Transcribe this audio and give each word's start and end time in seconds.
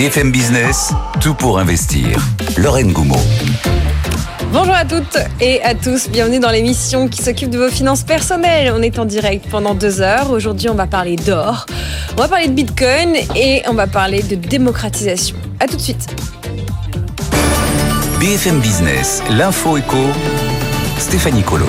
BFM 0.00 0.32
Business, 0.32 0.94
tout 1.20 1.34
pour 1.34 1.58
investir. 1.58 2.18
Lorraine 2.56 2.90
Goumeau. 2.90 3.20
Bonjour 4.50 4.74
à 4.74 4.86
toutes 4.86 5.18
et 5.42 5.62
à 5.62 5.74
tous, 5.74 6.08
bienvenue 6.08 6.38
dans 6.38 6.48
l'émission 6.48 7.06
qui 7.06 7.20
s'occupe 7.22 7.50
de 7.50 7.58
vos 7.58 7.68
finances 7.68 8.02
personnelles. 8.02 8.72
On 8.74 8.80
est 8.80 8.98
en 8.98 9.04
direct 9.04 9.44
pendant 9.50 9.74
deux 9.74 10.00
heures. 10.00 10.30
Aujourd'hui, 10.30 10.70
on 10.70 10.74
va 10.74 10.86
parler 10.86 11.16
d'or, 11.16 11.66
on 12.16 12.22
va 12.22 12.28
parler 12.28 12.48
de 12.48 12.54
Bitcoin 12.54 13.14
et 13.36 13.62
on 13.68 13.74
va 13.74 13.86
parler 13.86 14.22
de 14.22 14.36
démocratisation. 14.36 15.36
A 15.60 15.66
tout 15.66 15.76
de 15.76 15.82
suite. 15.82 16.06
BFM 18.20 18.58
Business, 18.60 19.22
l'info 19.28 19.76
éco, 19.76 19.98
Stéphanie 20.96 21.42
Colo. 21.42 21.66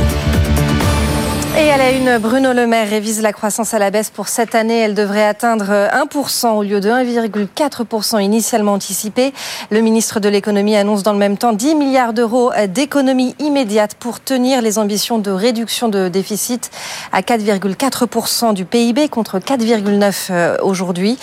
Et 1.59 1.69
à 1.69 1.75
la 1.75 1.91
une, 1.91 2.17
Bruno 2.17 2.53
Le 2.53 2.65
Maire 2.65 2.89
révise 2.89 3.21
la 3.21 3.33
croissance 3.33 3.73
à 3.73 3.79
la 3.79 3.91
baisse 3.91 4.09
pour 4.09 4.29
cette 4.29 4.55
année. 4.55 4.79
Elle 4.79 4.93
devrait 4.93 5.25
atteindre 5.25 5.65
1% 5.65 6.47
au 6.55 6.63
lieu 6.63 6.79
de 6.79 6.89
1,4% 6.89 8.23
initialement 8.23 8.71
anticipé. 8.71 9.33
Le 9.69 9.81
ministre 9.81 10.21
de 10.21 10.29
l'économie 10.29 10.77
annonce 10.77 11.03
dans 11.03 11.11
le 11.11 11.19
même 11.19 11.37
temps 11.37 11.51
10 11.51 11.75
milliards 11.75 12.13
d'euros 12.13 12.51
d'économies 12.69 13.35
immédiates 13.39 13.95
pour 13.95 14.21
tenir 14.21 14.61
les 14.61 14.79
ambitions 14.79 15.19
de 15.19 15.29
réduction 15.29 15.89
de 15.89 16.07
déficit 16.07 16.71
à 17.11 17.19
4,4% 17.21 18.53
du 18.53 18.63
PIB 18.63 19.09
contre 19.09 19.39
4,9% 19.39 20.61
aujourd'hui. 20.61 21.19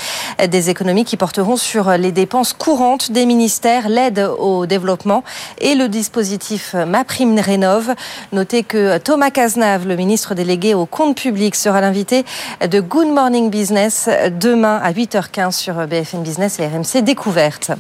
Des 0.47 0.69
économies 0.69 1.07
qui 1.07 1.17
porteront 1.17 1.57
sur 1.57 1.91
les 1.93 2.13
dépenses 2.13 2.53
courantes 2.53 3.13
des 3.13 3.25
ministères, 3.25 3.89
l'aide 3.89 4.29
au 4.39 4.67
développement 4.67 5.25
et 5.63 5.75
le 5.75 5.89
dispositif 5.89 6.75
MaPrimeRénov'. 6.75 7.95
Notez 8.33 8.63
que 8.63 8.99
Thomas 8.99 9.31
Cazenave, 9.31 9.89
le 9.89 9.97
ministre 9.97 10.18
délégué 10.35 10.75
au 10.75 10.87
compte 10.87 11.17
public, 11.17 11.55
sera 11.55 11.81
l'invité 11.81 12.25
de 12.61 12.81
Good 12.81 13.09
Morning 13.09 13.51
Business 13.51 14.09
demain 14.41 14.81
à 14.83 14.93
8h15 14.93 15.53
sur 15.53 15.75
BFM 15.87 16.23
Business 16.23 16.59
et 16.59 16.67
RMC 16.67 17.03
Découverte. 17.03 17.71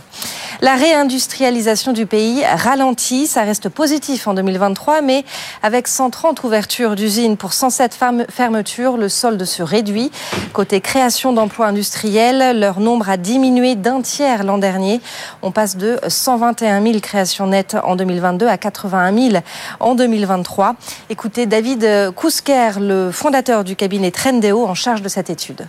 La 0.61 0.75
réindustrialisation 0.75 1.93
du 1.93 2.05
pays 2.07 2.45
ralentit, 2.45 3.29
ça 3.29 3.43
reste 3.43 3.69
positif 3.69 4.27
en 4.27 4.35
2023, 4.35 5.03
mais 5.03 5.25
avec 5.63 5.87
130 5.87 6.43
ouvertures 6.43 6.97
d'usines 6.97 7.37
pour 7.37 7.53
107 7.53 7.97
fermetures, 8.29 8.97
le 8.97 9.09
solde 9.09 9.45
se 9.45 9.63
réduit. 9.63 10.11
Côté 10.53 10.81
création 10.81 11.33
d'emplois 11.33 11.67
industriels, 11.67 12.59
leur 12.59 12.81
nombre 12.81 13.09
a 13.09 13.17
diminué 13.17 13.77
d'un 13.77 14.01
tiers 14.01 14.43
l'an 14.43 14.59
dernier. 14.59 15.01
On 15.43 15.53
passe 15.53 15.77
de 15.77 16.01
121 16.09 16.83
000 16.83 16.99
créations 16.99 17.47
nettes 17.47 17.77
en 17.85 17.95
2022 17.95 18.49
à 18.49 18.59
81 18.59 19.31
000 19.31 19.43
en 19.79 19.95
2023. 19.95 20.75
Écoutez 21.09 21.47
David 21.47 22.13
Kousker, 22.29 22.79
le 22.79 23.11
fondateur 23.11 23.65
du 23.65 23.75
cabinet 23.75 24.11
Trendéo 24.11 24.67
en 24.67 24.75
charge 24.75 25.01
de 25.01 25.09
cette 25.09 25.31
étude. 25.31 25.67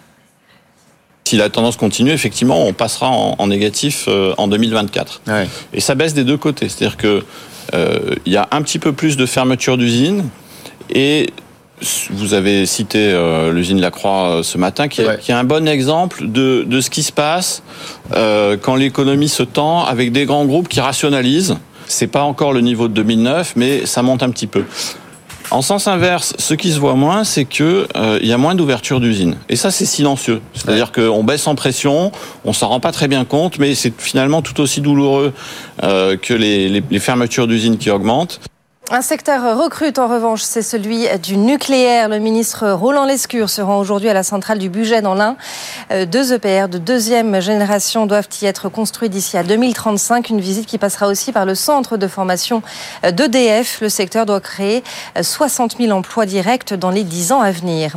Si 1.23 1.37
la 1.37 1.47
tendance 1.47 1.77
continue, 1.77 2.11
effectivement, 2.11 2.65
on 2.65 2.73
passera 2.73 3.07
en, 3.07 3.47
négatif 3.47 4.07
euh, 4.09 4.33
en 4.37 4.49
2024. 4.49 5.21
Et 5.71 5.79
ça 5.79 5.95
baisse 5.95 6.13
des 6.13 6.25
deux 6.25 6.35
côtés. 6.35 6.67
C'est-à-dire 6.67 6.97
que 6.97 7.23
euh, 7.73 8.15
il 8.25 8.33
y 8.33 8.35
a 8.35 8.49
un 8.51 8.61
petit 8.61 8.77
peu 8.77 8.91
plus 8.91 9.15
de 9.15 9.25
fermeture 9.25 9.77
d'usines 9.77 10.27
et 10.93 11.27
vous 12.09 12.33
avez 12.33 12.65
cité 12.65 12.99
euh, 12.99 13.53
l'usine 13.53 13.79
Lacroix 13.79 14.41
ce 14.43 14.57
matin, 14.57 14.89
qui 14.89 14.99
est, 14.99 15.31
un 15.31 15.45
bon 15.45 15.65
exemple 15.65 16.27
de, 16.27 16.65
de, 16.67 16.81
ce 16.81 16.89
qui 16.89 17.03
se 17.03 17.13
passe 17.13 17.63
quand 18.11 18.75
l'économie 18.75 19.29
se 19.29 19.43
tend 19.43 19.85
avec 19.85 20.11
des 20.11 20.25
grands 20.25 20.45
groupes 20.45 20.67
qui 20.67 20.81
rationalisent. 20.81 21.55
C'est 21.87 22.07
pas 22.07 22.23
encore 22.23 22.51
le 22.51 22.59
niveau 22.59 22.89
de 22.89 22.93
2009, 22.95 23.53
mais 23.55 23.85
ça 23.85 24.01
monte 24.01 24.23
un 24.23 24.29
petit 24.29 24.45
peu. 24.45 24.65
En 25.51 25.63
sens 25.63 25.87
inverse, 25.87 26.35
ce 26.37 26.53
qui 26.53 26.71
se 26.71 26.79
voit 26.79 26.93
moins, 26.93 27.23
c'est 27.23 27.45
que 27.45 27.87
euh, 27.95 28.19
il 28.21 28.27
y 28.27 28.33
a 28.33 28.37
moins 28.37 28.53
d'ouverture 28.53 28.99
d'usines. 28.99 29.35
Et 29.49 29.55
ça, 29.55 29.71
c'est 29.71 29.85
silencieux. 29.85 30.41
C'est-à-dire 30.53 30.91
qu'on 30.91 31.23
baisse 31.23 31.47
en 31.47 31.55
pression, 31.55 32.11
on 32.45 32.53
s'en 32.53 32.67
rend 32.67 32.79
pas 32.79 32.91
très 32.91 33.07
bien 33.07 33.25
compte, 33.25 33.57
mais 33.57 33.73
c'est 33.73 33.93
finalement 33.99 34.43
tout 34.43 34.59
aussi 34.61 34.79
douloureux 34.79 35.33
euh, 35.83 36.17
que 36.17 36.35
les, 36.35 36.69
les 36.69 36.99
fermetures 36.99 37.47
d'usines 37.47 37.77
qui 37.77 37.89
augmentent. 37.89 38.39
Un 38.91 39.03
secteur 39.03 39.55
recrute 39.55 39.99
en 39.99 40.07
revanche, 40.07 40.41
c'est 40.41 40.63
celui 40.63 41.05
du 41.21 41.37
nucléaire. 41.37 42.09
Le 42.09 42.17
ministre 42.17 42.71
Roland 42.71 43.05
Lescure 43.05 43.47
se 43.47 43.61
rend 43.61 43.77
aujourd'hui 43.77 44.09
à 44.09 44.15
la 44.15 44.23
centrale 44.23 44.57
du 44.57 44.67
budget 44.67 45.03
dans 45.03 45.13
l'Ain. 45.13 45.37
Euh, 45.91 46.07
deux 46.07 46.33
EPR 46.33 46.69
de 46.69 46.79
deuxième 46.79 47.39
génération 47.39 48.07
doivent 48.07 48.27
y 48.41 48.47
être 48.47 48.67
construits 48.67 49.09
d'ici 49.09 49.37
à 49.37 49.43
2035. 49.43 50.31
Une 50.31 50.41
visite 50.41 50.65
qui 50.65 50.79
passera 50.79 51.05
aussi 51.05 51.31
par 51.31 51.45
le 51.45 51.53
centre 51.53 51.97
de 51.97 52.07
formation 52.07 52.63
euh, 53.05 53.11
d'EDF. 53.11 53.79
Le 53.79 53.89
secteur 53.89 54.25
doit 54.25 54.41
créer 54.41 54.83
60 55.21 55.75
euh, 55.75 55.85
000 55.85 55.95
emplois 55.95 56.25
directs 56.25 56.73
dans 56.73 56.89
les 56.89 57.03
10 57.03 57.31
ans 57.31 57.41
à 57.41 57.51
venir. 57.51 57.93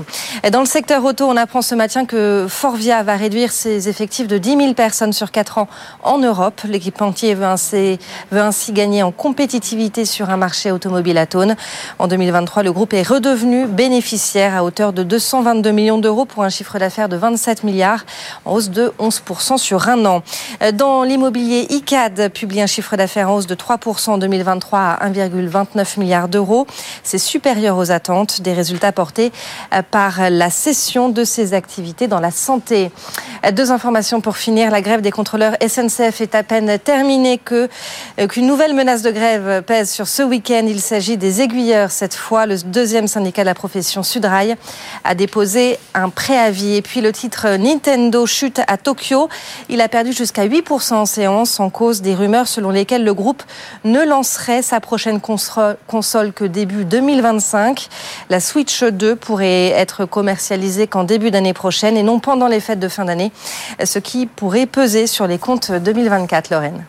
Dans 0.50 0.60
le 0.60 0.66
secteur 0.66 1.02
auto, 1.06 1.24
on 1.24 1.38
apprend 1.38 1.62
ce 1.62 1.74
matin 1.74 2.04
que 2.04 2.44
Forvia 2.50 3.02
va 3.02 3.16
réduire 3.16 3.50
ses 3.50 3.88
effectifs 3.88 4.28
de 4.28 4.36
10 4.36 4.58
000 4.58 4.74
personnes 4.74 5.14
sur 5.14 5.30
4 5.30 5.56
ans 5.56 5.68
en 6.02 6.18
Europe. 6.18 6.60
L'équipementier 6.68 7.34
veut 7.34 7.46
ainsi, 7.46 7.98
veut 8.30 8.42
ainsi 8.42 8.72
gagner 8.72 9.02
en 9.02 9.10
compétitivité 9.10 10.04
sur 10.04 10.28
un 10.28 10.36
marché 10.36 10.70
auto 10.70 10.81
automobile 10.82 11.18
Atone. 11.18 11.54
En 12.00 12.08
2023, 12.08 12.64
le 12.64 12.72
groupe 12.72 12.92
est 12.92 13.06
redevenu 13.06 13.66
bénéficiaire 13.66 14.56
à 14.56 14.64
hauteur 14.64 14.92
de 14.92 15.04
222 15.04 15.70
millions 15.70 15.98
d'euros 15.98 16.24
pour 16.24 16.42
un 16.42 16.48
chiffre 16.48 16.76
d'affaires 16.80 17.08
de 17.08 17.16
27 17.16 17.62
milliards, 17.62 18.04
en 18.44 18.54
hausse 18.54 18.70
de 18.70 18.92
11% 18.98 19.58
sur 19.58 19.88
un 19.88 20.04
an. 20.06 20.22
Dans 20.74 21.04
l'immobilier, 21.04 21.68
ICAD 21.70 22.32
publie 22.32 22.60
un 22.60 22.66
chiffre 22.66 22.96
d'affaires 22.96 23.30
en 23.30 23.36
hausse 23.36 23.46
de 23.46 23.54
3% 23.54 24.10
en 24.10 24.18
2023 24.18 24.80
à 24.80 25.08
1,29 25.08 26.00
milliard 26.00 26.26
d'euros. 26.26 26.66
C'est 27.04 27.18
supérieur 27.18 27.78
aux 27.78 27.92
attentes, 27.92 28.40
des 28.40 28.52
résultats 28.52 28.90
portés 28.90 29.30
par 29.92 30.30
la 30.30 30.50
cession 30.50 31.10
de 31.10 31.22
ses 31.22 31.54
activités 31.54 32.08
dans 32.08 32.18
la 32.20 32.32
santé. 32.32 32.90
Deux 33.52 33.70
informations 33.70 34.20
pour 34.20 34.36
finir. 34.36 34.72
La 34.72 34.80
grève 34.80 35.00
des 35.00 35.12
contrôleurs 35.12 35.54
SNCF 35.64 36.20
est 36.20 36.34
à 36.34 36.42
peine 36.42 36.76
terminée 36.80 37.38
qu'une 37.38 38.46
nouvelle 38.48 38.74
menace 38.74 39.02
de 39.02 39.12
grève 39.12 39.62
pèse 39.62 39.90
sur 39.90 40.08
ce 40.08 40.24
week-end. 40.24 40.71
Il 40.72 40.80
s'agit 40.80 41.18
des 41.18 41.42
aiguilleurs. 41.42 41.90
Cette 41.90 42.14
fois, 42.14 42.46
le 42.46 42.56
deuxième 42.56 43.06
syndicat 43.06 43.42
de 43.42 43.46
la 43.46 43.54
profession 43.54 44.02
Sudrail 44.02 44.56
a 45.04 45.14
déposé 45.14 45.78
un 45.92 46.08
préavis. 46.08 46.76
Et 46.76 46.80
puis 46.80 47.02
le 47.02 47.12
titre 47.12 47.46
Nintendo 47.58 48.24
chute 48.24 48.62
à 48.66 48.78
Tokyo. 48.78 49.28
Il 49.68 49.82
a 49.82 49.88
perdu 49.90 50.14
jusqu'à 50.14 50.46
8% 50.46 50.94
en 50.94 51.04
séance 51.04 51.60
en 51.60 51.68
cause 51.68 52.00
des 52.00 52.14
rumeurs 52.14 52.48
selon 52.48 52.70
lesquelles 52.70 53.04
le 53.04 53.12
groupe 53.12 53.42
ne 53.84 54.02
lancerait 54.02 54.62
sa 54.62 54.80
prochaine 54.80 55.20
console 55.20 56.32
que 56.32 56.46
début 56.46 56.86
2025. 56.86 57.88
La 58.30 58.40
Switch 58.40 58.82
2 58.82 59.14
pourrait 59.14 59.72
être 59.72 60.06
commercialisée 60.06 60.86
qu'en 60.86 61.04
début 61.04 61.30
d'année 61.30 61.52
prochaine 61.52 61.98
et 61.98 62.02
non 62.02 62.18
pendant 62.18 62.48
les 62.48 62.60
fêtes 62.60 62.80
de 62.80 62.88
fin 62.88 63.04
d'année, 63.04 63.30
ce 63.84 63.98
qui 63.98 64.24
pourrait 64.24 64.64
peser 64.64 65.06
sur 65.06 65.26
les 65.26 65.36
comptes 65.36 65.70
2024, 65.70 66.48
Lorraine. 66.48 66.86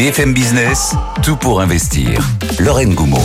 BFM 0.00 0.32
Business, 0.32 0.94
tout 1.22 1.36
pour 1.36 1.60
investir. 1.60 2.26
Lorraine 2.58 2.94
Goumeau. 2.94 3.20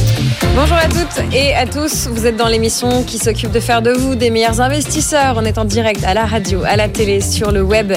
Bonjour 0.57 0.75
à 0.75 0.89
toutes 0.89 1.33
et 1.33 1.55
à 1.55 1.65
tous. 1.65 2.09
Vous 2.11 2.25
êtes 2.25 2.35
dans 2.35 2.49
l'émission 2.49 3.03
qui 3.03 3.17
s'occupe 3.17 3.51
de 3.51 3.61
faire 3.61 3.81
de 3.81 3.91
vous 3.91 4.15
des 4.15 4.29
meilleurs 4.29 4.59
investisseurs. 4.59 5.35
On 5.37 5.45
est 5.45 5.57
en 5.57 5.63
direct 5.63 6.03
à 6.03 6.13
la 6.13 6.25
radio, 6.25 6.63
à 6.65 6.75
la 6.75 6.89
télé, 6.89 7.21
sur 7.21 7.53
le 7.53 7.61
web 7.61 7.93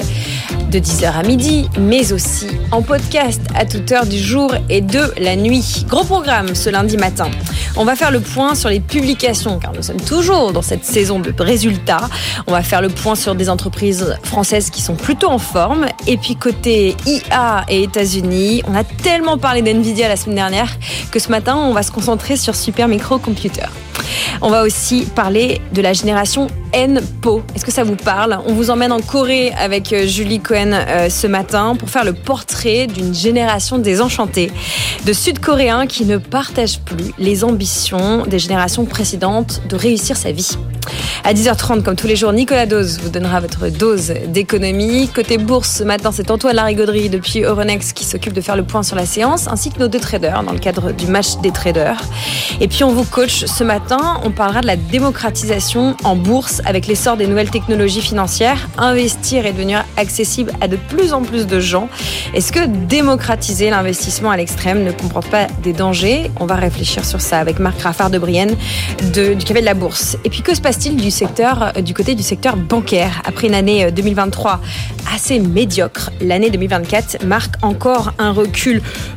de 0.71 0.79
10h 0.79 1.11
à 1.11 1.23
midi, 1.23 1.67
mais 1.79 2.13
aussi 2.13 2.47
en 2.71 2.81
podcast 2.81 3.41
à 3.55 3.65
toute 3.65 3.91
heure 3.91 4.05
du 4.05 4.17
jour 4.17 4.53
et 4.69 4.81
de 4.81 5.13
la 5.17 5.35
nuit. 5.35 5.83
Gros 5.89 6.03
programme 6.03 6.55
ce 6.55 6.69
lundi 6.69 6.95
matin. 6.95 7.29
On 7.75 7.85
va 7.85 7.95
faire 7.95 8.11
le 8.11 8.19
point 8.19 8.55
sur 8.55 8.69
les 8.69 8.79
publications, 8.79 9.59
car 9.59 9.73
nous 9.73 9.81
sommes 9.81 10.01
toujours 10.01 10.51
dans 10.51 10.61
cette 10.61 10.85
saison 10.85 11.19
de 11.19 11.33
résultats. 11.39 12.09
On 12.45 12.51
va 12.51 12.61
faire 12.61 12.81
le 12.81 12.89
point 12.89 13.15
sur 13.15 13.35
des 13.35 13.49
entreprises 13.49 14.17
françaises 14.23 14.69
qui 14.69 14.81
sont 14.81 14.95
plutôt 14.95 15.29
en 15.29 15.39
forme. 15.39 15.87
Et 16.07 16.17
puis 16.17 16.35
côté 16.35 16.95
IA 17.05 17.65
et 17.67 17.83
États-Unis, 17.83 18.63
on 18.69 18.75
a 18.75 18.83
tellement 18.83 19.37
parlé 19.37 19.61
d'NVIDIA 19.61 20.07
la 20.07 20.15
semaine 20.15 20.35
dernière 20.35 20.77
que 21.11 21.19
ce 21.19 21.29
matin, 21.29 21.55
on 21.57 21.73
va 21.73 21.81
se 21.81 21.91
concentrer 21.91 22.37
sur 22.37 22.55
Super 22.55 22.87
Micro 22.87 23.17
Computer. 23.17 23.65
On 24.41 24.49
va 24.49 24.63
aussi 24.63 25.05
parler 25.15 25.59
de 25.73 25.81
la 25.81 25.93
génération 25.93 26.47
N-Po. 26.71 27.41
Est-ce 27.55 27.65
que 27.65 27.71
ça 27.71 27.83
vous 27.83 27.95
parle? 27.95 28.39
On 28.45 28.53
vous 28.53 28.69
emmène 28.69 28.91
en 28.91 29.01
Corée 29.01 29.51
avec 29.59 29.91
euh, 29.91 30.05
Julie 30.07 30.39
Cohen 30.39 30.71
euh, 30.71 31.09
ce 31.09 31.27
matin 31.27 31.75
pour 31.75 31.89
faire 31.89 32.05
le 32.05 32.13
portrait 32.13 32.87
d'une 32.87 33.13
génération 33.13 33.79
désenchantée 33.79 34.51
de 35.05 35.13
Sud-Coréens 35.13 35.87
qui 35.87 36.05
ne 36.05 36.17
partagent 36.17 36.79
plus 36.79 37.11
les 37.17 37.43
ambitions 37.43 38.25
des 38.25 38.39
générations 38.39 38.85
précédentes 38.85 39.61
de 39.67 39.75
réussir 39.75 40.15
sa 40.15 40.31
vie. 40.31 40.57
À 41.23 41.33
10h30, 41.33 41.83
comme 41.83 41.95
tous 41.95 42.07
les 42.07 42.15
jours, 42.15 42.33
Nicolas 42.33 42.65
Dose 42.65 42.99
vous 43.01 43.09
donnera 43.09 43.39
votre 43.39 43.67
dose 43.69 44.13
d'économie. 44.27 45.09
Côté 45.09 45.37
bourse, 45.37 45.77
ce 45.79 45.83
matin, 45.83 46.11
c'est 46.11 46.31
Antoine 46.31 46.55
Larigauderie 46.55 47.09
depuis 47.09 47.41
Euronext 47.41 47.93
qui 47.93 48.05
s'occupe 48.05 48.33
de 48.33 48.41
faire 48.41 48.55
le 48.55 48.58
point 48.63 48.83
sur 48.83 48.95
la 48.95 49.05
séance, 49.05 49.47
ainsi 49.47 49.71
que 49.71 49.79
nos 49.79 49.87
deux 49.87 49.99
traders 49.99 50.43
dans 50.43 50.51
le 50.51 50.59
cadre 50.59 50.91
du 50.91 51.07
match 51.07 51.37
des 51.41 51.51
traders. 51.51 52.01
Et 52.59 52.67
puis, 52.67 52.83
on 52.83 52.91
vous 52.91 53.03
coach 53.03 53.45
ce 53.45 53.63
matin. 53.63 54.19
On 54.23 54.31
parlera 54.31 54.61
de 54.61 54.67
la 54.67 54.75
démocratisation 54.75 55.95
en 56.03 56.15
bourse 56.15 56.61
avec 56.65 56.87
l'essor 56.87 57.17
des 57.17 57.27
nouvelles 57.27 57.49
technologies 57.49 58.01
financières. 58.01 58.69
Investir 58.77 59.45
est 59.45 59.53
devenu 59.53 59.75
accessible 59.97 60.51
à 60.61 60.67
de 60.67 60.75
plus 60.75 61.13
en 61.13 61.21
plus 61.21 61.47
de 61.47 61.59
gens. 61.59 61.89
Est-ce 62.33 62.51
que 62.51 62.65
démocratiser 62.65 63.69
l'investissement 63.69 64.31
à 64.31 64.37
l'extrême 64.37 64.83
ne 64.83 64.91
comporte 64.91 65.29
pas 65.29 65.47
des 65.63 65.73
dangers? 65.73 66.31
On 66.39 66.45
va 66.45 66.55
réfléchir 66.55 67.05
sur 67.05 67.21
ça 67.21 67.39
avec 67.39 67.59
Marc 67.59 67.81
Raffard 67.81 68.09
de 68.09 68.19
Brienne 68.19 68.55
du 69.13 69.37
Café 69.37 69.61
de 69.61 69.65
la 69.65 69.73
Bourse. 69.73 70.17
Et 70.23 70.29
puis, 70.29 70.41
que 70.41 70.53
se 70.53 70.61
passe-t-il 70.61 70.95
du 70.95 71.11
secteur, 71.11 71.73
du 71.81 71.93
côté 71.93 72.15
du 72.15 72.23
secteur 72.23 72.57
bancaire? 72.57 73.21
Après 73.25 73.47
une 73.47 73.55
année 73.55 73.91
2023 73.91 74.51
euh, 74.51 75.15
assez 75.15 75.39
médiocre 75.39 75.79
L'année 76.21 76.49
2024 76.49 77.25
marque 77.25 77.55
encore 77.61 78.13
un 78.19 78.31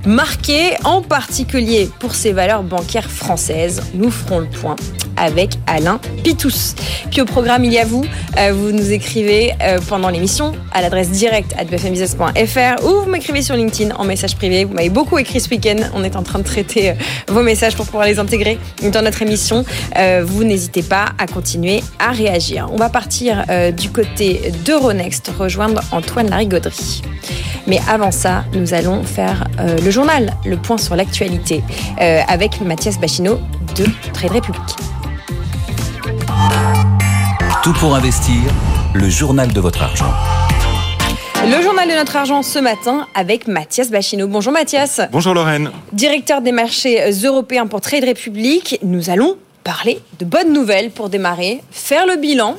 marqué, 0.06 0.76
en 0.84 1.02
particulier 1.02 1.90
pour 1.98 2.14
ces 2.14 2.32
valeurs 2.32 2.62
bancaires 2.62 3.10
françaises. 3.10 3.82
Nous 3.94 4.10
ferons 4.10 4.40
le 4.40 4.46
point 4.46 4.76
avec 5.16 5.58
Alain 5.66 6.00
Pitous. 6.24 6.74
Puis 7.10 7.20
au 7.20 7.24
programme, 7.24 7.64
il 7.64 7.72
y 7.72 7.78
a 7.78 7.84
vous. 7.84 8.04
Euh, 8.38 8.52
vous 8.52 8.72
nous 8.72 8.92
écrivez 8.92 9.52
euh, 9.62 9.78
pendant 9.88 10.08
l'émission 10.08 10.52
à 10.72 10.82
l'adresse 10.82 11.10
directe 11.10 11.54
à 11.58 11.64
bfmbusiness.fr 11.64 12.84
ou 12.84 13.02
vous 13.02 13.10
m'écrivez 13.10 13.42
sur 13.42 13.54
LinkedIn 13.54 13.94
en 13.94 14.04
message 14.04 14.36
privé. 14.36 14.64
Vous 14.64 14.74
m'avez 14.74 14.88
beaucoup 14.88 15.18
écrit 15.18 15.40
ce 15.40 15.48
week-end. 15.50 15.76
On 15.94 16.04
est 16.04 16.16
en 16.16 16.22
train 16.22 16.38
de 16.38 16.44
traiter 16.44 16.90
euh, 16.90 16.94
vos 17.28 17.42
messages 17.42 17.76
pour 17.76 17.86
pouvoir 17.86 18.06
les 18.06 18.18
intégrer 18.18 18.58
dans 18.92 19.02
notre 19.02 19.22
émission. 19.22 19.64
vous 20.24 20.44
n'hésitez 20.44 20.82
pas 20.82 21.10
à 21.18 21.26
continuer 21.26 21.82
à 21.98 22.10
réagir. 22.12 22.68
On 22.72 22.76
va 22.76 22.88
partir 22.88 23.44
du 23.76 23.90
côté 23.90 24.52
d'Euronext, 24.64 25.30
rejoindre 25.38 25.82
Antoine 25.92 26.30
Larigauderie. 26.30 27.02
Mais 27.66 27.80
avant 27.88 28.10
ça, 28.10 28.44
nous 28.54 28.74
allons 28.74 29.02
faire 29.04 29.21
le 29.58 29.90
journal, 29.90 30.34
le 30.44 30.56
point 30.56 30.78
sur 30.78 30.96
l'actualité, 30.96 31.62
avec 32.28 32.60
Mathias 32.60 32.98
Bachino 32.98 33.40
de 33.76 33.86
Trade 34.12 34.32
Republic. 34.32 34.76
Tout 37.62 37.72
pour 37.74 37.94
investir, 37.94 38.34
le 38.94 39.08
journal 39.08 39.52
de 39.52 39.60
votre 39.60 39.82
argent. 39.82 40.12
Le 41.44 41.60
journal 41.62 41.88
de 41.88 41.94
notre 41.94 42.16
argent 42.16 42.42
ce 42.42 42.58
matin 42.58 43.06
avec 43.14 43.48
Mathias 43.48 43.90
Bachino. 43.90 44.28
Bonjour 44.28 44.52
Mathias. 44.52 45.00
Bonjour 45.10 45.34
Lorraine. 45.34 45.70
Directeur 45.92 46.40
des 46.40 46.52
marchés 46.52 47.00
européens 47.24 47.66
pour 47.66 47.80
Trade 47.80 48.04
Republic. 48.04 48.78
Nous 48.82 49.10
allons 49.10 49.36
parler 49.64 50.00
de 50.18 50.24
bonnes 50.24 50.52
nouvelles 50.52 50.90
pour 50.90 51.08
démarrer, 51.08 51.60
faire 51.70 52.06
le 52.06 52.16
bilan 52.16 52.56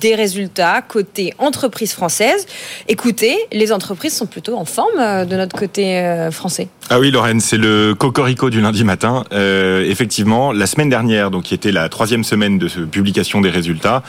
des 0.00 0.14
résultats 0.14 0.82
côté 0.82 1.34
entreprises 1.38 1.92
françaises. 1.92 2.46
Écoutez, 2.88 3.36
les 3.52 3.72
entreprises 3.72 4.14
sont 4.14 4.26
plutôt 4.26 4.56
en 4.56 4.64
forme 4.64 4.98
euh, 4.98 5.24
de 5.24 5.36
notre 5.36 5.56
côté 5.56 5.98
euh, 5.98 6.30
français. 6.30 6.68
Ah 6.90 7.00
oui, 7.00 7.10
Lorraine, 7.10 7.40
c'est 7.40 7.56
le 7.56 7.94
cocorico 7.94 8.50
du 8.50 8.60
lundi 8.60 8.84
matin. 8.84 9.24
Euh, 9.32 9.84
effectivement, 9.84 10.52
la 10.52 10.66
semaine 10.66 10.88
dernière, 10.88 11.30
donc 11.30 11.44
qui 11.44 11.54
était 11.54 11.72
la 11.72 11.88
troisième 11.88 12.24
semaine 12.24 12.58
de 12.58 12.68
publication 12.68 13.40
des 13.40 13.50
résultats, 13.50 14.02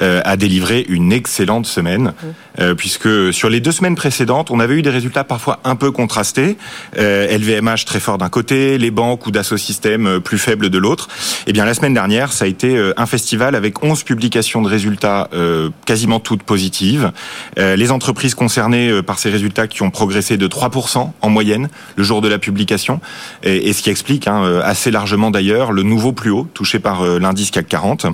a 0.00 0.36
délivré 0.36 0.84
une 0.88 1.12
excellente 1.12 1.66
semaine, 1.66 2.12
mmh. 2.58 2.74
puisque 2.74 3.32
sur 3.32 3.48
les 3.48 3.60
deux 3.60 3.72
semaines 3.72 3.96
précédentes, 3.96 4.50
on 4.50 4.60
avait 4.60 4.74
eu 4.74 4.82
des 4.82 4.90
résultats 4.90 5.24
parfois 5.24 5.60
un 5.64 5.76
peu 5.76 5.90
contrastés. 5.90 6.56
LVMH 6.96 7.84
très 7.84 8.00
fort 8.00 8.18
d'un 8.18 8.28
côté, 8.28 8.78
les 8.78 8.90
banques 8.90 9.26
ou 9.26 9.30
Dassault 9.30 9.56
Systèmes 9.56 10.20
plus 10.20 10.38
faibles 10.38 10.70
de 10.70 10.78
l'autre. 10.78 11.08
Eh 11.46 11.52
bien, 11.52 11.64
la 11.64 11.74
semaine 11.74 11.94
dernière, 11.94 12.32
ça 12.32 12.44
a 12.44 12.48
été 12.48 12.92
un 12.96 13.06
festival 13.06 13.54
avec 13.54 13.82
11 13.82 14.02
publications 14.02 14.62
de 14.62 14.68
résultats 14.68 15.28
euh, 15.32 15.70
quasiment 15.84 16.20
toutes 16.20 16.42
positives. 16.42 17.12
Euh, 17.58 17.76
les 17.76 17.90
entreprises 17.90 18.34
concernées 18.34 18.90
euh, 18.90 19.02
par 19.02 19.18
ces 19.18 19.30
résultats 19.30 19.66
qui 19.66 19.82
ont 19.82 19.90
progressé 19.90 20.36
de 20.36 20.46
3% 20.46 21.10
en 21.20 21.30
moyenne 21.30 21.68
le 21.96 22.04
jour 22.04 22.17
de 22.20 22.28
la 22.28 22.38
publication, 22.38 23.00
et, 23.42 23.72
ce 23.72 23.82
qui 23.82 23.90
explique 23.90 24.26
hein, 24.26 24.60
assez 24.62 24.90
largement 24.90 25.30
d'ailleurs 25.30 25.72
le 25.72 25.82
nouveau 25.82 26.12
plus 26.12 26.30
haut 26.30 26.48
touché 26.54 26.78
par 26.78 27.04
l'indice 27.04 27.50
CAC 27.50 27.68
40. 27.68 28.06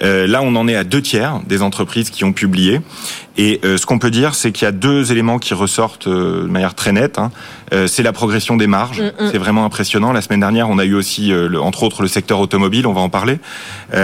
là, 0.00 0.42
on 0.42 0.54
en 0.56 0.68
est 0.68 0.76
à 0.76 0.84
deux 0.84 1.02
tiers 1.02 1.40
des 1.46 1.62
entreprises 1.62 2.10
qui 2.10 2.24
ont 2.24 2.32
publié. 2.32 2.80
Et 3.36 3.60
euh, 3.64 3.76
ce 3.76 3.86
qu'on 3.86 3.98
peut 3.98 4.10
dire, 4.10 4.34
c'est 4.34 4.52
qu'il 4.52 4.64
y 4.64 4.68
a 4.68 4.72
deux 4.72 5.10
éléments 5.10 5.38
qui 5.38 5.54
ressortent 5.54 6.06
euh, 6.06 6.42
de 6.42 6.48
manière 6.48 6.74
très 6.74 6.92
nette. 6.92 7.18
Hein. 7.18 7.32
Euh, 7.74 7.86
c'est 7.86 8.02
la 8.02 8.12
progression 8.12 8.56
des 8.56 8.66
marges. 8.66 9.00
Mm, 9.00 9.24
mm. 9.24 9.30
C'est 9.32 9.38
vraiment 9.38 9.64
impressionnant. 9.64 10.12
La 10.12 10.22
semaine 10.22 10.40
dernière, 10.40 10.70
on 10.70 10.78
a 10.78 10.84
eu 10.84 10.94
aussi, 10.94 11.32
entre 11.60 11.82
autres, 11.82 12.02
le 12.02 12.08
secteur 12.08 12.40
automobile. 12.40 12.86
On 12.86 12.92
va 12.92 13.00
en 13.00 13.08
parler. 13.08 13.38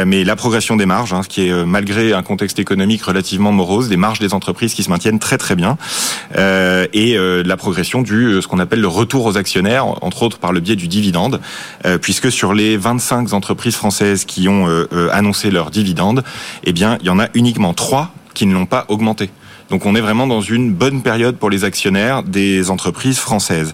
mais 0.06 0.24
la 0.24 0.36
progression 0.36 0.76
des 0.76 0.86
marges, 0.86 1.12
hein, 1.12 1.22
ce 1.22 1.28
qui 1.28 1.48
est 1.48 1.64
malgré 1.64 2.12
un 2.12 2.22
contexte 2.22 2.58
économique 2.58 3.02
relativement 3.02 3.52
morose, 3.52 3.88
des 3.88 3.96
marges 3.96 4.18
des 4.18 4.34
entreprises 4.34 4.74
qui 4.74 4.82
se 4.82 4.90
maintiennent 4.90 5.18
très 5.18 5.38
très 5.38 5.56
bien, 5.56 5.76
et 6.36 7.16
la 7.16 7.56
progression 7.56 8.02
du 8.02 8.40
ce 8.40 8.46
qu'on 8.46 8.58
appelle 8.58 8.80
le 8.80 8.88
retour 8.88 9.26
aux 9.26 9.36
actionnaires, 9.36 9.86
entre 10.04 10.22
autres 10.22 10.38
par 10.38 10.52
le 10.52 10.60
biais 10.60 10.76
du 10.76 10.88
dividende, 10.88 11.40
puisque 12.00 12.30
sur 12.30 12.54
les 12.54 12.76
25 12.76 13.32
entreprises 13.32 13.76
françaises 13.76 14.24
qui 14.24 14.48
ont 14.48 14.66
annoncé 15.12 15.50
leur 15.50 15.70
dividende, 15.70 16.24
eh 16.64 16.72
bien, 16.72 16.98
il 17.00 17.06
y 17.06 17.10
en 17.10 17.18
a 17.18 17.28
uniquement 17.34 17.74
trois 17.74 18.12
qui 18.34 18.46
ne 18.46 18.54
l'ont 18.54 18.66
pas 18.66 18.84
augmenté. 18.88 19.30
Donc 19.70 19.86
on 19.86 19.94
est 19.94 20.00
vraiment 20.00 20.26
dans 20.26 20.40
une 20.40 20.72
bonne 20.72 21.00
période 21.00 21.36
pour 21.36 21.48
les 21.48 21.64
actionnaires 21.64 22.24
des 22.24 22.70
entreprises 22.70 23.18
françaises. 23.18 23.72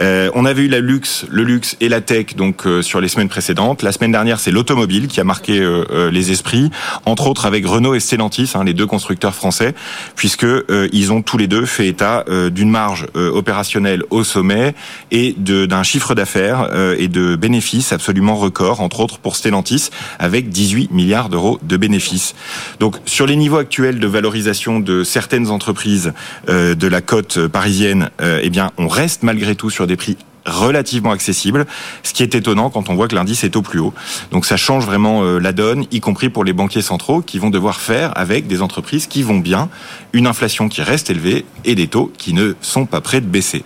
Euh, 0.00 0.30
on 0.34 0.46
avait 0.46 0.62
eu 0.62 0.68
la 0.68 0.80
luxe, 0.80 1.26
le 1.30 1.44
luxe 1.44 1.76
et 1.80 1.90
la 1.90 2.00
tech 2.00 2.34
donc 2.34 2.66
euh, 2.66 2.80
sur 2.80 3.00
les 3.00 3.08
semaines 3.08 3.28
précédentes. 3.28 3.82
La 3.82 3.92
semaine 3.92 4.10
dernière, 4.10 4.40
c'est 4.40 4.50
l'automobile 4.50 5.06
qui 5.06 5.20
a 5.20 5.24
marqué 5.24 5.60
euh, 5.60 6.10
les 6.10 6.32
esprits, 6.32 6.70
entre 7.04 7.26
autres 7.26 7.44
avec 7.44 7.66
Renault 7.66 7.94
et 7.94 8.00
Stellantis, 8.00 8.52
hein, 8.54 8.64
les 8.64 8.72
deux 8.72 8.86
constructeurs 8.86 9.34
français, 9.34 9.74
puisque 10.16 10.46
ils 10.92 11.12
ont 11.12 11.20
tous 11.20 11.36
les 11.36 11.46
deux 11.46 11.66
fait 11.66 11.88
état 11.88 12.24
d'une 12.50 12.70
marge 12.70 13.06
opérationnelle 13.14 14.02
au 14.10 14.24
sommet 14.24 14.74
et 15.10 15.34
d'un 15.36 15.82
chiffre 15.82 16.14
d'affaires 16.14 16.68
et 16.98 17.08
de 17.08 17.36
bénéfices 17.36 17.92
absolument 17.92 18.36
record, 18.36 18.80
entre 18.80 19.00
autres 19.00 19.18
pour 19.18 19.36
Stellantis, 19.36 19.90
avec 20.18 20.48
18 20.48 20.90
milliards 20.92 21.28
d'euros 21.28 21.58
de 21.62 21.76
bénéfices. 21.76 22.34
Donc 22.80 22.96
sur 23.04 23.26
les 23.26 23.36
niveaux 23.36 23.58
actuels 23.58 23.98
de 23.98 24.06
valorisation 24.06 24.80
de 24.80 25.04
certaines 25.04 25.33
entreprises 25.42 26.12
euh, 26.48 26.74
de 26.74 26.86
la 26.86 27.00
côte 27.00 27.46
parisienne, 27.48 28.10
euh, 28.20 28.40
eh 28.42 28.50
bien, 28.50 28.70
on 28.78 28.88
reste 28.88 29.22
malgré 29.22 29.54
tout 29.54 29.70
sur 29.70 29.86
des 29.86 29.96
prix 29.96 30.16
relativement 30.46 31.10
accessibles, 31.10 31.64
ce 32.02 32.12
qui 32.12 32.22
est 32.22 32.34
étonnant 32.34 32.68
quand 32.68 32.90
on 32.90 32.94
voit 32.94 33.08
que 33.08 33.14
l'indice 33.14 33.44
est 33.44 33.56
au 33.56 33.62
plus 33.62 33.78
haut. 33.78 33.94
Donc 34.30 34.44
ça 34.44 34.58
change 34.58 34.84
vraiment 34.84 35.24
euh, 35.24 35.38
la 35.38 35.52
donne, 35.52 35.86
y 35.90 36.00
compris 36.00 36.28
pour 36.28 36.44
les 36.44 36.52
banquiers 36.52 36.82
centraux 36.82 37.22
qui 37.22 37.38
vont 37.38 37.48
devoir 37.48 37.80
faire 37.80 38.12
avec 38.18 38.46
des 38.46 38.60
entreprises 38.60 39.06
qui 39.06 39.22
vont 39.22 39.38
bien, 39.38 39.70
une 40.12 40.26
inflation 40.26 40.68
qui 40.68 40.82
reste 40.82 41.08
élevée 41.08 41.46
et 41.64 41.74
des 41.74 41.86
taux 41.88 42.12
qui 42.18 42.34
ne 42.34 42.52
sont 42.60 42.84
pas 42.84 43.00
prêts 43.00 43.22
de 43.22 43.26
baisser. 43.26 43.64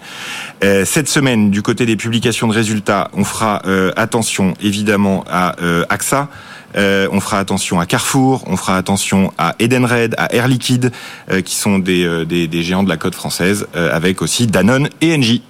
cette 0.62 1.08
semaine, 1.08 1.50
du 1.50 1.62
côté 1.62 1.84
des 1.84 1.96
publications 1.96 2.46
de 2.46 2.54
résultats, 2.54 3.10
on 3.12 3.24
fera 3.24 3.60
attention 3.96 4.54
évidemment 4.60 5.24
à 5.28 5.56
AXA, 5.88 6.28
euh, 6.76 7.08
on 7.12 7.20
fera 7.20 7.38
attention 7.38 7.80
à 7.80 7.86
Carrefour, 7.86 8.44
on 8.46 8.56
fera 8.56 8.76
attention 8.76 9.32
à 9.38 9.54
Edenred, 9.58 10.14
à 10.18 10.34
Air 10.34 10.48
Liquide, 10.48 10.92
euh, 11.30 11.40
qui 11.40 11.54
sont 11.54 11.78
des, 11.78 12.04
euh, 12.04 12.24
des, 12.24 12.46
des, 12.46 12.62
géants 12.62 12.82
de 12.82 12.88
la 12.88 12.96
côte 12.96 13.14
française, 13.14 13.66
avec 13.74 14.22
aussi 14.22 14.46
Danone 14.46 14.88
et 15.00 15.14
Engie. 15.14 15.42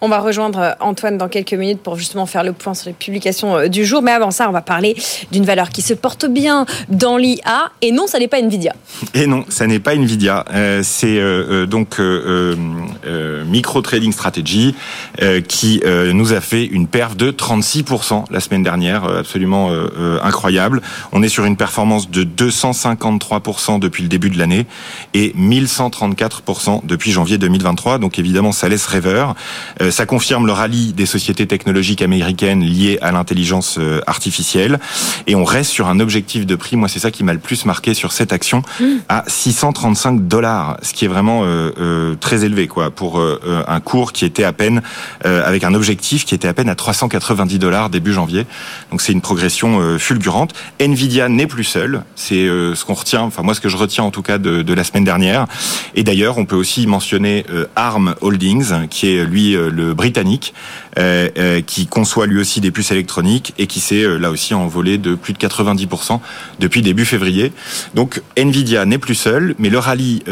On 0.00 0.08
va 0.08 0.20
rejoindre 0.20 0.76
Antoine 0.80 1.18
dans 1.18 1.28
quelques 1.28 1.54
minutes 1.54 1.80
pour 1.80 1.96
justement 1.96 2.26
faire 2.26 2.44
le 2.44 2.52
point 2.52 2.74
sur 2.74 2.88
les 2.88 2.94
publications 2.94 3.56
euh, 3.56 3.68
du 3.68 3.84
jour. 3.84 4.02
Mais 4.02 4.12
avant 4.12 4.30
ça, 4.30 4.48
on 4.48 4.52
va 4.52 4.62
parler 4.62 4.96
d'une 5.32 5.44
valeur 5.44 5.70
qui 5.70 5.82
se 5.82 5.94
porte 5.94 6.26
bien 6.26 6.66
dans 6.88 7.16
l'IA. 7.16 7.72
Et 7.82 7.92
non, 7.92 8.06
ça 8.06 8.18
n'est 8.18 8.28
pas 8.28 8.40
Nvidia. 8.40 8.74
Et 9.14 9.26
non, 9.26 9.44
ça 9.48 9.66
n'est 9.66 9.78
pas 9.78 9.94
Nvidia. 9.94 10.44
Euh, 10.52 10.80
c'est 10.82 11.18
euh, 11.18 11.66
donc 11.66 11.98
Micro 13.46 13.82
Trading 13.82 14.12
Strategy 14.12 14.74
qui 15.48 15.82
nous 16.12 16.32
a 16.32 16.40
fait 16.40 16.64
une 16.64 16.86
perf 16.86 17.16
de 17.16 17.30
36% 17.30 18.24
la 18.30 18.40
semaine 18.40 18.62
dernière, 18.62 19.04
absolument 19.04 19.70
incroyable. 20.22 20.82
On 21.12 21.22
est 21.22 21.28
sur 21.28 21.44
une 21.44 21.56
performance 21.56 22.10
de 22.10 22.24
253% 22.24 23.78
depuis 23.78 24.02
le 24.02 24.08
début 24.08 24.30
de 24.30 24.38
l'année 24.38 24.66
et 25.14 25.32
1134% 25.38 26.82
depuis 26.84 27.12
janvier 27.12 27.38
2023. 27.38 27.98
Donc 27.98 28.18
évidemment, 28.18 28.52
ça 28.52 28.68
laisse 28.68 28.86
rêveur. 28.86 29.34
Ça 29.90 30.06
confirme 30.06 30.46
le 30.46 30.52
rallye 30.52 30.92
des 30.92 31.06
sociétés 31.06 31.46
technologiques 31.46 32.02
américaines 32.02 32.62
liées 32.62 32.98
à 33.02 33.12
l'intelligence 33.12 33.78
artificielle. 34.06 34.78
Et 35.26 35.34
on 35.34 35.44
reste 35.44 35.70
sur 35.70 35.88
un 35.88 36.00
objectif 36.00 36.46
de 36.46 36.56
prix, 36.56 36.76
moi 36.76 36.88
c'est 36.88 36.98
ça 36.98 37.10
qui 37.10 37.24
m'a 37.24 37.32
le 37.32 37.38
plus 37.38 37.64
marqué 37.64 37.94
sur 37.94 38.12
cette 38.12 38.32
action, 38.32 38.62
mmh. 38.80 38.84
à 39.08 39.24
635 39.26 40.28
dollars, 40.28 40.78
ce 40.82 40.92
qui 40.92 41.04
est 41.04 41.08
vraiment 41.08 41.44
très 42.20 42.44
élevé 42.44 42.66
quoi 42.68 42.90
pour 42.90 43.20
un 43.20 43.80
cours 43.80 44.12
qui 44.12 44.24
était 44.24 44.44
à 44.44 44.52
peine 44.52 44.82
avec 45.22 45.64
un 45.64 45.74
objectif 45.74 46.24
qui 46.24 46.34
était 46.34 46.48
à 46.48 46.54
peine 46.54 46.68
à 46.68 46.74
390 46.74 47.58
dollars 47.58 47.90
début 47.90 48.12
janvier. 48.12 48.46
Donc 48.90 49.00
c'est 49.00 49.12
une 49.12 49.20
progression 49.20 49.98
fulgurante. 49.98 50.54
Nvidia 50.80 51.28
n'est 51.28 51.46
plus 51.46 51.64
seul, 51.64 52.02
c'est 52.14 52.46
ce 52.46 52.84
qu'on 52.84 52.94
retient, 52.94 53.22
enfin 53.22 53.42
moi 53.42 53.54
ce 53.54 53.60
que 53.60 53.68
je 53.68 53.76
retiens 53.76 54.04
en 54.04 54.10
tout 54.10 54.22
cas 54.22 54.38
de, 54.38 54.62
de 54.62 54.74
la 54.74 54.84
semaine 54.84 55.04
dernière. 55.04 55.46
Et 55.94 56.04
d'ailleurs, 56.04 56.38
on 56.38 56.44
peut 56.44 56.56
aussi 56.56 56.86
mentionner 56.86 57.44
euh, 57.50 57.66
ARM 57.76 58.14
Holdings, 58.20 58.88
qui 58.88 59.10
est 59.10 59.24
lui 59.24 59.55
euh, 59.55 59.55
le 59.56 59.94
britannique, 59.94 60.54
euh, 60.98 61.60
qui 61.60 61.86
conçoit 61.86 62.26
lui 62.26 62.40
aussi 62.40 62.60
des 62.60 62.70
puces 62.70 62.90
électroniques 62.90 63.54
et 63.58 63.66
qui 63.66 63.80
s'est 63.80 64.04
là 64.18 64.30
aussi 64.30 64.54
envolé 64.54 64.98
de 64.98 65.14
plus 65.14 65.32
de 65.32 65.38
90% 65.38 66.20
depuis 66.60 66.82
début 66.82 67.04
février. 67.04 67.52
Donc 67.94 68.22
Nvidia 68.36 68.84
n'est 68.84 68.98
plus 68.98 69.14
seul, 69.14 69.54
mais 69.58 69.68
le 69.68 69.78
rallye 69.78 70.22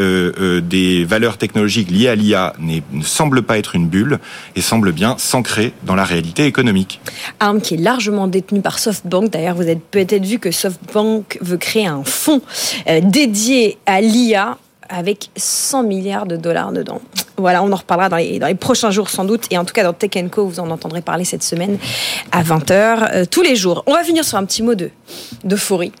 des 0.63 1.05
valeurs 1.05 1.37
technologiques 1.37 1.91
liées 1.91 2.07
à 2.07 2.15
l'IA 2.15 2.53
ne 2.59 3.03
semble 3.03 3.43
pas 3.43 3.57
être 3.57 3.75
une 3.75 3.87
bulle 3.87 4.19
et 4.55 4.61
semble 4.61 4.91
bien 4.91 5.15
s'ancrer 5.17 5.73
dans 5.83 5.95
la 5.95 6.03
réalité 6.03 6.45
économique. 6.45 6.99
ARM 7.39 7.61
qui 7.61 7.75
est 7.75 7.77
largement 7.77 8.27
détenu 8.27 8.61
par 8.61 8.79
SoftBank. 8.79 9.31
D'ailleurs, 9.31 9.55
vous 9.55 9.63
avez 9.63 9.79
peut-être 9.91 10.25
vu 10.25 10.39
que 10.39 10.51
SoftBank 10.51 11.37
veut 11.41 11.57
créer 11.57 11.87
un 11.87 12.03
fonds 12.03 12.41
dédié 13.03 13.77
à 13.85 14.01
l'IA 14.01 14.57
avec 14.89 15.29
100 15.35 15.83
milliards 15.83 16.25
de 16.25 16.37
dollars 16.37 16.71
dedans. 16.71 17.01
Voilà, 17.37 17.63
on 17.63 17.71
en 17.71 17.75
reparlera 17.75 18.09
dans 18.09 18.17
les, 18.17 18.55
prochains 18.55 18.91
jours 18.91 19.09
sans 19.09 19.25
doute. 19.25 19.45
Et 19.51 19.57
en 19.57 19.65
tout 19.65 19.73
cas, 19.73 19.83
dans 19.83 19.93
Tech 19.93 20.11
Co, 20.31 20.47
vous 20.47 20.59
en 20.59 20.69
entendrez 20.69 21.01
parler 21.01 21.25
cette 21.25 21.43
semaine 21.43 21.77
à 22.31 22.43
20h 22.43 22.71
euh, 22.71 23.25
tous 23.29 23.41
les 23.41 23.55
jours. 23.55 23.83
On 23.87 23.93
va 23.93 24.03
finir 24.03 24.23
sur 24.23 24.37
un 24.37 24.45
petit 24.45 24.63
mot 24.63 24.75
de 24.75 24.89
d'euphorie. 25.43 25.91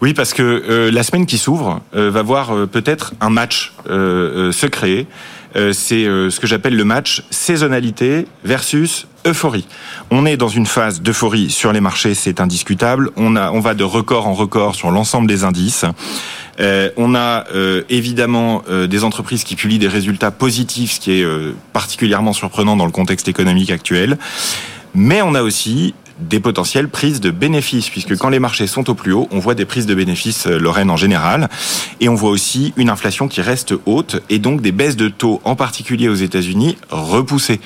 Oui, 0.00 0.14
parce 0.14 0.32
que 0.32 0.42
euh, 0.42 0.90
la 0.92 1.02
semaine 1.02 1.26
qui 1.26 1.38
s'ouvre 1.38 1.80
euh, 1.94 2.10
va 2.10 2.22
voir 2.22 2.52
peut-être 2.68 3.14
un 3.20 3.30
match 3.30 3.72
se 3.86 4.66
créer. 4.66 5.06
C'est 5.54 6.04
ce 6.04 6.38
que 6.38 6.46
j'appelle 6.46 6.76
le 6.76 6.84
match 6.84 7.24
saisonnalité 7.30 8.26
versus 8.44 9.08
euphorie. 9.26 9.66
On 10.10 10.26
est 10.26 10.36
dans 10.36 10.48
une 10.48 10.66
phase 10.66 11.00
d'euphorie 11.00 11.50
sur 11.50 11.72
les 11.72 11.80
marchés, 11.80 12.14
c'est 12.14 12.40
indiscutable. 12.40 13.10
On, 13.16 13.34
a, 13.34 13.50
on 13.50 13.60
va 13.60 13.74
de 13.74 13.82
record 13.82 14.28
en 14.28 14.34
record 14.34 14.74
sur 14.74 14.90
l'ensemble 14.90 15.26
des 15.26 15.44
indices. 15.44 15.84
Euh, 16.60 16.90
on 16.96 17.14
a 17.14 17.46
euh, 17.54 17.82
évidemment 17.88 18.62
euh, 18.68 18.86
des 18.86 19.04
entreprises 19.04 19.44
qui 19.44 19.56
publient 19.56 19.78
des 19.78 19.88
résultats 19.88 20.30
positifs, 20.30 20.92
ce 20.92 21.00
qui 21.00 21.12
est 21.12 21.26
particulièrement 21.72 22.32
surprenant 22.32 22.76
dans 22.76 22.86
le 22.86 22.92
contexte 22.92 23.28
économique 23.28 23.70
actuel. 23.70 24.18
Mais 24.94 25.22
on 25.22 25.34
a 25.34 25.42
aussi 25.42 25.94
des 26.18 26.40
potentielles 26.40 26.88
prises 26.88 27.20
de 27.20 27.30
bénéfices, 27.30 27.90
puisque 27.90 28.16
quand 28.16 28.28
les 28.28 28.40
marchés 28.40 28.66
sont 28.66 28.90
au 28.90 28.94
plus 28.94 29.12
haut, 29.12 29.28
on 29.30 29.38
voit 29.38 29.54
des 29.54 29.64
prises 29.64 29.86
de 29.86 29.94
bénéfices, 29.94 30.46
Lorraine 30.46 30.90
en 30.90 30.96
général, 30.96 31.48
et 32.00 32.08
on 32.08 32.16
voit 32.16 32.30
aussi 32.30 32.72
une 32.76 32.90
inflation 32.90 33.28
qui 33.28 33.40
reste 33.40 33.74
haute, 33.86 34.20
et 34.28 34.40
donc 34.40 34.60
des 34.60 34.72
baisses 34.72 34.96
de 34.96 35.08
taux, 35.08 35.40
en 35.44 35.54
particulier 35.54 36.08
aux 36.08 36.16
États-Unis, 36.16 36.76
repoussées. 36.90 37.60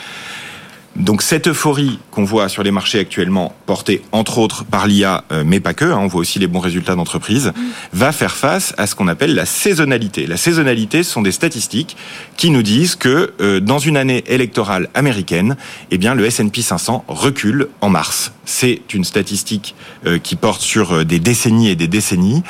Donc 0.97 1.23
cette 1.23 1.49
euphorie 1.49 1.99
qu'on 2.11 2.25
voit 2.25 2.51
sur 2.51 2.63
les 2.63 2.71
marchés 2.71 2.99
actuellement, 2.99 3.55
portée 3.65 4.03
entre 4.13 4.37
autres 4.37 4.65
par 4.65 4.87
l'IA, 4.87 5.25
euh, 5.33 5.43
mais 5.45 5.59
pas 5.59 5.73
que, 5.73 5.87
hein, 5.87 5.99
on 5.99 6.07
voit 6.07 6.21
aussi 6.21 6.39
les 6.39 6.47
bons 6.47 6.61
résultats 6.61 6.95
d'entreprise, 6.95 7.47
mm. 7.47 7.61
va 7.95 8.13
faire 8.13 8.37
face 8.37 8.75
à 8.77 8.87
ce 8.87 8.95
qu'on 8.95 9.09
appelle 9.09 9.35
la 9.35 9.47
saisonnalité. 9.47 10.27
La 10.27 10.37
saisonnalité, 10.37 11.03
ce 11.03 11.11
sont 11.11 11.23
des 11.23 11.33
statistiques 11.33 11.97
qui 12.37 12.51
nous 12.51 12.63
disent 12.63 12.95
que 12.95 13.33
euh, 13.41 13.61
dans 13.61 13.79
une 13.79 13.97
année 13.97 14.23
électorale 14.27 14.91
américaine, 14.95 15.57
eh 15.91 15.97
bien 15.97 16.15
le 16.15 16.27
S&P 16.27 16.61
500 16.61 17.07
recule 17.09 17.69
en 17.81 17.89
mars. 17.89 18.33
C'est 18.45 18.83
une 18.93 19.05
statistique 19.05 19.75
euh, 20.05 20.19
qui 20.19 20.37
porte 20.37 20.61
sur 20.61 21.07
des 21.07 21.21
décennies 21.21 21.71
et 21.71 21.77
des 21.77 21.89
décennies, 21.89 22.43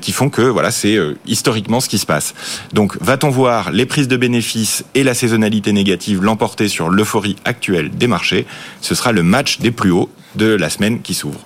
qui 0.00 0.12
font 0.12 0.28
que 0.28 0.42
voilà, 0.42 0.70
c'est 0.70 0.98
historiquement 1.26 1.80
ce 1.80 1.88
qui 1.88 1.98
se 1.98 2.06
passe. 2.06 2.34
Donc 2.72 2.96
va-t-on 3.00 3.30
voir 3.30 3.70
les 3.70 3.86
prises 3.86 4.08
de 4.08 4.16
bénéfices 4.16 4.84
et 4.94 5.04
la 5.04 5.14
saisonnalité 5.14 5.72
négative 5.72 6.22
l'emporter 6.22 6.68
sur 6.68 6.90
l'euphorie 6.90 7.36
actuelle 7.44 7.61
des 7.70 8.06
marchés. 8.06 8.46
Ce 8.80 8.94
sera 8.94 9.12
le 9.12 9.22
match 9.22 9.58
des 9.58 9.70
plus 9.70 9.90
hauts 9.90 10.10
de 10.34 10.46
la 10.46 10.70
semaine 10.70 11.02
qui 11.02 11.14
s'ouvre. 11.14 11.40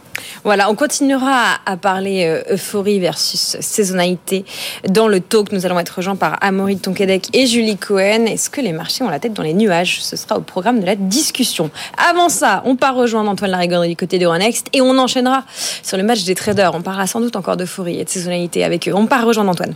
Voilà, 0.44 0.70
on 0.70 0.75
continuera 0.75 1.58
à 1.66 1.76
parler 1.76 2.25
euh, 2.25 2.54
euphorie 2.54 3.00
versus 3.00 3.56
saisonnalité 3.61 4.44
dans 4.88 5.08
le 5.08 5.20
talk. 5.20 5.52
Nous 5.52 5.66
allons 5.66 5.78
être 5.78 5.96
rejoints 5.96 6.16
par 6.16 6.37
Amaury 6.40 6.78
Tonquedec 6.78 7.28
et 7.32 7.46
Julie 7.46 7.76
Cohen. 7.76 8.26
Est-ce 8.26 8.49
que 8.49 8.61
les 8.61 8.73
marchés 8.73 9.02
ont 9.02 9.11
la 9.11 9.18
tête 9.18 9.32
dans 9.32 9.42
les 9.42 9.54
nuages? 9.54 10.02
Ce 10.02 10.16
sera 10.16 10.38
au 10.38 10.40
programme 10.40 10.80
de 10.80 10.87
la 10.87 10.94
discussion. 10.94 11.70
Avant 12.11 12.28
ça, 12.28 12.62
on 12.64 12.76
part 12.76 12.94
rejoindre 12.94 13.30
Antoine 13.30 13.50
Larigauderie 13.50 13.88
du 13.90 13.96
côté 13.96 14.18
de 14.18 14.25
Euronext 14.25 14.68
et 14.73 14.80
on 14.80 14.96
enchaînera 14.99 15.44
sur 15.82 15.96
le 15.96 16.04
match 16.04 16.25
des 16.25 16.35
traders. 16.35 16.75
On 16.75 16.82
parlera 16.82 17.06
sans 17.06 17.20
doute 17.20 17.37
encore 17.37 17.56
d'euphorie 17.56 18.00
et 18.00 18.04
de 18.04 18.08
saisonnalité 18.08 18.64
avec 18.64 18.88
eux. 18.88 18.92
On 18.94 19.06
part 19.06 19.26
rejoindre 19.26 19.50
Antoine. 19.50 19.75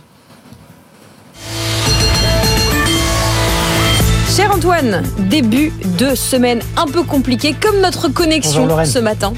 Cher 4.41 4.55
Antoine, 4.55 5.03
début 5.29 5.71
de 5.99 6.15
semaine 6.15 6.61
un 6.75 6.87
peu 6.87 7.03
compliqué, 7.03 7.53
comme 7.61 7.79
notre 7.79 8.07
connexion 8.07 8.67
ce 8.85 8.97
matin. 8.97 9.33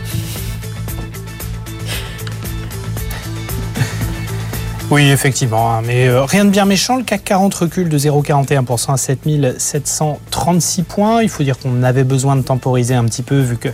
Oui, 4.93 5.09
effectivement. 5.09 5.73
Hein, 5.73 5.81
mais 5.83 6.07
euh, 6.07 6.23
rien 6.23 6.45
de 6.45 6.51
bien 6.51 6.65
méchant. 6.65 6.97
Le 6.97 7.03
CAC 7.03 7.23
40 7.23 7.55
recule 7.55 7.89
de 7.89 7.97
0,41% 7.97 8.93
à 8.93 8.97
7736 8.97 10.83
points. 10.83 11.23
Il 11.23 11.29
faut 11.29 11.41
dire 11.41 11.57
qu'on 11.57 11.81
avait 11.81 12.03
besoin 12.03 12.35
de 12.35 12.43
temporiser 12.43 12.93
un 12.93 13.03
petit 13.05 13.23
peu 13.23 13.39
vu 13.39 13.57
que 13.57 13.69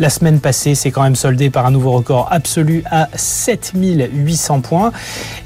la 0.00 0.10
semaine 0.10 0.40
passée, 0.40 0.74
c'est 0.74 0.90
quand 0.90 1.04
même 1.04 1.14
soldé 1.14 1.48
par 1.48 1.64
un 1.64 1.70
nouveau 1.70 1.92
record 1.92 2.26
absolu 2.32 2.82
à 2.90 3.08
7800 3.14 4.60
points 4.60 4.90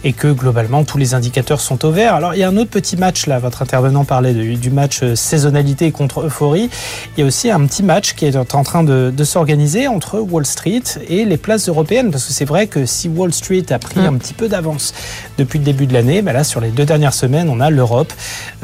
et 0.02 0.14
que 0.14 0.28
globalement, 0.28 0.82
tous 0.82 0.96
les 0.96 1.12
indicateurs 1.12 1.60
sont 1.60 1.84
au 1.84 1.90
vert. 1.90 2.14
Alors, 2.14 2.32
il 2.32 2.40
y 2.40 2.42
a 2.42 2.48
un 2.48 2.56
autre 2.56 2.70
petit 2.70 2.96
match 2.96 3.26
là. 3.26 3.38
Votre 3.38 3.60
intervenant 3.60 4.06
parlait 4.06 4.32
du 4.32 4.70
match 4.70 5.02
euh, 5.02 5.14
saisonnalité 5.14 5.92
contre 5.92 6.22
euphorie. 6.22 6.70
Il 7.18 7.20
y 7.20 7.22
a 7.22 7.26
aussi 7.26 7.50
un 7.50 7.66
petit 7.66 7.82
match 7.82 8.14
qui 8.14 8.24
est 8.24 8.34
en 8.34 8.64
train 8.64 8.82
de, 8.82 9.12
s'organiser 9.24 9.88
entre 9.88 10.20
Wall 10.20 10.46
Street 10.46 10.82
et 11.06 11.26
les 11.26 11.36
places 11.36 11.68
européennes 11.68 12.10
parce 12.10 12.24
que 12.24 12.32
c'est 12.32 12.46
vrai 12.46 12.66
que 12.66 12.86
si 12.86 13.10
Wall 13.10 13.34
Street 13.34 13.66
a 13.68 13.78
pris 13.78 14.00
hum. 14.00 14.14
un 14.14 14.16
petit 14.16 14.32
peu 14.32 14.48
d'avance 14.48 14.94
depuis 15.38 15.58
le 15.58 15.64
début 15.64 15.86
de 15.86 15.92
l'année. 15.92 16.22
Ben 16.22 16.32
là, 16.32 16.44
sur 16.44 16.60
les 16.60 16.70
deux 16.70 16.84
dernières 16.84 17.14
semaines, 17.14 17.48
on 17.48 17.60
a 17.60 17.70
l'Europe 17.70 18.12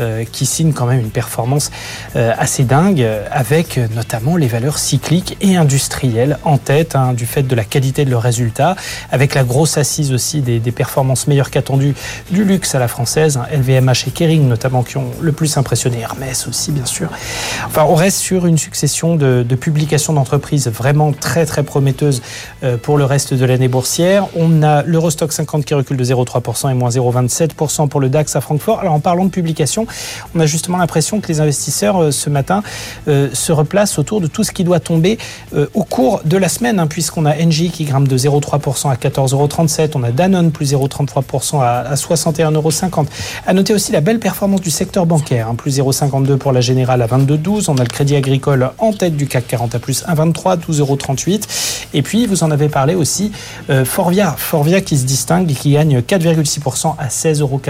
euh, 0.00 0.24
qui 0.30 0.46
signe 0.46 0.72
quand 0.72 0.86
même 0.86 1.00
une 1.00 1.10
performance 1.10 1.70
euh, 2.16 2.32
assez 2.38 2.64
dingue, 2.64 3.06
avec 3.30 3.80
notamment 3.94 4.36
les 4.36 4.46
valeurs 4.46 4.78
cycliques 4.78 5.36
et 5.40 5.56
industrielles 5.56 6.38
en 6.44 6.58
tête, 6.58 6.96
hein, 6.96 7.12
du 7.12 7.26
fait 7.26 7.42
de 7.42 7.54
la 7.54 7.64
qualité 7.64 8.04
de 8.04 8.10
leurs 8.10 8.22
résultats, 8.22 8.76
avec 9.10 9.34
la 9.34 9.44
grosse 9.44 9.78
assise 9.78 10.12
aussi 10.12 10.40
des, 10.40 10.60
performances 10.72 11.26
meilleures 11.26 11.50
qu'attendues 11.50 11.94
du 12.30 12.44
luxe 12.44 12.74
à 12.74 12.78
la 12.78 12.88
française, 12.88 13.40
LVMH 13.52 13.88
hein, 13.88 13.92
et 14.06 14.10
Kering 14.10 14.46
notamment 14.46 14.82
qui 14.82 14.96
ont 14.98 15.10
le 15.20 15.32
plus 15.32 15.56
impressionné, 15.56 16.00
Hermès 16.00 16.46
aussi 16.46 16.72
bien 16.72 16.84
sûr. 16.84 17.08
Enfin, 17.66 17.84
on 17.88 17.94
reste 17.94 18.18
sur 18.18 18.46
une 18.46 18.58
succession 18.58 19.16
de, 19.16 19.44
publications 19.60 20.12
d'entreprises 20.12 20.68
vraiment 20.68 21.12
très 21.12 21.46
très 21.46 21.62
prometteuses 21.62 22.22
euh, 22.62 22.76
pour 22.76 22.98
le 22.98 23.04
reste 23.04 23.34
de 23.34 23.44
l'année 23.44 23.68
boursière. 23.68 24.26
On 24.36 24.62
a 24.62 24.82
l'Eurostock 24.82 25.32
50 25.32 25.64
qui 25.64 25.74
recule 25.74 25.96
de 25.96 26.04
0,3 26.04 26.27
3% 26.28 26.70
et 26.70 26.74
moins 26.74 26.90
0,27% 26.90 27.88
pour 27.88 28.00
le 28.00 28.08
DAX 28.08 28.36
à 28.36 28.40
Francfort. 28.40 28.80
Alors 28.80 28.94
en 28.94 29.00
parlant 29.00 29.24
de 29.24 29.30
publication, 29.30 29.86
on 30.34 30.40
a 30.40 30.46
justement 30.46 30.78
l'impression 30.78 31.20
que 31.20 31.28
les 31.28 31.40
investisseurs 31.40 32.02
euh, 32.02 32.10
ce 32.10 32.30
matin 32.30 32.62
euh, 33.08 33.28
se 33.32 33.52
replacent 33.52 33.98
autour 33.98 34.20
de 34.20 34.26
tout 34.26 34.44
ce 34.44 34.52
qui 34.52 34.64
doit 34.64 34.80
tomber 34.80 35.18
euh, 35.54 35.66
au 35.74 35.84
cours 35.84 36.20
de 36.24 36.36
la 36.36 36.48
semaine, 36.48 36.78
hein, 36.78 36.86
puisqu'on 36.86 37.26
a 37.26 37.34
Engie 37.34 37.70
qui 37.70 37.84
grimpe 37.84 38.08
de 38.08 38.18
0,3% 38.18 38.90
à 38.90 38.94
14,37€, 38.94 39.92
on 39.94 40.02
a 40.02 40.10
Danone 40.10 40.50
plus 40.50 40.72
0,33% 40.72 41.62
à, 41.62 41.94
61,50€. 41.94 43.06
À 43.46 43.52
noter 43.54 43.74
aussi 43.74 43.92
la 43.92 44.00
belle 44.00 44.18
performance 44.18 44.60
du 44.60 44.70
secteur 44.70 45.06
bancaire, 45.06 45.48
hein, 45.48 45.54
plus 45.54 45.78
0,52 45.78 46.36
pour 46.36 46.52
la 46.52 46.60
Générale 46.60 47.02
à 47.02 47.06
22,12. 47.06 47.66
On 47.68 47.76
a 47.76 47.82
le 47.82 47.88
Crédit 47.88 48.16
Agricole 48.16 48.70
en 48.78 48.92
tête 48.92 49.16
du 49.16 49.26
CAC 49.26 49.46
40 49.46 49.74
à 49.74 49.78
plus 49.78 50.04
1,23, 50.04 50.58
12,38€. 50.58 51.86
Et 51.94 52.02
puis 52.02 52.26
vous 52.26 52.42
en 52.42 52.50
avez 52.50 52.68
parlé 52.68 52.94
aussi, 52.94 53.32
Forvia, 53.84 54.34
Forvia 54.36 54.80
qui 54.80 54.98
se 54.98 55.04
distingue 55.04 55.50
et 55.50 55.54
qui 55.54 55.72
gagne 55.72 56.02
4 56.02 56.07
4,6% 56.08 56.94
à 56.98 57.08
16,81 57.08 57.40
euros. 57.40 57.60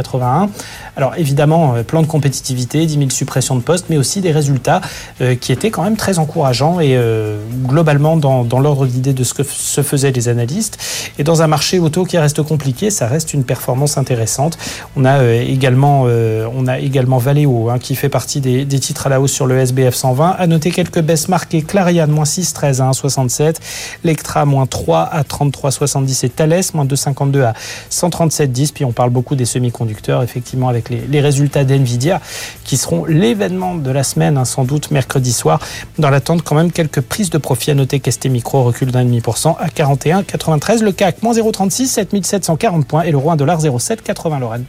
Alors 0.96 1.14
évidemment, 1.16 1.74
euh, 1.74 1.82
plan 1.82 2.02
de 2.02 2.06
compétitivité, 2.06 2.86
10 2.86 2.94
000 2.98 3.10
suppressions 3.10 3.56
de 3.56 3.60
postes, 3.60 3.86
mais 3.90 3.96
aussi 3.96 4.20
des 4.20 4.30
résultats 4.30 4.80
euh, 5.20 5.34
qui 5.34 5.52
étaient 5.52 5.70
quand 5.70 5.82
même 5.82 5.96
très 5.96 6.18
encourageants 6.18 6.80
et 6.80 6.96
euh, 6.96 7.38
globalement 7.66 8.16
dans, 8.16 8.44
l'ordre 8.60 8.86
d'idée 8.86 9.12
de 9.12 9.24
ce 9.24 9.34
que 9.34 9.42
se 9.42 9.82
faisaient 9.82 10.12
les 10.12 10.28
analystes. 10.28 10.78
Et 11.18 11.24
dans 11.24 11.42
un 11.42 11.46
marché 11.46 11.78
auto 11.78 12.04
qui 12.04 12.16
reste 12.18 12.42
compliqué, 12.42 12.90
ça 12.90 13.06
reste 13.06 13.34
une 13.34 13.44
performance 13.44 13.98
intéressante. 13.98 14.58
On 14.96 15.04
a 15.04 15.24
également, 15.24 16.02
on 16.02 16.66
a 16.66 16.78
également 16.78 17.18
Valeo 17.18 17.70
hein, 17.70 17.78
qui 17.78 17.94
fait 17.94 18.08
partie 18.08 18.40
des, 18.40 18.66
titres 18.66 19.06
à 19.06 19.10
la 19.10 19.20
hausse 19.20 19.32
sur 19.32 19.46
le 19.46 19.58
SBF 19.58 19.94
120. 19.94 20.36
À 20.38 20.46
noter 20.46 20.70
quelques 20.70 21.00
baisses 21.00 21.28
marquées. 21.28 21.62
Clarion, 21.62 22.06
moins 22.08 22.24
6,13 22.24 22.82
à 22.82 22.90
1,67. 22.90 23.56
Lectra, 24.04 24.44
moins 24.44 24.66
3 24.66 25.00
à 25.00 25.22
33,70 25.22 26.26
et 26.26 26.28
Thales, 26.28 26.60
moins 26.74 26.84
2,52 26.84 27.42
à 27.42 27.54
130 27.90 28.27
37,10. 28.28 28.72
Puis 28.72 28.84
on 28.84 28.92
parle 28.92 29.10
beaucoup 29.10 29.36
des 29.36 29.44
semi-conducteurs, 29.44 30.22
effectivement, 30.22 30.68
avec 30.68 30.88
les, 30.90 31.20
résultats 31.20 31.64
d'NVIDIA 31.64 32.20
qui 32.64 32.76
seront 32.76 33.04
l'événement 33.04 33.74
de 33.74 33.90
la 33.90 34.04
semaine, 34.04 34.38
hein, 34.38 34.44
sans 34.44 34.64
doute 34.64 34.90
mercredi 34.90 35.32
soir. 35.32 35.60
Dans 35.98 36.10
l'attente, 36.10 36.42
quand 36.42 36.54
même, 36.54 36.70
quelques 36.70 37.00
prises 37.00 37.30
de 37.30 37.38
profit 37.38 37.72
à 37.72 37.74
noter 37.74 37.98
qu'ST 37.98 38.26
Micro 38.26 38.62
recule 38.62 38.92
d'un 38.92 39.04
demi 39.04 39.20
pour 39.20 39.36
cent 39.36 39.56
à 39.60 39.68
41,93. 39.68 40.82
Le 40.82 40.92
CAC, 40.92 41.22
moins 41.22 41.32
0,36, 41.32 41.86
7740 41.86 42.86
points. 42.86 43.02
Et 43.02 43.10
le 43.10 43.18
roi 43.18 43.36
0,780, 43.36 44.38
Lorraine. 44.38 44.64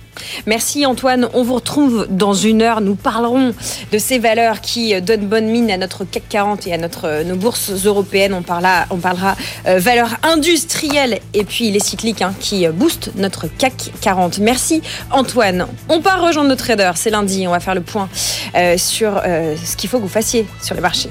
Merci 0.45 0.85
Antoine. 0.85 1.29
On 1.33 1.43
vous 1.43 1.55
retrouve 1.55 2.07
dans 2.09 2.33
une 2.33 2.61
heure. 2.61 2.81
Nous 2.81 2.95
parlerons 2.95 3.53
de 3.91 3.97
ces 3.97 4.19
valeurs 4.19 4.61
qui 4.61 4.99
donnent 5.01 5.27
bonne 5.27 5.47
mine 5.47 5.71
à 5.71 5.77
notre 5.77 6.03
CAC 6.03 6.23
40 6.29 6.67
et 6.67 6.73
à 6.73 6.77
notre, 6.77 7.23
nos 7.23 7.35
bourses 7.35 7.85
européennes. 7.85 8.33
On 8.33 8.41
parlera, 8.41 8.85
on 8.89 8.97
parlera 8.97 9.35
euh, 9.67 9.79
valeurs 9.79 10.17
industrielles 10.23 11.19
et 11.33 11.43
puis 11.43 11.71
les 11.71 11.79
cycliques 11.79 12.21
hein, 12.21 12.33
qui 12.39 12.67
boostent 12.67 13.11
notre 13.15 13.47
CAC 13.57 13.91
40. 14.01 14.39
Merci 14.39 14.81
Antoine. 15.11 15.67
On 15.87 16.01
part 16.01 16.21
rejoindre 16.21 16.49
nos 16.49 16.55
traders. 16.55 16.97
C'est 16.97 17.09
lundi. 17.09 17.47
On 17.47 17.51
va 17.51 17.59
faire 17.59 17.75
le 17.75 17.81
point 17.81 18.09
euh, 18.55 18.77
sur 18.77 19.21
euh, 19.25 19.55
ce 19.63 19.75
qu'il 19.75 19.89
faut 19.89 19.97
que 19.97 20.03
vous 20.03 20.09
fassiez 20.09 20.45
sur 20.61 20.75
les 20.75 20.81
marchés. 20.81 21.09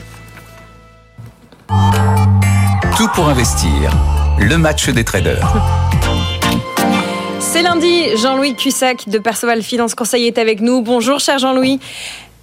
Tout 2.96 3.08
pour 3.14 3.28
investir. 3.28 3.92
Le 4.38 4.56
match 4.56 4.88
des 4.88 5.04
traders. 5.04 5.52
C'est 7.40 7.62
lundi, 7.62 8.04
Jean-Louis 8.16 8.54
Cussac 8.54 9.08
de 9.08 9.18
Perceval 9.18 9.62
Finance 9.62 9.94
Conseil 9.94 10.26
est 10.26 10.38
avec 10.38 10.60
nous. 10.60 10.82
Bonjour 10.82 11.18
cher 11.18 11.38
Jean-Louis 11.38 11.80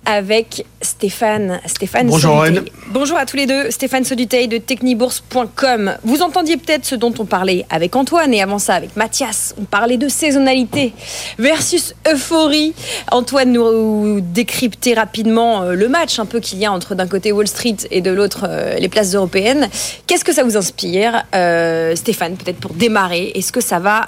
avec 0.06 0.66
Stéphane. 0.82 1.60
Stéphane 1.66 2.08
Bonjour 2.08 2.46
Bonjour 2.90 3.18
à 3.18 3.26
tous 3.26 3.38
les 3.38 3.48
deux. 3.48 3.72
Stéphane 3.72 4.04
Soduteil 4.04 4.48
de 4.48 4.58
technibourse.com. 4.58 5.96
Vous 6.04 6.22
entendiez 6.22 6.58
peut-être 6.58 6.86
ce 6.86 6.96
dont 6.96 7.14
on 7.18 7.26
parlait 7.26 7.66
avec 7.70 7.96
Antoine 7.96 8.34
et 8.34 8.42
avant 8.42 8.60
ça 8.60 8.76
avec 8.76 8.96
Mathias. 8.96 9.56
On 9.60 9.64
parlait 9.64 9.98
de 9.98 10.08
saisonnalité 10.08 10.94
versus 11.40 11.96
euphorie. 12.08 12.74
Antoine 13.12 13.52
nous 13.52 14.22
décryptait 14.22 14.94
rapidement 14.94 15.64
euh, 15.64 15.74
le 15.74 15.90
match 15.90 16.20
un 16.20 16.26
peu 16.26 16.40
qu'il 16.40 16.60
y 16.60 16.66
a 16.66 16.72
entre 16.72 16.96
d'un 16.96 17.08
côté 17.08 17.32
Wall 17.32 17.48
Street 17.48 17.78
et 17.90 18.02
de 18.02 18.12
l'autre 18.12 18.46
euh, 18.48 18.76
les 18.76 18.90
places 18.90 19.16
européennes. 19.16 19.68
Qu'est-ce 20.08 20.24
que 20.24 20.34
ça 20.34 20.44
vous 20.44 20.58
inspire 20.58 21.24
euh, 21.34 21.96
Stéphane, 21.96 22.38
peut-être 22.38 22.60
pour 22.60 22.74
démarrer, 22.74 23.32
est-ce 23.36 23.52
que 23.52 23.62
ça 23.62 23.80
va 23.80 24.08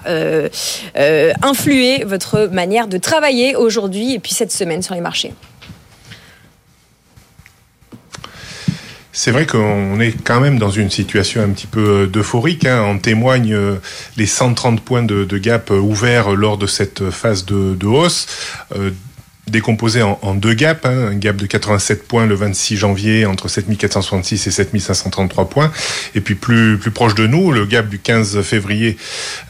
influer 1.41 2.03
votre 2.05 2.49
manière 2.51 2.87
de 2.87 2.97
travailler 2.97 3.55
aujourd'hui 3.55 4.13
et 4.13 4.19
puis 4.19 4.33
cette 4.33 4.51
semaine 4.51 4.81
sur 4.81 4.93
les 4.93 5.01
marchés? 5.01 5.33
C'est 9.19 9.31
vrai 9.31 9.47
qu'on 9.47 9.99
est 9.99 10.11
quand 10.23 10.39
même 10.39 10.59
dans 10.59 10.69
une 10.69 10.91
situation 10.91 11.41
un 11.41 11.49
petit 11.49 11.65
peu 11.65 12.05
d'euphorique. 12.05 12.67
Hein. 12.67 12.83
En 12.83 12.99
témoignent 12.99 13.55
euh, 13.55 13.81
les 14.15 14.27
130 14.27 14.79
points 14.81 15.01
de, 15.01 15.25
gap 15.39 15.71
euh, 15.71 15.79
ouverts 15.79 16.35
lors 16.35 16.59
de 16.59 16.67
cette 16.67 17.09
phase 17.09 17.43
de 17.43 17.87
hausse. 17.87 18.27
Euh, 19.47 19.51
décomposé 19.57 20.01
en, 20.01 20.19
en, 20.21 20.35
deux 20.35 20.53
gaps, 20.53 20.85
hein, 20.85 21.07
un 21.11 21.15
gap 21.15 21.35
de 21.35 21.45
87 21.45 22.07
points 22.07 22.25
le 22.25 22.35
26 22.35 22.77
janvier 22.77 23.25
entre 23.25 23.47
7466 23.47 24.47
et 24.47 24.51
7533 24.51 25.49
points, 25.49 25.71
et 26.15 26.21
puis 26.21 26.35
plus 26.35 26.77
plus 26.77 26.91
proche 26.91 27.15
de 27.15 27.27
nous, 27.27 27.51
le 27.51 27.65
gap 27.65 27.89
du 27.89 27.99
15 27.99 28.41
février 28.41 28.97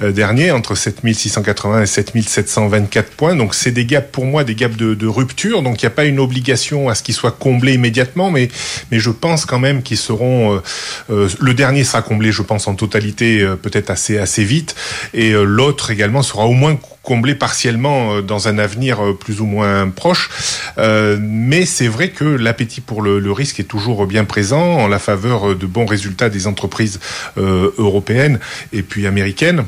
euh, 0.02 0.12
dernier 0.12 0.52
entre 0.52 0.76
7680 0.76 1.82
et 1.82 1.86
7724 1.86 3.10
points. 3.12 3.36
Donc 3.36 3.56
c'est 3.56 3.72
des 3.72 3.86
gaps 3.86 4.10
pour 4.12 4.26
moi 4.26 4.44
des 4.44 4.56
gaps 4.56 4.78
de, 4.78 4.94
de 4.94 5.08
rupture, 5.08 5.62
donc 5.62 5.82
il 5.82 5.86
n'y 5.86 5.92
a 5.92 5.96
pas 5.96 6.06
une 6.06 6.20
obligation 6.20 6.90
à 6.90 6.96
ce 6.96 7.04
qu'ils 7.04 7.16
soient 7.16 7.32
comblés 7.32 7.74
immédiatement, 7.74 8.32
mais 8.32 8.50
mais 8.92 9.00
je 9.00 9.10
pense 9.10 9.46
quand 9.46 9.60
même 9.60 9.82
qu'ils 9.82 9.98
seront 9.98 10.56
euh, 10.56 10.60
euh, 11.10 11.30
le 11.40 11.54
dernier 11.54 11.84
sera 11.84 12.02
comblé, 12.02 12.32
je 12.32 12.42
pense 12.44 12.68
en 12.68 12.76
totalité 12.76 13.46
peut-être 13.62 13.90
assez 13.90 14.18
assez 14.18 14.44
vite, 14.44 14.76
et 15.14 15.32
l'autre 15.32 15.92
également 15.92 16.22
sera 16.22 16.46
au 16.46 16.54
moins 16.54 16.78
comblé 17.08 17.36
partiellement 17.36 18.16
euh, 18.16 18.22
dans 18.22 18.50
un 18.50 18.58
avenir 18.58 19.02
euh, 19.02 19.14
plus 19.14 19.40
ou 19.40 19.46
moins 19.46 19.90
proche. 19.90 20.30
Euh, 20.78 21.18
mais 21.22 21.66
c'est 21.66 21.88
vrai 21.88 22.10
que 22.10 22.26
l'appétit 22.26 22.82
pour 22.82 23.02
le, 23.02 23.20
le, 23.20 23.32
risque 23.32 23.62
est 23.62 23.64
toujours 23.64 24.06
bien 24.08 24.26
présent 24.26 24.62
en 24.62 24.90
la 24.90 25.00
faveur 25.00 25.56
de 25.56 25.66
bons 25.66 25.86
résultats 25.86 26.30
des 26.30 26.48
entreprises 26.48 27.00
européennes 27.38 28.40
et 28.74 28.82
puis 28.82 29.08
américaines. 29.08 29.64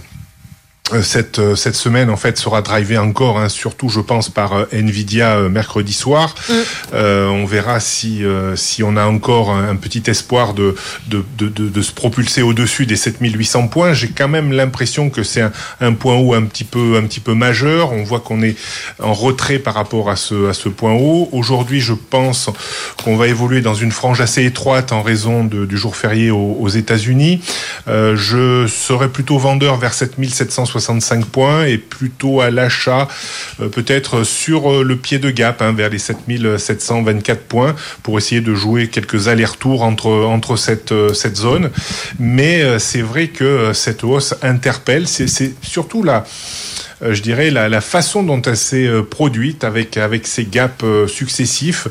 Euh, 0.94 1.02
cette, 1.04 1.40
euh, 1.40 1.56
cette 1.56 1.76
semaine 1.76 2.10
en 2.10 2.18
fait 2.18 2.38
sera 2.38 2.62
drivée 2.62 2.98
encore, 2.98 3.38
hein, 3.38 3.50
surtout 3.50 3.90
je 3.90 4.00
pense 4.00 4.30
par 4.30 4.54
euh, 4.54 4.66
Nvidia 4.72 5.38
mercredi 5.50 5.94
soir. 5.94 6.36
Mm. 6.50 6.54
Euh, 6.94 7.28
on 7.28 7.46
verra 7.46 7.80
si 7.80 8.24
si 8.56 8.84
on 8.84 8.96
a 8.96 9.06
encore 9.06 9.52
un, 9.52 9.76
petit 9.76 10.04
espoir 10.08 10.54
de 10.54 10.76
de, 11.08 11.24
de, 11.38 11.48
de, 11.48 11.82
se 11.82 11.92
propulser 11.92 12.42
au-dessus 12.42 12.86
des 12.86 12.96
7800 12.96 13.68
points. 13.68 13.94
J'ai 13.94 14.10
quand 14.10 14.28
même 14.28 14.52
l'impression 14.52 15.10
que 15.10 15.24
c'est 15.24 15.42
un, 15.42 15.52
un, 15.82 15.94
point 15.94 16.16
haut 16.16 16.34
un 16.34 16.44
petit 16.44 16.64
peu 16.64 16.98
un 16.98 17.04
petit 17.04 17.20
peu 17.20 17.34
majeur. 17.34 17.92
On 17.92 18.04
voit 18.04 18.20
qu'on 18.20 18.42
est 18.42 18.56
en 19.02 19.14
retrait 19.14 19.60
par 19.60 19.74
rapport 19.74 20.10
à 20.10 20.16
ce 20.16 20.50
à 20.50 20.54
ce 20.54 20.70
point 20.70 20.94
haut. 20.94 21.30
Aujourd'hui, 21.32 21.82
je 21.82 21.94
pense 21.94 22.50
qu'on 23.04 23.16
va 23.16 23.28
évoluer 23.28 23.62
dans 23.62 23.76
une 23.76 23.92
frange 23.92 24.22
assez 24.22 24.46
étroite 24.46 24.92
en 24.92 25.02
raison 25.02 25.44
de, 25.44 25.66
du 25.66 25.78
jour 25.78 25.96
férié 25.96 26.32
aux, 26.32 26.58
aux 26.60 26.70
États-Unis. 26.70 27.42
je 27.88 28.68
serais 28.68 29.10
plutôt 29.10 29.38
vendeur 29.38 29.78
vers 29.78 29.94
7760 29.94 30.79
65 30.80 31.26
points 31.26 31.66
et 31.66 31.78
plutôt 31.78 32.42
à 32.42 32.50
l'achat 32.50 33.08
euh, 33.60 33.70
peut-être 33.70 34.24
sur 34.24 34.72
euh, 34.72 34.84
le 34.84 34.96
pied 34.96 35.20
de 35.20 35.30
gap 35.30 35.62
hein, 35.62 35.74
vers 35.74 35.90
les 35.90 36.00
7724 36.00 37.42
points 37.42 37.76
pour 38.04 38.18
essayer 38.18 38.42
de 38.42 38.54
jouer 38.56 38.88
quelques 38.88 39.28
allers-retours 39.28 39.84
entre, 39.84 40.10
entre 40.10 40.56
cette, 40.56 40.92
euh, 40.92 41.14
cette 41.14 41.38
zone. 41.38 41.70
Mais 42.20 42.80
c'est 42.80 43.02
vrai 43.02 43.28
que 43.28 43.72
cette 43.74 44.04
hausse 44.04 44.36
interpelle. 44.42 45.08
C'est 45.08 45.54
surtout 45.62 46.04
euh, 46.04 46.22
je 47.02 47.22
dirais, 47.22 47.50
la, 47.50 47.70
la, 47.70 47.82
façon 47.82 48.24
dont 48.24 48.42
elle 48.42 48.58
s'est 48.58 48.86
euh, 48.86 49.04
produite 49.04 49.64
avec, 49.64 49.98
avec 49.98 50.28
ces 50.28 50.46
gaps 50.46 50.84
euh, 50.84 51.08
successifs 51.08 51.88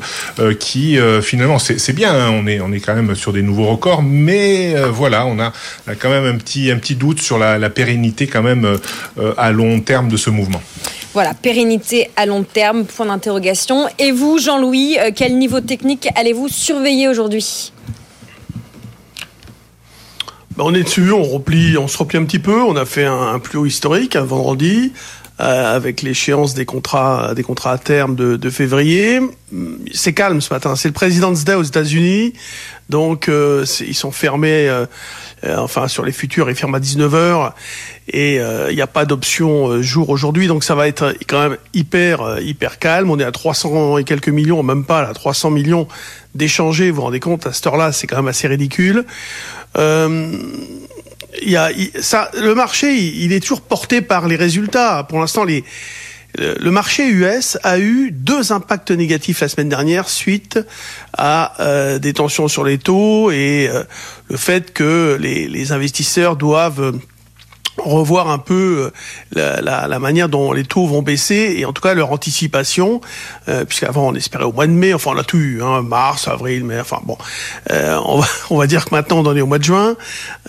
qui, 0.59 0.97
finalement, 1.21 1.59
c'est 1.59 1.93
bien, 1.93 2.13
hein, 2.13 2.31
on, 2.31 2.47
est, 2.47 2.59
on 2.59 2.71
est 2.71 2.79
quand 2.79 2.93
même 2.93 3.15
sur 3.15 3.33
des 3.33 3.41
nouveaux 3.41 3.67
records, 3.67 4.01
mais 4.01 4.75
voilà, 4.89 5.25
on 5.25 5.39
a, 5.39 5.51
a, 5.87 5.95
quand 5.95 6.09
même 6.09 6.25
un 6.25 6.37
petit, 6.37 6.71
un 6.71 6.77
petit 6.77 6.95
doute 6.95 7.21
sur 7.21 7.37
la, 7.37 7.69
pérennité 7.69 8.27
quand 8.27 8.41
même 8.41 8.77
à 9.37 9.51
long 9.51 9.79
terme 9.79 10.09
de 10.09 10.17
ce 10.17 10.29
mouvement. 10.29 10.61
Voilà, 11.13 11.33
pérennité 11.33 12.09
à 12.15 12.25
long 12.25 12.43
terme, 12.43 12.85
point 12.85 13.05
d'interrogation. 13.05 13.87
Et 13.99 14.11
vous, 14.11 14.37
Jean-Louis, 14.39 14.97
quel 15.15 15.37
niveau 15.37 15.59
technique 15.61 16.07
allez-vous 16.15 16.47
surveiller 16.47 17.07
aujourd'hui? 17.07 17.71
On 20.59 20.73
est 20.73 20.83
dessus, 20.83 21.11
on 21.11 21.23
replie, 21.23 21.77
on 21.77 21.87
se 21.87 21.97
replie 21.97 22.17
un 22.17 22.25
petit 22.25 22.39
peu. 22.39 22.61
On 22.61 22.75
a 22.75 22.85
fait 22.85 23.05
un, 23.05 23.39
plus 23.39 23.57
haut 23.57 23.65
historique 23.65 24.15
un 24.15 24.23
vendredi 24.23 24.91
euh, 25.39 25.75
avec 25.75 26.01
l'échéance 26.01 26.53
des 26.53 26.65
contrats, 26.65 27.33
des 27.33 27.43
contrats 27.43 27.71
à 27.71 27.77
terme 27.77 28.15
de, 28.15 28.49
février. 28.49 29.21
C'est 29.93 30.13
calme 30.13 30.41
ce 30.41 30.53
matin. 30.53 30.75
C'est 30.75 30.89
le 30.89 30.93
President's 30.93 31.45
Day 31.45 31.53
aux 31.53 31.63
États-Unis, 31.63 32.33
donc 32.89 33.29
euh, 33.29 33.65
ils 33.79 33.95
sont 33.95 34.11
fermés. 34.11 34.67
Euh, 34.67 34.85
enfin, 35.57 35.87
sur 35.87 36.03
les 36.03 36.11
futurs, 36.11 36.49
ils 36.49 36.55
ferment 36.55 36.75
à 36.75 36.79
19 36.81 37.13
h 37.13 37.51
et 38.11 38.35
il 38.69 38.75
n'y 38.75 38.81
a 38.81 38.87
pas 38.87 39.05
d'option 39.05 39.81
jour 39.81 40.09
aujourd'hui, 40.09 40.47
donc 40.47 40.63
ça 40.63 40.75
va 40.75 40.87
être 40.87 41.15
quand 41.27 41.41
même 41.41 41.57
hyper 41.73 42.41
hyper 42.41 42.79
calme. 42.79 43.09
On 43.09 43.19
est 43.19 43.23
à 43.23 43.31
300 43.31 43.99
et 43.99 44.03
quelques 44.03 44.29
millions, 44.29 44.61
même 44.61 44.83
pas 44.83 45.03
là, 45.03 45.13
300 45.13 45.51
millions 45.51 45.87
d'échangés. 46.35 46.89
Vous 46.89 46.97
vous 46.97 47.03
rendez 47.03 47.19
compte 47.19 47.47
à 47.47 47.53
cette 47.53 47.65
heure-là, 47.67 47.91
c'est 47.91 48.07
quand 48.07 48.17
même 48.17 48.27
assez 48.27 48.47
ridicule. 48.47 49.05
Euh, 49.77 50.31
y 51.41 51.55
a, 51.55 51.69
ça, 52.01 52.31
le 52.39 52.55
marché, 52.55 52.95
il 52.95 53.33
est 53.33 53.39
toujours 53.39 53.61
porté 53.61 54.01
par 54.01 54.27
les 54.27 54.35
résultats. 54.35 55.05
Pour 55.07 55.19
l'instant, 55.19 55.43
les, 55.43 55.63
le 56.37 56.71
marché 56.71 57.07
US 57.07 57.57
a 57.63 57.79
eu 57.79 58.11
deux 58.11 58.51
impacts 58.51 58.91
négatifs 58.91 59.41
la 59.41 59.47
semaine 59.47 59.69
dernière 59.69 60.09
suite 60.09 60.59
à 61.17 61.53
euh, 61.59 61.99
des 61.99 62.13
tensions 62.13 62.47
sur 62.47 62.63
les 62.63 62.77
taux 62.77 63.31
et 63.31 63.67
euh, 63.67 63.83
le 64.29 64.37
fait 64.37 64.71
que 64.71 65.17
les, 65.19 65.47
les 65.47 65.71
investisseurs 65.71 66.35
doivent 66.35 66.93
revoir 67.83 68.29
un 68.29 68.37
peu 68.37 68.91
euh, 69.37 69.61
la, 69.61 69.87
la, 69.87 69.99
manière 69.99 70.29
dont 70.29 70.51
les 70.51 70.63
taux 70.63 70.87
vont 70.87 71.01
baisser 71.01 71.55
et 71.57 71.65
en 71.65 71.73
tout 71.73 71.81
cas 71.81 71.93
leur 71.93 72.11
anticipation, 72.11 73.01
euh, 73.47 73.65
puisqu'avant 73.65 74.07
on 74.07 74.15
espérait 74.15 74.43
au 74.43 74.51
mois 74.51 74.67
de 74.67 74.71
mai, 74.71 74.93
enfin 74.93 75.11
on 75.11 75.13
l'a 75.13 75.23
tout 75.23 75.37
eu, 75.37 75.61
hein, 75.61 75.81
mars, 75.81 76.27
avril, 76.27 76.63
mai, 76.63 76.79
enfin 76.79 76.99
bon, 77.03 77.17
euh, 77.71 77.99
on, 78.05 78.19
va, 78.19 78.27
on 78.49 78.57
va 78.57 78.67
dire 78.67 78.85
que 78.85 78.95
maintenant 78.95 79.23
on 79.25 79.35
est 79.35 79.41
au 79.41 79.47
mois 79.47 79.59
de 79.59 79.63
juin, 79.63 79.95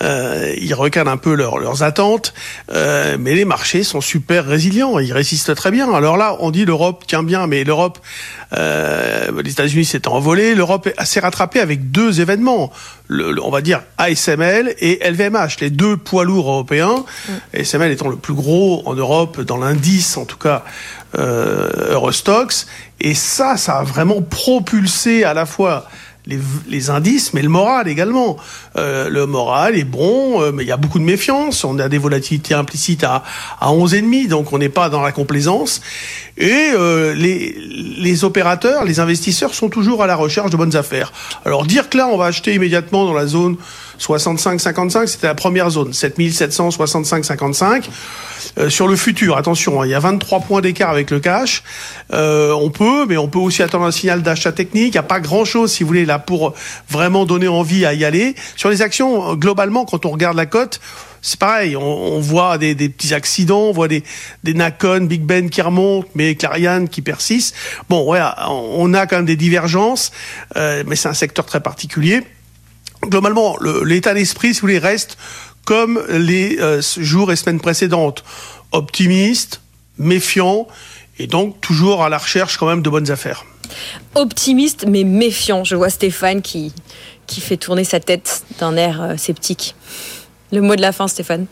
euh, 0.01 0.53
ils 0.59 0.73
recadrent 0.73 1.11
un 1.11 1.17
peu 1.17 1.35
leurs 1.35 1.83
attentes, 1.83 2.33
euh, 2.71 3.17
mais 3.19 3.35
les 3.35 3.45
marchés 3.45 3.83
sont 3.83 4.01
super 4.01 4.45
résilients, 4.45 4.99
ils 4.99 5.13
résistent 5.13 5.55
très 5.55 5.71
bien. 5.71 5.91
Alors 5.93 6.17
là, 6.17 6.37
on 6.39 6.51
dit 6.51 6.65
l'Europe 6.65 7.05
tient 7.07 7.23
bien, 7.23 7.47
mais 7.47 7.63
l'Europe, 7.63 7.99
les 8.53 9.51
États-Unis 9.51 9.85
s'est 9.85 10.07
envolé, 10.07 10.55
l'Europe 10.55 10.89
s'est 11.03 11.19
rattrapée 11.19 11.59
avec 11.59 11.91
deux 11.91 12.21
événements, 12.21 12.71
le, 13.07 13.41
on 13.43 13.49
va 13.49 13.61
dire 13.61 13.81
ASML 13.97 14.75
et 14.79 14.99
LVMH, 15.09 15.61
les 15.61 15.69
deux 15.69 15.97
poids 15.97 16.25
lourds 16.25 16.49
européens 16.49 16.91
Mm. 17.27 17.63
SML 17.63 17.91
étant 17.91 18.09
le 18.09 18.15
plus 18.15 18.33
gros 18.33 18.81
en 18.85 18.93
Europe, 18.93 19.41
dans 19.41 19.57
l'indice 19.57 20.17
en 20.17 20.25
tout 20.25 20.37
cas 20.37 20.63
euh, 21.17 21.93
Eurostox. 21.93 22.67
Et 22.99 23.13
ça, 23.13 23.57
ça 23.57 23.79
a 23.79 23.83
vraiment 23.83 24.21
propulsé 24.21 25.23
à 25.23 25.33
la 25.33 25.45
fois 25.45 25.87
les, 26.27 26.89
indices, 26.89 27.33
mais 27.33 27.41
le 27.41 27.49
moral 27.49 27.87
également. 27.87 28.37
Euh, 28.77 29.09
le 29.09 29.25
moral 29.25 29.77
est 29.77 29.83
bon, 29.83 30.41
euh, 30.41 30.51
mais 30.51 30.63
il 30.63 30.67
y 30.67 30.71
a 30.71 30.77
beaucoup 30.77 30.99
de 30.99 31.03
méfiance. 31.03 31.63
On 31.63 31.79
a 31.79 31.89
des 31.89 31.97
volatilités 31.97 32.53
implicites 32.53 33.03
à, 33.03 33.23
à 33.59 33.69
11,5, 33.69 34.27
donc 34.27 34.53
on 34.53 34.57
n'est 34.57 34.69
pas 34.69 34.89
dans 34.89 35.01
la 35.01 35.11
complaisance. 35.11 35.81
Et 36.37 36.71
euh, 36.73 37.13
les, 37.13 37.55
les 37.97 38.23
opérateurs, 38.23 38.85
les 38.85 38.99
investisseurs 38.99 39.53
sont 39.53 39.69
toujours 39.69 40.03
à 40.03 40.07
la 40.07 40.15
recherche 40.15 40.51
de 40.51 40.57
bonnes 40.57 40.75
affaires. 40.75 41.11
Alors 41.45 41.65
dire 41.65 41.89
que 41.89 41.97
là, 41.97 42.07
on 42.07 42.17
va 42.17 42.25
acheter 42.25 42.53
immédiatement 42.53 43.05
dans 43.05 43.13
la 43.13 43.27
zone 43.27 43.57
65-55, 44.01 45.07
c'était 45.07 45.27
la 45.27 45.35
première 45.35 45.69
zone, 45.69 45.91
7565-55. 45.91 47.83
Euh, 48.57 48.69
sur 48.69 48.87
le 48.87 48.95
futur, 48.95 49.37
attention, 49.37 49.81
hein, 49.81 49.85
il 49.85 49.91
y 49.91 49.93
a 49.93 49.99
23 49.99 50.39
points 50.41 50.61
d'écart 50.61 50.89
avec 50.89 51.11
le 51.11 51.19
cash. 51.19 51.63
Euh, 52.11 52.51
on 52.53 52.71
peut, 52.71 53.05
mais 53.05 53.17
on 53.17 53.27
peut 53.27 53.39
aussi 53.39 53.61
attendre 53.61 53.85
un 53.85 53.91
signal 53.91 54.23
d'achat 54.23 54.51
technique. 54.51 54.87
Il 54.87 54.91
n'y 54.91 54.97
a 54.97 55.03
pas 55.03 55.19
grand-chose, 55.19 55.71
si 55.71 55.83
vous 55.83 55.87
voulez, 55.87 56.05
là, 56.05 56.17
pour 56.19 56.53
vraiment 56.89 57.25
donner 57.25 57.47
envie 57.47 57.85
à 57.85 57.93
y 57.93 58.03
aller. 58.03 58.35
Sur 58.55 58.69
les 58.69 58.81
actions, 58.81 59.35
globalement, 59.35 59.85
quand 59.85 60.05
on 60.05 60.09
regarde 60.09 60.35
la 60.35 60.47
cote, 60.47 60.79
c'est 61.21 61.39
pareil, 61.39 61.75
on, 61.75 62.19
voit 62.19 62.57
des, 62.57 62.73
petits 62.73 63.13
accidents, 63.13 63.65
on 63.65 63.71
voit 63.71 63.87
des, 63.87 64.03
des 64.43 64.55
Nakon, 64.55 65.01
Big 65.01 65.21
Ben 65.21 65.51
qui 65.51 65.61
remontent, 65.61 66.07
mais 66.15 66.33
Clariane 66.33 66.89
qui 66.89 67.03
persistent. 67.03 67.55
Bon, 67.89 68.03
voilà, 68.03 68.49
on 68.49 68.91
a 68.95 69.05
quand 69.05 69.17
même 69.17 69.25
des 69.25 69.35
divergences, 69.35 70.11
euh, 70.57 70.83
mais 70.87 70.95
c'est 70.95 71.09
un 71.09 71.13
secteur 71.13 71.45
très 71.45 71.59
particulier 71.59 72.23
globalement, 73.03 73.57
l'état 73.83 74.13
d'esprit, 74.13 74.53
si 74.53 74.61
vous 74.61 74.67
voulez, 74.67 74.79
reste 74.79 75.17
comme 75.65 76.03
les 76.09 76.59
euh, 76.59 76.81
jours 76.97 77.31
et 77.31 77.35
semaines 77.35 77.59
précédentes. 77.59 78.23
Optimiste, 78.71 79.61
méfiant, 79.97 80.67
et 81.19 81.27
donc 81.27 81.61
toujours 81.61 82.03
à 82.03 82.09
la 82.09 82.17
recherche 82.17 82.57
quand 82.57 82.67
même 82.67 82.81
de 82.81 82.89
bonnes 82.89 83.11
affaires. 83.11 83.45
Optimiste 84.15 84.85
mais 84.87 85.03
méfiant. 85.03 85.63
Je 85.63 85.75
vois 85.75 85.89
Stéphane 85.89 86.41
qui, 86.41 86.73
qui 87.27 87.41
fait 87.41 87.57
tourner 87.57 87.83
sa 87.83 87.99
tête 87.99 88.43
d'un 88.59 88.75
air 88.75 89.01
euh, 89.01 89.17
sceptique. 89.17 89.75
Le 90.51 90.61
mot 90.61 90.75
de 90.75 90.81
la 90.81 90.91
fin, 90.91 91.07
Stéphane. 91.07 91.45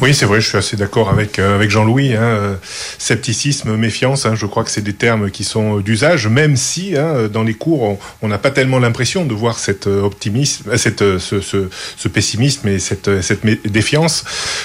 Oui, 0.00 0.14
c'est 0.14 0.24
vrai, 0.24 0.40
je 0.40 0.48
suis 0.48 0.56
assez 0.56 0.78
d'accord 0.78 1.10
avec, 1.10 1.38
euh, 1.38 1.54
avec 1.54 1.68
Jean-Louis. 1.68 2.14
Hein, 2.14 2.22
euh, 2.22 2.54
scepticisme, 2.96 3.76
méfiance, 3.76 4.24
hein, 4.24 4.34
je 4.34 4.46
crois 4.46 4.64
que 4.64 4.70
c'est 4.70 4.80
des 4.80 4.94
termes 4.94 5.30
qui 5.30 5.44
sont 5.44 5.78
euh, 5.78 5.82
d'usage, 5.82 6.26
même 6.26 6.56
si 6.56 6.96
hein, 6.96 7.28
dans 7.30 7.42
les 7.42 7.52
cours, 7.52 7.98
on 8.22 8.28
n'a 8.28 8.38
pas 8.38 8.50
tellement 8.50 8.78
l'impression 8.78 9.26
de 9.26 9.34
voir 9.34 9.58
cet 9.58 9.86
optimisme, 9.86 10.74
cette, 10.78 11.18
ce, 11.18 11.42
ce, 11.42 11.68
ce, 11.96 12.08
pessimisme 12.08 12.66
et 12.68 12.78
cette, 12.78 13.20
cette 13.20 13.44
défiance. 13.66 14.24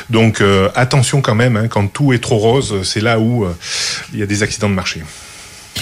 Donc 0.09 0.41
attention 0.73 1.21
quand 1.21 1.35
même, 1.35 1.57
hein, 1.57 1.67
quand 1.67 1.87
tout 1.87 2.13
est 2.13 2.19
trop 2.19 2.37
rose, 2.37 2.81
c'est 2.83 3.01
là 3.01 3.19
où 3.19 3.45
il 4.13 4.19
y 4.19 4.23
a 4.23 4.25
des 4.25 4.41
accidents 4.41 4.69
de 4.69 4.75
marché. 4.75 5.01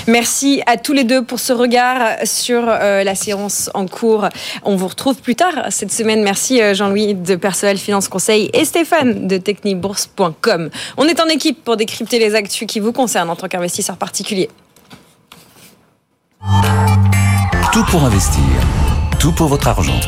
Merci 0.07 0.61
à 0.65 0.77
tous 0.77 0.93
les 0.93 1.03
deux 1.03 1.23
pour 1.23 1.39
ce 1.39 1.53
regard 1.53 2.17
sur 2.25 2.63
euh, 2.67 3.03
la 3.03 3.15
séance 3.15 3.69
en 3.73 3.87
cours. 3.87 4.27
On 4.63 4.75
vous 4.75 4.87
retrouve 4.87 5.15
plus 5.21 5.35
tard 5.35 5.67
cette 5.69 5.91
semaine. 5.91 6.23
Merci 6.23 6.61
euh, 6.61 6.73
Jean-Louis 6.73 7.13
de 7.13 7.35
Personnel 7.35 7.77
Finance 7.77 8.07
Conseil 8.07 8.49
et 8.53 8.65
Stéphane 8.65 9.27
de 9.27 9.37
technibourse.com. 9.37 10.69
On 10.97 11.05
est 11.05 11.19
en 11.19 11.27
équipe 11.27 11.63
pour 11.63 11.77
décrypter 11.77 12.19
les 12.19 12.35
actus 12.35 12.67
qui 12.67 12.79
vous 12.79 12.91
concernent 12.91 13.29
en 13.29 13.35
tant 13.35 13.47
qu'investisseur 13.47 13.97
particulier. 13.97 14.49
Tout 17.71 17.83
pour 17.85 18.03
investir, 18.03 18.43
tout 19.19 19.31
pour 19.31 19.47
votre 19.47 19.67
argent. 19.67 19.99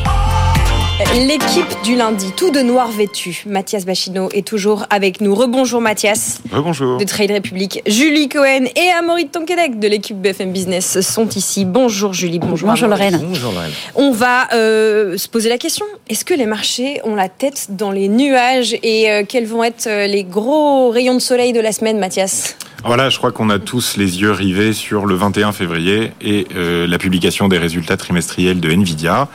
L'équipe 0.98 1.66
du 1.84 1.94
lundi, 1.94 2.32
tout 2.34 2.50
de 2.50 2.60
noir 2.60 2.90
vêtu. 2.90 3.42
Mathias 3.46 3.84
Bachino 3.84 4.30
est 4.32 4.46
toujours 4.46 4.86
avec 4.88 5.20
nous. 5.20 5.34
Rebonjour 5.34 5.82
Mathias. 5.82 6.40
Rebonjour. 6.50 6.96
De 6.96 7.04
Trade 7.04 7.32
Republic. 7.32 7.82
Julie 7.86 8.30
Cohen 8.30 8.64
et 8.74 8.88
Amaury 8.98 9.28
Tonquedec 9.28 9.78
de 9.78 9.88
l'équipe 9.88 10.16
BFM 10.16 10.54
Business 10.54 11.02
sont 11.02 11.28
ici. 11.28 11.66
Bonjour 11.66 12.14
Julie, 12.14 12.38
bonjour. 12.38 12.70
Bonjour 12.70 12.88
Lorraine. 12.88 13.20
Bonjour 13.22 13.52
Lorraine. 13.52 13.72
On 13.94 14.10
va 14.10 14.48
euh, 14.54 15.18
se 15.18 15.28
poser 15.28 15.50
la 15.50 15.58
question. 15.58 15.84
Est-ce 16.08 16.24
que 16.24 16.32
les 16.32 16.46
marchés 16.46 17.02
ont 17.04 17.14
la 17.14 17.28
tête 17.28 17.66
dans 17.76 17.90
les 17.90 18.08
nuages 18.08 18.74
et 18.82 19.10
euh, 19.10 19.22
quels 19.28 19.46
vont 19.46 19.64
être 19.64 19.88
euh, 19.88 20.06
les 20.06 20.24
gros 20.24 20.88
rayons 20.88 21.14
de 21.14 21.20
soleil 21.20 21.52
de 21.52 21.60
la 21.60 21.72
semaine 21.72 21.98
Mathias? 21.98 22.56
Voilà, 22.86 23.10
je 23.10 23.18
crois 23.18 23.32
qu'on 23.32 23.50
a 23.50 23.58
tous 23.58 23.98
les 23.98 24.22
yeux 24.22 24.32
rivés 24.32 24.72
sur 24.72 25.04
le 25.04 25.14
21 25.14 25.52
février 25.52 26.12
et 26.22 26.46
la 26.54 26.98
publication 26.98 27.48
des 27.48 27.58
résultats 27.58 27.96
trimestriels 27.96 28.60
de 28.60 28.70
Nvidia. 28.70 29.28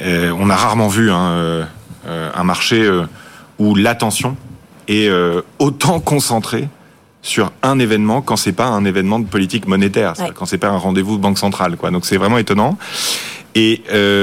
Euh, 0.00 0.32
on 0.38 0.50
a 0.50 0.56
rarement 0.56 0.88
vu 0.88 1.10
hein, 1.10 1.30
euh, 1.30 1.64
euh, 2.06 2.30
un 2.34 2.44
marché 2.44 2.88
où 3.58 3.74
l'attention 3.74 4.36
est 4.86 5.10
autant 5.58 6.00
concentrée 6.00 6.68
sur 7.20 7.52
un 7.62 7.78
événement 7.78 8.22
quand 8.22 8.36
c'est 8.36 8.52
pas 8.52 8.66
un 8.66 8.84
événement 8.84 9.18
de 9.18 9.26
politique 9.26 9.66
monétaire, 9.66 10.14
quand 10.34 10.46
c'est 10.46 10.58
pas 10.58 10.68
un 10.68 10.78
rendez-vous 10.78 11.16
de 11.16 11.22
banque 11.22 11.38
centrale. 11.38 11.76
Quoi. 11.76 11.90
Donc 11.90 12.06
c'est 12.06 12.16
vraiment 12.16 12.38
étonnant. 12.38 12.78
Et 13.54 13.82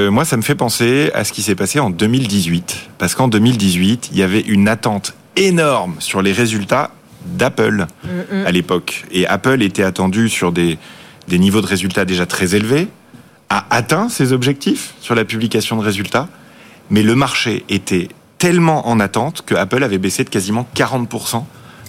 moi, 0.09 0.25
ça 0.25 0.37
me 0.37 0.41
fait 0.41 0.55
penser 0.55 1.11
à 1.13 1.23
ce 1.23 1.33
qui 1.33 1.43
s'est 1.43 1.55
passé 1.55 1.79
en 1.79 1.89
2018, 1.89 2.89
parce 2.97 3.13
qu'en 3.13 3.27
2018, 3.27 4.09
il 4.11 4.17
y 4.17 4.23
avait 4.23 4.39
une 4.39 4.67
attente 4.67 5.13
énorme 5.35 5.95
sur 5.99 6.21
les 6.21 6.31
résultats 6.31 6.91
d'Apple 7.25 7.85
à 8.45 8.51
l'époque. 8.51 9.05
Et 9.11 9.27
Apple 9.27 9.61
était 9.61 9.83
attendu 9.83 10.29
sur 10.29 10.51
des, 10.51 10.79
des 11.27 11.37
niveaux 11.37 11.61
de 11.61 11.67
résultats 11.67 12.05
déjà 12.05 12.25
très 12.25 12.55
élevés, 12.55 12.87
a 13.49 13.65
atteint 13.69 14.09
ses 14.09 14.33
objectifs 14.33 14.93
sur 15.01 15.15
la 15.15 15.25
publication 15.25 15.77
de 15.77 15.83
résultats, 15.83 16.27
mais 16.89 17.03
le 17.03 17.15
marché 17.15 17.63
était 17.69 18.09
tellement 18.37 18.87
en 18.87 18.99
attente 18.99 19.43
que 19.45 19.55
Apple 19.55 19.83
avait 19.83 19.97
baissé 19.97 20.23
de 20.23 20.29
quasiment 20.29 20.67
40% 20.75 21.43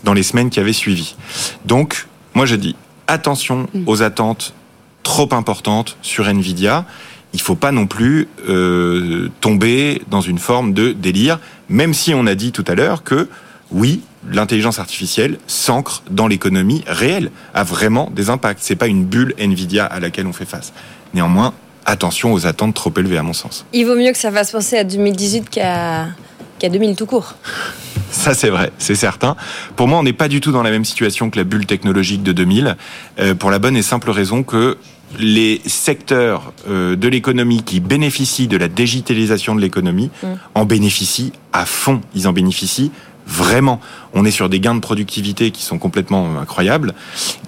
dans 0.04 0.14
les 0.14 0.22
semaines 0.22 0.50
qui 0.50 0.60
avaient 0.60 0.72
suivi. 0.72 1.16
Donc, 1.64 2.06
moi 2.34 2.46
je 2.46 2.56
dis, 2.56 2.76
attention 3.06 3.68
mm. 3.74 3.82
aux 3.86 4.02
attentes 4.02 4.54
trop 5.02 5.32
importantes 5.32 5.96
sur 6.02 6.28
Nvidia. 6.28 6.84
Il 7.32 7.40
faut 7.40 7.54
pas 7.54 7.72
non 7.72 7.86
plus 7.86 8.28
euh, 8.48 9.28
tomber 9.40 10.02
dans 10.08 10.20
une 10.20 10.38
forme 10.38 10.72
de 10.72 10.92
délire, 10.92 11.38
même 11.68 11.94
si 11.94 12.14
on 12.14 12.26
a 12.26 12.34
dit 12.34 12.52
tout 12.52 12.64
à 12.66 12.74
l'heure 12.74 13.02
que 13.02 13.28
oui, 13.70 14.00
l'intelligence 14.30 14.78
artificielle 14.78 15.38
s'ancre 15.46 16.02
dans 16.10 16.28
l'économie 16.28 16.82
réelle, 16.86 17.30
a 17.52 17.64
vraiment 17.64 18.10
des 18.14 18.30
impacts. 18.30 18.60
C'est 18.62 18.76
pas 18.76 18.86
une 18.86 19.04
bulle 19.04 19.34
Nvidia 19.38 19.84
à 19.84 20.00
laquelle 20.00 20.26
on 20.26 20.32
fait 20.32 20.46
face. 20.46 20.72
Néanmoins, 21.16 21.54
attention 21.86 22.34
aux 22.34 22.46
attentes 22.46 22.74
trop 22.74 22.92
élevées 22.94 23.16
à 23.16 23.22
mon 23.22 23.32
sens. 23.32 23.64
Il 23.72 23.86
vaut 23.86 23.96
mieux 23.96 24.12
que 24.12 24.18
ça 24.18 24.30
fasse 24.30 24.50
penser 24.50 24.76
à 24.76 24.84
2018 24.84 25.48
qu'à 25.48 26.08
2000 26.60 26.94
tout 26.94 27.06
court. 27.06 27.36
Ça 28.10 28.34
c'est 28.34 28.50
vrai, 28.50 28.70
c'est 28.76 28.94
certain. 28.94 29.34
Pour 29.76 29.88
moi, 29.88 29.98
on 29.98 30.02
n'est 30.02 30.12
pas 30.12 30.28
du 30.28 30.42
tout 30.42 30.52
dans 30.52 30.62
la 30.62 30.70
même 30.70 30.84
situation 30.84 31.30
que 31.30 31.38
la 31.38 31.44
bulle 31.44 31.64
technologique 31.64 32.22
de 32.22 32.32
2000, 32.32 32.76
euh, 33.18 33.34
pour 33.34 33.50
la 33.50 33.58
bonne 33.58 33.78
et 33.78 33.82
simple 33.82 34.10
raison 34.10 34.42
que 34.42 34.76
les 35.18 35.62
secteurs 35.64 36.52
euh, 36.68 36.96
de 36.96 37.08
l'économie 37.08 37.62
qui 37.62 37.80
bénéficient 37.80 38.46
de 38.46 38.58
la 38.58 38.68
digitalisation 38.68 39.54
de 39.54 39.62
l'économie 39.62 40.10
mm. 40.22 40.26
en 40.54 40.66
bénéficient 40.66 41.32
à 41.54 41.64
fond. 41.64 42.02
Ils 42.14 42.28
en 42.28 42.34
bénéficient 42.34 42.92
vraiment. 43.26 43.80
On 44.12 44.26
est 44.26 44.30
sur 44.30 44.50
des 44.50 44.60
gains 44.60 44.74
de 44.74 44.80
productivité 44.80 45.50
qui 45.50 45.62
sont 45.62 45.78
complètement 45.78 46.38
incroyables. 46.38 46.92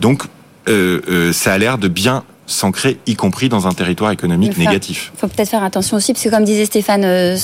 Donc, 0.00 0.22
euh, 0.70 1.34
ça 1.34 1.52
a 1.52 1.58
l'air 1.58 1.76
de 1.76 1.88
bien 1.88 2.24
s'ancrer, 2.48 2.98
y 3.06 3.14
compris 3.14 3.48
dans 3.48 3.66
un 3.66 3.72
territoire 3.72 4.10
économique 4.10 4.56
négatif. 4.56 5.12
Il 5.14 5.20
faut 5.20 5.28
peut-être 5.28 5.50
faire 5.50 5.62
attention 5.62 5.98
aussi, 5.98 6.12
parce 6.12 6.24
que 6.24 6.30
comme 6.30 6.44
disait 6.44 6.64
Stéphane 6.64 7.04
euh, 7.04 7.36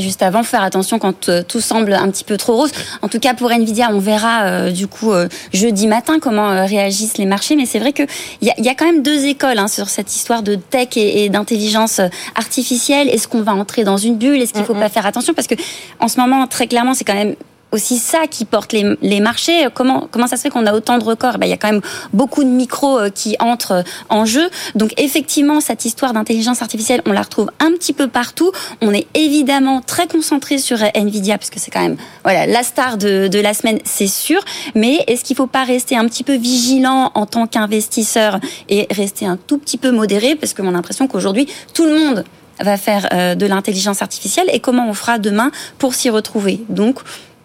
juste 0.00 0.22
avant, 0.22 0.42
faire 0.42 0.62
attention 0.62 0.98
quand 0.98 1.28
euh, 1.28 1.42
tout 1.46 1.60
semble 1.60 1.94
un 1.94 2.10
petit 2.10 2.24
peu 2.24 2.36
trop 2.36 2.56
rose. 2.56 2.72
En 3.00 3.08
tout 3.08 3.20
cas, 3.20 3.34
pour 3.34 3.50
Nvidia, 3.52 3.88
on 3.92 4.00
verra 4.00 4.42
euh, 4.42 4.70
du 4.70 4.88
coup 4.88 5.12
jeudi 5.52 5.86
matin 5.86 6.18
comment 6.20 6.66
réagissent 6.66 7.18
les 7.18 7.26
marchés. 7.26 7.54
Mais 7.54 7.66
c'est 7.66 7.78
vrai 7.78 7.92
qu'il 7.92 8.08
y, 8.42 8.50
y, 8.58 8.68
a 8.68 8.74
quand 8.74 8.84
même 8.84 9.02
deux 9.02 9.26
écoles 9.26 9.58
hein, 9.58 9.68
sur 9.68 9.88
cette 9.88 10.14
histoire 10.14 10.42
de 10.42 10.56
tech 10.56 10.88
et, 10.96 11.28
d'intelligence 11.28 12.00
artificielle. 12.34 13.08
Est-ce 13.08 13.28
qu'on 13.28 13.42
va 13.42 13.54
entrer 13.54 13.84
dans 13.84 13.96
une 13.96 14.16
bulle? 14.16 14.42
Est-ce 14.42 14.52
qu'il 14.52 14.62
ne 14.62 14.66
faut 14.66 14.74
pas 14.74 14.88
faire 14.88 15.06
attention? 15.06 15.34
Parce 15.34 15.46
que 15.46 15.54
en 16.00 16.08
ce 16.08 16.18
moment, 16.18 16.46
très 16.48 16.66
clairement, 16.66 16.94
c'est 16.94 17.04
quand 17.04 17.14
même 17.14 17.36
aussi 17.72 17.98
ça 17.98 18.26
qui 18.26 18.44
porte 18.44 18.72
les, 18.72 18.96
les, 19.02 19.20
marchés. 19.20 19.68
Comment, 19.74 20.08
comment 20.10 20.26
ça 20.26 20.36
se 20.36 20.42
fait 20.42 20.50
qu'on 20.50 20.66
a 20.66 20.72
autant 20.72 20.98
de 20.98 21.04
records? 21.04 21.38
Ben, 21.38 21.46
Il 21.46 21.50
y 21.50 21.52
a 21.52 21.56
quand 21.56 21.70
même 21.70 21.82
beaucoup 22.12 22.44
de 22.44 22.48
micros 22.48 22.98
euh, 22.98 23.10
qui 23.10 23.36
entrent 23.40 23.72
euh, 23.72 23.82
en 24.08 24.24
jeu. 24.24 24.48
Donc 24.74 24.92
effectivement, 24.96 25.60
cette 25.60 25.84
histoire 25.84 26.12
d'intelligence 26.12 26.62
artificielle, 26.62 27.02
on 27.06 27.12
la 27.12 27.22
retrouve 27.22 27.50
un 27.60 27.72
petit 27.72 27.92
peu 27.92 28.08
partout. 28.08 28.52
On 28.80 28.92
est 28.92 29.06
évidemment 29.14 29.82
très 29.82 30.06
concentré 30.06 30.58
sur 30.58 30.82
euh, 30.82 30.88
Nvidia, 30.94 31.38
puisque 31.38 31.58
c'est 31.58 31.70
quand 31.70 31.82
même 31.82 31.96
voilà, 32.24 32.46
la 32.46 32.62
star 32.62 32.96
de, 32.96 33.28
de 33.28 33.38
la 33.38 33.54
semaine, 33.54 33.78
c'est 33.84 34.06
sûr. 34.06 34.40
Mais 34.74 35.04
est-ce 35.06 35.24
qu'il 35.24 35.34
ne 35.34 35.38
faut 35.38 35.46
pas 35.46 35.64
rester 35.64 35.96
un 35.96 36.06
petit 36.06 36.24
peu 36.24 36.36
vigilant 36.36 37.10
en 37.14 37.26
tant 37.26 37.46
qu'investisseur 37.46 38.40
et 38.68 38.86
rester 38.90 39.26
un 39.26 39.36
tout 39.36 39.58
petit 39.58 39.78
peu 39.78 39.90
modéré? 39.90 40.36
Parce 40.36 40.54
que 40.54 40.62
mon 40.62 40.74
impression 40.74 41.06
qu'aujourd'hui, 41.06 41.46
tout 41.74 41.84
le 41.84 41.98
monde 41.98 42.24
va 42.60 42.76
faire 42.76 43.36
de 43.36 43.46
l'intelligence 43.46 44.02
artificielle 44.02 44.48
et 44.52 44.58
comment 44.58 44.88
on 44.88 44.94
fera 44.94 45.18
demain 45.18 45.52
pour 45.78 45.94
s'y 45.94 46.10
retrouver? 46.10 46.60
Donc, 46.68 46.98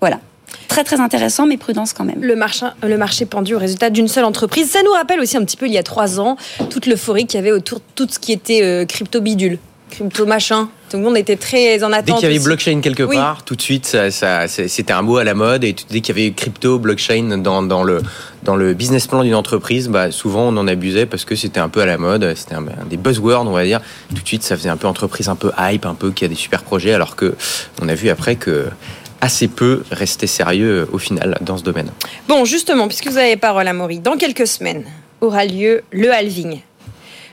voilà. 0.04 0.20
Très 0.68 0.84
très 0.84 1.00
intéressant, 1.00 1.48
mais 1.48 1.56
prudence 1.56 1.94
quand 1.94 2.04
même. 2.04 2.22
Le 2.22 2.36
marché, 2.36 2.66
le 2.86 2.98
marché 2.98 3.26
pendu 3.26 3.56
au 3.56 3.58
résultat 3.58 3.90
d'une 3.90 4.10
seule 4.10 4.26
entreprise. 4.26 4.70
Ça 4.70 4.84
nous 4.84 4.92
rappelle 4.92 5.22
aussi 5.22 5.38
un 5.38 5.46
petit 5.46 5.56
peu 5.56 5.66
il 5.66 5.72
y 5.72 5.78
a 5.78 5.84
trois 5.84 6.20
ans 6.20 6.36
toute 6.70 6.88
l'euphorie 6.88 7.26
qu'il 7.26 7.40
y 7.40 7.42
avait 7.42 7.54
autour 7.54 7.80
de 7.80 7.84
tout 7.96 8.08
ce 8.12 8.20
qui 8.20 8.34
était 8.34 8.64
euh, 8.64 8.86
crypto 8.86 9.22
bidule. 9.22 9.60
crypto 9.92 10.26
machin. 10.26 10.68
Tout 10.90 10.98
le 10.98 11.04
monde 11.04 11.16
était 11.16 11.38
très 11.38 11.86
en 11.86 11.94
attente. 11.94 12.06
Dès 12.06 12.14
qu'il 12.16 12.34
y 12.34 12.36
avait 12.36 12.44
blockchain 12.44 12.82
quelque 12.82 13.04
part, 13.04 13.46
tout 13.46 13.56
de 13.56 13.62
suite, 13.62 13.86
ça, 13.86 14.48
c'était 14.48 14.92
un 14.92 15.02
mot 15.04 15.18
à 15.18 15.24
la 15.24 15.36
mode. 15.36 15.64
Et 15.64 15.74
dès 15.90 16.02
qu'il 16.02 16.18
y 16.18 16.22
avait 16.22 16.34
crypto, 16.34 16.80
blockchain 16.80 17.38
dans, 17.38 17.64
dans, 17.64 17.84
le, 17.84 18.02
dans 18.44 18.58
le 18.58 18.74
business 18.74 19.08
plan 19.08 19.24
d'une 19.24 19.36
entreprise, 19.36 19.88
bah, 19.88 20.12
souvent 20.12 20.50
on 20.50 20.58
en 20.58 20.68
abusait 20.68 21.06
parce 21.06 21.24
que 21.24 21.36
c'était 21.36 21.62
un 21.62 21.70
peu 21.70 21.80
à 21.80 21.86
la 21.86 21.98
mode. 21.98 22.34
C'était 22.36 22.56
un, 22.56 22.66
des 22.90 22.98
buzzwords, 22.98 23.48
on 23.48 23.54
va 23.54 23.64
dire. 23.64 23.80
Tout 24.14 24.22
de 24.22 24.28
suite, 24.28 24.44
ça 24.44 24.58
faisait 24.58 24.70
un 24.70 24.78
peu 24.78 24.88
entreprise, 24.88 25.30
un 25.30 25.36
peu 25.38 25.52
hype, 25.58 25.86
un 25.86 25.96
peu 25.96 26.12
qui 26.12 26.26
a 26.26 26.28
des 26.28 26.36
super 26.36 26.62
projets. 26.64 26.94
Alors 26.94 27.16
que 27.16 27.36
on 27.82 27.88
a 27.88 27.96
vu 27.96 28.10
après 28.10 28.36
que 28.36 28.66
assez 29.24 29.48
peu 29.48 29.84
restaient 29.90 30.28
sérieux 30.28 30.86
au 30.92 30.98
final 30.98 31.38
dans 31.40 31.58
ce 31.58 31.64
domaine. 31.64 31.90
Bon, 32.28 32.44
justement, 32.44 32.90
puisque 32.90 33.08
vous 33.08 33.18
avez 33.18 33.38
parole 33.38 33.68
à 33.70 33.74
Maury, 33.74 34.00
dans 34.00 34.18
quelques 34.18 34.46
semaines 34.46 34.84
aura 35.22 35.46
lieu 35.46 35.82
le 35.92 36.12
halving. 36.12 36.60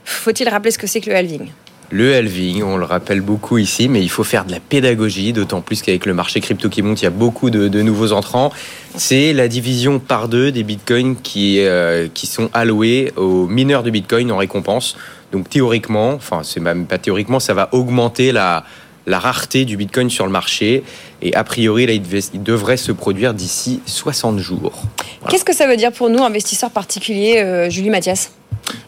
Faut-il 0.04 0.48
rappeler 0.48 0.70
ce 0.70 0.78
que 0.78 0.86
c'est 0.86 1.00
que 1.00 1.10
le 1.10 1.16
halving? 1.16 1.48
Le 1.90 2.14
halving, 2.14 2.62
on 2.62 2.76
le 2.76 2.84
rappelle 2.84 3.20
beaucoup 3.20 3.58
ici, 3.58 3.88
mais 3.88 4.00
il 4.00 4.08
faut 4.08 4.22
faire 4.22 4.44
de 4.44 4.52
la 4.52 4.60
pédagogie, 4.60 5.32
d'autant 5.32 5.60
plus 5.60 5.82
qu'avec 5.82 6.06
le 6.06 6.14
marché 6.14 6.40
crypto 6.40 6.68
qui 6.68 6.82
monte, 6.82 7.00
il 7.00 7.04
y 7.04 7.08
a 7.08 7.10
beaucoup 7.10 7.50
de, 7.50 7.82
nouveaux 7.82 8.12
entrants. 8.12 8.52
C'est 8.94 9.32
la 9.32 9.48
division 9.48 9.98
par 9.98 10.28
deux 10.28 10.52
des 10.52 10.62
bitcoins 10.62 11.16
qui, 11.20 11.58
euh, 11.58 12.06
qui 12.14 12.28
sont 12.28 12.48
alloués 12.52 13.12
aux 13.16 13.48
mineurs 13.48 13.82
de 13.82 13.90
bitcoin 13.90 14.30
en 14.30 14.36
récompense. 14.36 14.96
Donc 15.32 15.48
théoriquement, 15.48 16.12
enfin 16.12 16.42
c'est 16.44 16.60
même 16.60 16.86
pas 16.86 16.98
théoriquement, 16.98 17.40
ça 17.40 17.54
va 17.54 17.68
augmenter 17.72 18.30
la, 18.30 18.64
la 19.06 19.18
rareté 19.18 19.64
du 19.64 19.76
bitcoin 19.76 20.10
sur 20.10 20.26
le 20.26 20.32
marché. 20.32 20.82
Et 21.22 21.34
a 21.34 21.44
priori, 21.44 21.86
là, 21.86 21.92
il, 21.92 22.42
devrait 22.42 22.76
se 22.76 22.92
produire 22.92 23.34
d'ici 23.34 23.80
60 23.86 24.38
jours. 24.38 24.82
Qu'est-ce 25.28 25.44
que 25.44 25.54
ça 25.54 25.66
veut 25.66 25.76
dire 25.76 25.92
pour 25.92 26.10
nous, 26.10 26.22
investisseurs 26.22 26.70
particuliers, 26.70 27.38
euh, 27.38 27.70
Julie 27.70 27.90
Mathias? 27.90 28.32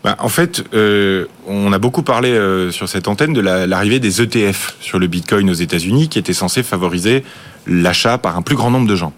Bah, 0.04 0.16
en 0.18 0.28
fait, 0.28 0.64
euh, 0.74 1.26
on 1.46 1.72
a 1.72 1.78
beaucoup 1.78 2.02
parlé 2.02 2.30
euh, 2.30 2.70
sur 2.70 2.88
cette 2.88 3.08
antenne 3.08 3.32
de 3.32 3.40
l'arrivée 3.40 4.00
des 4.00 4.20
ETF 4.22 4.76
sur 4.80 4.98
le 4.98 5.06
Bitcoin 5.06 5.48
aux 5.50 5.54
États-Unis, 5.54 6.08
qui 6.08 6.18
était 6.18 6.32
censé 6.32 6.62
favoriser 6.62 7.24
l'achat 7.66 8.18
par 8.18 8.36
un 8.36 8.42
plus 8.42 8.56
grand 8.56 8.70
nombre 8.70 8.88
de 8.88 8.96
gens. 8.96 9.12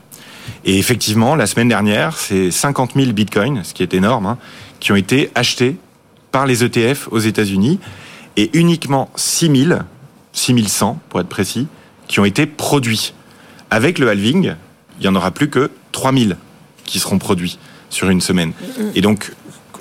Et 0.65 0.79
effectivement, 0.79 1.37
la 1.37 1.47
semaine 1.47 1.69
dernière, 1.69 2.17
c'est 2.17 2.51
50 2.51 2.93
000 2.97 3.13
Bitcoins, 3.13 3.63
ce 3.65 3.75
qui 3.75 3.83
est 3.83 3.95
énorme, 3.95 4.27
hein, 4.27 4.39
qui 4.81 4.93
ont 4.93 4.97
été 4.97 5.31
achetés 5.35 5.77
par 6.31 6.47
les 6.47 6.65
ETF 6.65 7.09
aux 7.11 7.19
États-Unis, 7.19 7.79
et 8.37 8.51
uniquement 8.55 9.11
6 9.15 9.67
000, 9.69 9.81
6100 10.35 11.01
pour 11.09 11.21
être 11.21 11.29
précis, 11.29 11.67
qui 12.07 12.21
ont 12.21 12.25
été 12.25 12.47
produits. 12.47 13.15
Avec 13.71 13.99
le 13.99 14.09
halving, 14.09 14.55
il 14.99 15.03
n'y 15.03 15.09
en 15.09 15.15
aura 15.15 15.31
plus 15.31 15.49
que 15.49 15.71
3 15.93 16.13
000 16.13 16.33
qui 16.85 16.99
seront 16.99 17.19
produits 17.19 17.59
sur 17.89 18.11
une 18.11 18.21
semaine. 18.21 18.53
Et 18.95 19.01
donc, 19.01 19.33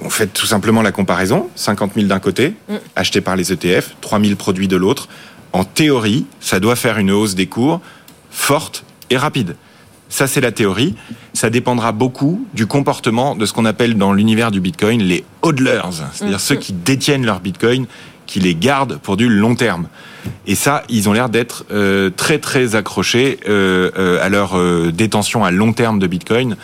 on 0.02 0.10
fait 0.10 0.28
tout 0.28 0.46
simplement 0.46 0.82
la 0.82 0.92
comparaison, 0.92 1.50
50 1.56 1.94
000 1.96 2.08
d'un 2.08 2.20
côté, 2.20 2.56
achetés 2.96 3.22
par 3.22 3.36
les 3.36 3.52
ETF, 3.52 3.96
3 4.02 4.20
000 4.20 4.36
produits 4.36 4.68
de 4.68 4.78
l'autre. 4.78 5.10
En 5.52 5.64
théorie, 5.64 6.26
ça 6.40 6.60
doit 6.60 6.76
faire 6.76 6.98
une 6.98 7.12
hausse 7.12 7.36
des 7.36 7.48
cours 7.48 7.82
forte 8.32 8.84
et 9.10 9.18
rapide. 9.18 9.56
Ça, 10.10 10.28
c'est 10.28 10.42
la 10.42 10.52
théorie. 10.52 10.96
Ça 11.34 11.50
dépendra 11.50 11.92
beaucoup 11.92 12.46
du 12.54 12.68
comportement 12.68 13.36
de 13.36 13.46
ce 13.46 13.54
qu'on 13.54 13.66
appelle 13.66 13.96
dans 13.96 14.14
l'univers 14.14 14.52
du 14.52 14.60
Bitcoin 14.60 15.02
les 15.02 15.24
hodlers, 15.42 15.90
c'est-à-dire 16.14 16.38
mm. 16.38 16.40
ceux 16.40 16.56
qui 16.56 16.74
détiennent 16.74 17.26
leur 17.26 17.40
Bitcoin, 17.40 17.86
qui 18.28 18.40
les 18.40 18.56
gardent 18.56 18.98
pour 18.98 19.18
du 19.18 19.30
long 19.30 19.56
terme. 19.56 19.88
Et 20.48 20.56
ça, 20.56 20.84
ils 20.90 21.10
ont 21.10 21.14
l'air 21.14 21.30
d'être 21.30 21.66
euh, 21.72 22.10
très 22.16 22.40
très 22.40 22.76
accrochés 22.76 23.40
euh, 23.48 23.92
euh, 23.98 24.24
à 24.24 24.30
leur 24.30 24.60
détention 24.92 25.44
à 25.44 25.52
long 25.52 25.74
terme 25.74 26.00
de 26.00 26.08
Bitcoin. 26.08 26.58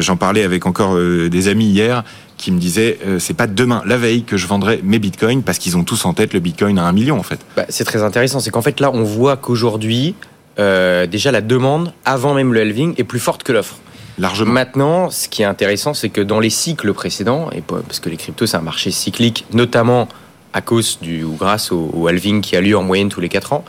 J'en 0.00 0.16
parlais 0.16 0.42
avec 0.42 0.66
encore 0.66 0.98
des 0.98 1.48
amis 1.48 1.64
hier 1.64 2.04
qui 2.36 2.52
me 2.52 2.58
disaient 2.58 2.98
c'est 3.18 3.32
pas 3.32 3.46
demain, 3.46 3.82
la 3.86 3.96
veille, 3.96 4.22
que 4.22 4.36
je 4.36 4.46
vendrai 4.46 4.80
mes 4.84 4.98
bitcoins 4.98 5.42
parce 5.42 5.56
qu'ils 5.56 5.78
ont 5.78 5.82
tous 5.84 6.04
en 6.04 6.12
tête 6.12 6.34
le 6.34 6.40
bitcoin 6.40 6.78
à 6.78 6.84
un 6.84 6.92
million 6.92 7.18
en 7.18 7.22
fait. 7.22 7.40
Bah, 7.56 7.64
c'est 7.70 7.84
très 7.84 8.02
intéressant, 8.02 8.40
c'est 8.40 8.50
qu'en 8.50 8.60
fait 8.60 8.80
là 8.80 8.90
on 8.92 9.02
voit 9.02 9.38
qu'aujourd'hui 9.38 10.14
déjà 10.58 11.32
la 11.32 11.40
demande 11.40 11.94
avant 12.04 12.34
même 12.34 12.52
le 12.52 12.60
halving 12.60 12.92
est 12.98 13.04
plus 13.04 13.20
forte 13.20 13.44
que 13.44 13.52
l'offre. 13.52 13.76
Largement. 14.18 14.52
Maintenant, 14.52 15.10
ce 15.10 15.28
qui 15.28 15.42
est 15.42 15.46
intéressant, 15.46 15.94
c'est 15.94 16.08
que 16.08 16.20
dans 16.20 16.40
les 16.40 16.50
cycles 16.50 16.92
précédents, 16.92 17.50
et 17.52 17.62
parce 17.62 18.00
que 18.00 18.10
les 18.10 18.16
cryptos 18.16 18.46
c'est 18.46 18.56
un 18.56 18.62
marché 18.62 18.90
cyclique, 18.90 19.46
notamment 19.54 20.08
à 20.52 20.60
cause 20.60 20.98
du 21.00 21.24
ou 21.24 21.32
grâce 21.32 21.72
au, 21.72 22.06
halving 22.06 22.40
qui 22.40 22.56
a 22.56 22.60
lieu 22.60 22.76
en 22.76 22.82
moyenne 22.82 23.08
tous 23.08 23.20
les 23.20 23.28
4 23.28 23.52
ans. 23.52 23.64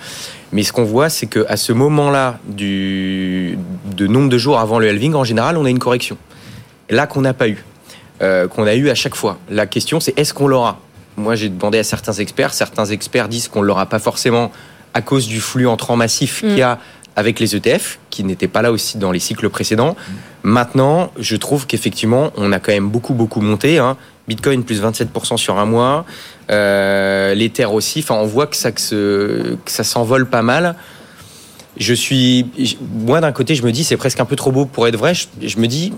Mais 0.52 0.63
ce 0.63 0.74
qu'on 0.74 0.84
voit, 0.84 1.10
c'est 1.10 1.28
qu'à 1.28 1.58
ce 1.58 1.74
moment-là 1.74 2.39
du 2.48 3.58
de 3.96 4.08
nombre 4.08 4.30
de 4.30 4.38
jours 4.38 4.60
avant 4.60 4.80
le 4.80 4.89
halving, 4.89 5.13
en 5.13 5.24
général, 5.24 5.58
on 5.58 5.65
a 5.65 5.70
une 5.70 5.80
correction. 5.80 6.18
Là 6.89 7.06
qu'on 7.06 7.22
n'a 7.22 7.34
pas 7.34 7.48
eu, 7.48 7.63
euh, 8.22 8.48
qu'on 8.48 8.65
a 8.65 8.76
eu 8.76 8.89
à 8.89 8.96
chaque 8.96 9.15
fois. 9.15 9.38
La 9.50 9.68
question, 9.68 10.00
c'est 10.00 10.18
est-ce 10.18 10.34
qu'on 10.34 10.48
l'aura? 10.48 10.80
Moi, 11.18 11.36
j'ai 11.36 11.50
demandé 11.50 11.78
à 11.78 11.84
certains 11.84 12.13
experts. 12.13 12.54
Certains 12.54 12.86
experts 12.86 13.28
disent 13.28 13.48
qu'on 13.48 13.62
ne 13.62 13.68
l'aura 13.68 13.86
pas 13.86 14.00
forcément 14.00 14.52
à 14.94 15.02
cause 15.02 15.28
du 15.28 15.39
flux 15.39 15.68
entrant 15.68 15.96
massif 15.96 16.39
qu'il 16.39 16.58
y 16.58 16.62
a 16.62 16.80
avec 17.15 17.39
les 17.39 17.56
ETF, 17.56 18.00
qui 18.10 18.24
n'étaient 18.24 18.48
pas 18.48 18.62
là 18.62 18.72
aussi 18.72 18.98
dans 18.98 19.12
les 19.12 19.20
cycles 19.20 19.50
précédents. 19.50 19.98
Maintenant, 20.44 21.12
je 21.20 21.36
trouve 21.36 21.68
qu'effectivement, 21.68 22.32
on 22.38 22.54
a 22.54 22.60
quand 22.60 22.72
même 22.72 22.88
beaucoup, 22.88 23.13
beaucoup 23.13 23.42
monté. 23.42 23.78
Hein. 23.78 23.98
Bitcoin 24.30 24.63
plus 24.63 24.82
27% 24.82 25.38
sur 25.38 25.58
un 25.58 25.65
mois, 25.65 26.06
euh, 26.52 27.34
l'Ether 27.34 27.65
aussi. 27.65 28.00
Enfin, 28.00 28.15
on 28.15 28.28
voit 28.28 28.48
que 28.48 28.56
ça, 28.56 28.72
s'envole 29.84 30.30
pas 30.30 30.44
mal. 30.44 30.76
Je 31.78 31.94
suis, 31.94 32.46
moi 32.94 33.22
d'un 33.22 33.32
côté, 33.32 33.56
je 33.56 33.63
me 33.63 33.72
dis 33.72 33.84
c'est 33.84 33.98
presque 33.98 34.20
un 34.20 34.26
peu 34.26 34.36
trop 34.36 34.52
beau 34.52 34.65
pour 34.65 34.88
être 34.88 34.98
vrai. 34.98 35.13
Je, 35.13 35.58
me 35.58 35.68
dis 35.68 35.94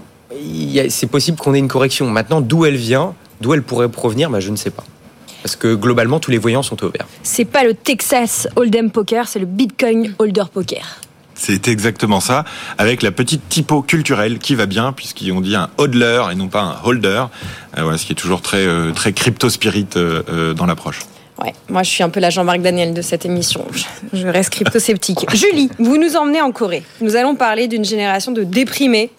c'est 0.89 1.07
possible 1.07 1.37
qu'on 1.37 1.53
ait 1.53 1.59
une 1.59 1.67
correction. 1.67 2.09
Maintenant, 2.09 2.39
d'où 2.41 2.65
elle 2.65 2.77
vient, 2.77 3.13
d'où 3.41 3.53
elle 3.53 3.63
pourrait 3.63 3.89
provenir, 3.89 4.29
bah, 4.29 4.39
je 4.39 4.49
ne 4.49 4.55
sais 4.55 4.71
pas. 4.71 4.83
Parce 5.43 5.55
que 5.55 5.73
globalement, 5.73 6.19
tous 6.19 6.31
les 6.31 6.37
voyants 6.37 6.63
sont 6.63 6.81
ouverts. 6.83 7.07
C'est 7.23 7.45
pas 7.45 7.63
le 7.63 7.73
Texas 7.73 8.47
Hold'em 8.55 8.91
Poker, 8.91 9.27
c'est 9.27 9.39
le 9.39 9.47
Bitcoin 9.47 10.13
Holder 10.19 10.43
Poker. 10.53 11.01
C'est 11.43 11.67
exactement 11.69 12.19
ça, 12.19 12.45
avec 12.77 13.01
la 13.01 13.11
petite 13.11 13.49
typo 13.49 13.81
culturelle 13.81 14.37
qui 14.37 14.53
va 14.53 14.67
bien, 14.67 14.93
puisqu'ils 14.93 15.31
ont 15.31 15.41
dit 15.41 15.55
un 15.55 15.71
hodler 15.77 16.21
et 16.31 16.35
non 16.35 16.49
pas 16.49 16.61
un 16.61 16.75
holder, 16.83 17.23
euh, 17.77 17.81
voilà, 17.81 17.97
ce 17.97 18.05
qui 18.05 18.11
est 18.11 18.15
toujours 18.15 18.43
très, 18.43 18.63
euh, 18.63 18.91
très 18.91 19.11
crypto-spirit 19.11 19.87
euh, 19.95 20.53
dans 20.53 20.67
l'approche. 20.67 20.99
Ouais, 21.43 21.55
moi 21.67 21.81
je 21.81 21.89
suis 21.89 22.03
un 22.03 22.09
peu 22.09 22.19
la 22.19 22.29
Jean-Marc 22.29 22.61
Daniel 22.61 22.93
de 22.93 23.01
cette 23.01 23.25
émission. 23.25 23.65
Je 24.13 24.27
reste 24.27 24.51
crypto-sceptique. 24.51 25.25
Julie, 25.33 25.71
vous 25.79 25.97
nous 25.97 26.15
emmenez 26.15 26.41
en 26.41 26.51
Corée. 26.51 26.83
Nous 27.01 27.15
allons 27.15 27.33
parler 27.33 27.67
d'une 27.67 27.85
génération 27.85 28.31
de 28.31 28.43
déprimés, 28.43 29.09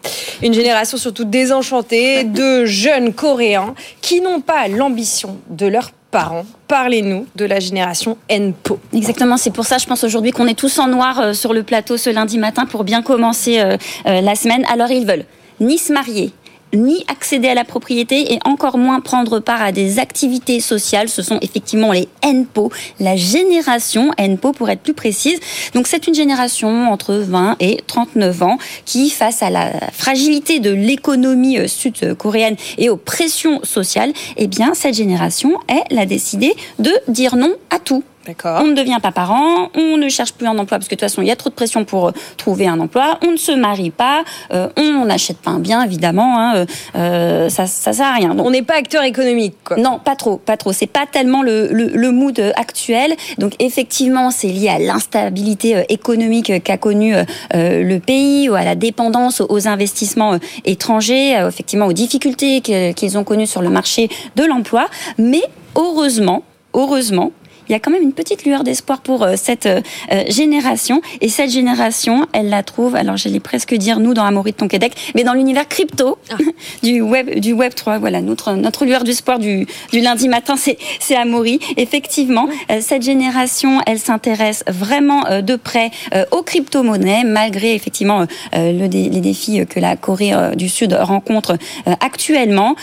une 0.45 0.55
génération 0.55 0.99
surtout 0.99 1.25
désenchantée 1.25 2.23
de 2.23 2.67
jeunes 2.67 3.13
Coréens 3.13 3.75
qui 4.01 4.21
n'ont 4.21 4.41
pas 4.41 4.69
l'ambition 4.69 5.39
de 5.51 5.67
leur 5.67 5.91
parents. 6.13 6.47
Parlez-nous 6.69 7.27
de 7.35 7.45
la 7.45 7.59
génération 7.59 8.17
NPO. 8.31 8.79
Exactement, 8.93 9.37
c'est 9.37 9.51
pour 9.51 9.65
ça, 9.65 9.79
je 9.79 9.87
pense 9.87 10.05
aujourd'hui 10.05 10.31
qu'on 10.31 10.47
est 10.47 10.59
tous 10.59 10.79
en 10.79 10.87
noir 10.87 11.19
euh, 11.19 11.33
sur 11.33 11.53
le 11.53 11.65
plateau 11.65 11.97
ce 11.97 12.11
lundi 12.11 12.39
matin 12.39 12.67
pour 12.67 12.85
bien 12.85 13.03
commencer 13.03 13.59
euh, 13.59 13.77
euh, 14.07 14.21
la 14.21 14.37
semaine. 14.37 14.65
Alors 14.73 14.91
ils 14.91 15.07
veulent 15.07 15.25
ni 15.59 15.79
se 15.79 15.93
marier, 15.93 16.33
ni 16.73 17.05
accéder 17.09 17.49
à 17.49 17.55
la 17.55 17.65
propriété 17.65 18.33
et 18.33 18.39
encore 18.45 18.79
moins 18.79 19.01
prendre 19.01 19.41
part 19.41 19.63
à 19.63 19.73
des 19.73 19.99
activités 19.99 20.61
sociales. 20.61 21.09
Ce 21.09 21.23
sont 21.23 21.39
effectivement 21.41 21.93
les 21.93 22.09
NPO, 22.25 22.71
la 23.01 23.17
génération 23.17 24.11
NPO 24.19 24.53
pour 24.53 24.71
être 24.71 24.81
plus 24.81 24.95
précise. 24.95 25.39
Donc 25.75 25.87
c'est 25.87 26.07
une 26.07 26.15
génération 26.15 26.91
entre 26.91 27.15
20 27.15 27.57
et 27.61 27.81
39 27.87 28.43
ans 28.43 28.59
qui, 28.85 29.11
face 29.11 29.43
à 29.43 29.51
la 29.51 29.71
fragilité 29.93 30.61
de 30.61 30.71
l'économie 30.71 31.59
euh, 31.59 31.69
sud-coréenne 31.69 32.57
et 32.79 32.89
aux 32.89 32.97
pressions 32.97 33.61
sociales, 33.65 34.13
eh 34.37 34.47
bien 34.47 34.75
cette 34.75 34.95
génération, 34.95 35.55
elle 35.69 35.99
a 35.99 36.07
décidé 36.07 36.55
de 36.79 36.93
dire 37.09 37.37
non 37.37 37.55
à 37.71 37.79
tout. 37.79 38.03
On 38.45 38.67
ne 38.67 38.75
devient 38.75 38.99
pas 39.03 39.11
parent, 39.11 39.71
on 39.75 39.97
ne 39.97 40.09
cherche 40.09 40.33
plus 40.33 40.47
un 40.47 40.57
emploi 40.59 40.79
parce 40.79 40.87
que 40.87 40.95
de 40.95 41.01
toute 41.01 41.09
façon 41.09 41.23
il 41.23 41.29
y 41.29 41.31
a 41.31 41.37
trop 41.37 41.51
de 41.51 41.55
pression 41.55 41.85
pour 41.85 42.09
euh, 42.09 42.13
trouver 42.37 42.69
un 42.69 42.79
emploi, 42.79 43.19
on 43.27 43.33
ne 43.33 43.37
se 43.37 43.53
marie 43.53 43.91
pas, 43.91 44.25
euh, 44.53 44.69
on 44.77 45.05
n'achète 45.07 45.39
pas 45.39 45.51
un 45.51 45.59
bien 45.59 45.83
évidemment, 45.83 46.39
hein, 46.39 46.67
euh, 46.95 47.49
ça, 47.49 47.67
ça 47.67 47.93
sert 47.93 48.07
à 48.07 48.15
rien. 48.15 48.37
on 48.39 48.51
n'est 48.51 48.63
pas 48.63 48.77
acteur 48.77 49.03
économique. 49.03 49.57
Quoi. 49.65 49.77
Non, 49.77 49.99
pas 49.99 50.17
trop, 50.17 50.37
pas 50.37 50.57
trop. 50.57 50.73
C'est 50.73 50.87
pas 50.87 51.07
tellement 51.11 51.43
le, 51.43 51.69
le, 51.73 52.11
mood 52.13 52.39
actuel. 52.57 53.15
Donc 53.39 53.55
effectivement 53.59 54.31
c'est 54.31 54.49
lié 54.49 54.69
à 54.69 54.79
l'instabilité 54.79 55.85
économique 55.89 56.63
qu'a 56.63 56.77
connue 56.77 57.15
le 57.55 57.99
pays 57.99 58.49
ou 58.49 58.55
à 58.55 58.65
la 58.65 58.75
dépendance 58.75 59.41
aux 59.41 59.69
investissements 59.69 60.39
étrangers, 60.65 61.33
effectivement 61.49 61.87
aux 61.87 61.93
difficultés 61.93 62.61
qu'ils 62.61 63.19
ont 63.19 63.25
connues 63.25 63.47
sur 63.47 63.63
le 63.63 63.71
marché 63.71 64.09
de 64.37 64.45
l'emploi. 64.45 64.89
Mais 65.19 65.43
heureusement, 65.77 66.43
heureusement, 66.75 67.33
il 67.69 67.73
y 67.73 67.75
a 67.75 67.79
quand 67.79 67.91
même 67.91 68.03
une 68.03 68.13
petite 68.13 68.45
lueur 68.45 68.65
d'espoir 68.65 69.01
pour 69.01 69.23
euh, 69.23 69.35
cette 69.37 69.67
euh, 69.67 69.81
euh, 70.13 70.25
génération. 70.29 71.01
Et 71.21 71.29
cette 71.29 71.51
génération, 71.51 72.27
elle 72.33 72.49
la 72.49 72.63
trouve, 72.63 72.97
alors 72.97 73.17
j'allais 73.17 73.41
presque 73.41 73.75
dire 73.75 74.01
nous 74.01 74.15
dans 74.15 74.25
Amaury 74.25 74.53
de 74.53 74.57
Tonquédec, 74.57 74.93
mais 75.15 75.25
dans 75.25 75.35
l'univers 75.35 75.69
crypto 75.69 76.19
ah. 76.31 76.37
du 76.83 77.01
web 77.01 77.39
du 77.39 77.53
web 77.53 77.75
3. 77.75 77.99
Voilà, 77.99 78.21
notre 78.21 78.53
notre 78.55 78.85
lueur 78.85 79.05
d'espoir 79.05 79.39
du, 79.39 79.67
du 79.93 80.01
lundi 80.01 80.29
matin, 80.29 80.57
c'est 80.57 80.79
c'est 81.01 81.17
Amaury. 81.17 81.61
Effectivement, 81.77 82.49
cette 82.81 83.03
génération, 83.03 83.81
elle 83.87 83.99
s'intéresse 83.99 84.65
vraiment 84.67 85.23
de 85.43 85.57
près 85.57 85.91
aux 86.31 86.43
crypto-monnaies, 86.43 87.25
malgré 87.25 87.75
effectivement 87.75 88.27
le, 88.53 88.87
les 88.87 89.09
défis 89.21 89.67
que 89.67 89.81
la 89.81 89.97
Corée 89.97 90.33
du 90.57 90.69
Sud 90.69 90.93
rencontre 90.93 91.57
actuellement. 92.01 92.75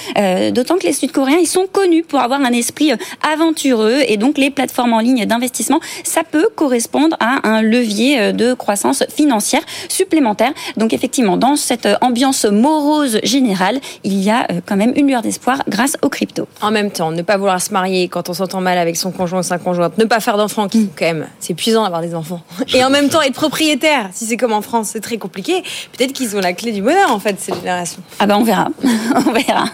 D'autant 0.52 0.78
que 0.78 0.86
les 0.86 0.94
Sud-Coréens, 0.94 1.40
ils 1.40 1.48
sont 1.48 1.68
connus 1.72 2.04
pour 2.04 2.20
avoir 2.20 2.42
un 2.42 2.52
esprit 2.52 2.92
aventureux 3.22 4.02
et 4.08 4.18
donc 4.18 4.38
les 4.38 4.50
plateformes 4.50 4.69
plateforme 4.70 4.94
en 4.94 5.00
ligne 5.00 5.26
d'investissement, 5.26 5.80
ça 6.04 6.22
peut 6.24 6.50
correspondre 6.56 7.18
à 7.20 7.48
un 7.48 7.62
levier 7.62 8.34
de 8.34 8.54
croissance 8.54 9.04
financière 9.10 9.62
supplémentaire. 9.90 10.54
Donc 10.78 10.94
effectivement, 10.94 11.38
dans 11.38 11.56
cette 11.56 11.88
ambiance 12.02 12.46
morose 12.46 13.20
générale, 13.24 13.80
il 14.04 14.22
y 14.22 14.30
a 14.30 14.48
quand 14.66 14.76
même 14.76 14.94
une 14.96 15.08
lueur 15.08 15.22
d'espoir 15.22 15.64
grâce 15.68 15.98
aux 16.04 16.10
crypto. 16.10 16.48
En 16.62 16.72
même 16.72 16.92
temps, 16.92 17.12
ne 17.12 17.22
pas 17.24 17.38
vouloir 17.38 17.62
se 17.62 17.74
marier 17.74 18.08
quand 18.10 18.30
on 18.30 18.34
s'entend 18.34 18.62
mal 18.62 18.78
avec 18.78 18.96
son 18.96 19.12
conjoint 19.12 19.40
ou 19.40 19.44
sa 19.44 19.58
conjointe, 19.58 19.98
ne 19.98 20.06
pas 20.06 20.20
faire 20.20 20.38
d'enfants, 20.38 20.68
qui 20.68 20.90
quand 20.96 21.06
même, 21.06 21.28
c'est 21.40 21.54
épuisant 21.54 21.84
d'avoir 21.84 22.02
des 22.02 22.14
enfants. 22.14 22.42
Et 22.74 22.84
en 22.84 22.90
même 22.90 23.10
temps, 23.10 23.22
être 23.22 23.34
propriétaire, 23.34 24.10
si 24.12 24.26
c'est 24.26 24.38
comme 24.38 24.54
en 24.54 24.62
France, 24.62 24.90
c'est 24.94 25.02
très 25.02 25.18
compliqué. 25.18 25.64
Peut-être 25.98 26.14
qu'ils 26.14 26.36
ont 26.36 26.40
la 26.40 26.54
clé 26.54 26.72
du 26.72 26.82
bonheur, 26.82 27.12
en 27.12 27.20
fait, 27.20 27.40
ces 27.40 27.54
générations. 27.54 28.02
Ah 28.20 28.28
ben 28.28 28.38
on 28.38 28.44
verra, 28.44 28.68
on 29.16 29.32
verra. 29.32 29.66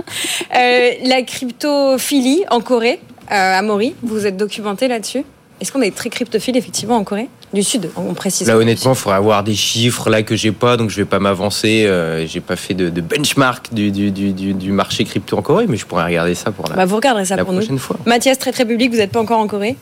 Euh, 0.56 0.92
la 1.04 1.22
cryptophilie 1.24 2.44
en 2.50 2.60
Corée, 2.60 3.00
euh, 3.32 3.60
Amaury, 3.60 3.96
vous 4.04 4.26
êtes 4.26 4.38
documenté 4.38 4.88
là-dessus? 4.88 5.24
Est-ce 5.62 5.72
qu'on 5.72 5.82
est 5.82 5.96
très 5.96 6.10
cryptophile 6.10 6.58
effectivement 6.58 6.98
en 6.98 7.06
Corée 7.06 7.30
du 7.54 7.64
Sud 7.64 7.90
On 7.96 8.14
précise? 8.14 8.48
Là 8.48 8.58
honnêtement, 8.58 8.92
il 8.92 8.98
faudrait 8.98 9.18
avoir 9.18 9.42
des 9.44 9.56
chiffres 9.56 10.10
là 10.10 10.22
que 10.22 10.36
j'ai 10.36 10.52
pas, 10.52 10.76
donc 10.76 10.90
je 10.90 10.98
vais 10.98 11.06
pas 11.06 11.20
m'avancer. 11.20 11.86
Euh, 11.86 12.28
j'ai 12.28 12.42
pas 12.42 12.58
fait 12.58 12.74
de, 12.74 12.90
benchmark 13.02 13.74
du, 13.74 13.90
du, 13.90 14.12
du, 14.12 14.34
du, 14.34 14.72
marché 14.74 15.06
crypto 15.06 15.38
en 15.38 15.42
Corée, 15.42 15.66
mais 15.70 15.78
je 15.78 15.86
pourrais 15.86 16.04
regarder 16.04 16.36
ça 16.36 16.52
pour 16.52 16.68
la, 16.68 16.76
bah 16.76 16.86
vous 16.86 16.98
regarderez 16.98 17.24
ça 17.26 17.38
la 17.38 17.46
pour 17.46 17.54
prochaine 17.54 17.74
nous. 17.76 17.80
fois. 17.80 17.98
Mathias, 18.06 18.38
très 18.38 18.52
très 18.52 18.66
public, 18.66 18.92
vous 18.92 18.98
n'êtes 18.98 19.12
pas 19.12 19.22
encore 19.22 19.40
en 19.40 19.48
Corée? 19.48 19.78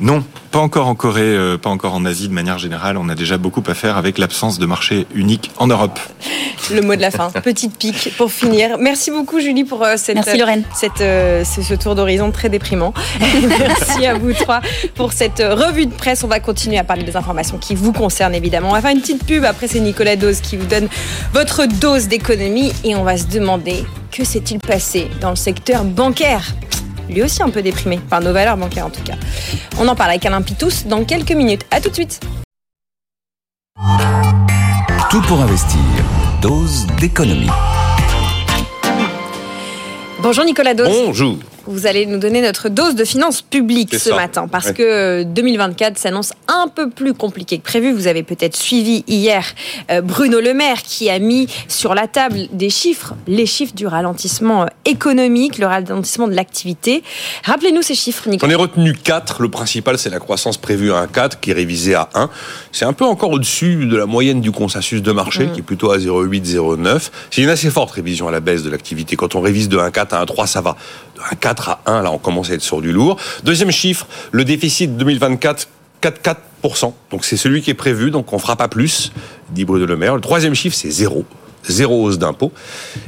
Non, 0.00 0.22
pas 0.52 0.60
encore 0.60 0.86
en 0.86 0.94
Corée, 0.94 1.22
euh, 1.22 1.58
pas 1.58 1.70
encore 1.70 1.94
en 1.94 2.04
Asie 2.04 2.28
de 2.28 2.32
manière 2.32 2.58
générale. 2.58 2.96
On 2.96 3.08
a 3.08 3.16
déjà 3.16 3.36
beaucoup 3.36 3.62
à 3.66 3.74
faire 3.74 3.96
avec 3.96 4.18
l'absence 4.18 4.58
de 4.58 4.66
marché 4.66 5.06
unique 5.12 5.50
en 5.58 5.66
Europe. 5.66 5.98
Le 6.70 6.82
mot 6.82 6.94
de 6.94 7.00
la 7.00 7.10
fin, 7.10 7.30
petite 7.30 7.76
pique 7.76 8.12
pour 8.16 8.30
finir. 8.30 8.76
Merci 8.78 9.10
beaucoup 9.10 9.40
Julie 9.40 9.64
pour 9.64 9.82
euh, 9.82 9.94
cette, 9.96 10.14
Merci, 10.14 10.38
Lorraine. 10.38 10.62
cette, 10.72 11.00
euh, 11.00 11.42
ce 11.44 11.74
tour 11.74 11.96
d'horizon 11.96 12.30
très 12.30 12.48
déprimant. 12.48 12.94
Merci 13.58 14.06
à 14.06 14.14
vous 14.14 14.32
trois 14.34 14.60
pour 14.94 15.12
cette 15.12 15.40
revue 15.40 15.86
de 15.86 15.92
presse. 15.92 16.22
On 16.22 16.28
va 16.28 16.38
continuer 16.38 16.78
à 16.78 16.84
parler 16.84 17.02
des 17.02 17.16
informations 17.16 17.58
qui 17.58 17.74
vous 17.74 17.92
concernent 17.92 18.34
évidemment. 18.34 18.70
On 18.70 18.74
va 18.74 18.80
faire 18.80 18.92
une 18.92 19.00
petite 19.00 19.24
pub. 19.24 19.44
Après, 19.44 19.66
c'est 19.66 19.80
Nicolas 19.80 20.16
Dose 20.16 20.40
qui 20.40 20.56
vous 20.56 20.66
donne 20.66 20.88
votre 21.32 21.66
dose 21.66 22.06
d'économie 22.06 22.72
et 22.84 22.94
on 22.94 23.02
va 23.02 23.16
se 23.16 23.26
demander 23.26 23.84
que 24.12 24.24
s'est-il 24.24 24.60
passé 24.60 25.08
dans 25.20 25.30
le 25.30 25.36
secteur 25.36 25.84
bancaire? 25.84 26.44
Lui 27.08 27.22
aussi 27.22 27.42
un 27.42 27.50
peu 27.50 27.62
déprimé, 27.62 27.98
par 28.10 28.20
nos 28.20 28.32
valeurs 28.32 28.56
bancaires 28.56 28.86
en 28.86 28.90
tout 28.90 29.02
cas. 29.02 29.16
On 29.78 29.88
en 29.88 29.94
parle 29.94 30.10
avec 30.10 30.26
Alain 30.26 30.42
Pitous 30.42 30.86
dans 30.86 31.04
quelques 31.04 31.32
minutes. 31.32 31.64
A 31.70 31.80
tout 31.80 31.88
de 31.88 31.94
suite. 31.94 32.20
Tout 35.10 35.22
pour 35.22 35.40
investir. 35.40 35.80
Dose 36.42 36.86
d'économie. 37.00 37.50
Bonjour 40.20 40.44
Nicolas 40.44 40.74
Dose. 40.74 40.88
Bonjour. 40.88 41.38
Vous 41.68 41.86
allez 41.86 42.06
nous 42.06 42.18
donner 42.18 42.40
notre 42.40 42.68
dose 42.70 42.94
de 42.94 43.04
finances 43.04 43.42
publiques 43.42 43.94
ce 43.94 44.10
ça. 44.10 44.16
matin 44.16 44.48
parce 44.48 44.68
Ouais. 44.68 44.72
que 44.74 45.22
2024 45.24 45.98
s'annonce 45.98 46.32
un 46.48 46.68
peu 46.68 46.88
plus 46.90 47.12
compliqué 47.14 47.58
que 47.58 47.62
prévu. 47.62 47.92
Vous 47.92 48.06
avez 48.06 48.22
peut-être 48.22 48.56
suivi 48.56 49.04
hier 49.06 49.44
euh, 49.90 50.00
Bruno 50.00 50.40
Le 50.40 50.54
Maire 50.54 50.82
qui 50.82 51.10
a 51.10 51.18
mis 51.18 51.46
sur 51.68 51.94
la 51.94 52.06
table 52.08 52.48
des 52.52 52.70
chiffres, 52.70 53.14
les 53.26 53.44
chiffres 53.46 53.74
du 53.74 53.86
ralentissement 53.86 54.62
euh, 54.62 54.66
économique, 54.86 55.58
le 55.58 55.66
ralentissement 55.66 56.26
de 56.26 56.34
l'activité. 56.34 57.02
Rappelez-nous 57.44 57.82
ces 57.82 57.94
chiffres, 57.94 58.28
Nicolas. 58.28 58.50
ai 58.52 58.56
retenu 58.56 58.94
4. 58.94 59.42
Le 59.42 59.50
principal, 59.50 59.98
c'est 59.98 60.10
la 60.10 60.20
croissance 60.20 60.56
prévue 60.56 60.92
à 60.92 61.02
1,4 61.06 61.38
qui 61.40 61.50
est 61.50 61.54
révisée 61.54 61.94
à 61.94 62.08
1. 62.14 62.30
C'est 62.72 62.86
un 62.86 62.92
peu 62.94 63.04
encore 63.04 63.30
au-dessus 63.30 63.86
de 63.86 63.96
la 63.96 64.06
moyenne 64.06 64.40
du 64.40 64.52
consensus 64.52 65.02
de 65.02 65.12
marché 65.12 65.46
Mm. 65.46 65.52
qui 65.52 65.60
est 65.60 65.62
plutôt 65.62 65.90
à 65.92 65.98
0,8, 65.98 66.44
0,9. 66.46 67.10
C'est 67.30 67.42
une 67.42 67.50
assez 67.50 67.70
forte 67.70 67.90
révision 67.90 68.26
à 68.26 68.30
la 68.30 68.40
baisse 68.40 68.62
de 68.62 68.70
l'activité. 68.70 69.16
Quand 69.16 69.34
on 69.34 69.40
révise 69.42 69.68
de 69.68 69.76
1,4 69.78 70.14
à 70.14 70.20
1,3, 70.22 70.46
ça 70.46 70.60
va. 70.62 70.76
De 71.18 71.36
1,4 71.36 71.70
à 71.70 71.80
1, 71.86 72.02
là, 72.02 72.12
on 72.12 72.18
commence 72.18 72.50
à 72.50 72.54
être 72.54 72.62
sur 72.62 72.80
du 72.80 72.92
lourd. 72.92 73.16
Deuxième 73.44 73.70
chiffre, 73.70 74.06
le 74.30 74.44
déficit 74.44 74.96
2024, 74.96 75.68
4,4%. 76.02 76.92
Donc 77.10 77.24
c'est 77.24 77.36
celui 77.36 77.62
qui 77.62 77.70
est 77.70 77.74
prévu, 77.74 78.10
donc 78.10 78.32
on 78.32 78.38
fera 78.38 78.56
pas 78.56 78.68
plus, 78.68 79.12
dit 79.50 79.64
Bruno 79.64 79.86
Le 79.86 79.96
Maire. 79.96 80.14
Le 80.14 80.20
troisième 80.20 80.54
chiffre, 80.54 80.76
c'est 80.76 80.90
zéro. 80.90 81.24
Zéro 81.68 82.04
hausse 82.04 82.18
d'impôts. 82.18 82.52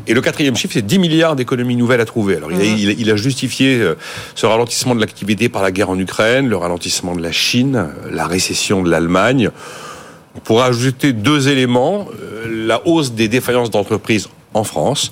Et 0.06 0.12
le 0.12 0.20
quatrième 0.20 0.56
chiffre, 0.56 0.74
c'est 0.74 0.84
10 0.84 0.98
milliards 0.98 1.36
d'économies 1.36 1.76
nouvelles 1.76 2.00
à 2.00 2.04
trouver. 2.04 2.36
Alors, 2.36 2.50
il 2.52 3.10
a, 3.10 3.16
justifié 3.16 3.78
euh, 3.78 3.94
ce 4.34 4.44
ralentissement 4.44 4.94
de 4.94 5.00
l'activité 5.00 5.48
par 5.48 5.62
la 5.62 5.70
guerre 5.70 5.88
en 5.88 5.98
Ukraine, 5.98 6.48
le 6.48 6.56
ralentissement 6.56 7.14
de 7.14 7.22
la 7.22 7.32
Chine, 7.32 7.76
euh, 7.76 8.10
la 8.10 8.26
récession 8.26 8.82
de 8.82 8.90
l'Allemagne. 8.90 9.50
On 10.34 10.40
pourrait 10.40 10.66
ajouter 10.66 11.12
deux 11.12 11.48
éléments. 11.48 12.08
euh, 12.22 12.66
La 12.66 12.86
hausse 12.86 13.12
des 13.12 13.28
défaillances 13.28 13.70
d'entreprises 13.70 14.28
en 14.54 14.64
France 14.64 15.10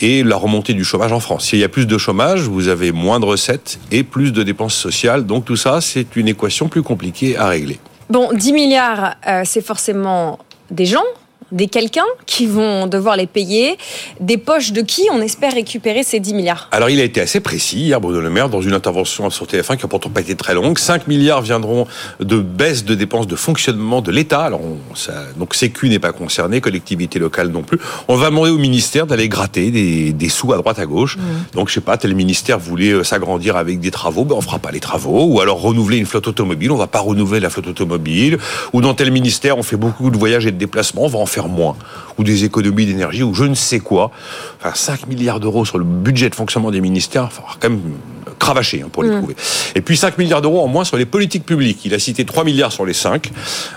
et 0.00 0.22
la 0.22 0.36
remontée 0.36 0.74
du 0.74 0.84
chômage 0.84 1.12
en 1.12 1.20
France. 1.20 1.46
S'il 1.46 1.58
y 1.58 1.64
a 1.64 1.68
plus 1.68 1.86
de 1.86 1.98
chômage, 1.98 2.40
vous 2.40 2.68
avez 2.68 2.92
moins 2.92 3.20
de 3.20 3.24
recettes 3.24 3.78
et 3.90 4.02
plus 4.02 4.32
de 4.32 4.42
dépenses 4.42 4.74
sociales. 4.74 5.26
Donc 5.26 5.44
tout 5.44 5.56
ça, 5.56 5.80
c'est 5.80 6.16
une 6.16 6.28
équation 6.28 6.68
plus 6.68 6.82
compliquée 6.82 7.36
à 7.36 7.48
régler. 7.48 7.78
Bon, 8.10 8.30
10 8.32 8.52
milliards, 8.52 9.16
euh, 9.26 9.42
c'est 9.44 9.60
forcément 9.60 10.38
des 10.70 10.86
gens, 10.86 11.04
des 11.52 11.66
quelqu'un 11.68 12.04
qui 12.26 12.46
vont 12.46 12.86
devoir 12.86 13.16
les 13.16 13.26
payer. 13.26 13.76
Des 14.20 14.36
poches 14.36 14.72
de 14.72 14.82
qui 14.82 15.02
on 15.12 15.20
espère 15.20 15.52
récupérer 15.54 16.02
ces 16.02 16.20
10 16.20 16.34
milliards? 16.34 16.68
Alors 16.72 16.90
il 16.90 17.00
a 17.00 17.04
été 17.04 17.20
assez 17.20 17.40
précis 17.40 17.78
hier, 17.80 18.00
Bruno 18.00 18.20
Le 18.20 18.30
Maire, 18.30 18.48
dans 18.48 18.60
une 18.60 18.72
intervention 18.74 19.28
sur 19.30 19.46
TF1 19.46 19.76
qui 19.76 19.82
n'a 19.84 19.88
pourtant 19.88 20.10
pas 20.10 20.20
été 20.20 20.34
très 20.34 20.54
longue. 20.54 20.78
5 20.78 21.06
milliards 21.08 21.42
viendront 21.42 21.86
de 22.20 22.38
baisse 22.38 22.84
de 22.84 22.94
dépenses 22.94 23.26
de 23.26 23.36
fonctionnement 23.36 24.00
de 24.00 24.10
l'État. 24.10 24.40
Alors 24.42 24.60
on- 24.62 24.94
ça, 24.94 25.12
donc 25.36 25.54
Sécu 25.54 25.88
n'est 25.88 25.98
pas 25.98 26.12
concerné, 26.12 26.60
collectivité 26.60 27.18
locale 27.18 27.48
non 27.48 27.62
plus. 27.62 27.78
On 28.08 28.16
va 28.16 28.26
demander 28.30 28.50
au 28.50 28.58
ministère 28.58 29.06
d'aller 29.06 29.28
gratter 29.28 29.70
des, 29.70 30.12
des 30.12 30.28
sous 30.28 30.52
à 30.52 30.56
droite 30.56 30.78
à 30.78 30.86
gauche. 30.86 31.16
Donc 31.54 31.68
je 31.68 31.74
sais 31.74 31.80
pas, 31.80 31.96
tel 31.96 32.14
ministère 32.14 32.58
voulait 32.58 32.92
euh, 32.92 33.04
s'agrandir 33.04 33.56
avec 33.56 33.80
des 33.80 33.90
travaux, 33.90 34.24
ben 34.24 34.34
on 34.36 34.40
fera 34.40 34.58
pas 34.58 34.70
les 34.70 34.80
travaux. 34.80 35.24
Ou 35.24 35.40
alors 35.40 35.60
renouveler 35.60 35.98
une 35.98 36.06
flotte 36.06 36.28
automobile, 36.28 36.70
on 36.72 36.76
va 36.76 36.86
pas 36.86 37.00
renouveler 37.00 37.40
la 37.40 37.50
flotte 37.50 37.68
automobile. 37.68 38.38
Ou 38.72 38.80
dans 38.80 38.94
tel 38.94 39.10
ministère, 39.10 39.58
on 39.58 39.62
fait 39.62 39.76
beaucoup 39.76 40.10
de 40.10 40.16
voyages 40.18 40.46
et 40.46 40.50
de 40.52 40.56
déplacements, 40.58 41.04
on 41.04 41.08
va 41.08 41.18
en 41.18 41.26
faire 41.26 41.37
moins. 41.46 41.76
Ou 42.18 42.24
des 42.24 42.44
économies 42.44 42.86
d'énergie, 42.86 43.22
ou 43.22 43.32
je 43.32 43.44
ne 43.44 43.54
sais 43.54 43.78
quoi. 43.78 44.10
Enfin, 44.58 44.74
5 44.74 45.06
milliards 45.06 45.38
d'euros 45.38 45.64
sur 45.64 45.78
le 45.78 45.84
budget 45.84 46.28
de 46.30 46.34
fonctionnement 46.34 46.72
des 46.72 46.80
ministères, 46.80 47.28
il 47.30 47.34
falloir 47.34 47.58
quand 47.60 47.70
même 47.70 47.80
cravacher 48.38 48.82
hein, 48.82 48.88
pour 48.90 49.02
les 49.02 49.10
trouver. 49.10 49.36
Et 49.74 49.80
puis 49.82 49.96
5 49.96 50.18
milliards 50.18 50.40
d'euros 50.40 50.62
en 50.62 50.68
moins 50.68 50.84
sur 50.84 50.96
les 50.96 51.06
politiques 51.06 51.44
publiques. 51.44 51.84
Il 51.84 51.94
a 51.94 51.98
cité 51.98 52.24
3 52.24 52.44
milliards 52.44 52.72
sur 52.72 52.86
les 52.86 52.92
5, 52.92 53.30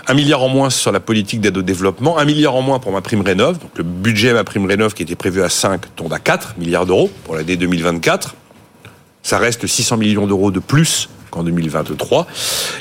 1 0.06 0.14
milliard 0.14 0.42
en 0.42 0.48
moins 0.48 0.70
sur 0.70 0.92
la 0.92 1.00
politique 1.00 1.40
d'aide 1.40 1.56
au 1.56 1.62
développement, 1.62 2.18
1 2.18 2.24
milliard 2.24 2.54
en 2.54 2.62
moins 2.62 2.78
pour 2.78 2.92
ma 2.92 3.00
prime 3.00 3.20
rénov. 3.20 3.58
Donc 3.58 3.70
le 3.76 3.84
budget 3.84 4.32
ma 4.32 4.44
prime 4.44 4.66
rénov 4.66 4.94
qui 4.94 5.02
était 5.02 5.14
prévu 5.14 5.42
à 5.42 5.48
5 5.48 5.94
tombe 5.94 6.12
à 6.12 6.18
4 6.18 6.54
milliards 6.58 6.86
d'euros 6.86 7.10
pour 7.24 7.36
l'année 7.36 7.56
2024. 7.56 8.34
Ça 9.22 9.38
reste 9.38 9.66
600 9.66 9.98
millions 9.98 10.26
d'euros 10.26 10.50
de 10.50 10.58
plus 10.58 11.08
qu'en 11.32 11.42
2023. 11.42 12.28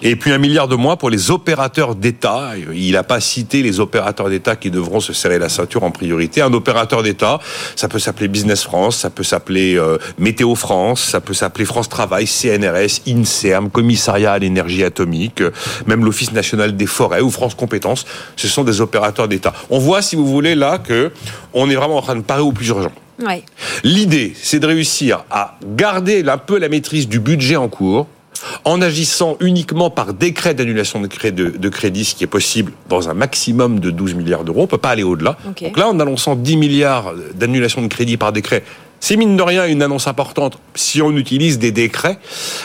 Et 0.03 0.15
puis 0.15 0.31
un 0.31 0.37
milliard 0.37 0.67
de 0.67 0.75
moins 0.75 0.97
pour 0.97 1.09
les 1.09 1.31
opérateurs 1.31 1.95
d'État. 1.95 2.51
Il 2.73 2.91
n'a 2.91 3.03
pas 3.03 3.19
cité 3.19 3.63
les 3.63 3.79
opérateurs 3.79 4.29
d'État 4.29 4.55
qui 4.55 4.69
devront 4.69 4.99
se 4.99 5.13
serrer 5.13 5.39
la 5.39 5.49
ceinture 5.49 5.83
en 5.83 5.91
priorité. 5.91 6.41
Un 6.41 6.53
opérateur 6.53 7.01
d'État, 7.01 7.39
ça 7.75 7.87
peut 7.87 7.97
s'appeler 7.97 8.27
Business 8.27 8.63
France, 8.63 8.97
ça 8.97 9.09
peut 9.09 9.23
s'appeler 9.23 9.77
euh, 9.77 9.97
Météo 10.19 10.53
France, 10.53 11.01
ça 11.01 11.21
peut 11.21 11.33
s'appeler 11.33 11.65
France 11.65 11.89
Travail, 11.89 12.27
CNRS, 12.27 13.01
INSERM, 13.07 13.69
Commissariat 13.71 14.33
à 14.33 14.39
l'énergie 14.39 14.83
atomique, 14.83 15.41
euh, 15.41 15.51
même 15.87 16.03
l'Office 16.03 16.33
national 16.33 16.75
des 16.75 16.85
forêts 16.85 17.21
ou 17.21 17.31
France 17.31 17.55
Compétences. 17.55 18.05
Ce 18.35 18.47
sont 18.47 18.63
des 18.63 18.81
opérateurs 18.81 19.27
d'État. 19.27 19.53
On 19.69 19.79
voit, 19.79 20.01
si 20.01 20.15
vous 20.15 20.27
voulez, 20.27 20.55
là 20.55 20.77
que 20.77 21.11
on 21.53 21.69
est 21.69 21.75
vraiment 21.75 21.97
en 21.97 22.01
train 22.01 22.15
de 22.15 22.21
parer 22.21 22.41
au 22.41 22.51
plus 22.51 22.67
urgent. 22.67 22.91
Ouais. 23.21 23.43
L'idée, 23.83 24.33
c'est 24.41 24.59
de 24.59 24.67
réussir 24.67 25.25
à 25.29 25.57
garder 25.75 26.23
un 26.27 26.37
peu 26.37 26.57
la 26.57 26.69
maîtrise 26.69 27.07
du 27.07 27.19
budget 27.19 27.55
en 27.55 27.69
cours 27.69 28.07
en 28.65 28.81
agissant 28.81 29.37
uniquement 29.39 29.89
par 29.89 30.13
décret 30.13 30.53
d'annulation 30.53 31.01
de, 31.01 31.07
cré- 31.07 31.31
de- 31.31 31.49
de 31.49 31.69
crédit, 31.69 32.05
ce 32.05 32.15
qui 32.15 32.23
est 32.23 32.27
possible 32.27 32.71
dans 32.89 33.09
un 33.09 33.13
maximum 33.13 33.79
de 33.79 33.91
12 33.91 34.15
milliards 34.15 34.43
d'euros. 34.43 34.61
On 34.63 34.67
peut 34.67 34.77
pas 34.77 34.89
aller 34.89 35.03
au-delà. 35.03 35.37
Donc 35.67 35.77
là, 35.77 35.87
en 35.89 35.99
annonçant 35.99 36.35
10 36.35 36.57
milliards 36.57 37.13
d'annulation 37.35 37.81
de 37.81 37.87
crédit 37.87 38.17
par 38.17 38.31
décret, 38.31 38.63
c'est 39.01 39.17
mine 39.17 39.35
de 39.35 39.41
rien 39.41 39.65
une 39.65 39.81
annonce 39.81 40.07
importante 40.07 40.57
si 40.75 41.01
on 41.01 41.11
utilise 41.17 41.59
des 41.59 41.71
décrets, 41.71 42.17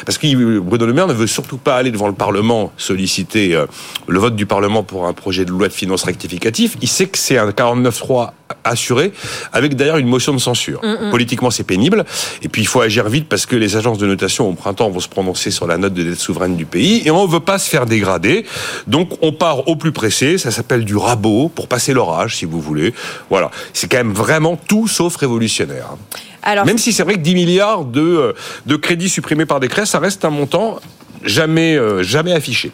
parce 0.05 0.18
que 0.18 0.61
Bruno 0.61 0.87
Le 0.87 0.92
Maire 0.92 1.09
ne 1.09 1.14
veut 1.14 1.27
surtout 1.27 1.57
pas 1.57 1.77
aller 1.77 1.90
devant 1.90 2.07
le 2.07 2.14
Parlement 2.14 2.72
solliciter 2.77 3.55
euh, 3.55 3.66
le 4.07 4.18
vote 4.18 4.37
du 4.37 4.46
Parlement 4.46 4.85
pour 4.85 5.07
un 5.07 5.12
projet 5.12 5.44
de 5.44 5.51
loi 5.51 5.66
de 5.66 5.72
finances 5.72 6.05
rectificatif. 6.05 6.77
Il 6.83 6.88
sait 6.88 7.07
que 7.07 7.18
c'est 7.18 7.38
un 7.38 7.51
49-3 7.51 8.31
assuré, 8.64 9.12
avec 9.53 9.77
d'ailleurs 9.77 9.96
une 9.96 10.07
motion 10.09 10.33
de 10.33 10.38
censure. 10.38 10.81
Politiquement, 11.11 11.51
c'est 11.51 11.64
pénible. 11.64 12.05
Et 12.42 12.49
puis, 12.49 12.62
il 12.62 12.66
faut 12.66 12.81
agir 12.81 13.09
vite 13.09 13.29
parce 13.29 13.46
que 13.46 13.57
les 13.57 13.77
agences 13.77 13.99
de 13.99 14.07
notation 14.07 14.49
au 14.49 14.53
printemps 14.53 14.90
vont 14.90 15.01
se 15.01 15.09
prononcer 15.09 15.51
sur 15.51 15.66
la 15.66 15.79
note 15.79 15.94
de 15.94 16.03
dette 16.03 16.18
souveraine 16.18 16.57
du 16.57 16.66
pays. 16.66 17.03
Et 17.05 17.11
on 17.11 17.27
ne 17.27 17.33
veut 17.33 17.40
pas 17.40 17.59
se 17.59 17.68
faire 17.68 17.87
dégrader. 17.87 18.44
Donc, 18.87 19.11
on 19.22 19.33
part 19.33 19.68
au 19.68 19.77
plus 19.77 19.92
pressé. 19.92 20.38
Ça 20.38 20.51
s'appelle 20.51 20.85
du 20.85 20.96
rabot 20.96 21.49
pour 21.49 21.68
passer 21.68 21.92
l'orage, 21.92 22.37
si 22.37 22.44
vous 22.44 22.61
voulez. 22.61 22.92
Voilà. 23.31 23.51
C'est 23.72 23.90
quand 23.90 23.99
même 23.99 24.12
vraiment 24.12 24.57
tout 24.57 24.88
sauf 24.88 25.16
révolutionnaire. 25.16 25.96
Alors, 26.42 26.64
Même 26.64 26.78
si 26.78 26.92
c'est 26.92 27.02
vrai 27.02 27.14
que 27.14 27.20
10 27.20 27.34
milliards 27.34 27.84
de, 27.84 28.00
euh, 28.00 28.32
de 28.66 28.76
crédits 28.76 29.08
supprimés 29.08 29.46
par 29.46 29.60
décret, 29.60 29.86
ça 29.86 29.98
reste 29.98 30.24
un 30.24 30.30
montant 30.30 30.78
jamais, 31.24 31.76
euh, 31.76 32.02
jamais 32.02 32.32
affiché. 32.32 32.72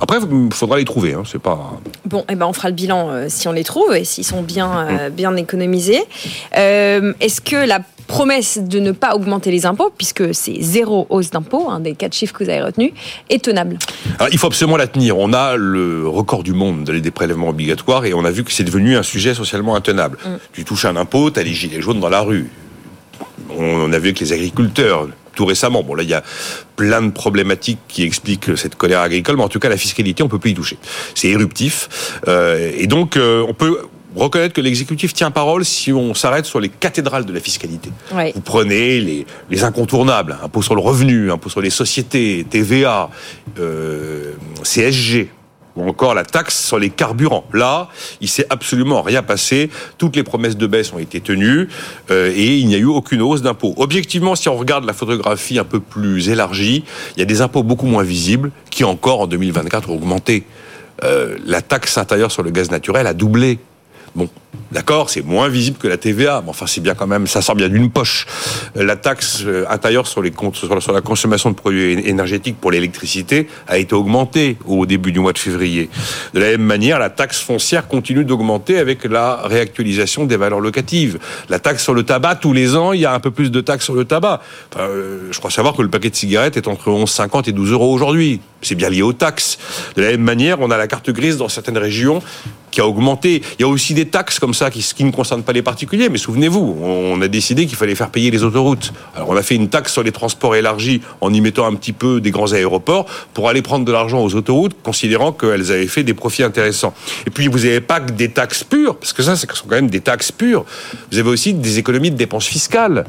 Après, 0.00 0.18
il 0.18 0.52
faudra 0.52 0.78
les 0.78 0.84
trouver. 0.84 1.14
Hein, 1.14 1.22
c'est 1.24 1.40
pas. 1.40 1.80
bon, 2.04 2.24
eh 2.28 2.34
ben, 2.34 2.46
on 2.46 2.52
fera 2.52 2.68
le 2.68 2.74
bilan 2.74 3.10
euh, 3.10 3.26
si 3.28 3.46
on 3.48 3.52
les 3.52 3.64
trouve 3.64 3.94
et 3.94 4.04
s'ils 4.04 4.24
sont 4.24 4.42
bien, 4.42 4.86
euh, 4.88 5.10
bien 5.10 5.34
économisés. 5.36 6.02
Euh, 6.56 7.12
Est-ce 7.20 7.40
que 7.40 7.56
la 7.56 7.80
promesse 8.06 8.58
de 8.58 8.80
ne 8.80 8.92
pas 8.92 9.14
augmenter 9.14 9.50
les 9.50 9.64
impôts, 9.64 9.90
puisque 9.96 10.34
c'est 10.34 10.60
zéro 10.60 11.06
hausse 11.08 11.30
d'impôts, 11.30 11.70
un 11.70 11.80
des 11.80 11.94
quatre 11.94 12.12
chiffres 12.12 12.34
que 12.34 12.44
vous 12.44 12.50
avez 12.50 12.62
retenus, 12.62 12.92
est 13.30 13.42
tenable? 13.42 13.78
Alors, 14.18 14.28
Il 14.32 14.38
faut 14.38 14.48
absolument 14.48 14.76
la 14.76 14.88
tenir. 14.88 15.16
On 15.16 15.32
a 15.32 15.56
le 15.56 16.06
record 16.08 16.42
du 16.42 16.52
monde 16.52 16.84
des 16.84 17.10
prélèvements 17.10 17.48
obligatoires 17.48 18.04
et 18.04 18.12
on 18.14 18.24
a 18.24 18.30
vu 18.30 18.44
que 18.44 18.52
c'est 18.52 18.64
devenu 18.64 18.96
un 18.96 19.02
sujet 19.02 19.32
socialement 19.32 19.76
intenable. 19.76 20.18
Mm. 20.24 20.28
Tu 20.52 20.64
touches 20.64 20.84
un 20.84 20.96
impôt, 20.96 21.30
tu 21.30 21.40
as 21.40 21.44
les 21.44 21.54
gilets 21.54 21.80
jaunes 21.80 22.00
dans 22.00 22.10
la 22.10 22.20
rue. 22.20 22.50
On 23.58 23.92
a 23.92 23.98
vu 23.98 24.14
que 24.14 24.20
les 24.20 24.32
agriculteurs, 24.32 25.08
tout 25.34 25.46
récemment. 25.46 25.82
Bon, 25.82 25.94
là, 25.94 26.02
il 26.02 26.08
y 26.08 26.14
a 26.14 26.22
plein 26.76 27.02
de 27.02 27.10
problématiques 27.10 27.80
qui 27.88 28.02
expliquent 28.02 28.56
cette 28.56 28.76
colère 28.76 29.00
agricole, 29.00 29.36
mais 29.36 29.42
en 29.42 29.48
tout 29.48 29.58
cas, 29.58 29.68
la 29.68 29.76
fiscalité, 29.76 30.22
on 30.22 30.28
peut 30.28 30.38
plus 30.38 30.52
y 30.52 30.54
toucher. 30.54 30.78
C'est 31.14 31.28
éruptif. 31.28 32.18
Euh, 32.28 32.72
et 32.76 32.86
donc, 32.86 33.16
euh, 33.16 33.44
on 33.48 33.54
peut 33.54 33.78
reconnaître 34.16 34.54
que 34.54 34.60
l'exécutif 34.60 35.12
tient 35.12 35.30
parole 35.30 35.64
si 35.64 35.92
on 35.92 36.14
s'arrête 36.14 36.46
sur 36.46 36.60
les 36.60 36.68
cathédrales 36.68 37.24
de 37.24 37.32
la 37.32 37.40
fiscalité. 37.40 37.90
Ouais. 38.12 38.32
Vous 38.34 38.40
prenez 38.40 39.00
les, 39.00 39.26
les 39.50 39.64
incontournables, 39.64 40.38
impôt 40.42 40.62
sur 40.62 40.74
le 40.74 40.80
revenu, 40.80 41.32
impôt 41.32 41.48
sur 41.48 41.60
les 41.60 41.70
sociétés, 41.70 42.46
TVA, 42.48 43.10
euh, 43.58 44.34
CSG, 44.62 45.30
ou 45.76 45.88
encore 45.88 46.14
la 46.14 46.24
taxe 46.24 46.66
sur 46.66 46.78
les 46.78 46.90
carburants. 46.90 47.44
Là, 47.52 47.88
il 48.20 48.28
s'est 48.28 48.46
absolument 48.50 49.02
rien 49.02 49.22
passé. 49.22 49.70
Toutes 49.98 50.16
les 50.16 50.22
promesses 50.22 50.56
de 50.56 50.66
baisse 50.66 50.92
ont 50.92 50.98
été 50.98 51.20
tenues 51.20 51.68
euh, 52.10 52.32
et 52.34 52.58
il 52.58 52.66
n'y 52.66 52.74
a 52.74 52.78
eu 52.78 52.86
aucune 52.86 53.22
hausse 53.22 53.42
d'impôts. 53.42 53.74
Objectivement, 53.76 54.34
si 54.34 54.48
on 54.48 54.56
regarde 54.56 54.84
la 54.84 54.92
photographie 54.92 55.58
un 55.58 55.64
peu 55.64 55.80
plus 55.80 56.28
élargie, 56.28 56.84
il 57.16 57.20
y 57.20 57.22
a 57.22 57.26
des 57.26 57.40
impôts 57.40 57.62
beaucoup 57.62 57.86
moins 57.86 58.02
visibles 58.02 58.50
qui 58.70 58.84
encore 58.84 59.20
en 59.20 59.26
2024 59.26 59.90
ont 59.90 59.94
augmenté. 59.94 60.44
Euh, 61.02 61.36
la 61.44 61.60
taxe 61.60 61.98
intérieure 61.98 62.30
sur 62.30 62.42
le 62.42 62.50
gaz 62.50 62.70
naturel 62.70 63.06
a 63.06 63.14
doublé. 63.14 63.58
Bon, 64.14 64.28
d'accord, 64.70 65.10
c'est 65.10 65.22
moins 65.22 65.48
visible 65.48 65.76
que 65.76 65.88
la 65.88 65.96
TVA, 65.96 66.40
mais 66.44 66.50
enfin 66.50 66.66
c'est 66.68 66.80
bien 66.80 66.94
quand 66.94 67.08
même, 67.08 67.26
ça 67.26 67.42
sort 67.42 67.56
bien 67.56 67.68
d'une 67.68 67.90
poche. 67.90 68.26
Euh, 68.76 68.84
La 68.84 68.94
taxe 68.94 69.42
euh, 69.44 69.64
intérieure 69.68 70.06
sur, 70.06 70.22
les 70.22 70.30
comptes, 70.30 70.54
sur, 70.54 70.92
la- 70.92 71.00
consommation 71.00 71.50
de 71.50 71.56
produits 71.56 71.94
énergétiques 72.08 72.56
pour 72.60 72.70
l'électricité 72.70 73.48
a 73.66 73.76
été 73.78 73.92
augmentée 73.92 74.56
au 74.66 74.86
début 74.86 75.10
du 75.10 75.18
mois 75.18 75.32
de 75.32 75.38
février. 75.38 75.90
De 76.32 76.38
la 76.38 76.46
même 76.52 76.62
manière, 76.62 77.00
la 77.00 77.10
taxe 77.10 77.40
foncière 77.40 77.88
continue 77.88 78.24
d'augmenter 78.24 78.78
avec 78.78 79.02
la 79.04 79.42
réactualisation 79.44 80.26
des 80.26 80.36
valeurs 80.36 80.60
locatives. 80.60 81.18
La 81.48 81.58
taxe 81.58 81.82
sur 81.82 81.92
le 81.94 82.04
tabac, 82.04 82.36
tous 82.36 82.52
les 82.52 82.76
ans, 82.76 82.92
il 82.92 83.00
y 83.00 83.06
a 83.06 83.12
un 83.12 83.20
peu 83.20 83.32
plus 83.32 83.50
de 83.50 83.60
taxes 83.60 83.84
sur 83.86 83.94
le 83.94 84.04
tabac. 84.04 84.40
Euh, 84.76 85.28
je 85.32 85.38
crois 85.40 85.50
savoir 85.50 85.74
que 85.74 85.82
le 85.82 85.90
paquet 85.90 86.10
de 86.10 86.16
cigarettes 86.16 86.56
est 86.56 86.68
entre 86.68 86.90
11,50 86.90 87.48
et 87.48 87.52
12 87.52 87.72
euros 87.72 87.92
aujourd'hui. 87.92 88.40
C'est 88.64 88.74
bien 88.74 88.90
lié 88.90 89.02
aux 89.02 89.12
taxes. 89.12 89.58
De 89.96 90.02
la 90.02 90.10
même 90.12 90.22
manière, 90.22 90.60
on 90.60 90.70
a 90.70 90.76
la 90.76 90.88
carte 90.88 91.10
grise 91.10 91.36
dans 91.36 91.48
certaines 91.48 91.78
régions 91.78 92.22
qui 92.74 92.80
a 92.80 92.86
augmenté. 92.88 93.40
Il 93.58 93.62
y 93.62 93.64
a 93.64 93.68
aussi 93.68 93.94
des 93.94 94.06
taxes 94.06 94.40
comme 94.40 94.52
ça 94.52 94.68
qui, 94.68 94.82
qui 94.82 95.04
ne 95.04 95.12
concernent 95.12 95.44
pas 95.44 95.52
les 95.52 95.62
particuliers, 95.62 96.08
mais 96.08 96.18
souvenez-vous, 96.18 96.76
on 96.82 97.20
a 97.22 97.28
décidé 97.28 97.66
qu'il 97.66 97.76
fallait 97.76 97.94
faire 97.94 98.10
payer 98.10 98.32
les 98.32 98.42
autoroutes. 98.42 98.92
Alors 99.14 99.28
on 99.28 99.36
a 99.36 99.42
fait 99.42 99.54
une 99.54 99.68
taxe 99.68 99.92
sur 99.92 100.02
les 100.02 100.10
transports 100.10 100.56
élargis 100.56 101.00
en 101.20 101.32
y 101.32 101.40
mettant 101.40 101.66
un 101.66 101.74
petit 101.76 101.92
peu 101.92 102.20
des 102.20 102.32
grands 102.32 102.52
aéroports 102.52 103.06
pour 103.32 103.48
aller 103.48 103.62
prendre 103.62 103.84
de 103.84 103.92
l'argent 103.92 104.20
aux 104.24 104.34
autoroutes, 104.34 104.74
considérant 104.82 105.30
qu'elles 105.30 105.70
avaient 105.70 105.86
fait 105.86 106.02
des 106.02 106.14
profits 106.14 106.42
intéressants. 106.42 106.94
Et 107.26 107.30
puis 107.30 107.46
vous 107.46 107.58
n'avez 107.58 107.80
pas 107.80 108.00
que 108.00 108.10
des 108.10 108.30
taxes 108.30 108.64
pures, 108.64 108.96
parce 108.96 109.12
que 109.12 109.22
ça, 109.22 109.36
ce 109.36 109.46
sont 109.54 109.66
quand 109.68 109.76
même 109.76 109.90
des 109.90 110.00
taxes 110.00 110.32
pures. 110.32 110.64
Vous 111.12 111.18
avez 111.18 111.30
aussi 111.30 111.54
des 111.54 111.78
économies 111.78 112.10
de 112.10 112.16
dépenses 112.16 112.46
fiscales. 112.46 113.04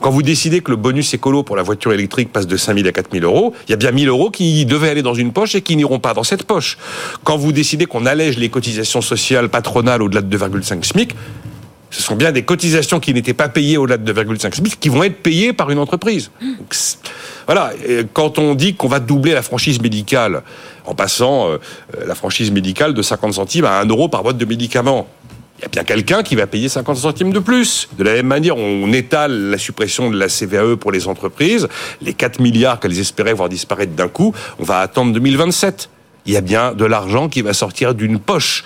Quand 0.00 0.10
vous 0.10 0.22
décidez 0.22 0.60
que 0.60 0.70
le 0.70 0.76
bonus 0.76 1.12
écolo 1.14 1.42
pour 1.42 1.56
la 1.56 1.62
voiture 1.62 1.92
électrique 1.92 2.32
passe 2.32 2.46
de 2.46 2.56
5 2.56 2.76
000 2.76 2.88
à 2.88 2.92
4 2.92 3.10
000 3.12 3.24
euros, 3.24 3.54
il 3.66 3.70
y 3.70 3.74
a 3.74 3.76
bien 3.76 3.92
1 3.94 3.98
000 3.98 4.14
euros 4.14 4.30
qui 4.30 4.64
devaient 4.66 4.90
aller 4.90 5.02
dans 5.02 5.14
une 5.14 5.32
poche 5.32 5.54
et 5.54 5.62
qui 5.62 5.76
n'iront 5.76 5.98
pas 5.98 6.14
dans 6.14 6.24
cette 6.24 6.44
poche. 6.44 6.78
Quand 7.24 7.36
vous 7.36 7.52
décidez 7.52 7.86
qu'on 7.86 8.06
allège 8.06 8.38
les 8.38 8.48
cotisations 8.48 9.00
sociales 9.00 9.48
patronales 9.48 10.02
au-delà 10.02 10.22
de 10.22 10.36
2,5 10.36 10.84
SMIC, 10.84 11.14
ce 11.90 12.02
sont 12.02 12.16
bien 12.16 12.32
des 12.32 12.42
cotisations 12.42 13.00
qui 13.00 13.14
n'étaient 13.14 13.32
pas 13.32 13.48
payées 13.48 13.78
au-delà 13.78 13.96
de 13.96 14.12
2,5 14.12 14.54
SMIC 14.54 14.78
qui 14.78 14.88
vont 14.88 15.02
être 15.02 15.22
payées 15.22 15.52
par 15.52 15.70
une 15.70 15.78
entreprise. 15.78 16.30
Voilà, 17.46 17.72
quand 18.12 18.38
on 18.38 18.54
dit 18.54 18.74
qu'on 18.74 18.88
va 18.88 19.00
doubler 19.00 19.32
la 19.32 19.42
franchise 19.42 19.80
médicale 19.80 20.42
en 20.84 20.94
passant 20.94 21.48
euh, 21.48 21.58
la 22.06 22.14
franchise 22.14 22.50
médicale 22.50 22.92
de 22.92 23.02
50 23.02 23.34
centimes 23.34 23.64
à 23.64 23.80
1 23.80 23.86
euro 23.86 24.08
par 24.08 24.22
boîte 24.22 24.36
de 24.36 24.44
médicaments, 24.44 25.08
il 25.58 25.62
y 25.62 25.64
a 25.64 25.68
bien 25.68 25.84
quelqu'un 25.84 26.22
qui 26.22 26.36
va 26.36 26.46
payer 26.46 26.68
50 26.68 26.98
centimes 26.98 27.32
de 27.32 27.38
plus. 27.38 27.88
De 27.96 28.04
la 28.04 28.12
même 28.12 28.26
manière, 28.26 28.56
on 28.58 28.92
étale 28.92 29.50
la 29.50 29.58
suppression 29.58 30.10
de 30.10 30.18
la 30.18 30.28
CVAE 30.28 30.76
pour 30.76 30.92
les 30.92 31.08
entreprises. 31.08 31.66
Les 32.02 32.12
4 32.12 32.40
milliards 32.40 32.78
qu'elles 32.78 32.98
espéraient 32.98 33.32
voir 33.32 33.48
disparaître 33.48 33.92
d'un 33.92 34.08
coup, 34.08 34.34
on 34.58 34.64
va 34.64 34.80
attendre 34.80 35.12
2027. 35.14 35.88
Il 36.26 36.32
y 36.32 36.36
a 36.36 36.42
bien 36.42 36.72
de 36.72 36.84
l'argent 36.84 37.28
qui 37.28 37.40
va 37.40 37.54
sortir 37.54 37.94
d'une 37.94 38.18
poche. 38.18 38.64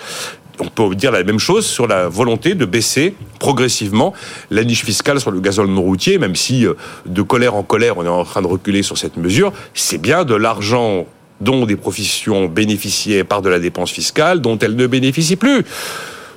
On 0.59 0.67
peut 0.67 0.93
dire 0.93 1.11
la 1.11 1.23
même 1.23 1.39
chose 1.39 1.65
sur 1.65 1.87
la 1.87 2.09
volonté 2.09 2.55
de 2.55 2.65
baisser 2.65 3.15
progressivement 3.39 4.13
la 4.49 4.63
niche 4.63 4.83
fiscale 4.83 5.19
sur 5.19 5.31
le 5.31 5.39
gazole 5.39 5.67
non 5.67 5.81
routier, 5.81 6.17
même 6.17 6.35
si 6.35 6.67
euh, 6.67 6.73
de 7.05 7.21
colère 7.21 7.55
en 7.55 7.63
colère, 7.63 7.97
on 7.97 8.05
est 8.05 8.09
en 8.09 8.25
train 8.25 8.41
de 8.41 8.47
reculer 8.47 8.83
sur 8.83 8.97
cette 8.97 9.17
mesure. 9.17 9.53
C'est 9.73 9.97
bien 9.97 10.25
de 10.25 10.35
l'argent 10.35 11.05
dont 11.39 11.65
des 11.65 11.77
professions 11.77 12.47
bénéficiaient 12.47 13.23
par 13.23 13.41
de 13.41 13.49
la 13.49 13.59
dépense 13.59 13.91
fiscale, 13.91 14.41
dont 14.41 14.59
elles 14.59 14.75
ne 14.75 14.87
bénéficient 14.87 15.37
plus. 15.37 15.65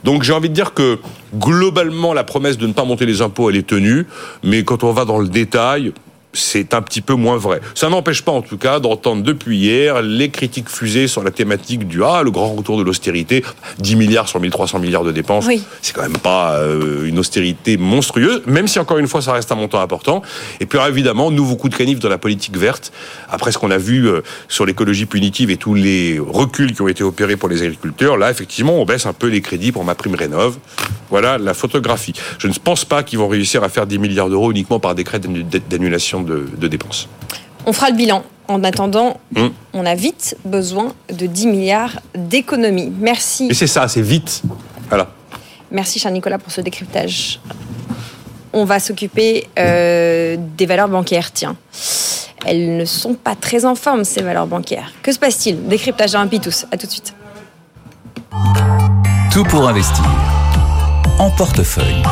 Donc 0.05 0.23
j'ai 0.23 0.35
envie 0.35 0.51
de 0.51 0.55
dire 0.55 0.75
que 0.75 0.99
globalement 1.35 2.13
la 2.13 2.25
promesse 2.25 2.59
de 2.59 2.67
ne 2.67 2.73
pas 2.73 2.85
monter 2.85 3.07
les 3.07 3.23
impôts 3.23 3.51
elle 3.51 3.57
est 3.57 3.67
tenue, 3.67 4.07
mais 4.43 4.63
quand 4.63 4.85
on 4.85 4.93
va 4.93 5.05
dans 5.05 5.19
le 5.19 5.29
détail, 5.29 5.93
c'est 6.35 6.75
un 6.75 6.83
petit 6.83 7.01
peu 7.01 7.15
moins 7.15 7.37
vrai. 7.37 7.61
Ça 7.75 7.89
n'empêche 7.89 8.23
pas 8.23 8.33
en 8.33 8.43
tout 8.43 8.59
cas 8.59 8.81
d'entendre 8.81 9.23
depuis 9.23 9.57
hier 9.57 10.03
les 10.03 10.29
critiques 10.29 10.69
fusées 10.69 11.09
sur 11.09 11.23
la 11.23 11.31
thématique 11.31 11.87
du 11.89 12.03
ah 12.05 12.23
le 12.23 12.31
grand 12.31 12.53
retour 12.55 12.77
de 12.77 12.83
l'austérité, 12.83 13.45
10 13.79 13.97
milliards 13.97 14.29
sur 14.29 14.41
1300 14.41 14.79
milliards 14.81 15.05
de 15.05 15.13
dépenses. 15.13 15.47
Oui. 15.47 15.63
C'est 15.81 15.95
quand 15.95 16.03
même 16.03 16.19
pas 16.19 16.57
euh, 16.57 17.07
une 17.07 17.19
austérité 17.19 17.77
monstrueuse, 17.77 18.43
même 18.47 18.69
si 18.69 18.79
encore 18.79 18.99
une 18.99 19.09
fois 19.09 19.23
ça 19.23 19.33
reste 19.33 19.51
un 19.53 19.55
montant 19.55 19.81
important. 19.81 20.23
Et 20.61 20.67
puis 20.67 20.79
évidemment, 20.87 21.31
nouveau 21.31 21.57
coup 21.57 21.69
de 21.69 21.77
canif 21.77 22.01
dans 22.01 22.09
la 22.09 22.19
politique 22.19 22.57
verte. 22.57 22.93
Après 23.31 23.53
ce 23.53 23.59
qu'on 23.59 23.71
a 23.71 23.79
vu 23.79 24.09
euh, 24.09 24.23
sur 24.49 24.67
l'écologie 24.67 25.07
punitive 25.07 25.51
et 25.51 25.57
tous 25.57 25.75
les 25.75 26.19
reculs 26.19 26.75
qui 26.75 26.83
ont 26.83 26.89
été 26.89 27.05
opérés 27.05 27.37
pour 27.37 27.49
les 27.49 27.63
agriculteurs, 27.63 28.17
là 28.17 28.31
effectivement 28.31 28.75
on 28.81 28.85
baisse 28.85 29.07
un 29.07 29.13
peu 29.13 29.29
les 29.29 29.41
crédits 29.41 29.73
pour 29.73 29.85
ma 29.85 29.95
prime 29.95 30.15
rénov. 30.15 30.57
Voilà 31.11 31.39
la 31.39 31.55
photographie. 31.55 32.13
Je 32.39 32.49
ne 32.49 32.53
pense 32.55 32.85
pas 32.85 33.03
qu'ils 33.03 33.19
vont 33.19 33.29
réussir 33.29 33.63
à 33.63 33.69
faire 33.69 33.87
10 33.87 33.99
milliards 33.99 34.29
d'euros 34.29 34.51
uniquement 34.51 34.81
par 34.81 34.95
décret 34.95 35.21
d'annu- 35.21 35.45
de, 36.25 36.49
de 36.57 36.69
dépenses. 36.69 37.09
On 37.67 37.73
fera 37.73 37.91
le 37.91 37.97
bilan. 37.97 38.23
En 38.47 38.63
attendant, 38.63 39.19
Hum. 39.37 39.53
on 39.73 39.87
a 39.87 39.95
vite 39.95 40.37
besoin 40.45 40.93
de 41.11 41.27
10 41.27 41.47
milliards 41.47 42.01
d'économies. 42.15 42.93
Merci. 43.01 43.47
Et 43.51 43.55
c'est 43.55 43.67
ça, 43.67 43.89
c'est 43.89 44.03
vite. 44.03 44.43
Voilà. 44.91 45.09
Merci, 45.71 45.99
cher 45.99 46.11
Nicolas, 46.13 46.39
pour 46.39 46.53
ce 46.53 46.61
décryptage. 46.61 47.41
On 48.53 48.67
va 48.67 48.81
s'occuper 48.81 49.47
euh, 49.59 50.37
des 50.59 50.67
valeurs 50.67 50.89
bancaires. 50.89 51.33
Tiens, 51.33 51.57
elles 52.45 52.77
ne 52.77 52.85
sont 52.85 53.15
pas 53.15 53.35
très 53.35 53.65
en 53.65 53.75
forme, 53.75 54.05
ces 54.05 54.21
valeurs 54.23 54.47
bancaires. 54.47 54.93
Que 55.03 55.11
se 55.11 55.19
passe-t-il? 55.19 55.67
Décryptage 55.67 56.13
d'un 56.13 56.27
pitous. 56.27 56.67
À 56.71 56.77
tout 56.77 56.87
de 56.87 56.93
suite. 56.93 57.15
Tout 59.33 59.45
pour 59.45 59.67
investir. 59.69 60.05
En 61.19 61.31
portefeuille. 61.31 62.03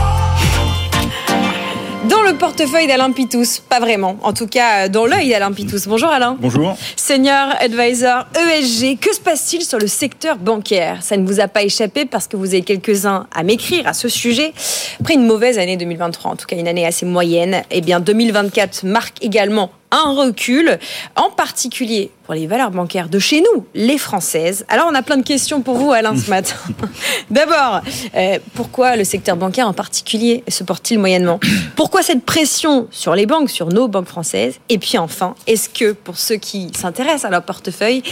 Le 2.32 2.38
portefeuille 2.38 2.86
d'Alain 2.86 3.12
Pitous, 3.12 3.60
pas 3.68 3.78
vraiment. 3.78 4.16
En 4.22 4.32
tout 4.32 4.46
cas, 4.46 4.88
dans 4.88 5.04
l'œil 5.04 5.28
d'Alain 5.28 5.52
Pitous. 5.52 5.86
Bonjour 5.86 6.08
Alain. 6.08 6.34
Bonjour. 6.40 6.74
Senior 6.96 7.50
Advisor 7.60 8.24
ESG, 8.34 8.98
que 8.98 9.14
se 9.14 9.20
passe-t-il 9.20 9.62
sur 9.62 9.78
le 9.78 9.86
secteur 9.86 10.38
bancaire? 10.38 11.02
Ça 11.02 11.18
ne 11.18 11.26
vous 11.26 11.40
a 11.40 11.48
pas 11.48 11.62
échappé 11.62 12.06
parce 12.06 12.28
que 12.28 12.38
vous 12.38 12.46
avez 12.46 12.62
quelques-uns 12.62 13.26
à 13.34 13.42
m'écrire 13.42 13.86
à 13.86 13.92
ce 13.92 14.08
sujet. 14.08 14.54
Après 14.98 15.12
une 15.12 15.26
mauvaise 15.26 15.58
année 15.58 15.76
2023, 15.76 16.30
en 16.30 16.36
tout 16.36 16.46
cas 16.46 16.56
une 16.56 16.68
année 16.68 16.86
assez 16.86 17.04
moyenne, 17.04 17.64
eh 17.70 17.82
bien 17.82 18.00
2024 18.00 18.84
marque 18.86 19.22
également 19.22 19.70
un 19.92 20.12
recul, 20.14 20.78
en 21.14 21.30
particulier 21.30 22.10
pour 22.24 22.34
les 22.34 22.46
valeurs 22.46 22.70
bancaires 22.70 23.08
de 23.08 23.18
chez 23.18 23.40
nous, 23.40 23.66
les 23.74 23.98
françaises. 23.98 24.64
Alors 24.68 24.86
on 24.90 24.94
a 24.94 25.02
plein 25.02 25.18
de 25.18 25.22
questions 25.22 25.60
pour 25.60 25.76
vous 25.76 25.92
Alain 25.92 26.16
ce 26.16 26.30
matin. 26.30 26.56
D'abord, 27.30 27.82
euh, 28.14 28.38
pourquoi 28.54 28.96
le 28.96 29.04
secteur 29.04 29.36
bancaire 29.36 29.68
en 29.68 29.72
particulier 29.72 30.42
se 30.48 30.64
porte-t-il 30.64 30.98
moyennement? 30.98 31.38
Pourquoi 31.76 32.02
cette 32.02 32.24
pression 32.24 32.88
sur 32.90 33.14
les 33.14 33.26
banques, 33.26 33.50
sur 33.50 33.68
nos 33.68 33.86
banques 33.86 34.08
françaises? 34.08 34.58
Et 34.68 34.78
puis 34.78 34.98
enfin, 34.98 35.34
est-ce 35.46 35.68
que 35.68 35.92
pour 35.92 36.16
ceux 36.16 36.36
qui 36.36 36.70
s'intéressent 36.74 37.26
à 37.26 37.30
leur 37.30 37.42
portefeuille, 37.42 38.02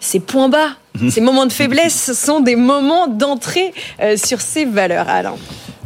ces 0.00 0.20
points 0.20 0.48
bas, 0.48 0.70
ces 1.10 1.20
moments 1.20 1.46
de 1.46 1.52
faiblesse 1.52 2.12
sont 2.14 2.40
des 2.40 2.56
moments 2.56 3.06
d'entrée 3.08 3.72
euh, 4.02 4.16
sur 4.16 4.40
ces 4.40 4.64
valeurs, 4.64 5.08
Alain 5.08 5.34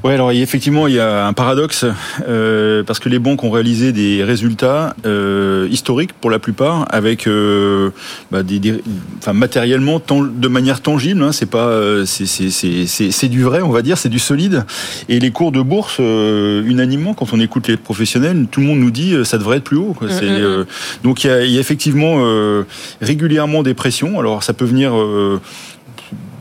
Ouais, 0.04 0.14
alors 0.14 0.32
effectivement, 0.32 0.88
il 0.88 0.94
y 0.94 0.98
a 0.98 1.28
un 1.28 1.32
paradoxe 1.32 1.84
euh, 2.26 2.82
parce 2.82 2.98
que 2.98 3.08
les 3.08 3.20
banques 3.20 3.44
ont 3.44 3.52
réalisé 3.52 3.92
des 3.92 4.24
résultats 4.24 4.96
euh, 5.06 5.68
historiques 5.70 6.12
pour 6.12 6.28
la 6.28 6.40
plupart, 6.40 6.86
avec 6.92 7.28
euh, 7.28 7.90
bah, 8.32 8.42
des, 8.42 8.58
des- 8.58 8.82
enfin, 9.18 9.32
matériellement 9.32 10.00
tan- 10.00 10.24
de 10.24 10.48
manière 10.48 10.80
tangible. 10.80 11.22
Hein, 11.22 11.30
c'est 11.30 11.46
pas, 11.46 11.70
c'est- 12.04 13.28
du 13.28 13.44
vrai, 13.44 13.62
on 13.62 13.70
va 13.70 13.80
dire, 13.82 13.96
c'est 13.96 14.08
du 14.08 14.18
solide. 14.18 14.64
Et 15.08 15.20
les 15.20 15.30
cours 15.30 15.52
de 15.52 15.60
bourse, 15.62 16.00
unanimement, 16.00 17.14
quand 17.14 17.32
on 17.32 17.38
écoute 17.38 17.68
les 17.68 17.76
professionnels, 17.76 18.46
tout 18.50 18.58
le 18.60 18.66
monde 18.66 18.80
nous 18.80 18.90
dit 18.90 19.14
ça 19.24 19.38
devrait 19.38 19.58
être 19.58 19.62
plus 19.64 19.76
haut. 19.76 19.94
quoi. 19.96 20.08
Mm, 20.08 20.10
mm, 20.10 20.58
mm. 20.62 20.66
donc 21.04 21.22
il 21.22 21.26
y 21.28 21.30
a, 21.30 21.44
il 21.44 21.52
y 21.52 21.58
a 21.58 21.60
effectivement 21.60 22.16
régulièrement 23.00 23.62
des 23.62 23.74
pressions. 23.74 24.18
Alors 24.18 24.42
ça 24.42 24.52
peut 24.52 24.64
venir. 24.64 24.92
Euh, 25.02 25.40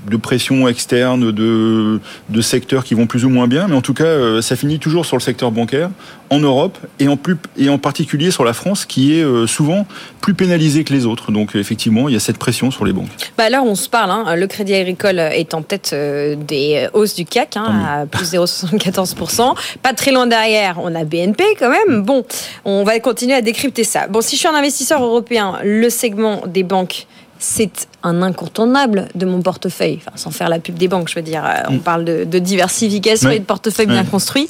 de 0.10 0.18
pression 0.18 0.68
externe, 0.68 1.32
de, 1.32 2.00
de 2.30 2.42
secteurs 2.42 2.84
qui 2.84 2.96
vont 2.96 3.06
plus 3.06 3.24
ou 3.24 3.30
moins 3.30 3.48
bien, 3.48 3.68
mais 3.68 3.76
en 3.76 3.82
tout 3.82 3.94
cas, 3.94 4.42
ça 4.42 4.56
finit 4.56 4.80
toujours 4.80 5.06
sur 5.06 5.16
le 5.16 5.22
secteur 5.22 5.52
bancaire 5.52 5.92
en 6.32 6.40
Europe 6.40 6.78
et 7.00 7.10
en, 7.10 7.18
plus, 7.18 7.36
et 7.58 7.70
en 7.70 7.78
particulier 7.78 8.32
sur 8.32 8.46
la 8.46 8.54
France 8.54 8.86
qui 8.86 9.20
est 9.20 9.24
euh, 9.24 9.46
souvent 9.48 9.86
plus 10.22 10.34
pénalisée 10.34 10.86
que 10.86 10.94
les 10.94 11.06
autres. 11.06 11.32
Donc 11.32 11.56
effectivement, 11.56 12.08
il 12.08 12.14
y 12.14 12.16
a 12.16 12.22
cette 12.22 12.38
pression 12.38 12.72
sur 12.72 12.86
les 12.86 12.94
banques. 12.94 13.10
Bah 13.38 13.50
là, 13.50 13.62
on 13.62 13.76
se 13.76 13.90
parle, 13.90 14.12
hein, 14.12 14.36
le 14.36 14.48
crédit 14.48 14.74
agricole 14.74 15.20
est 15.20 15.54
en 15.54 15.62
tête 15.62 15.92
euh, 15.94 16.36
des 16.36 16.88
hausses 16.94 17.16
du 17.16 17.26
CAC, 17.26 17.58
hein, 17.58 17.86
à 17.86 18.06
plus 18.06 18.32
0,74%. 18.34 19.56
Pas 19.84 19.94
très 19.94 20.12
loin 20.12 20.26
derrière, 20.26 20.78
on 20.82 20.96
a 20.96 21.04
BNP 21.04 21.44
quand 21.60 21.70
même. 21.70 22.02
Bon, 22.02 22.24
on 22.64 22.86
va 22.86 22.98
continuer 23.02 23.34
à 23.34 23.42
décrypter 23.42 23.84
ça. 23.84 24.08
Bon, 24.08 24.22
si 24.22 24.38
je 24.38 24.40
suis 24.40 24.48
un 24.48 24.56
investisseur 24.56 25.04
européen, 25.04 25.58
le 25.64 25.90
segment 25.90 26.44
des 26.48 26.64
banques 26.64 27.08
c'est 27.42 27.88
un 28.04 28.22
incontournable 28.22 29.08
de 29.16 29.26
mon 29.26 29.42
portefeuille. 29.42 30.00
Enfin, 30.00 30.16
sans 30.16 30.32
faire 30.32 30.48
la 30.48 30.60
pub 30.60 30.76
des 30.76 30.88
banques, 30.88 31.10
je 31.10 31.16
veux 31.16 31.24
dire. 31.24 31.44
Euh, 31.44 31.64
on 31.70 31.74
mm. 31.74 31.80
parle 31.80 32.06
de, 32.06 32.40
diversification 32.40 33.32
et 33.32 33.40
de 33.40 33.44
portefeuille 33.44 33.88
bien 33.88 34.06
construit. 34.06 34.48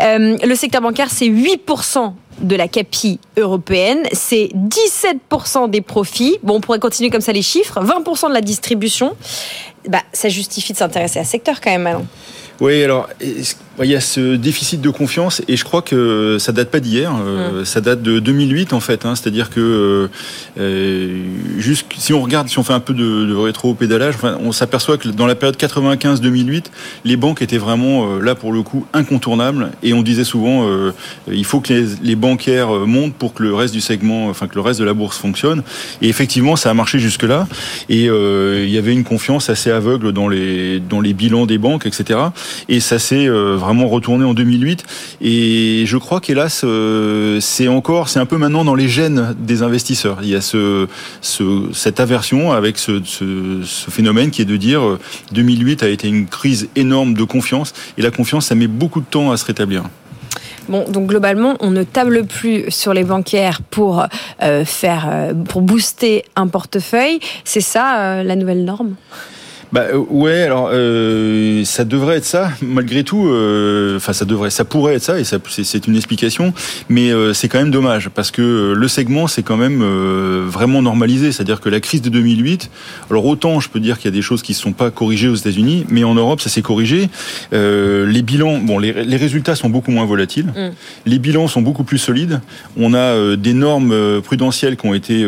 Euh, 0.00 0.36
le 0.42 0.54
secteur 0.54 0.80
bancaire, 0.80 1.08
c'est 1.10 1.26
8% 1.26 2.12
de 2.40 2.56
la 2.56 2.68
CAPI 2.68 3.18
européenne, 3.36 3.98
c'est 4.12 4.50
17% 4.54 5.68
des 5.68 5.80
profits. 5.80 6.38
Bon, 6.44 6.54
on 6.54 6.60
pourrait 6.60 6.78
continuer 6.78 7.10
comme 7.10 7.20
ça 7.20 7.32
les 7.32 7.42
chiffres. 7.42 7.80
20% 7.82 8.28
de 8.28 8.34
la 8.34 8.40
distribution. 8.40 9.16
Bah, 9.88 10.02
ça 10.12 10.28
justifie 10.28 10.72
de 10.72 10.78
s'intéresser 10.78 11.18
à 11.18 11.24
ce 11.24 11.32
secteur 11.32 11.60
quand 11.60 11.70
même, 11.70 11.86
Alain. 11.86 12.04
Oui, 12.60 12.82
alors 12.82 13.08
il 13.84 13.90
y 13.90 13.94
a 13.94 14.00
ce 14.00 14.34
déficit 14.36 14.80
de 14.80 14.90
confiance 14.90 15.42
et 15.46 15.56
je 15.56 15.64
crois 15.64 15.82
que 15.82 16.36
ça 16.38 16.52
date 16.52 16.70
pas 16.70 16.80
d'hier, 16.80 17.12
euh, 17.24 17.62
mm. 17.62 17.64
ça 17.64 17.80
date 17.80 18.02
de 18.02 18.18
2008 18.18 18.72
en 18.72 18.80
fait. 18.80 19.06
Hein, 19.06 19.14
C'est-à-dire 19.14 19.50
que 19.50 19.60
euh, 19.60 20.08
euh, 20.58 21.22
juste 21.58 21.86
si 21.96 22.12
on 22.12 22.20
regarde, 22.20 22.48
si 22.48 22.58
on 22.58 22.64
fait 22.64 22.72
un 22.72 22.80
peu 22.80 22.94
de, 22.94 23.26
de 23.26 23.34
rétro-pédalage, 23.34 24.14
enfin, 24.16 24.36
on 24.42 24.52
s'aperçoit 24.52 24.98
que 24.98 25.08
dans 25.08 25.26
la 25.26 25.34
période 25.34 25.56
95-2008, 25.56 26.64
les 27.04 27.16
banques 27.16 27.42
étaient 27.42 27.58
vraiment 27.58 28.16
là 28.18 28.34
pour 28.34 28.52
le 28.52 28.62
coup 28.62 28.86
incontournables 28.92 29.70
et 29.82 29.92
on 29.92 30.02
disait 30.02 30.24
souvent 30.24 30.66
il 31.30 31.44
faut 31.44 31.60
que 31.60 31.72
les, 31.72 31.86
les, 32.02 32.16
bancaires 32.16 32.70
montent 32.70 33.14
pour 33.14 33.34
que 33.34 33.42
le 33.42 33.54
reste 33.54 33.74
du 33.74 33.80
segment, 33.80 34.28
enfin 34.28 34.48
que 34.48 34.54
le 34.54 34.60
reste 34.60 34.80
de 34.80 34.84
la 34.84 34.94
bourse 34.94 35.18
fonctionne. 35.18 35.62
Et 36.02 36.08
effectivement, 36.08 36.56
ça 36.56 36.70
a 36.70 36.74
marché 36.74 36.98
jusque 36.98 37.22
là 37.22 37.46
et 37.88 38.04
il 38.06 38.70
y 38.70 38.78
avait 38.78 38.92
une 38.92 39.04
confiance 39.04 39.50
assez 39.50 39.70
aveugle 39.70 40.12
dans 40.12 40.28
les 40.28 40.80
dans 40.80 41.00
les 41.00 41.12
bilans 41.12 41.46
des 41.46 41.58
banques, 41.58 41.86
etc. 41.86 42.18
Et 42.68 42.80
ça 42.80 42.98
s'est 42.98 43.28
vraiment 43.28 43.67
retourné 43.88 44.24
en 44.24 44.34
2008. 44.34 44.84
Et 45.20 45.84
je 45.86 45.96
crois 45.96 46.20
qu'hélas, 46.20 46.62
euh, 46.64 47.38
c'est 47.40 47.68
encore, 47.68 48.08
c'est 48.08 48.18
un 48.18 48.26
peu 48.26 48.36
maintenant 48.36 48.64
dans 48.64 48.74
les 48.74 48.88
gènes 48.88 49.34
des 49.38 49.62
investisseurs. 49.62 50.18
Il 50.22 50.28
y 50.28 50.34
a 50.34 50.40
ce, 50.40 50.86
cette 51.72 52.00
aversion 52.00 52.52
avec 52.52 52.78
ce, 52.78 53.00
phénomène 53.90 54.30
qui 54.30 54.42
est 54.42 54.46
de 54.46 54.56
dire 54.56 54.98
2008 55.32 55.82
euh, 55.82 55.86
a 55.86 55.88
été 55.88 56.08
une 56.08 56.26
crise 56.26 56.68
énorme 56.76 57.14
de 57.14 57.24
confiance. 57.24 57.72
Et 57.96 58.02
la 58.02 58.10
confiance, 58.10 58.46
ça 58.46 58.54
met 58.54 58.66
beaucoup 58.66 59.00
de 59.00 59.06
temps 59.06 59.30
à 59.30 59.36
se 59.36 59.44
rétablir. 59.44 59.84
Bon, 60.68 60.84
donc 60.88 61.06
globalement, 61.06 61.56
on 61.60 61.70
ne 61.70 61.82
table 61.82 62.26
plus 62.26 62.70
sur 62.70 62.92
les 62.92 63.04
bancaires 63.04 63.62
pour 63.62 64.04
euh, 64.42 64.64
faire, 64.66 65.32
pour 65.48 65.62
booster 65.62 66.24
un 66.36 66.46
portefeuille. 66.46 67.20
C'est 67.44 67.62
ça 67.62 68.22
la 68.22 68.36
nouvelle 68.36 68.64
norme? 68.64 68.94
Bah 69.72 69.86
euh, 69.92 70.02
ouais, 70.08 70.42
alors 70.42 70.70
euh, 70.72 71.62
ça 71.64 71.84
devrait 71.84 72.16
être 72.16 72.24
ça. 72.24 72.50
Malgré 72.62 73.04
tout, 73.04 73.28
euh, 73.28 73.96
enfin 73.96 74.12
ça 74.12 74.24
devrait, 74.24 74.50
ça 74.50 74.64
pourrait 74.64 74.94
être 74.94 75.02
ça 75.02 75.20
et 75.20 75.24
ça 75.24 75.38
c'est 75.48 75.86
une 75.86 75.96
explication, 75.96 76.54
mais 76.88 77.10
euh, 77.12 77.34
c'est 77.34 77.48
quand 77.48 77.58
même 77.58 77.70
dommage 77.70 78.08
parce 78.08 78.30
que 78.30 78.72
le 78.74 78.88
segment 78.88 79.26
c'est 79.26 79.42
quand 79.42 79.56
même 79.56 79.82
vraiment 80.46 80.80
normalisé. 80.80 81.32
C'est-à-dire 81.32 81.60
que 81.60 81.68
la 81.68 81.80
crise 81.80 82.00
de 82.00 82.08
2008, 82.08 82.70
alors 83.10 83.26
autant 83.26 83.60
je 83.60 83.68
peux 83.68 83.80
dire 83.80 83.98
qu'il 83.98 84.06
y 84.06 84.14
a 84.14 84.16
des 84.16 84.22
choses 84.22 84.42
qui 84.42 84.52
ne 84.52 84.56
sont 84.56 84.72
pas 84.72 84.90
corrigées 84.90 85.28
aux 85.28 85.34
États-Unis, 85.34 85.84
mais 85.90 86.04
en 86.04 86.14
Europe 86.14 86.40
ça 86.40 86.48
s'est 86.48 86.62
corrigé. 86.62 87.10
les 87.52 88.22
bilans, 88.22 88.58
bon, 88.58 88.78
les, 88.78 88.92
les, 88.92 89.16
résultats 89.16 89.54
sont 89.54 89.68
beaucoup 89.68 89.90
moins 89.90 90.06
volatiles, 90.06 90.46
mm. 90.46 90.70
les 91.06 91.18
bilans 91.18 91.48
sont 91.48 91.62
beaucoup 91.62 91.84
plus 91.84 91.98
solides. 91.98 92.40
On 92.78 92.94
a 92.94 93.36
des 93.36 93.52
normes 93.52 94.22
prudentielles 94.22 94.76
qui 94.76 94.86
ont 94.86 94.94
été 94.94 95.26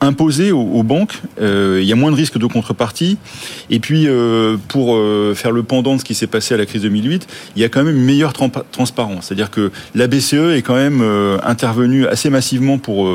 imposées 0.00 0.52
aux, 0.52 0.60
aux 0.60 0.82
banques. 0.82 1.20
Il 1.40 1.84
y 1.84 1.92
a 1.92 1.96
moins 1.96 2.10
de 2.10 2.16
risques 2.16 2.38
de 2.38 2.46
contrepartie. 2.46 3.18
Et 3.70 3.78
puis, 3.78 4.04
euh, 4.06 4.56
pour 4.68 4.96
euh, 4.96 5.34
faire 5.34 5.52
le 5.52 5.62
pendant 5.62 5.94
de 5.94 6.00
ce 6.00 6.04
qui 6.04 6.14
s'est 6.14 6.26
passé 6.26 6.54
à 6.54 6.56
la 6.56 6.66
crise 6.66 6.82
2008, 6.82 7.26
il 7.56 7.62
y 7.62 7.64
a 7.64 7.68
quand 7.68 7.82
même 7.82 7.96
une 7.96 8.02
meilleure 8.02 8.32
transparence. 8.32 9.26
C'est-à-dire 9.26 9.50
que 9.50 9.70
la 9.94 10.06
BCE 10.06 10.54
est 10.56 10.62
quand 10.62 10.74
même 10.74 11.00
euh, 11.02 11.38
intervenue 11.44 12.06
assez 12.06 12.30
massivement 12.30 12.78
pour 12.78 13.10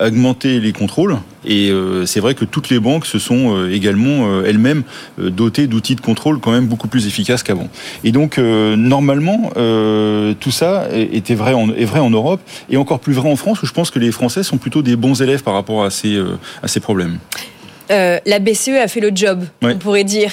augmenter 0.00 0.60
les 0.60 0.72
contrôles. 0.72 1.18
Et 1.44 1.72
c'est 2.06 2.20
vrai 2.20 2.34
que 2.34 2.44
toutes 2.44 2.70
les 2.70 2.78
banques 2.78 3.06
se 3.06 3.18
sont 3.18 3.66
également 3.68 4.42
elles-mêmes 4.42 4.82
dotées 5.18 5.66
d'outils 5.66 5.96
de 5.96 6.00
contrôle 6.00 6.38
quand 6.38 6.52
même 6.52 6.66
beaucoup 6.66 6.88
plus 6.88 7.06
efficaces 7.06 7.42
qu'avant. 7.42 7.68
Et 8.04 8.12
donc, 8.12 8.38
normalement, 8.38 9.50
tout 10.40 10.50
ça 10.50 10.86
était 10.92 11.34
vrai 11.34 11.54
en, 11.54 11.70
est 11.70 11.84
vrai 11.84 12.00
en 12.00 12.10
Europe 12.10 12.40
et 12.70 12.76
encore 12.76 13.00
plus 13.00 13.14
vrai 13.14 13.30
en 13.30 13.36
France, 13.36 13.62
où 13.62 13.66
je 13.66 13.72
pense 13.72 13.90
que 13.90 13.98
les 13.98 14.12
Français 14.12 14.42
sont 14.42 14.58
plutôt 14.58 14.82
des 14.82 14.96
bons 14.96 15.20
élèves 15.20 15.42
par 15.42 15.54
rapport 15.54 15.84
à 15.84 15.90
ces, 15.90 16.20
à 16.62 16.68
ces 16.68 16.80
problèmes. 16.80 17.18
Euh, 17.92 18.18
la 18.24 18.38
BCE 18.38 18.80
a 18.82 18.88
fait 18.88 19.00
le 19.00 19.10
job, 19.14 19.44
on 19.60 19.76
pourrait 19.76 20.04
dire, 20.04 20.32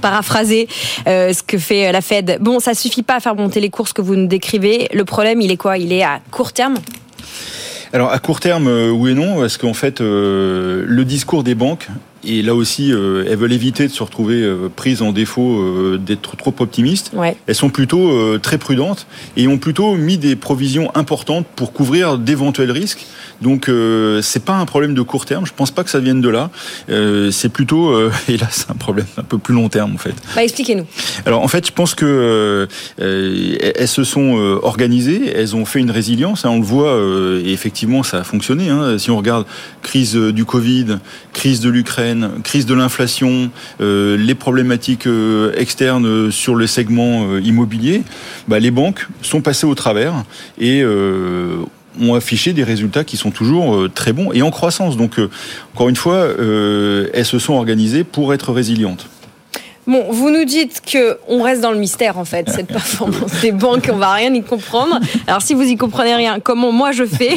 paraphraser 0.00 0.68
euh, 1.06 1.32
ce 1.32 1.42
que 1.42 1.56
fait 1.58 1.88
euh, 1.88 1.92
la 1.92 2.00
Fed. 2.00 2.38
Bon, 2.40 2.58
ça 2.58 2.74
suffit 2.74 3.02
pas 3.02 3.16
à 3.16 3.20
faire 3.20 3.36
monter 3.36 3.60
les 3.60 3.70
courses 3.70 3.92
que 3.92 4.02
vous 4.02 4.16
nous 4.16 4.26
décrivez. 4.26 4.88
Le 4.92 5.04
problème, 5.04 5.40
il 5.40 5.50
est 5.50 5.56
quoi? 5.56 5.78
Il 5.78 5.92
est 5.92 6.02
à 6.02 6.20
court 6.30 6.52
terme? 6.52 6.74
Alors 7.92 8.10
à 8.10 8.18
court 8.18 8.40
terme, 8.40 8.68
oui 8.68 9.10
et 9.10 9.14
non, 9.14 9.40
parce 9.40 9.58
qu'en 9.58 9.74
fait, 9.74 10.00
le 10.00 11.02
discours 11.02 11.44
des 11.44 11.54
banques 11.54 11.88
et 12.24 12.42
là 12.42 12.54
aussi, 12.54 12.92
euh, 12.92 13.24
elles 13.28 13.36
veulent 13.36 13.52
éviter 13.52 13.86
de 13.86 13.92
se 13.92 14.02
retrouver 14.02 14.42
euh, 14.42 14.68
prises 14.74 15.02
en 15.02 15.12
défaut 15.12 15.98
d'être 15.98 16.36
trop 16.36 16.54
optimistes. 16.60 17.12
Elles 17.46 17.54
sont 17.54 17.70
plutôt 17.70 18.38
très 18.38 18.58
prudentes 18.58 19.06
et 19.36 19.48
ont 19.48 19.58
plutôt 19.58 19.94
mis 19.96 20.18
des 20.18 20.36
provisions 20.36 20.90
importantes 20.94 21.46
pour 21.56 21.72
couvrir 21.72 22.18
d'éventuels 22.18 22.70
risques. 22.70 23.06
Donc 23.42 23.70
c'est 24.22 24.44
pas 24.44 24.54
un 24.54 24.66
problème 24.66 24.94
de 24.94 25.02
court 25.02 25.26
terme. 25.26 25.46
Je 25.46 25.52
pense 25.54 25.70
pas 25.70 25.84
que 25.84 25.90
ça 25.90 26.00
vienne 26.00 26.20
de 26.20 26.28
là. 26.28 26.50
c'est 27.30 27.48
plutôt, 27.48 27.94
et 28.28 28.36
là 28.36 28.48
c'est 28.50 28.70
un 28.70 28.74
problème 28.74 29.06
un 29.16 29.22
peu 29.22 29.38
plus 29.38 29.54
long 29.54 29.68
terme 29.68 29.94
en 29.94 29.98
fait. 29.98 30.14
Bah, 30.34 30.42
expliquez-nous. 30.42 30.86
Alors 31.26 31.42
en 31.42 31.48
fait, 31.48 31.66
je 31.66 31.72
pense 31.72 31.94
que 31.94 32.68
elles 32.98 33.88
se 33.88 34.04
sont 34.04 34.58
organisées, 34.62 35.32
elles 35.34 35.56
ont 35.56 35.64
fait 35.64 35.80
une 35.80 35.90
résilience. 35.90 36.44
Hein, 36.44 36.50
on 36.50 36.58
le 36.58 36.64
voit 36.64 36.98
et 37.44 37.52
effectivement 37.52 38.02
ça 38.02 38.20
a 38.20 38.24
fonctionné. 38.24 38.68
Hein. 38.68 38.98
Si 38.98 39.10
on 39.10 39.16
regarde 39.16 39.46
crise 39.82 40.14
du 40.14 40.44
Covid, 40.44 40.98
crise 41.32 41.60
de 41.60 41.70
l'Ukraine 41.70 42.30
crise 42.42 42.66
de 42.66 42.74
l'inflation, 42.74 43.50
euh, 43.80 44.16
les 44.16 44.34
problématiques 44.34 45.06
euh, 45.06 45.52
externes 45.56 46.30
sur 46.30 46.54
le 46.54 46.66
segment 46.66 47.26
euh, 47.26 47.40
immobilier, 47.40 48.02
bah, 48.48 48.58
les 48.58 48.70
banques 48.70 49.06
sont 49.22 49.40
passées 49.40 49.66
au 49.66 49.74
travers 49.74 50.24
et 50.58 50.82
ont 52.00 52.14
affiché 52.14 52.52
des 52.52 52.64
résultats 52.64 53.04
qui 53.04 53.16
sont 53.16 53.30
toujours 53.30 53.88
très 53.94 54.12
bons 54.12 54.32
et 54.32 54.42
en 54.42 54.50
croissance. 54.50 54.96
Donc, 54.96 55.20
encore 55.74 55.88
une 55.88 55.96
fois, 55.96 56.26
elles 57.12 57.26
se 57.26 57.38
sont 57.38 57.54
organisées 57.54 58.04
pour 58.04 58.32
être 58.34 58.52
résilientes. 58.52 59.08
Bon, 59.84 60.04
vous 60.10 60.30
nous 60.30 60.44
dites 60.44 60.80
que 60.80 61.18
on 61.26 61.42
reste 61.42 61.60
dans 61.60 61.72
le 61.72 61.78
mystère 61.78 62.16
en 62.16 62.24
fait, 62.24 62.48
cette 62.48 62.68
performance 62.68 63.40
des 63.40 63.50
banques, 63.50 63.90
on 63.92 63.96
va 63.96 64.12
rien 64.12 64.32
y 64.32 64.42
comprendre. 64.42 65.00
Alors 65.26 65.42
si 65.42 65.54
vous 65.54 65.64
y 65.64 65.76
comprenez 65.76 66.14
rien, 66.14 66.38
comment 66.38 66.70
moi 66.70 66.92
je 66.92 67.04
fais? 67.04 67.34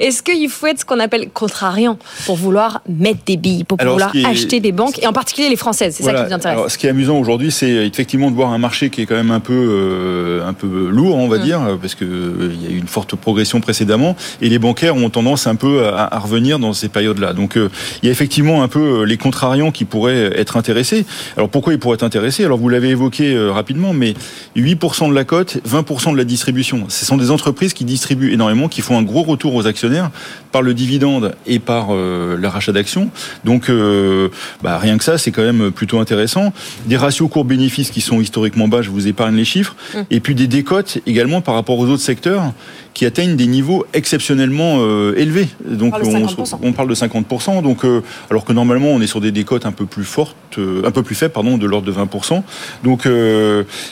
Est-ce 0.00 0.22
qu'il 0.22 0.48
faut 0.48 0.66
être 0.66 0.80
ce 0.80 0.84
qu'on 0.86 0.98
appelle 0.98 1.28
contrariant 1.28 1.98
pour 2.24 2.36
vouloir 2.36 2.80
mettre 2.88 3.20
des 3.26 3.36
billes, 3.36 3.64
pour 3.64 3.76
vouloir 3.78 4.12
acheter 4.24 4.60
des 4.60 4.72
banques 4.72 4.98
et 5.02 5.06
en 5.06 5.12
particulier 5.12 5.50
les 5.50 5.56
françaises 5.56 5.96
C'est 5.96 6.04
ça 6.04 6.14
qui 6.14 6.24
vous 6.24 6.32
intéresse? 6.32 6.56
Alors, 6.56 6.70
ce 6.70 6.78
qui 6.78 6.86
est 6.86 6.90
amusant 6.90 7.18
aujourd'hui, 7.18 7.52
c'est 7.52 7.86
effectivement 7.86 8.30
de 8.30 8.36
voir 8.36 8.52
un 8.52 8.58
marché 8.58 8.88
qui 8.88 9.02
est 9.02 9.06
quand 9.06 9.16
même 9.16 9.30
un 9.30 9.40
peu 9.40 9.52
euh, 9.52 10.48
un 10.48 10.54
peu 10.54 10.88
lourd, 10.88 11.16
on 11.16 11.28
va 11.28 11.36
mm. 11.36 11.42
dire, 11.42 11.60
parce 11.82 11.94
que 11.94 12.06
euh, 12.06 12.50
il 12.54 12.62
y 12.62 12.66
a 12.66 12.74
eu 12.74 12.78
une 12.78 12.88
forte 12.88 13.14
progression 13.14 13.60
précédemment 13.60 14.16
et 14.40 14.48
les 14.48 14.58
bancaires 14.58 14.96
ont 14.96 15.10
tendance 15.10 15.46
un 15.46 15.54
peu 15.54 15.86
à, 15.86 16.18
revenir 16.18 16.58
dans 16.58 16.72
ces 16.72 16.88
périodes-là. 16.88 17.34
Donc 17.34 17.58
euh, 17.58 17.68
il 18.02 18.06
y 18.06 18.08
a 18.08 18.12
effectivement 18.12 18.62
un 18.62 18.68
peu 18.68 19.04
les 19.04 19.18
contrariants 19.18 19.70
qui 19.70 19.84
pourraient 19.84 20.32
être 20.40 20.56
intéressés. 20.56 21.04
Alors 21.36 21.50
pourquoi 21.50 21.73
pour 21.78 21.94
être 21.94 22.02
intéressé. 22.02 22.44
Alors 22.44 22.58
vous 22.58 22.68
l'avez 22.68 22.90
évoqué 22.90 23.34
euh, 23.34 23.52
rapidement, 23.52 23.92
mais 23.92 24.14
8% 24.56 25.08
de 25.08 25.14
la 25.14 25.24
cote, 25.24 25.58
20% 25.68 26.12
de 26.12 26.16
la 26.16 26.24
distribution. 26.24 26.84
Ce 26.88 27.04
sont 27.04 27.16
des 27.16 27.30
entreprises 27.30 27.72
qui 27.72 27.84
distribuent 27.84 28.32
énormément, 28.32 28.68
qui 28.68 28.80
font 28.80 28.98
un 28.98 29.02
gros 29.02 29.22
retour 29.22 29.54
aux 29.54 29.66
actionnaires 29.66 30.10
par 30.52 30.62
le 30.62 30.74
dividende 30.74 31.34
et 31.46 31.58
par 31.58 31.88
euh, 31.90 32.36
le 32.36 32.48
rachat 32.48 32.72
d'actions. 32.72 33.10
Donc 33.44 33.68
euh, 33.68 34.28
bah, 34.62 34.78
rien 34.78 34.98
que 34.98 35.04
ça, 35.04 35.18
c'est 35.18 35.30
quand 35.30 35.42
même 35.42 35.70
plutôt 35.70 35.98
intéressant. 35.98 36.52
Des 36.86 36.96
ratios 36.96 37.28
cours-bénéfices 37.30 37.90
qui 37.90 38.00
sont 38.00 38.20
historiquement 38.20 38.68
bas, 38.68 38.82
je 38.82 38.90
vous 38.90 39.08
épargne 39.08 39.36
les 39.36 39.44
chiffres. 39.44 39.76
Mmh. 39.94 39.98
Et 40.10 40.20
puis 40.20 40.34
des 40.34 40.46
décotes 40.46 40.98
également 41.06 41.40
par 41.40 41.54
rapport 41.54 41.78
aux 41.78 41.86
autres 41.86 42.02
secteurs 42.02 42.52
qui 42.94 43.04
atteignent 43.06 43.36
des 43.36 43.48
niveaux 43.48 43.84
exceptionnellement 43.92 44.76
euh, 44.78 45.14
élevés. 45.16 45.48
Donc 45.64 45.94
on, 45.94 46.72
parle 46.72 46.88
de 46.88 46.94
50%. 46.94 47.62
Donc 47.62 47.84
euh, 47.84 48.02
alors 48.30 48.44
que 48.44 48.52
normalement 48.52 48.88
on 48.88 49.00
est 49.00 49.08
sur 49.08 49.20
des 49.20 49.32
décotes 49.32 49.66
un 49.66 49.72
peu 49.72 49.84
plus 49.84 50.04
fortes, 50.04 50.36
euh, 50.58 50.82
un 50.86 50.92
peu 50.92 51.02
plus 51.02 51.16
faibles, 51.16 51.32
pardon, 51.32 51.58
de 51.58 51.66
l'ordre 51.66 51.86
de 51.86 51.92
20%. 51.92 52.42
Donc 52.84 53.06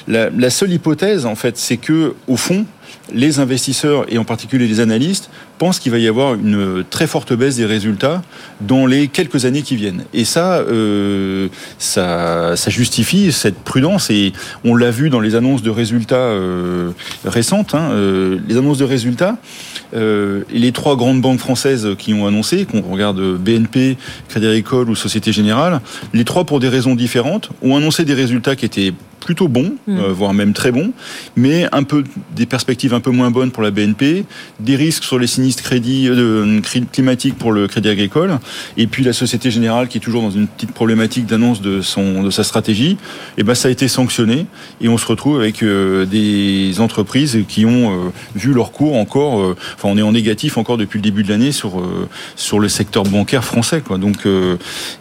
la, 0.06 0.30
la, 0.30 0.50
seule 0.50 0.72
hypothèse 0.72 1.26
en 1.26 1.34
fait, 1.34 1.58
c'est 1.58 1.76
que 1.76 2.14
au 2.28 2.36
fond 2.36 2.64
les 3.14 3.40
investisseurs 3.40 4.06
et 4.08 4.18
en 4.18 4.24
particulier 4.24 4.66
les 4.66 4.80
analystes 4.80 5.30
pensent 5.58 5.78
qu'il 5.78 5.92
va 5.92 5.98
y 5.98 6.08
avoir 6.08 6.34
une 6.34 6.84
très 6.88 7.06
forte 7.06 7.32
baisse 7.32 7.56
des 7.56 7.66
résultats 7.66 8.22
dans 8.60 8.86
les 8.86 9.08
quelques 9.08 9.44
années 9.44 9.62
qui 9.62 9.76
viennent. 9.76 10.04
Et 10.12 10.24
ça, 10.24 10.56
euh, 10.56 11.48
ça, 11.78 12.54
justifie 12.68 13.32
cette 13.32 13.58
prudence 13.58 14.10
et 14.10 14.32
on 14.64 14.74
l'a 14.74 14.90
vu 14.90 15.10
dans 15.10 15.20
les 15.20 15.34
annonces 15.34 15.62
de 15.62 15.70
résultats 15.70 16.16
euh, 16.16 16.90
récentes. 17.24 17.74
Hein, 17.74 17.90
euh, 17.92 18.38
les 18.48 18.56
annonces 18.56 18.78
de 18.78 18.84
résultats, 18.84 19.36
les 19.94 20.72
trois 20.72 20.96
grandes 20.96 21.20
banques 21.20 21.38
françaises 21.38 21.90
qui 21.98 22.14
ont 22.14 22.26
annoncé, 22.26 22.64
qu'on 22.64 22.80
regarde 22.80 23.20
BNP, 23.36 23.98
Crédit 24.28 24.46
Agricole 24.46 24.88
ou 24.88 24.96
Société 24.96 25.32
Générale, 25.32 25.80
les 26.14 26.24
trois 26.24 26.44
pour 26.44 26.60
des 26.60 26.68
raisons 26.68 26.94
différentes 26.94 27.50
ont 27.62 27.76
annoncé 27.76 28.04
des 28.04 28.14
résultats 28.14 28.56
qui 28.56 28.64
étaient 28.64 28.94
plutôt 29.24 29.48
bons, 29.48 29.74
mm. 29.86 29.98
euh, 29.98 30.12
voire 30.12 30.34
même 30.34 30.52
très 30.52 30.72
bons, 30.72 30.92
mais 31.36 31.66
un 31.72 31.82
peu 31.82 32.04
des 32.34 32.46
perspectives 32.46 32.94
un 32.94 33.00
peu 33.00 33.10
moins 33.10 33.30
bonnes 33.30 33.50
pour 33.50 33.62
la 33.62 33.70
BNP, 33.70 34.24
des 34.60 34.76
risques 34.76 35.04
sur 35.04 35.18
les 35.18 35.26
sinistres 35.26 35.62
crédits 35.62 36.08
euh, 36.08 36.60
climatiques 36.92 37.36
pour 37.36 37.52
le 37.52 37.68
Crédit 37.68 37.88
Agricole, 37.88 38.38
et 38.76 38.86
puis 38.86 39.04
la 39.04 39.12
Société 39.12 39.50
Générale 39.50 39.88
qui 39.88 39.98
est 39.98 40.00
toujours 40.00 40.22
dans 40.22 40.30
une 40.30 40.46
petite 40.46 40.72
problématique 40.72 41.26
d'annonce 41.26 41.60
de 41.60 41.80
son 41.80 42.22
de 42.22 42.30
sa 42.30 42.44
stratégie. 42.44 42.92
Et 42.92 42.96
eh 43.38 43.42
ben 43.42 43.54
ça 43.54 43.68
a 43.68 43.70
été 43.70 43.88
sanctionné 43.88 44.46
et 44.80 44.88
on 44.88 44.98
se 44.98 45.06
retrouve 45.06 45.40
avec 45.40 45.62
euh, 45.62 46.04
des 46.06 46.80
entreprises 46.80 47.38
qui 47.48 47.64
ont 47.66 47.90
euh, 47.90 48.10
vu 48.34 48.52
leur 48.52 48.72
cours 48.72 48.96
encore, 48.96 49.40
euh, 49.40 49.56
enfin 49.74 49.88
on 49.88 49.98
est 49.98 50.02
en 50.02 50.12
négatif 50.12 50.58
encore 50.58 50.76
depuis 50.76 50.98
le 50.98 51.02
début 51.02 51.22
de 51.22 51.28
l'année 51.28 51.52
sur 51.52 51.82
sur 52.36 52.58
le 52.58 52.68
secteur 52.68 53.04
bancaire 53.04 53.44
français 53.44 53.80
quoi. 53.80 53.98
Donc 53.98 54.26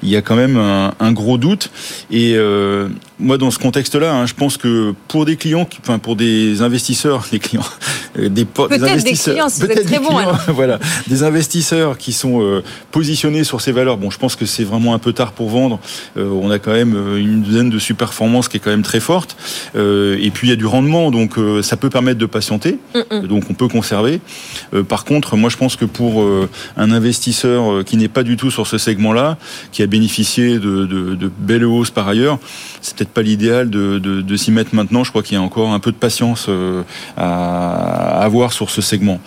il 0.03 0.09
y 0.09 0.15
a 0.15 0.22
quand 0.22 0.36
même 0.36 0.57
un, 0.57 0.93
un 0.99 1.11
gros 1.11 1.38
doute 1.38 1.72
et 2.11 2.38
moi, 3.22 3.38
dans 3.38 3.51
ce 3.51 3.59
hein, 4.12 4.26
je 4.26 4.34
pense 4.34 4.57
que 4.57 4.93
pour 5.07 5.26
des 5.26 5.36
clients, 5.36 5.68
enfin 5.82 5.99
pour 5.99 6.16
des 6.16 6.62
investisseurs, 6.62 7.26
des 7.32 7.39
clients, 7.39 7.64
euh, 8.20 8.30
des, 8.30 8.45
des 8.45 8.84
investisseurs, 8.84 9.49
des 9.59 9.68
clients, 9.68 9.84
très 9.86 9.99
bon, 9.99 10.20
voilà, 10.53 10.80
des 11.07 11.24
investisseurs 11.24 11.97
qui 11.97 12.12
sont 12.14 12.41
euh, 12.41 12.64
positionnés 12.91 13.43
sur 13.43 13.62
ces 13.62 13.72
valeurs. 13.72 13.97
Bon, 13.97 14.09
je 14.09 14.18
pense 14.18 14.36
que 14.36 14.45
c'est 14.45 14.64
vraiment 14.64 14.93
un 14.93 14.99
peu 14.99 15.14
tard 15.14 15.32
pour 15.32 15.49
vendre. 15.49 15.80
Euh, 16.18 16.30
on 16.30 16.51
a 16.51 16.59
quand 16.59 16.72
même 16.72 16.95
une 17.18 17.41
douzaine 17.41 17.70
de 17.70 17.80
super-performances 17.80 18.47
qui 18.47 18.57
est 18.57 18.59
quand 18.59 18.70
même 18.70 18.84
très 18.84 18.99
forte. 18.99 19.36
et 19.76 20.32
puis 20.34 20.47
il 20.47 20.49
y 20.49 20.53
a 20.53 20.57
du 20.57 20.66
rendement, 20.66 21.12
donc 21.12 21.36
ça 21.62 21.78
peut 21.78 21.89
permettre 21.89 22.20
de 22.20 22.26
patienter. 22.26 22.78
Donc 23.24 23.45
on 23.49 23.53
peut 23.53 23.68
conserver. 23.68 24.20
par 24.88 25.05
contre, 25.05 25.36
moi, 25.36 25.49
je 25.49 25.57
pense 25.57 25.76
que 25.76 25.86
pour 25.86 26.26
un 26.78 26.91
investisseur 26.91 27.84
qui 27.86 27.97
n'est 27.97 28.07
pas 28.07 28.24
du 28.24 28.38
tout 28.38 28.51
sur 28.51 28.68
ce 28.68 28.78
segment-là, 28.78 29.38
qui 29.72 29.84
a 29.84 29.88
bénéficié 29.88 30.59
de, 30.59 30.86
de, 30.86 31.16
de 31.16 31.32
belles 31.39 31.66
hausses 31.66 31.91
par 31.91 32.07
ailleurs, 32.07 32.39
c'est 32.82 32.95
peut-être 32.95 33.12
pas 33.12 33.22
l'idéal 33.22 33.70
de, 33.70 33.99
de, 34.01 34.21
de 34.21 34.35
s'y 34.35 34.51
mettre 34.51 34.75
maintenant. 34.75 35.03
Je 35.03 35.11
crois 35.11 35.23
qu'il 35.23 35.35
y 35.35 35.39
a 35.39 35.41
encore 35.41 35.71
un 35.71 35.79
peu 35.79 35.91
de 35.91 35.97
patience 35.97 36.47
euh, 36.49 36.83
à 37.17 38.23
avoir 38.23 38.51
sur 38.53 38.69
ce 38.69 38.81
segment. 38.81 39.19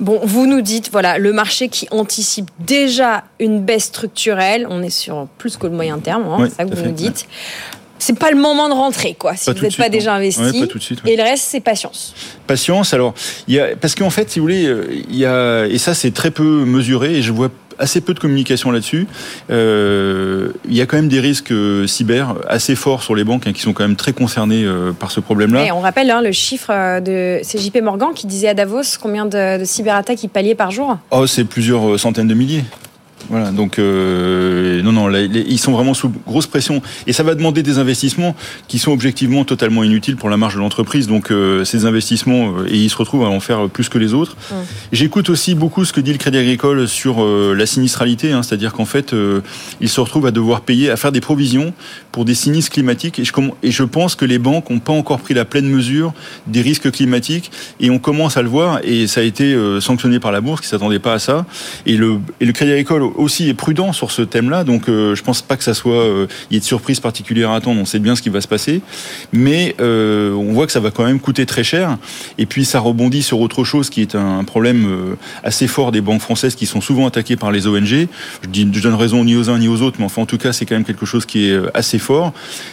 Bon, 0.00 0.20
vous 0.24 0.46
nous 0.46 0.60
dites, 0.60 0.90
voilà, 0.90 1.18
le 1.18 1.32
marché 1.32 1.68
qui 1.68 1.86
anticipe 1.90 2.50
déjà 2.58 3.24
une 3.38 3.62
baisse 3.64 3.84
structurelle, 3.84 4.66
on 4.68 4.82
est 4.82 4.90
sur 4.90 5.28
plus 5.38 5.56
que 5.56 5.66
le 5.66 5.72
moyen 5.72 5.98
terme, 5.98 6.24
hein, 6.24 6.38
c'est 6.48 6.56
ça 6.56 6.64
que 6.64 6.74
vous 6.74 6.84
nous 6.84 6.92
dites. 6.92 7.26
C'est 8.00 8.18
pas 8.18 8.30
le 8.30 8.36
moment 8.36 8.68
de 8.68 8.74
rentrer, 8.74 9.14
quoi, 9.14 9.36
si 9.36 9.50
vous 9.50 9.62
n'êtes 9.62 9.76
pas 9.76 9.88
déjà 9.88 10.14
investi. 10.14 10.60
pas 10.60 10.66
tout 10.66 10.78
de 10.78 10.82
suite, 10.82 11.00
Et 11.06 11.16
le 11.16 11.22
reste, 11.22 11.44
c'est 11.48 11.60
patience. 11.60 12.12
Patience, 12.46 12.92
alors, 12.92 13.14
y 13.46 13.58
a, 13.58 13.76
parce 13.76 13.94
qu'en 13.94 14.10
fait, 14.10 14.28
si 14.30 14.40
vous 14.40 14.44
voulez, 14.44 14.66
euh, 14.66 14.88
il 15.08 15.16
y 15.16 15.24
a, 15.24 15.64
et 15.66 15.78
ça, 15.78 15.94
c'est 15.94 16.10
très 16.10 16.32
peu 16.32 16.64
mesuré, 16.64 17.14
et 17.14 17.22
je 17.22 17.32
vois 17.32 17.50
assez 17.78 18.00
peu 18.00 18.14
de 18.14 18.20
communication 18.20 18.70
là-dessus. 18.70 19.06
Euh, 19.50 20.52
il 20.68 20.74
y 20.74 20.80
a 20.80 20.86
quand 20.86 20.96
même 20.96 21.08
des 21.08 21.20
risques 21.20 21.52
euh, 21.52 21.86
cyber 21.86 22.34
assez 22.48 22.74
forts 22.74 23.02
sur 23.02 23.14
les 23.14 23.24
banques 23.24 23.46
hein, 23.46 23.52
qui 23.52 23.60
sont 23.60 23.72
quand 23.72 23.84
même 23.84 23.96
très 23.96 24.12
concernées 24.12 24.64
euh, 24.64 24.92
par 24.92 25.10
ce 25.10 25.20
problème-là. 25.20 25.64
Et 25.64 25.72
on 25.72 25.80
rappelle 25.80 26.10
hein, 26.10 26.22
le 26.22 26.32
chiffre 26.32 27.00
de 27.00 27.40
CJP 27.42 27.82
Morgan 27.82 28.10
qui 28.14 28.26
disait 28.26 28.48
à 28.48 28.54
Davos 28.54 28.98
combien 29.00 29.26
de, 29.26 29.58
de 29.60 29.64
cyberattaques 29.64 30.22
il 30.22 30.28
palliait 30.28 30.54
par 30.54 30.70
jour? 30.70 30.98
Oh, 31.10 31.26
c'est 31.26 31.44
plusieurs 31.44 31.98
centaines 31.98 32.28
de 32.28 32.34
milliers. 32.34 32.64
Voilà, 33.30 33.50
donc 33.50 33.78
euh, 33.78 34.82
non, 34.82 34.92
non, 34.92 35.10
ils 35.12 35.58
sont 35.58 35.72
vraiment 35.72 35.94
sous 35.94 36.12
grosse 36.26 36.46
pression 36.46 36.82
et 37.06 37.12
ça 37.12 37.22
va 37.22 37.34
demander 37.34 37.62
des 37.62 37.78
investissements 37.78 38.36
qui 38.68 38.78
sont 38.78 38.92
objectivement 38.92 39.44
totalement 39.44 39.82
inutiles 39.82 40.16
pour 40.16 40.28
la 40.28 40.36
marge 40.36 40.54
de 40.54 40.60
l'entreprise. 40.60 41.06
Donc 41.06 41.30
euh, 41.30 41.64
ces 41.64 41.86
investissements 41.86 42.52
euh, 42.58 42.66
et 42.68 42.76
ils 42.76 42.90
se 42.90 42.96
retrouvent 42.96 43.24
à 43.24 43.28
en 43.28 43.40
faire 43.40 43.68
plus 43.68 43.88
que 43.88 43.98
les 43.98 44.14
autres. 44.14 44.36
J'écoute 44.92 45.30
aussi 45.30 45.54
beaucoup 45.54 45.84
ce 45.84 45.92
que 45.92 46.00
dit 46.00 46.12
le 46.12 46.18
Crédit 46.18 46.38
Agricole 46.38 46.86
sur 46.88 47.24
la 47.24 47.66
sinistralité, 47.66 48.32
hein, 48.32 48.42
c'est-à-dire 48.42 48.72
qu'en 48.72 48.84
fait 48.84 49.14
ils 49.80 49.88
se 49.88 50.00
retrouvent 50.00 50.26
à 50.26 50.30
devoir 50.30 50.60
payer, 50.60 50.90
à 50.90 50.96
faire 50.96 51.12
des 51.12 51.20
provisions 51.20 51.72
pour 52.14 52.24
des 52.24 52.34
sinistres 52.34 52.70
climatiques 52.70 53.18
et 53.18 53.24
je, 53.24 53.32
et 53.62 53.70
je 53.70 53.82
pense 53.82 54.14
que 54.14 54.24
les 54.24 54.38
banques 54.38 54.70
n'ont 54.70 54.78
pas 54.78 54.92
encore 54.92 55.20
pris 55.20 55.34
la 55.34 55.44
pleine 55.44 55.66
mesure 55.66 56.14
des 56.46 56.62
risques 56.62 56.90
climatiques 56.90 57.50
et 57.80 57.90
on 57.90 57.98
commence 57.98 58.36
à 58.36 58.42
le 58.42 58.48
voir 58.48 58.80
et 58.84 59.06
ça 59.06 59.20
a 59.20 59.24
été 59.24 59.56
sanctionné 59.80 60.20
par 60.20 60.32
la 60.32 60.40
bourse 60.40 60.60
qui 60.60 60.68
s'attendait 60.68 61.00
pas 61.00 61.14
à 61.14 61.18
ça 61.18 61.44
et 61.86 61.96
le, 61.96 62.18
et 62.40 62.44
le 62.44 62.52
Crédit 62.52 62.72
Agricole 62.72 63.02
aussi 63.02 63.48
est 63.48 63.54
prudent 63.54 63.92
sur 63.92 64.10
ce 64.10 64.22
thème-là, 64.22 64.64
donc 64.64 64.88
euh, 64.88 65.14
je 65.14 65.22
pense 65.22 65.42
pas 65.42 65.56
que 65.56 65.64
ça 65.64 65.74
soit 65.74 65.94
euh, 65.94 66.26
il 66.50 66.54
y 66.54 66.56
ait 66.56 66.60
de 66.60 66.64
surprise 66.64 67.00
particulière 67.00 67.50
à 67.50 67.56
attendre. 67.56 67.80
On 67.80 67.84
sait 67.84 67.98
bien 67.98 68.16
ce 68.16 68.22
qui 68.22 68.28
va 68.28 68.40
se 68.40 68.48
passer, 68.48 68.80
mais 69.32 69.74
euh, 69.80 70.32
on 70.32 70.52
voit 70.52 70.66
que 70.66 70.72
ça 70.72 70.80
va 70.80 70.90
quand 70.90 71.04
même 71.04 71.20
coûter 71.20 71.46
très 71.46 71.64
cher. 71.64 71.98
Et 72.38 72.46
puis 72.46 72.64
ça 72.64 72.80
rebondit 72.80 73.22
sur 73.22 73.40
autre 73.40 73.64
chose 73.64 73.90
qui 73.90 74.00
est 74.00 74.14
un 74.14 74.44
problème 74.44 74.86
euh, 74.86 75.16
assez 75.42 75.66
fort 75.66 75.92
des 75.92 76.00
banques 76.00 76.20
françaises 76.20 76.54
qui 76.54 76.66
sont 76.66 76.80
souvent 76.80 77.06
attaquées 77.06 77.36
par 77.36 77.52
les 77.52 77.66
ONG. 77.66 77.86
Je 77.86 78.06
dis, 78.48 78.68
je 78.72 78.80
donne 78.80 78.94
raison 78.94 79.24
ni 79.24 79.36
aux 79.36 79.50
uns 79.50 79.58
ni 79.58 79.68
aux 79.68 79.82
autres, 79.82 79.96
mais 79.98 80.04
enfin 80.04 80.22
en 80.22 80.26
tout 80.26 80.38
cas 80.38 80.52
c'est 80.52 80.66
quand 80.66 80.74
même 80.74 80.84
quelque 80.84 81.06
chose 81.06 81.26
qui 81.26 81.48
est 81.48 81.58
assez. 81.74 81.98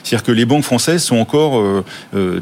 C'est-à-dire 0.03 0.23
que 0.23 0.31
les 0.31 0.45
banques 0.45 0.63
françaises 0.63 1.03
sont 1.03 1.17
encore 1.17 1.63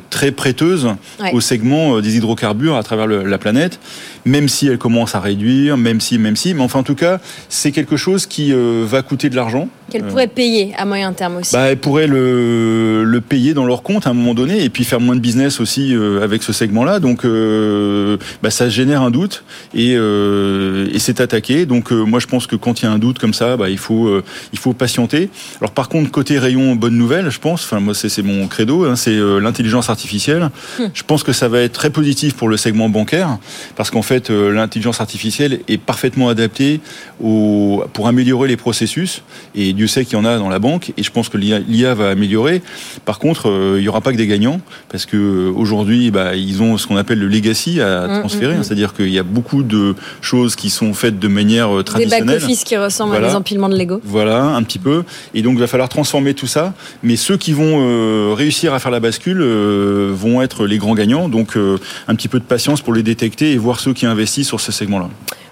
très 0.09 0.31
prêteuses 0.31 0.89
au 1.33 1.41
segment 1.41 1.99
des 1.99 2.17
hydrocarbures 2.17 2.75
à 2.75 2.83
travers 2.83 3.07
la 3.07 3.37
planète, 3.37 3.79
même 4.25 4.47
si 4.47 4.67
elles 4.67 4.77
commencent 4.77 5.15
à 5.15 5.19
réduire, 5.19 5.77
même 5.77 6.01
si, 6.01 6.17
même 6.17 6.35
si, 6.35 6.53
mais 6.53 6.61
enfin 6.61 6.79
en 6.79 6.83
tout 6.83 6.95
cas 6.95 7.19
c'est 7.49 7.71
quelque 7.71 7.97
chose 7.97 8.25
qui 8.25 8.53
euh, 8.53 8.85
va 8.85 9.01
coûter 9.01 9.29
de 9.29 9.35
l'argent. 9.35 9.67
Qu'elle 9.89 10.05
pourrait 10.05 10.27
payer 10.27 10.73
à 10.77 10.85
moyen 10.85 11.13
terme 11.13 11.37
aussi. 11.37 11.53
Bah, 11.53 11.71
elle 11.71 11.77
pourrait 11.77 12.05
le, 12.05 13.03
le, 13.03 13.21
payer 13.21 13.55
dans 13.55 13.65
leur 13.65 13.81
compte 13.81 14.05
à 14.05 14.11
un 14.11 14.13
moment 14.13 14.35
donné 14.35 14.63
et 14.63 14.69
puis 14.69 14.83
faire 14.83 14.99
moins 14.99 15.15
de 15.15 15.19
business 15.19 15.59
aussi 15.59 15.95
euh, 15.95 16.23
avec 16.23 16.43
ce 16.43 16.53
segment-là. 16.53 16.99
Donc 16.99 17.25
euh, 17.25 18.17
bah, 18.43 18.51
ça 18.51 18.69
génère 18.69 19.01
un 19.01 19.09
doute 19.09 19.43
et, 19.73 19.93
et 19.93 20.99
c'est 20.99 21.21
attaqué. 21.21 21.65
Donc 21.65 21.91
moi 21.91 22.19
je 22.19 22.27
pense 22.27 22.45
que 22.45 22.55
quand 22.55 22.81
il 22.81 22.85
y 22.85 22.87
a 22.87 22.91
un 22.91 22.99
doute 22.99 23.17
comme 23.17 23.33
ça, 23.33 23.57
bah, 23.57 23.69
il, 23.69 23.79
faut, 23.79 24.21
il 24.53 24.59
faut 24.59 24.73
patienter. 24.73 25.29
Alors 25.59 25.71
par 25.71 25.89
contre 25.89 26.11
côté 26.11 26.37
rayon 26.37 26.75
bonne 26.75 26.95
nouvelle, 26.95 27.29
je 27.31 27.39
pense, 27.39 27.63
enfin 27.63 27.79
moi 27.79 27.93
c'est 27.95 28.21
mon 28.21 28.47
credo, 28.47 28.85
hein, 28.85 28.95
c'est 28.95 29.17
l'intelligence 29.41 29.89
artificielle. 29.89 30.49
Hum. 30.79 30.89
Je 30.93 31.03
pense 31.03 31.23
que 31.23 31.33
ça 31.33 31.47
va 31.47 31.61
être 31.61 31.73
très 31.73 31.89
positif 31.89 32.35
pour 32.35 32.47
le 32.47 32.57
segment 32.57 32.89
bancaire 32.89 33.39
parce 33.75 33.89
qu'en 33.89 34.03
fait 34.09 34.29
l'intelligence 34.29 35.01
artificielle 35.01 35.59
est 35.67 35.77
parfaitement 35.77 36.29
adaptée 36.29 36.81
au, 37.23 37.83
pour 37.93 38.07
améliorer 38.07 38.47
les 38.47 38.57
processus. 38.57 39.21
Et 39.53 39.73
Dieu 39.73 39.85
sait 39.85 40.03
qu'il 40.03 40.17
y 40.17 40.21
en 40.21 40.25
a 40.25 40.37
dans 40.39 40.49
la 40.49 40.57
banque. 40.57 40.93
Et 40.97 41.03
je 41.03 41.11
pense 41.11 41.29
que 41.29 41.37
l'IA 41.37 41.93
va 41.93 42.09
améliorer. 42.09 42.63
Par 43.05 43.19
contre, 43.19 43.49
euh, 43.49 43.75
il 43.77 43.83
n'y 43.83 43.87
aura 43.87 44.01
pas 44.01 44.11
que 44.11 44.17
des 44.17 44.25
gagnants. 44.25 44.61
Parce 44.89 45.05
que 45.05 45.17
euh, 45.17 45.53
aujourd'hui, 45.55 46.09
bah, 46.09 46.35
ils 46.35 46.63
ont 46.63 46.77
ce 46.77 46.87
qu'on 46.87 46.97
appelle 46.97 47.19
le 47.19 47.27
legacy 47.27 47.81
à 47.81 48.07
mm, 48.07 48.19
transférer. 48.21 48.55
Mm, 48.55 48.59
mm. 48.59 48.63
C'est-à-dire 48.63 48.93
qu'il 48.95 49.09
y 49.09 49.19
a 49.19 49.23
beaucoup 49.23 49.61
de 49.61 49.95
choses 50.21 50.55
qui 50.55 50.71
sont 50.71 50.93
faites 50.95 51.19
de 51.19 51.27
manière 51.27 51.69
traditionnelle. 51.83 52.25
Des 52.25 52.33
back-office 52.33 52.63
qui 52.63 52.77
ressemblent 52.77 53.15
à 53.15 53.21
des 53.21 53.35
empilements 53.35 53.69
de 53.69 53.77
Lego. 53.77 54.01
Voilà, 54.03 54.43
un 54.43 54.63
petit 54.63 54.79
peu. 54.79 55.03
Et 55.35 55.43
donc, 55.43 55.53
il 55.53 55.59
va 55.59 55.67
falloir 55.67 55.89
transformer 55.89 56.33
tout 56.33 56.47
ça. 56.47 56.73
Mais 57.03 57.15
ceux 57.15 57.37
qui 57.37 57.53
vont 57.53 57.79
euh, 57.81 58.33
réussir 58.35 58.73
à 58.73 58.79
faire 58.79 58.91
la 58.91 58.99
bascule 58.99 59.43
vont 59.43 60.41
être 60.41 60.65
les 60.65 60.79
grands 60.79 60.95
gagnants. 60.95 61.29
Donc, 61.29 61.55
un 62.07 62.15
petit 62.15 62.27
peu 62.27 62.39
de 62.39 62.45
patience 62.45 62.81
pour 62.81 62.93
les 62.93 63.03
détecter 63.03 63.51
et 63.51 63.57
voir 63.57 63.79
ceux 63.79 63.93
qui 63.99 64.05
investissent 64.05 64.47
sur 64.47 64.61
ce 64.61 64.71
segment-là. 64.71 65.09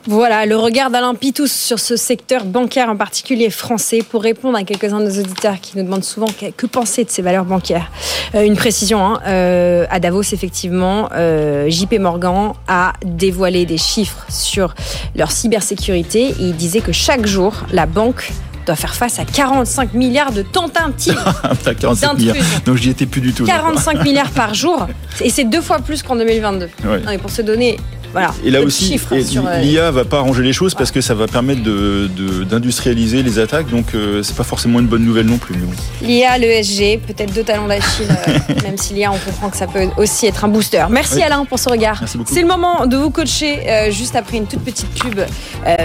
Voilà, 0.10 0.46
le 0.46 0.56
regard 0.56 0.90
d'Alain 0.90 1.16
Pitous 1.16 1.52
sur 1.52 1.80
ce 1.80 1.98
secteur 1.98 2.46
bancaire 2.46 2.88
en 2.88 2.96
particulier 2.96 3.50
français 3.50 4.00
pour 4.10 4.24
répondre 4.24 4.58
à 4.58 4.64
quelques-uns 4.64 5.02
de 5.02 5.06
nos 5.06 5.20
auditeurs 5.20 5.60
qui 5.60 5.78
nous 5.78 5.84
demandent 5.84 6.06
souvent 6.06 6.28
que, 6.28 6.66
penser 6.66 7.04
de 7.04 7.10
ces 7.10 7.22
valeurs 7.22 7.44
bancaires. 7.44 7.92
Euh, 8.34 8.44
une 8.44 8.56
précision, 8.56 9.06
hein, 9.06 9.20
euh, 9.28 9.86
à 9.90 10.00
Davos, 10.00 10.22
effectivement, 10.22 11.10
euh, 11.14 11.70
JP 11.70 12.00
Morgan 12.00 12.54
a 12.70 12.94
dévoilé 13.04 13.66
des 13.66 13.78
chiffres 13.78 14.26
sur 14.30 14.76
leur 15.14 15.30
cybersécurité 15.30 16.28
et 16.28 16.36
il 16.40 16.56
disait 16.56 16.80
que 16.80 16.94
chaque 16.94 17.26
jour, 17.26 17.54
la 17.74 17.86
banque 17.86 18.32
doit 18.68 18.76
faire 18.76 18.96
face 18.96 19.20
à 19.20 19.26
45 19.26 19.94
milliards 19.94 20.32
de 20.32 20.44
tentatives 20.44 21.20
d'intrusion. 21.66 22.34
Donc 22.66 22.78
j'y 22.78 22.90
étais 22.90 23.06
plus 23.06 23.22
du 23.22 23.34
tout. 23.34 23.46
45 23.46 24.04
milliards 24.04 24.32
par 24.32 24.54
jour, 24.54 24.88
et 25.22 25.30
c'est 25.30 25.46
deux 25.46 25.62
fois 25.62 25.80
plus 25.80 26.04
qu'en 26.04 26.16
2022. 26.16 26.70
et 27.12 27.18
pour 27.18 27.32
se 27.32 27.42
donner 27.42 27.78
voilà, 28.14 28.34
et 28.44 28.50
là 28.50 28.62
aussi, 28.62 29.00
euh, 29.12 29.60
l'IA 29.62 29.92
va 29.92 30.06
pas 30.06 30.18
arranger 30.18 30.42
les 30.42 30.54
choses 30.54 30.74
parce 30.74 30.92
que 30.92 31.02
ça 31.02 31.14
va 31.14 31.28
permettre 31.28 31.62
d'industrialiser 31.62 33.22
les 33.22 33.38
attaques, 33.38 33.70
donc 33.70 33.94
euh, 33.94 34.24
c'est 34.24 34.36
pas 34.36 34.44
forcément 34.44 34.80
une 34.80 34.88
bonne 34.88 35.04
nouvelle 35.04 35.26
non 35.26 35.38
plus. 35.38 35.56
L'IA, 36.02 36.38
l'ESG, 36.38 37.00
peut-être 37.06 37.34
deux 37.34 37.44
talons 37.44 37.68
d'Achille, 37.68 38.08
euh, 38.10 38.54
même 38.64 38.78
si 38.78 38.94
l'IA, 38.94 39.12
on 39.12 39.18
comprend 39.18 39.50
que 39.50 39.58
ça 39.58 39.68
peut 39.68 39.88
aussi 39.98 40.26
être 40.26 40.46
un 40.46 40.48
booster. 40.48 40.86
Merci 40.90 41.22
Alain 41.22 41.44
pour 41.46 41.60
ce 41.60 41.70
regard. 41.70 42.02
C'est 42.26 42.42
le 42.42 42.48
moment 42.48 42.86
de 42.86 42.96
vous 42.96 43.10
coacher 43.10 43.92
juste 43.92 44.16
après 44.16 44.38
une 44.38 44.48
toute 44.48 44.64
petite 44.64 44.90
pub. 45.00 45.20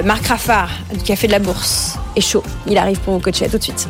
Marc 0.05 0.27
Raffard 0.27 0.71
du 0.95 1.03
Café 1.03 1.27
de 1.27 1.33
la 1.33 1.39
Bourse 1.39 1.99
est 2.17 2.21
chaud. 2.21 2.43
Il 2.67 2.79
arrive 2.79 2.99
pour 3.01 3.15
vous 3.15 3.21
coacher. 3.21 3.47
À 3.47 3.49
tout 3.49 3.59
de 3.59 3.63
suite. 3.63 3.89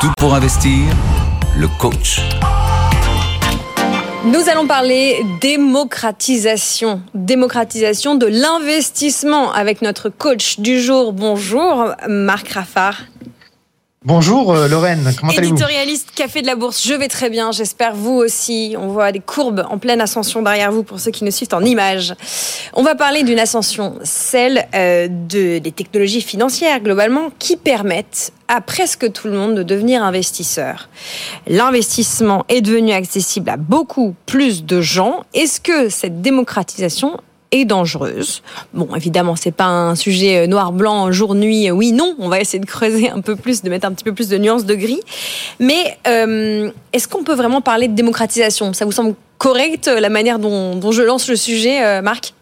Tout 0.00 0.12
pour 0.16 0.34
investir, 0.34 0.84
le 1.56 1.68
coach. 1.78 2.20
Nous 4.24 4.48
allons 4.48 4.68
parler 4.68 5.20
démocratisation, 5.40 7.02
démocratisation 7.12 8.14
de 8.14 8.26
l'investissement 8.26 9.52
avec 9.52 9.82
notre 9.82 10.10
coach 10.10 10.60
du 10.60 10.80
jour. 10.80 11.12
Bonjour 11.12 11.92
Marc 12.08 12.50
Raffard. 12.50 13.02
Bonjour 14.04 14.52
euh, 14.52 14.66
Lorraine, 14.66 15.12
comment 15.16 15.30
allez-vous? 15.30 15.54
Éditorialiste 15.54 16.10
Café 16.12 16.42
de 16.42 16.48
la 16.48 16.56
Bourse, 16.56 16.84
je 16.84 16.92
vais 16.92 17.06
très 17.06 17.30
bien, 17.30 17.52
j'espère 17.52 17.94
vous 17.94 18.14
aussi. 18.14 18.74
On 18.76 18.88
voit 18.88 19.12
des 19.12 19.20
courbes 19.20 19.64
en 19.70 19.78
pleine 19.78 20.00
ascension 20.00 20.42
derrière 20.42 20.72
vous 20.72 20.82
pour 20.82 20.98
ceux 20.98 21.12
qui 21.12 21.22
nous 21.22 21.30
suivent 21.30 21.54
en 21.54 21.64
images. 21.64 22.12
On 22.74 22.82
va 22.82 22.96
parler 22.96 23.22
d'une 23.22 23.38
ascension, 23.38 23.94
celle 24.02 24.66
euh, 24.74 25.06
de, 25.06 25.58
des 25.58 25.70
technologies 25.70 26.20
financières 26.20 26.80
globalement 26.80 27.28
qui 27.38 27.56
permettent 27.56 28.32
à 28.48 28.60
presque 28.60 29.12
tout 29.12 29.28
le 29.28 29.34
monde 29.34 29.54
de 29.54 29.62
devenir 29.62 30.02
investisseur. 30.02 30.88
L'investissement 31.46 32.44
est 32.48 32.60
devenu 32.60 32.90
accessible 32.90 33.50
à 33.50 33.56
beaucoup 33.56 34.16
plus 34.26 34.64
de 34.64 34.80
gens. 34.80 35.22
Est-ce 35.32 35.60
que 35.60 35.88
cette 35.90 36.20
démocratisation 36.22 37.20
est 37.52 37.64
dangereuse. 37.64 38.42
Bon, 38.74 38.88
évidemment, 38.96 39.36
c'est 39.36 39.52
pas 39.52 39.66
un 39.66 39.94
sujet 39.94 40.38
euh, 40.38 40.46
noir-blanc, 40.46 41.12
jour-nuit, 41.12 41.68
euh, 41.68 41.72
oui, 41.72 41.92
non. 41.92 42.16
On 42.18 42.28
va 42.28 42.40
essayer 42.40 42.58
de 42.58 42.66
creuser 42.66 43.10
un 43.10 43.20
peu 43.20 43.36
plus, 43.36 43.62
de 43.62 43.70
mettre 43.70 43.86
un 43.86 43.92
petit 43.92 44.04
peu 44.04 44.12
plus 44.12 44.28
de 44.28 44.38
nuances 44.38 44.64
de 44.64 44.74
gris. 44.74 45.00
Mais 45.60 45.96
euh, 46.06 46.70
est-ce 46.92 47.06
qu'on 47.06 47.22
peut 47.22 47.34
vraiment 47.34 47.60
parler 47.60 47.88
de 47.88 47.94
démocratisation? 47.94 48.72
Ça 48.72 48.84
vous 48.84 48.92
semble 48.92 49.14
correct 49.38 49.88
la 49.88 50.08
manière 50.08 50.38
dont 50.38 50.92
je 50.92 51.02
lance 51.02 51.28
le 51.28 51.36
sujet, 51.36 52.00
Marc? 52.00 52.32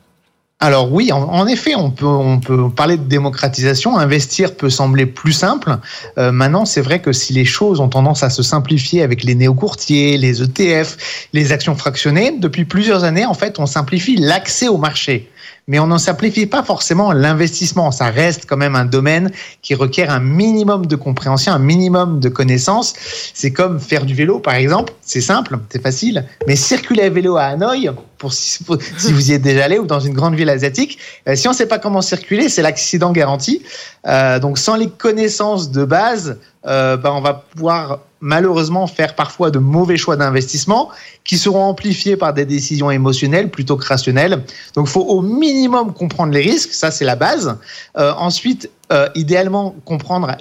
Alors 0.63 0.93
oui, 0.93 1.11
en, 1.11 1.47
effet, 1.47 1.75
on 1.75 1.91
peut, 1.91 2.05
on 2.05 2.39
peut 2.39 2.69
parler 2.69 2.99
de 2.99 3.05
démocratisation. 3.05 3.97
Investir 3.97 4.55
peut 4.55 4.69
sembler 4.69 5.07
plus 5.07 5.33
simple. 5.33 5.79
Euh, 6.19 6.33
maintenant, 6.33 6.67
c'est 6.67 6.83
vrai 6.83 7.01
que 7.01 7.13
si 7.13 7.33
les 7.33 7.47
choses 7.47 7.81
ont 7.81 7.89
tendance 7.89 8.23
à 8.23 8.29
se 8.29 8.43
simplifier 8.43 9.03
avec 9.03 9.25
les 9.25 9.35
néo-courtiers, 9.35 10.19
les 10.19 10.43
ETF, 10.43 10.99
les 11.33 11.53
actions 11.53 11.75
fractionnées, 11.77 12.35
depuis 12.39 12.67
plusieurs 12.67 13.05
années, 13.05 13.25
en 13.25 13.33
fait, 13.33 13.59
on 13.59 13.65
simplifie 13.65 14.17
l'accès 14.17 14.69
au 14.69 14.77
marché 14.77 15.31
mais 15.71 15.79
on 15.79 15.87
n'en 15.87 15.99
simplifie 15.99 16.47
pas 16.47 16.65
forcément 16.65 17.13
l'investissement. 17.13 17.93
Ça 17.93 18.07
reste 18.07 18.45
quand 18.47 18.57
même 18.57 18.75
un 18.75 18.85
domaine 18.85 19.31
qui 19.63 19.77
requiert 19.77 20.11
un 20.11 20.19
minimum 20.19 20.87
de 20.87 20.97
compréhension, 20.97 21.53
un 21.53 21.61
minimum 21.61 22.19
de 22.19 22.29
connaissances. 22.29 22.95
C'est 23.35 23.53
comme 23.53 23.79
faire 23.79 24.05
du 24.05 24.15
vélo, 24.15 24.41
par 24.41 24.55
exemple. 24.55 24.93
C'est 25.01 25.21
simple, 25.21 25.59
c'est 25.71 25.81
facile, 25.81 26.27
mais 26.49 26.57
circuler 26.57 27.05
à 27.05 27.11
vélo 27.11 27.37
à 27.37 27.45
Hanoï, 27.45 27.89
pour 28.21 28.35
si, 28.35 28.63
vous 28.63 29.31
y 29.31 29.33
êtes 29.33 29.41
déjà 29.41 29.65
allé 29.65 29.79
ou 29.79 29.87
dans 29.87 29.99
une 29.99 30.13
grande 30.13 30.35
ville 30.35 30.51
asiatique, 30.51 30.99
euh, 31.27 31.35
si 31.35 31.49
on 31.49 31.53
ne 31.53 31.57
sait 31.57 31.67
pas 31.67 31.79
comment 31.79 32.03
circuler, 32.03 32.51
c'est 32.51 32.61
l'accident 32.61 33.13
garanti. 33.13 33.63
Euh, 34.07 34.39
donc 34.39 34.59
sans 34.59 34.77
les 34.77 34.91
connaissances 34.91 35.71
de 35.71 35.87
base, 35.87 36.39
euh, 36.67 36.99
ben 36.99 37.13
on 37.13 37.23
va 37.23 37.33
pouvoir 37.33 38.01
malheureusement 38.21 38.87
faire 38.87 39.15
parfois 39.15 39.51
de 39.51 39.59
mauvais 39.59 39.97
choix 39.97 40.17
d'investissement 40.17 40.91
qui 41.25 41.39
seront 41.39 41.65
amplifiés 41.65 42.19
par 42.19 42.35
des 42.35 42.45
décisions 42.45 42.91
émotionnelles 42.91 43.51
plutôt 43.51 43.79
que 43.79 43.87
rationnelles. 43.87 44.45
Donc 44.75 44.87
il 44.87 44.91
faut 44.91 45.01
au 45.01 45.23
minimum 45.23 45.95
comprendre 45.95 46.35
les 46.35 46.43
risques, 46.43 46.75
ça 46.75 46.91
c'est 46.91 47.07
la 47.07 47.17
base. 47.17 47.57
Ensuite, 47.97 48.69
idéalement 49.15 49.75
comprendre 49.87 50.37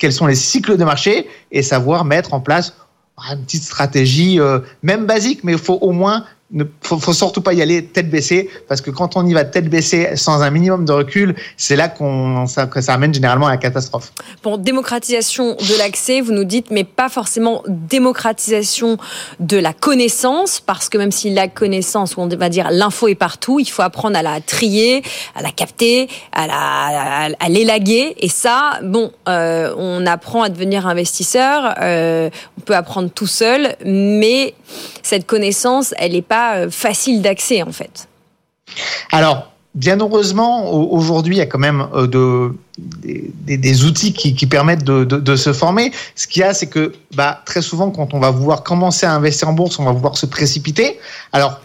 quels 0.00 0.12
sont 0.12 0.26
les 0.26 0.34
cycles 0.34 0.76
de 0.76 0.84
marché 0.84 1.28
et 1.52 1.62
savoir 1.62 2.04
mettre 2.04 2.34
en 2.34 2.40
place 2.40 2.74
une 3.30 3.44
petite 3.44 3.62
stratégie, 3.62 4.40
même 4.82 5.06
basique, 5.06 5.44
mais 5.44 5.52
il 5.52 5.58
faut 5.58 5.78
au 5.80 5.92
moins 5.92 6.24
ne 6.52 6.64
faut, 6.82 7.12
surtout 7.12 7.40
pas 7.40 7.52
y 7.52 7.62
aller 7.62 7.84
tête 7.86 8.10
baissée 8.10 8.50
parce 8.68 8.80
que 8.80 8.90
quand 8.90 9.16
on 9.16 9.26
y 9.26 9.32
va 9.32 9.44
tête 9.44 9.68
baissée 9.68 10.16
sans 10.16 10.42
un 10.42 10.50
minimum 10.50 10.84
de 10.84 10.92
recul, 10.92 11.34
c'est 11.56 11.74
là 11.74 11.88
qu'on 11.88 12.46
ça, 12.46 12.66
que 12.66 12.80
ça 12.80 12.94
amène 12.94 13.12
généralement 13.12 13.46
à 13.46 13.50
la 13.50 13.56
catastrophe. 13.56 14.12
Bon, 14.42 14.56
démocratisation 14.56 15.56
de 15.56 15.78
l'accès, 15.78 16.20
vous 16.20 16.32
nous 16.32 16.44
dites, 16.44 16.70
mais 16.70 16.84
pas 16.84 17.08
forcément 17.08 17.62
démocratisation 17.68 18.98
de 19.40 19.56
la 19.56 19.72
connaissance 19.72 20.60
parce 20.60 20.88
que 20.88 20.98
même 20.98 21.12
si 21.12 21.30
la 21.32 21.48
connaissance, 21.48 22.16
on 22.16 22.28
va 22.28 22.48
dire 22.48 22.68
l'info 22.70 23.08
est 23.08 23.14
partout, 23.14 23.58
il 23.58 23.68
faut 23.68 23.82
apprendre 23.82 24.16
à 24.16 24.22
la 24.22 24.40
trier, 24.40 25.02
à 25.34 25.42
la 25.42 25.50
capter, 25.50 26.08
à 26.32 26.46
la 26.46 26.54
à, 27.38 27.48
l'élaguer 27.48 28.14
et 28.18 28.28
ça, 28.28 28.80
bon, 28.82 29.12
euh, 29.28 29.74
on 29.76 30.06
apprend 30.06 30.42
à 30.42 30.48
devenir 30.48 30.86
investisseur, 30.86 31.74
euh, 31.80 32.30
on 32.58 32.60
peut 32.62 32.74
apprendre 32.74 33.10
tout 33.10 33.26
seul, 33.26 33.76
mais 33.84 34.54
cette 35.02 35.26
connaissance, 35.26 35.94
elle 35.98 36.12
n'est 36.12 36.22
pas 36.22 36.33
euh, 36.34 36.70
facile 36.70 37.22
d'accès 37.22 37.62
en 37.62 37.72
fait. 37.72 38.08
Alors, 39.12 39.52
bien 39.74 39.98
heureusement, 39.98 40.72
aujourd'hui, 40.72 41.36
il 41.36 41.38
y 41.38 41.42
a 41.42 41.46
quand 41.46 41.58
même 41.58 41.86
euh, 41.94 42.06
de, 42.06 42.54
des, 42.78 43.84
outils 43.84 44.12
qui, 44.12 44.46
permettent 44.46 44.84
de, 44.84 45.36
se 45.36 45.52
former. 45.52 45.92
Ce 46.14 46.26
qu'il 46.26 46.40
y 46.40 46.44
a, 46.44 46.54
c'est 46.54 46.68
que 46.68 46.94
bah, 47.14 47.42
très 47.44 47.62
souvent, 47.62 47.90
quand 47.90 48.14
on 48.14 48.20
va 48.20 48.30
vouloir 48.30 48.62
commencer 48.62 49.06
à 49.06 49.12
investir 49.12 49.48
en 49.48 49.52
bourse, 49.52 49.78
on 49.78 49.84
va 49.84 49.92
vouloir 49.92 50.16
se 50.16 50.26
précipiter. 50.26 50.98
Alors, 51.32 51.60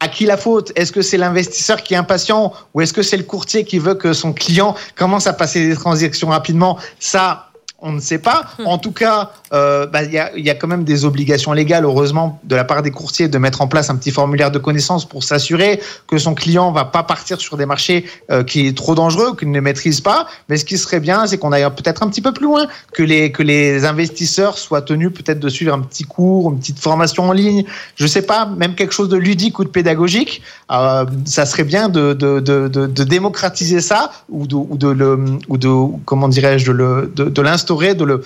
à 0.00 0.08
qui 0.08 0.26
la 0.26 0.36
faute? 0.36 0.72
Est-ce 0.76 0.92
que 0.92 1.02
c'est 1.02 1.16
l'investisseur 1.16 1.82
qui 1.82 1.94
est 1.94 1.96
impatient 1.96 2.52
ou 2.72 2.80
est-ce 2.80 2.92
que 2.92 3.02
c'est 3.02 3.16
le 3.16 3.24
courtier 3.24 3.64
qui 3.64 3.80
veut 3.80 3.94
que 3.94 4.12
son 4.12 4.32
client 4.32 4.76
commence 4.94 5.26
à 5.26 5.32
passer 5.32 5.66
des 5.66 5.74
transactions 5.74 6.28
rapidement? 6.28 6.78
Ça, 7.00 7.47
on 7.80 7.92
ne 7.92 8.00
sait 8.00 8.18
pas. 8.18 8.44
Hmm. 8.58 8.66
En 8.66 8.78
tout 8.78 8.92
cas, 8.92 9.30
euh, 9.52 9.86
bah, 9.86 10.02
il 10.02 10.12
y, 10.12 10.50
a, 10.50 10.54
quand 10.54 10.66
même 10.66 10.84
des 10.84 11.04
obligations 11.04 11.52
légales, 11.52 11.84
heureusement, 11.84 12.40
de 12.44 12.56
la 12.56 12.64
part 12.64 12.82
des 12.82 12.90
courtiers 12.90 13.28
de 13.28 13.38
mettre 13.38 13.60
en 13.60 13.68
place 13.68 13.88
un 13.88 13.96
petit 13.96 14.10
formulaire 14.10 14.50
de 14.50 14.58
connaissance 14.58 15.08
pour 15.08 15.22
s'assurer 15.22 15.80
que 16.08 16.18
son 16.18 16.34
client 16.34 16.72
va 16.72 16.84
pas 16.84 17.04
partir 17.04 17.40
sur 17.40 17.56
des 17.56 17.66
marchés 17.66 18.04
euh, 18.30 18.42
qui 18.42 18.66
est 18.66 18.76
trop 18.76 18.94
dangereux, 18.94 19.36
qu'il 19.36 19.50
ne 19.50 19.60
maîtrise 19.60 20.00
pas. 20.00 20.26
Mais 20.48 20.56
ce 20.56 20.64
qui 20.64 20.76
serait 20.76 21.00
bien, 21.00 21.26
c'est 21.26 21.38
qu'on 21.38 21.52
aille 21.52 21.68
peut-être 21.76 22.02
un 22.02 22.08
petit 22.08 22.20
peu 22.20 22.32
plus 22.32 22.46
loin, 22.46 22.66
que 22.92 23.02
les, 23.02 23.30
que 23.30 23.42
les 23.44 23.84
investisseurs 23.84 24.58
soient 24.58 24.82
tenus 24.82 25.12
peut-être 25.12 25.38
de 25.38 25.48
suivre 25.48 25.72
un 25.72 25.80
petit 25.80 26.04
cours, 26.04 26.50
une 26.50 26.58
petite 26.58 26.80
formation 26.80 27.28
en 27.28 27.32
ligne. 27.32 27.64
Je 27.94 28.06
sais 28.06 28.22
pas, 28.22 28.46
même 28.46 28.74
quelque 28.74 28.92
chose 28.92 29.08
de 29.08 29.16
ludique 29.16 29.58
ou 29.60 29.64
de 29.64 29.68
pédagogique. 29.68 30.42
Euh, 30.72 31.06
ça 31.24 31.46
serait 31.46 31.64
bien 31.64 31.88
de, 31.88 32.12
de, 32.12 32.40
de, 32.40 32.68
de, 32.68 33.04
démocratiser 33.04 33.80
ça 33.80 34.10
ou 34.28 34.46
de, 34.46 34.54
ou 34.54 34.76
de 34.76 34.88
le, 34.88 35.18
ou 35.48 35.56
de, 35.56 35.68
comment 36.04 36.28
dirais-je, 36.28 36.72
de, 36.72 37.10
de 37.14 37.42
l'instaurer 37.68 37.94
de 37.94 38.04
le 38.04 38.22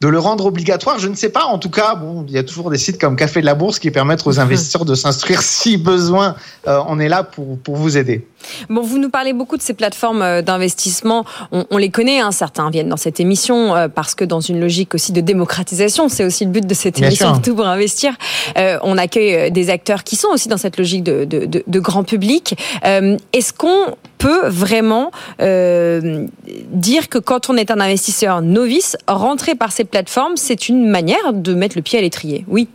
de 0.00 0.08
le 0.08 0.18
rendre 0.18 0.44
obligatoire, 0.44 0.98
je 0.98 1.08
ne 1.08 1.14
sais 1.14 1.30
pas. 1.30 1.44
En 1.44 1.58
tout 1.58 1.70
cas, 1.70 1.94
bon, 1.94 2.26
il 2.28 2.34
y 2.34 2.36
a 2.36 2.42
toujours 2.42 2.68
des 2.68 2.76
sites 2.76 3.00
comme 3.00 3.16
Café 3.16 3.40
de 3.40 3.46
la 3.46 3.54
Bourse 3.54 3.78
qui 3.78 3.90
permettent 3.90 4.26
aux 4.26 4.38
investisseurs 4.44 4.84
de 4.84 4.94
s'instruire 4.94 5.40
si 5.42 5.78
besoin. 5.78 6.34
Euh, 6.66 6.80
on 6.88 6.98
est 6.98 7.08
là 7.08 7.22
pour, 7.22 7.56
pour 7.58 7.76
vous 7.76 7.96
aider. 7.96 8.26
Bon, 8.68 8.82
vous 8.82 8.98
nous 8.98 9.08
parlez 9.08 9.32
beaucoup 9.32 9.56
de 9.56 9.62
ces 9.62 9.72
plateformes 9.72 10.20
euh, 10.20 10.42
d'investissement. 10.42 11.24
On, 11.52 11.78
les 11.78 11.88
connaît, 11.88 12.20
hein, 12.20 12.32
certains 12.32 12.68
viennent 12.68 12.90
dans 12.90 12.98
cette 12.98 13.18
émission 13.18 13.74
euh, 13.74 13.88
parce 13.88 14.14
que 14.14 14.26
dans 14.26 14.40
une 14.40 14.60
logique 14.60 14.94
aussi 14.94 15.12
de 15.12 15.22
démocratisation, 15.22 16.10
c'est 16.10 16.24
aussi 16.24 16.44
le 16.44 16.50
but 16.50 16.66
de 16.66 16.74
cette 16.74 16.98
émission, 16.98 17.38
tout 17.42 17.54
pour 17.54 17.66
investir. 17.66 18.12
on 18.56 18.98
accueille 18.98 19.50
des 19.52 19.70
acteurs 19.70 20.04
qui 20.04 20.16
sont 20.16 20.28
aussi 20.28 20.48
dans 20.48 20.58
cette 20.58 20.76
logique 20.76 21.04
de, 21.04 21.24
de, 21.24 21.46
de, 21.46 21.64
de 21.66 21.80
grand 21.80 22.04
public. 22.04 22.56
Est-ce 22.82 23.54
qu'on 23.54 23.96
peut 24.24 24.48
vraiment 24.48 25.10
euh, 25.42 26.26
dire 26.70 27.10
que 27.10 27.18
quand 27.18 27.50
on 27.50 27.58
est 27.58 27.70
un 27.70 27.78
investisseur 27.78 28.40
novice, 28.40 28.96
rentrer 29.06 29.54
par 29.54 29.70
ces 29.70 29.84
plateformes, 29.84 30.38
c'est 30.38 30.70
une 30.70 30.88
manière 30.88 31.34
de 31.34 31.52
mettre 31.52 31.76
le 31.76 31.82
pied 31.82 31.98
à 31.98 32.02
l'étrier. 32.02 32.46
Oui. 32.48 32.66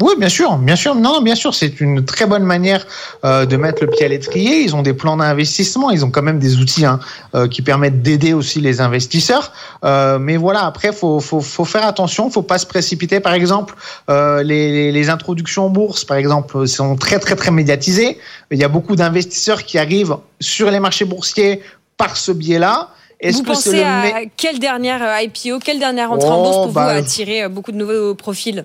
Oui, 0.00 0.14
bien 0.18 0.30
sûr, 0.30 0.56
bien 0.56 0.76
sûr. 0.76 0.94
Non, 0.94 1.20
bien 1.20 1.34
sûr, 1.34 1.54
c'est 1.54 1.80
une 1.80 2.04
très 2.04 2.26
bonne 2.26 2.42
manière 2.42 2.86
euh, 3.24 3.44
de 3.44 3.56
mettre 3.56 3.84
le 3.84 3.90
pied 3.90 4.06
à 4.06 4.08
l'étrier. 4.08 4.62
Ils 4.62 4.74
ont 4.74 4.80
des 4.80 4.94
plans 4.94 5.18
d'investissement, 5.18 5.90
ils 5.90 6.04
ont 6.04 6.10
quand 6.10 6.22
même 6.22 6.38
des 6.38 6.56
outils 6.56 6.86
hein, 6.86 7.00
euh, 7.34 7.48
qui 7.48 7.60
permettent 7.60 8.00
d'aider 8.00 8.32
aussi 8.32 8.60
les 8.60 8.80
investisseurs. 8.80 9.52
Euh, 9.84 10.18
mais 10.18 10.38
voilà, 10.38 10.64
après, 10.64 10.92
faut, 10.92 11.20
faut, 11.20 11.42
faut 11.42 11.66
faire 11.66 11.84
attention, 11.86 12.30
faut 12.30 12.42
pas 12.42 12.58
se 12.58 12.66
précipiter. 12.66 13.20
Par 13.20 13.34
exemple, 13.34 13.74
les, 14.08 14.90
les, 14.90 15.10
introductions 15.10 15.66
en 15.66 15.70
bourse, 15.70 16.04
par 16.04 16.16
exemple, 16.16 16.66
sont 16.66 16.96
très 16.96 17.18
très 17.18 17.36
très 17.36 17.50
médiatisées. 17.50 18.18
Il 18.50 18.58
y 18.58 18.64
a 18.64 18.68
beaucoup 18.68 18.96
d'investisseurs 18.96 19.64
qui 19.64 19.78
arrivent 19.78 20.16
sur 20.40 20.70
les 20.70 20.80
marchés 20.80 21.04
boursiers 21.04 21.60
par 21.96 22.16
ce 22.16 22.32
biais-là. 22.32 22.90
Vous 23.22 23.42
pensez 23.42 23.82
à 23.82 24.22
quelle 24.36 24.58
dernière 24.58 25.20
IPO, 25.20 25.58
quelle 25.58 25.78
dernière 25.78 26.10
entrée 26.10 26.28
en 26.28 26.42
bourse 26.42 26.56
pour 26.56 26.72
bah, 26.72 26.92
vous 26.92 26.98
attirer 26.98 27.48
beaucoup 27.48 27.72
de 27.72 27.76
nouveaux 27.76 28.14
profils? 28.14 28.64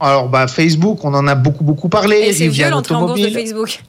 Alors, 0.00 0.28
bah, 0.28 0.46
Facebook, 0.46 1.04
on 1.04 1.14
en 1.14 1.26
a 1.26 1.34
beaucoup, 1.34 1.64
beaucoup 1.64 1.88
parlé. 1.88 2.16
Et 2.16 2.32
c'est 2.32 2.48
vieux 2.48 2.68
l'entrée 2.70 2.94
en 2.94 3.06
bourse 3.06 3.20
de 3.20 3.28
Facebook. 3.28 3.82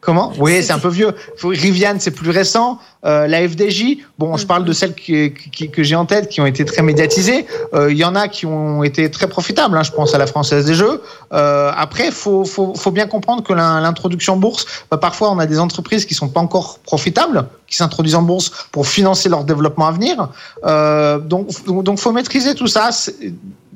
Comment? 0.00 0.32
Oui, 0.38 0.62
c'est 0.62 0.72
un 0.72 0.78
peu 0.78 0.88
vieux. 0.88 1.12
Rivian, 1.42 1.96
c'est 1.98 2.12
plus 2.12 2.30
récent. 2.30 2.78
Euh, 3.04 3.26
la 3.26 3.46
FDJ, 3.48 3.98
bon, 4.16 4.36
je 4.36 4.46
parle 4.46 4.64
de 4.64 4.72
celles 4.72 4.94
qui, 4.94 5.32
que 5.32 5.82
j'ai 5.82 5.96
en 5.96 6.06
tête, 6.06 6.28
qui 6.28 6.40
ont 6.40 6.46
été 6.46 6.64
très 6.64 6.82
médiatisées. 6.82 7.46
Euh, 7.74 7.90
il 7.90 7.98
y 7.98 8.04
en 8.04 8.14
a 8.14 8.28
qui 8.28 8.46
ont 8.46 8.84
été 8.84 9.10
très 9.10 9.28
profitables. 9.28 9.76
Hein, 9.76 9.82
je 9.82 9.90
pense 9.90 10.14
à 10.14 10.18
la 10.18 10.28
Française 10.28 10.66
des 10.66 10.74
Jeux. 10.74 11.02
Euh, 11.32 11.72
après, 11.76 12.12
faut, 12.12 12.44
faut, 12.44 12.74
faut 12.74 12.92
bien 12.92 13.08
comprendre 13.08 13.42
que 13.42 13.52
l'introduction 13.52 14.34
en 14.34 14.36
bourse, 14.36 14.66
bah, 14.88 14.98
parfois, 14.98 15.32
on 15.32 15.40
a 15.40 15.46
des 15.46 15.58
entreprises 15.58 16.06
qui 16.06 16.14
sont 16.14 16.28
pas 16.28 16.40
encore 16.40 16.78
profitables, 16.84 17.48
qui 17.66 17.76
s'introduisent 17.76 18.14
en 18.14 18.22
bourse 18.22 18.68
pour 18.70 18.86
financer 18.86 19.28
leur 19.28 19.42
développement 19.42 19.88
à 19.88 19.92
venir. 19.92 20.28
Euh, 20.64 21.18
donc, 21.18 21.48
donc, 21.66 21.98
faut 21.98 22.12
maîtriser 22.12 22.54
tout 22.54 22.68
ça 22.68 22.90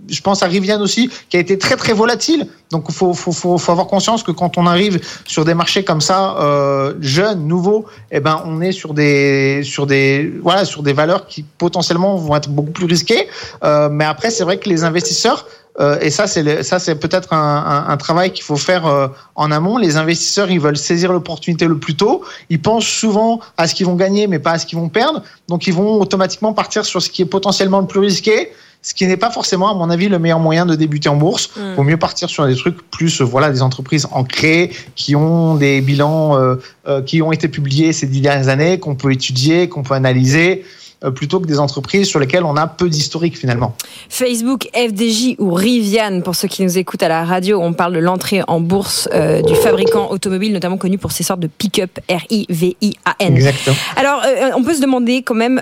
je 0.08 0.20
pense 0.20 0.42
à 0.42 0.46
Rivian 0.46 0.80
aussi, 0.80 1.10
qui 1.28 1.36
a 1.36 1.40
été 1.40 1.58
très 1.58 1.76
très 1.76 1.92
volatile. 1.92 2.48
Donc 2.70 2.86
il 2.88 2.94
faut, 2.94 3.14
faut, 3.14 3.32
faut, 3.32 3.58
faut, 3.58 3.72
avoir 3.72 3.86
conscience 3.86 4.22
que 4.22 4.30
quand 4.30 4.58
on 4.58 4.66
arrive 4.66 5.00
sur 5.26 5.44
des 5.44 5.54
marchés 5.54 5.84
comme 5.84 6.00
ça, 6.00 6.36
euh, 6.40 6.94
jeunes, 7.00 7.46
nouveaux, 7.46 7.86
eh 8.10 8.20
ben 8.20 8.42
on 8.46 8.60
est 8.60 8.72
sur 8.72 8.94
des 8.94 9.62
sur 9.62 9.86
des 9.86 10.32
voilà 10.42 10.64
sur 10.64 10.82
des 10.82 10.92
valeurs 10.92 11.26
qui 11.26 11.44
potentiellement 11.58 12.16
vont 12.16 12.34
être 12.36 12.48
beaucoup 12.48 12.72
plus 12.72 12.86
risquées. 12.86 13.28
Euh, 13.64 13.88
mais 13.90 14.04
après, 14.04 14.30
c'est 14.30 14.44
vrai 14.44 14.58
que 14.58 14.68
les 14.68 14.84
investisseurs 14.84 15.46
euh, 15.80 15.98
et 16.00 16.10
ça 16.10 16.26
c'est 16.26 16.62
ça 16.62 16.78
c'est 16.78 16.96
peut-être 16.96 17.32
un, 17.32 17.86
un, 17.88 17.96
travail 17.96 18.32
qu'il 18.32 18.44
faut 18.44 18.56
faire 18.56 18.86
euh, 18.86 19.08
en 19.34 19.50
amont. 19.50 19.78
Les 19.78 19.96
investisseurs 19.96 20.50
ils 20.50 20.60
veulent 20.60 20.76
saisir 20.76 21.12
l'opportunité 21.12 21.66
le 21.66 21.78
plus 21.78 21.96
tôt. 21.96 22.22
Ils 22.50 22.60
pensent 22.60 22.86
souvent 22.86 23.40
à 23.56 23.66
ce 23.66 23.74
qu'ils 23.74 23.86
vont 23.86 23.94
gagner, 23.94 24.26
mais 24.26 24.38
pas 24.38 24.52
à 24.52 24.58
ce 24.58 24.66
qu'ils 24.66 24.78
vont 24.78 24.90
perdre. 24.90 25.22
Donc 25.48 25.66
ils 25.66 25.72
vont 25.72 26.00
automatiquement 26.00 26.52
partir 26.52 26.84
sur 26.84 27.00
ce 27.00 27.08
qui 27.08 27.22
est 27.22 27.26
potentiellement 27.26 27.80
le 27.80 27.86
plus 27.86 28.00
risqué 28.00 28.50
ce 28.82 28.94
qui 28.94 29.06
n'est 29.06 29.16
pas 29.16 29.30
forcément, 29.30 29.70
à 29.70 29.74
mon 29.74 29.88
avis, 29.90 30.08
le 30.08 30.18
meilleur 30.18 30.40
moyen 30.40 30.66
de 30.66 30.74
débuter 30.74 31.08
en 31.08 31.16
bourse. 31.16 31.50
Il 31.56 31.62
mm. 31.62 31.74
vaut 31.74 31.82
mieux 31.84 31.96
partir 31.96 32.28
sur 32.28 32.46
des 32.46 32.56
trucs 32.56 32.82
plus, 32.90 33.20
euh, 33.20 33.24
voilà, 33.24 33.50
des 33.50 33.62
entreprises 33.62 34.08
ancrées, 34.10 34.72
qui 34.96 35.14
ont 35.14 35.54
des 35.54 35.80
bilans 35.80 36.36
euh, 36.36 36.56
euh, 36.88 37.00
qui 37.00 37.22
ont 37.22 37.30
été 37.30 37.46
publiés 37.46 37.92
ces 37.92 38.08
dix 38.08 38.20
dernières 38.20 38.48
années, 38.48 38.80
qu'on 38.80 38.96
peut 38.96 39.12
étudier, 39.12 39.68
qu'on 39.68 39.84
peut 39.84 39.94
analyser 39.94 40.64
plutôt 41.10 41.40
que 41.40 41.46
des 41.46 41.58
entreprises 41.58 42.06
sur 42.06 42.18
lesquelles 42.18 42.44
on 42.44 42.56
a 42.56 42.66
peu 42.66 42.88
d'historique 42.88 43.36
finalement. 43.36 43.74
Facebook, 44.08 44.68
FDJ 44.74 45.36
ou 45.38 45.52
Rivian, 45.52 46.20
pour 46.20 46.34
ceux 46.34 46.48
qui 46.48 46.62
nous 46.62 46.78
écoutent 46.78 47.02
à 47.02 47.08
la 47.08 47.24
radio, 47.24 47.60
on 47.60 47.72
parle 47.72 47.94
de 47.94 47.98
l'entrée 47.98 48.42
en 48.46 48.60
bourse 48.60 49.08
du 49.44 49.54
fabricant 49.56 50.10
automobile, 50.10 50.52
notamment 50.52 50.76
connu 50.76 50.98
pour 50.98 51.12
ces 51.12 51.22
sortes 51.22 51.40
de 51.40 51.48
pick-up 51.48 51.98
R-I-V-I-A-N. 52.08 53.34
Exactement. 53.34 53.76
Alors, 53.96 54.22
on 54.56 54.62
peut 54.62 54.74
se 54.74 54.80
demander 54.80 55.22
quand 55.22 55.34
même 55.34 55.60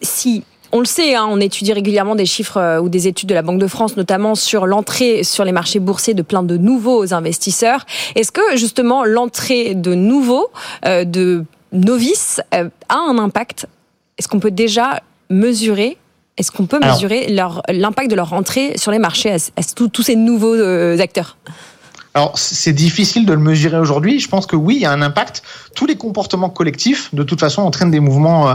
si 0.00 0.44
on 0.72 0.80
le 0.80 0.86
sait, 0.86 1.14
hein, 1.14 1.28
on 1.30 1.38
étudie 1.38 1.72
régulièrement 1.74 2.14
des 2.14 2.24
chiffres 2.24 2.56
euh, 2.56 2.80
ou 2.80 2.88
des 2.88 3.06
études 3.06 3.28
de 3.28 3.34
la 3.34 3.42
Banque 3.42 3.58
de 3.58 3.66
France, 3.66 3.96
notamment 3.96 4.34
sur 4.34 4.66
l'entrée 4.66 5.22
sur 5.22 5.44
les 5.44 5.52
marchés 5.52 5.80
boursiers 5.80 6.14
de 6.14 6.22
plein 6.22 6.42
de 6.42 6.56
nouveaux 6.56 7.12
investisseurs. 7.12 7.84
Est-ce 8.14 8.32
que 8.32 8.56
justement 8.56 9.04
l'entrée 9.04 9.74
de 9.74 9.94
nouveaux, 9.94 10.48
euh, 10.86 11.04
de 11.04 11.44
novices, 11.72 12.40
euh, 12.54 12.70
a 12.88 12.96
un 12.96 13.18
impact 13.18 13.66
Est-ce 14.18 14.28
qu'on 14.28 14.40
peut 14.40 14.50
déjà 14.50 15.00
mesurer 15.30 15.98
est-ce 16.38 16.50
qu'on 16.50 16.64
peut 16.64 16.80
mesurer 16.82 17.28
l'impact 17.68 18.10
de 18.10 18.16
leur 18.16 18.32
entrée 18.32 18.72
sur 18.78 18.90
les 18.90 18.98
marchés 18.98 19.30
à, 19.32 19.62
tous 19.62 20.02
ces 20.02 20.16
nouveaux 20.16 20.58
acteurs? 20.98 21.36
Alors, 22.14 22.36
c'est 22.36 22.74
difficile 22.74 23.24
de 23.24 23.32
le 23.32 23.38
mesurer 23.38 23.78
aujourd'hui. 23.78 24.20
Je 24.20 24.28
pense 24.28 24.46
que 24.46 24.54
oui, 24.54 24.76
il 24.76 24.82
y 24.82 24.84
a 24.84 24.92
un 24.92 25.00
impact. 25.00 25.42
Tous 25.74 25.86
les 25.86 25.96
comportements 25.96 26.50
collectifs, 26.50 27.14
de 27.14 27.22
toute 27.22 27.40
façon, 27.40 27.62
entraînent 27.62 27.90
des 27.90 28.00
mouvements 28.00 28.50
euh, 28.50 28.54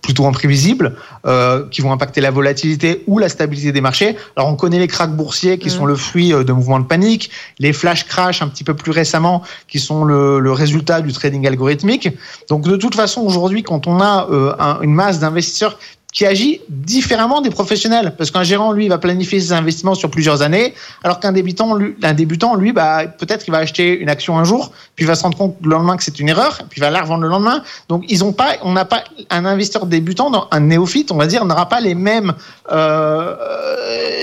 plutôt 0.00 0.26
imprévisibles 0.26 0.96
euh, 1.26 1.68
qui 1.70 1.82
vont 1.82 1.92
impacter 1.92 2.22
la 2.22 2.30
volatilité 2.30 3.04
ou 3.06 3.18
la 3.18 3.28
stabilité 3.28 3.72
des 3.72 3.82
marchés. 3.82 4.16
Alors, 4.36 4.48
on 4.48 4.56
connaît 4.56 4.78
les 4.78 4.88
cracks 4.88 5.14
boursiers 5.14 5.58
qui 5.58 5.66
mmh. 5.68 5.70
sont 5.70 5.84
le 5.84 5.96
fruit 5.96 6.32
euh, 6.32 6.44
de 6.44 6.52
mouvements 6.52 6.80
de 6.80 6.86
panique, 6.86 7.30
les 7.58 7.74
flash 7.74 8.06
crash 8.06 8.40
un 8.40 8.48
petit 8.48 8.64
peu 8.64 8.74
plus 8.74 8.90
récemment 8.90 9.42
qui 9.68 9.80
sont 9.80 10.04
le, 10.04 10.40
le 10.40 10.52
résultat 10.52 11.02
du 11.02 11.12
trading 11.12 11.46
algorithmique. 11.46 12.08
Donc, 12.48 12.62
de 12.62 12.76
toute 12.76 12.94
façon, 12.94 13.20
aujourd'hui, 13.20 13.62
quand 13.62 13.86
on 13.86 14.00
a 14.00 14.28
euh, 14.30 14.54
un, 14.58 14.80
une 14.80 14.94
masse 14.94 15.18
d'investisseurs 15.18 15.78
qui 16.14 16.24
agit 16.24 16.60
différemment 16.68 17.40
des 17.40 17.50
professionnels. 17.50 18.14
Parce 18.16 18.30
qu'un 18.30 18.44
gérant, 18.44 18.70
lui, 18.72 18.88
va 18.88 18.98
planifier 18.98 19.40
ses 19.40 19.52
investissements 19.52 19.96
sur 19.96 20.10
plusieurs 20.10 20.42
années, 20.42 20.72
alors 21.02 21.18
qu'un 21.18 21.32
débutant, 21.32 21.74
lui, 21.74 21.96
débutant, 22.14 22.54
lui, 22.54 22.72
bah, 22.72 23.06
peut-être 23.06 23.44
qu'il 23.44 23.52
va 23.52 23.58
acheter 23.58 23.98
une 23.98 24.08
action 24.08 24.38
un 24.38 24.44
jour, 24.44 24.70
puis 24.94 25.04
il 25.04 25.08
va 25.08 25.16
se 25.16 25.24
rendre 25.24 25.36
compte 25.36 25.56
le 25.60 25.70
lendemain 25.70 25.96
que 25.96 26.04
c'est 26.04 26.20
une 26.20 26.28
erreur, 26.28 26.58
puis 26.70 26.78
il 26.78 26.80
va 26.80 26.90
la 26.90 27.02
revendre 27.02 27.24
le 27.24 27.28
lendemain. 27.28 27.64
Donc, 27.88 28.04
ils 28.08 28.22
ont 28.22 28.32
pas, 28.32 28.54
on 28.62 28.72
n'a 28.72 28.84
pas 28.84 29.02
un 29.28 29.44
investisseur 29.44 29.86
débutant, 29.86 30.30
dans 30.30 30.46
un 30.52 30.60
néophyte, 30.60 31.10
on 31.10 31.16
va 31.16 31.26
dire, 31.26 31.44
n'aura 31.44 31.68
pas 31.68 31.80
les 31.80 31.96
mêmes, 31.96 32.32
euh, 32.70 33.34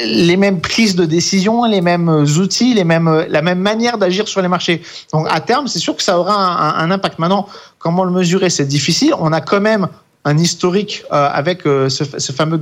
les 0.05 0.37
mêmes 0.37 0.61
prises 0.61 0.95
de 0.95 1.03
décision, 1.03 1.65
les 1.65 1.81
mêmes 1.81 2.07
outils, 2.07 2.73
les 2.73 2.85
mêmes, 2.85 3.25
la 3.27 3.41
même 3.41 3.59
manière 3.59 3.97
d'agir 3.97 4.29
sur 4.29 4.41
les 4.41 4.47
marchés. 4.47 4.81
Donc, 5.11 5.27
à 5.29 5.41
terme, 5.41 5.67
c'est 5.67 5.79
sûr 5.79 5.97
que 5.97 6.03
ça 6.03 6.17
aura 6.17 6.35
un, 6.35 6.85
un 6.85 6.91
impact. 6.91 7.19
Maintenant, 7.19 7.49
comment 7.79 8.05
le 8.05 8.11
mesurer, 8.11 8.49
c'est 8.49 8.65
difficile. 8.65 9.13
On 9.19 9.33
a 9.33 9.41
quand 9.41 9.59
même 9.59 9.89
un 10.25 10.37
historique 10.37 11.03
euh, 11.11 11.29
avec 11.31 11.65
euh, 11.65 11.89
ce, 11.89 12.31
fameux 12.31 12.61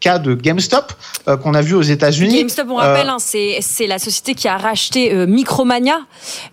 cas 0.00 0.18
de 0.18 0.34
GameStop 0.34 0.92
euh, 1.28 1.36
qu'on 1.36 1.54
a 1.54 1.62
vu 1.62 1.74
aux 1.74 1.82
États-Unis. 1.82 2.38
GameStop, 2.38 2.66
on 2.70 2.74
rappelle, 2.74 3.08
hein, 3.08 3.18
c'est 3.18 3.86
la 3.86 3.98
société 3.98 4.34
qui 4.34 4.48
a 4.48 4.56
racheté 4.56 5.14
Micromania. 5.26 6.00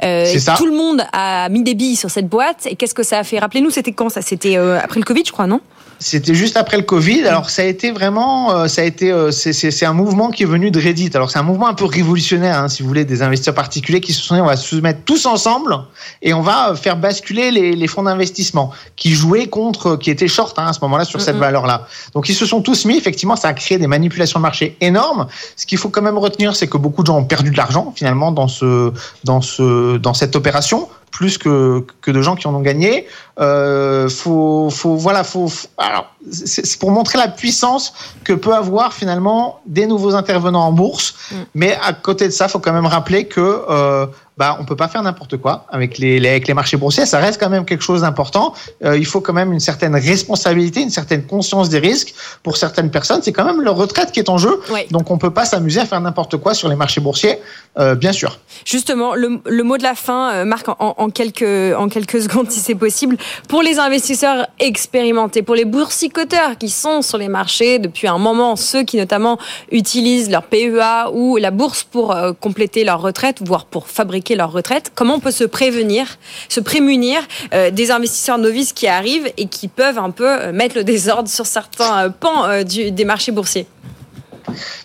Ça. 0.02 0.56
Tout 0.56 0.68
le 0.68 0.78
monde 0.78 1.04
a 1.12 1.50
mis 1.50 1.64
des 1.64 1.74
billes 1.74 1.96
sur 1.96 2.12
cette 2.12 2.28
boîte. 2.28 2.68
Et 2.68 2.76
qu'est-ce 2.76 2.94
que 2.94 3.04
ça 3.04 3.20
a 3.20 3.24
fait? 3.24 3.40
Rappelez-nous, 3.40 3.72
c'était 3.72 3.92
quand 3.92 4.10
ça? 4.10 4.22
C'était 4.22 4.56
après 4.56 5.00
le 5.00 5.06
Covid, 5.06 5.24
je 5.26 5.32
crois, 5.32 5.48
non? 5.48 5.62
C'était 6.00 6.34
juste 6.34 6.56
après 6.56 6.78
le 6.78 6.84
Covid. 6.84 7.26
Alors 7.26 7.50
ça 7.50 7.62
a 7.62 7.66
été 7.66 7.92
vraiment, 7.92 8.52
euh, 8.52 8.68
ça 8.68 8.82
a 8.82 8.86
été, 8.86 9.12
euh, 9.12 9.32
c'est 9.32 9.86
un 9.86 9.94
mouvement 9.94 10.32
qui 10.32 10.44
est 10.44 10.46
venu 10.46 10.72
de 10.72 10.80
Reddit. 10.80 11.12
Alors 11.14 11.30
c'est 11.30 11.40
un 11.40 11.44
mouvement 11.44 11.68
un 11.68 11.74
peu 11.74 11.86
révolutionnaire, 11.86 12.58
hein, 12.58 12.70
si 12.70 12.82
vous 12.82 12.88
voulez, 12.88 13.04
des 13.04 13.22
investisseurs 13.22 13.54
particuliers 13.54 14.00
qui 14.00 14.14
se 14.14 14.22
sont 14.22 14.36
dit 14.36 14.42
on 14.42 14.46
va 14.46 14.56
se 14.56 14.76
mettre 14.78 15.02
tous 15.04 15.26
ensemble 15.26 15.78
et 16.22 16.34
on 16.34 16.42
va 16.42 16.74
faire 16.76 16.96
basculer 16.96 17.52
les, 17.52 17.76
les 17.76 17.88
fonds 17.88 18.04
d'investissement 18.04 18.72
qui 18.96 19.12
jouaient 19.12 19.48
contre, 19.48 19.98
qui 19.98 20.10
étaient 20.10 20.30
short 20.30 20.58
hein, 20.58 20.68
à 20.68 20.74
ce 20.74 20.80
moment-là 20.82 21.04
sur 21.04 21.20
cette 21.20 21.36
valeur-là. 21.36 21.86
Donc 22.14 22.30
ils 22.30 22.36
se 22.36 22.46
sont 22.46 22.62
tous 22.62 22.86
mis. 22.86 22.98
Effectivement, 22.98 23.36
ça 23.36 23.50
a 23.50 23.54
créé 23.54 23.78
des 23.78 23.88
manipulations 23.88 24.40
de 24.40 24.44
marché 24.44 24.78
énormes. 24.80 25.28
Ce 25.58 25.66
qu'il 25.66 25.78
faut 25.78 25.90
quand 25.90 26.02
même 26.02 26.18
retenir, 26.18 26.56
c'est 26.56 26.68
que 26.68 26.78
beaucoup 26.78 27.02
de 27.02 27.08
gens 27.08 27.18
ont 27.18 27.26
perdu 27.26 27.52
de 27.52 27.58
l'argent 27.58 27.94
finalement 27.94 28.32
dans 28.32 28.48
ce, 28.48 28.94
dans 29.26 29.42
ce, 29.42 29.98
dans 29.98 30.14
cette 30.14 30.36
opération 30.38 30.88
plus 31.12 31.38
que, 31.38 31.86
que 32.02 32.12
de 32.12 32.22
gens 32.22 32.36
qui 32.36 32.48
en 32.48 32.56
ont 32.56 32.62
gagné. 32.62 33.08
Euh, 33.40 34.10
faut, 34.10 34.70
faut, 34.70 34.96
voilà, 34.96 35.24
faut, 35.24 35.50
alors, 35.78 36.14
c'est 36.32 36.80
pour 36.80 36.92
montrer 36.92 37.18
la 37.18 37.28
puissance 37.28 37.94
que 38.24 38.34
peut 38.34 38.54
avoir 38.54 38.94
finalement 38.94 39.62
des 39.66 39.88
nouveaux 39.88 40.16
intervenants 40.16 40.66
en 40.66 40.72
bourse. 40.72 41.16
Mm. 41.32 41.36
Mais 41.56 41.78
à 41.82 41.94
côté 41.94 42.26
de 42.26 42.34
ça, 42.34 42.48
faut 42.48 42.60
quand 42.60 42.74
même 42.74 42.86
rappeler 42.86 43.26
que 43.26 43.64
euh, 43.70 44.06
bah, 44.40 44.56
on 44.58 44.64
peut 44.64 44.78
pas 44.78 44.88
faire 44.88 45.04
n'importe 45.04 45.36
quoi 45.36 45.66
avec 45.70 45.98
les, 45.98 46.18
avec 46.26 46.48
les 46.48 46.54
marchés 46.54 46.78
boursiers. 46.78 47.06
Ça 47.06 47.20
reste 47.20 47.38
quand 47.42 47.50
même 47.50 47.66
quelque 47.66 47.84
chose 47.84 48.02
d'important. 48.02 48.54
Euh, 48.86 48.98
il 48.98 49.06
faut 49.06 49.20
quand 49.20 49.34
même 49.34 49.52
une 49.52 49.60
certaine 49.60 49.94
responsabilité, 49.94 50.82
une 50.82 50.90
certaine 50.90 51.26
conscience 51.26 51.68
des 51.68 51.80
risques. 51.80 52.14
Pour 52.42 52.56
certaines 52.56 52.90
personnes, 52.90 53.20
c'est 53.22 53.34
quand 53.34 53.44
même 53.44 53.62
leur 53.62 53.76
retraite 53.76 54.14
qui 54.14 54.20
est 54.22 54.30
en 54.30 54.38
jeu. 54.38 54.62
Donc 54.92 55.12
on 55.12 55.18
peut 55.18 55.34
pas 55.34 55.44
s'amuser 55.44 55.82
à 55.82 55.86
faire 55.86 56.00
n'importe 56.00 56.38
quoi 56.38 56.54
sur 56.54 56.70
les 56.70 56.78
marchés 56.78 57.02
boursiers, 57.02 57.38
euh, 57.78 57.96
bien 57.96 58.14
sûr. 58.14 58.40
Justement, 58.64 59.14
le, 59.14 59.42
le, 59.46 59.64
mot 59.64 59.78
de 59.78 59.84
la 59.84 59.94
fin, 59.94 60.32
euh, 60.32 60.46
Marc, 60.46 60.70
en, 60.70 60.76
en, 60.80 61.10
quelques, 61.10 61.76
en 61.78 61.90
quelques 61.90 62.22
secondes, 62.26 62.50
si 62.50 62.62
c'est 62.62 62.76
possible, 62.76 63.18
pour 63.50 63.62
les 63.62 63.78
investisseurs 63.78 64.48
expérimentés, 64.58 65.42
pour 65.42 65.56
les 65.56 65.66
boursicoteurs 65.66 66.58
qui 66.58 66.70
sont 66.70 67.02
sur 67.02 67.18
les 67.18 67.28
marchés 67.28 67.78
depuis 67.78 68.08
un 68.08 68.18
moment, 68.18 68.56
ceux 68.56 68.84
qui 68.84 68.96
notamment 68.96 69.38
utilisent 69.70 70.32
leur 70.32 70.44
PEA 70.44 71.12
ou 71.12 71.36
la 71.36 71.52
bourse 71.52 71.84
pour 71.84 72.16
compléter 72.40 72.86
leur 72.86 73.02
retraite, 73.02 73.40
voire 73.46 73.66
pour 73.66 73.90
fabriquer 73.90 74.29
leur 74.36 74.52
retraite, 74.52 74.92
comment 74.96 75.16
on 75.16 75.20
peut 75.20 75.32
se 75.32 75.44
prévenir, 75.44 76.18
se 76.48 76.60
prémunir 76.60 77.22
euh, 77.54 77.72
des 77.72 77.92
investisseurs 77.92 78.38
novices 78.38 78.74
qui 78.74 78.88
arrivent 78.88 79.32
et 79.38 79.48
qui 79.48 79.68
peuvent 79.68 79.98
un 79.98 80.12
peu 80.12 80.28
euh, 80.28 80.52
mettre 80.52 80.76
le 80.76 80.84
désordre 80.84 81.30
sur 81.30 81.46
certains 81.46 82.06
euh, 82.06 82.10
pans 82.10 82.48
des 82.64 83.06
marchés 83.06 83.32
boursiers? 83.32 83.68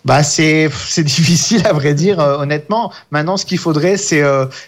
Bah 0.04 0.22
c'est 0.22 0.68
difficile 0.98 1.66
à 1.66 1.72
vrai 1.72 1.94
dire 1.94 2.18
honnêtement. 2.18 2.92
Maintenant 3.10 3.36
ce 3.36 3.46
qu'il 3.46 3.58
faudrait 3.58 3.96
c'est 3.96 4.22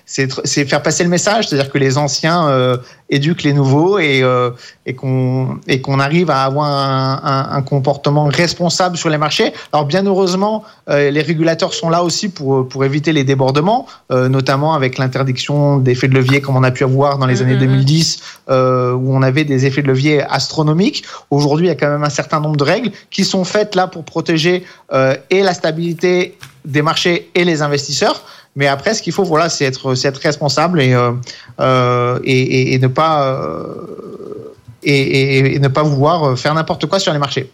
c'est 0.07 0.65
faire 0.65 0.83
passer 0.83 1.05
le 1.05 1.11
message, 1.11 1.49
c'est-à-dire 1.49 1.71
que 1.71 1.79
les 1.79 1.99
anciens 1.99 2.79
éduque 3.09 3.43
les 3.45 3.53
nouveaux 3.53 3.99
et, 3.99 4.23
euh, 4.23 4.51
et 4.85 4.95
qu'on 4.95 5.61
et 5.69 5.81
qu'on 5.81 6.01
arrive 6.01 6.31
à 6.31 6.43
avoir 6.43 6.67
un, 6.67 7.21
un, 7.23 7.57
un, 7.57 7.63
comportement 7.63 8.25
responsable 8.25 8.97
sur 8.97 9.11
les 9.11 9.19
marchés. 9.19 9.53
Alors 9.73 9.87
bien 9.87 10.05
heureusement, 10.05 10.65
euh, 10.89 11.11
les 11.11 11.23
régulateurs 11.23 11.73
sont 11.75 11.89
là 11.89 12.03
aussi 12.03 12.29
pour 12.29 12.69
pour 12.69 12.85
éviter 12.85 13.13
les 13.13 13.25
débordements, 13.25 13.87
euh, 14.11 14.29
notamment 14.29 14.75
avec 14.75 14.99
l'interdiction 14.99 15.77
d'effets 15.79 16.09
de 16.09 16.15
levier 16.15 16.41
comme 16.41 16.57
on 16.57 16.65
a 16.65 16.73
pu 16.73 16.85
avoir 16.85 17.19
dans 17.19 17.27
les 17.27 17.43
années 17.43 17.57
2010 17.57 18.19
mmh, 18.49 18.53
mmh. 18.53 18.95
où 18.95 19.15
on 19.15 19.23
avait 19.23 19.45
des 19.45 19.67
effets 19.67 19.83
de 19.83 19.89
levier 19.89 20.23
astronomiques. 20.23 21.05
Aujourd'hui, 21.31 21.67
il 21.67 21.69
y 21.69 21.73
a 21.73 21.77
quand 21.77 21.91
même 21.91 22.05
un 22.05 22.11
certain 22.11 22.41
nombre 22.41 22.57
de 22.57 22.65
règles 22.65 22.91
qui 23.11 23.25
sont 23.25 23.45
faites 23.45 23.75
là 23.75 23.87
pour 23.87 24.05
protéger 24.05 24.65
et 25.31 25.43
la 25.43 25.55
stabilité 25.55 26.37
des 26.65 26.83
marchés 26.83 27.31
et 27.35 27.45
les 27.45 27.63
investisseurs. 27.63 28.23
Mais 28.57 28.67
après, 28.67 28.95
ce 28.95 29.03
qu'il 29.03 29.13
faut, 29.13 29.23
voilà, 29.23 29.49
c'est 29.51 29.67
être, 29.67 30.21
responsable 30.23 30.81
et, 30.81 30.95
euh, 30.95 31.13
euh, 31.61 32.19
et, 32.25 32.79
ne 32.79 32.89
pas 32.89 33.29
euh, 33.29 34.55
ne 34.85 35.69
pas 35.69 35.83
vouloir 35.83 36.39
faire 36.39 36.55
n'importe 36.55 36.87
quoi 36.87 36.99
sur 36.99 37.13
les 37.13 37.19
marchés. 37.19 37.51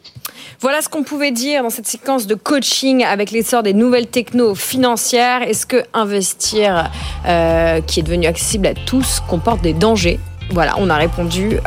Voilà 0.61 0.81
ce 0.81 0.89
qu'on 0.89 1.03
pouvait 1.03 1.33
dire 1.33 1.65
dans 1.65 1.71
cette 1.71 1.89
séquence 1.89 2.29
de 2.29 2.37
coaching 2.37 3.03
avec 3.03 3.33
l'essor 3.33 3.65
des 3.65 3.75
nouvelles 3.75 4.07
techno 4.07 4.55
financières. 4.55 5.43
Est-ce 5.43 5.67
que 5.67 5.83
investir, 5.93 6.89
qui 7.25 8.01
est 8.01 8.03
devenu 8.05 8.27
accessible 8.27 8.69
à 8.69 8.75
tous, 8.75 9.21
comporte 9.29 9.61
des 9.61 9.73
dangers? 9.73 10.21
Voilà, 10.51 10.75
on 10.79 10.89
a 10.89 10.97
répondu. 10.97 11.59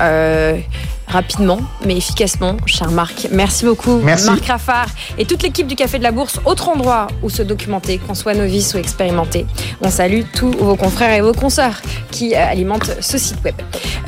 Rapidement 1.08 1.60
mais 1.86 1.98
efficacement, 1.98 2.58
cher 2.66 2.92
Marc. 2.92 3.28
Merci 3.32 3.66
beaucoup, 3.66 3.98
Marc 4.00 4.46
Raffard 4.46 4.88
et 5.18 5.26
toute 5.26 5.44
l'équipe 5.44 5.68
du 5.68 5.76
Café 5.76 5.98
de 5.98 6.04
la 6.04 6.12
Bourse. 6.12 6.40
Autre 6.46 6.70
endroit 6.70 7.08
où 7.24 7.30
se 7.30 7.42
documenter, 7.42 7.98
qu'on 7.98 8.16
soit 8.16 8.34
novice 8.34 8.74
ou 8.74 8.78
expérimenté. 8.78 9.46
On 9.82 9.90
salue 9.90 10.22
tous 10.34 10.52
vos 10.52 10.76
confrères 10.76 11.14
et 11.14 11.22
vos 11.22 11.34
consoeurs 11.34 11.82
qui 12.12 12.36
euh, 12.36 12.46
alimentent 12.46 12.92
ce 13.00 13.18
site 13.18 13.38
web. 13.44 13.56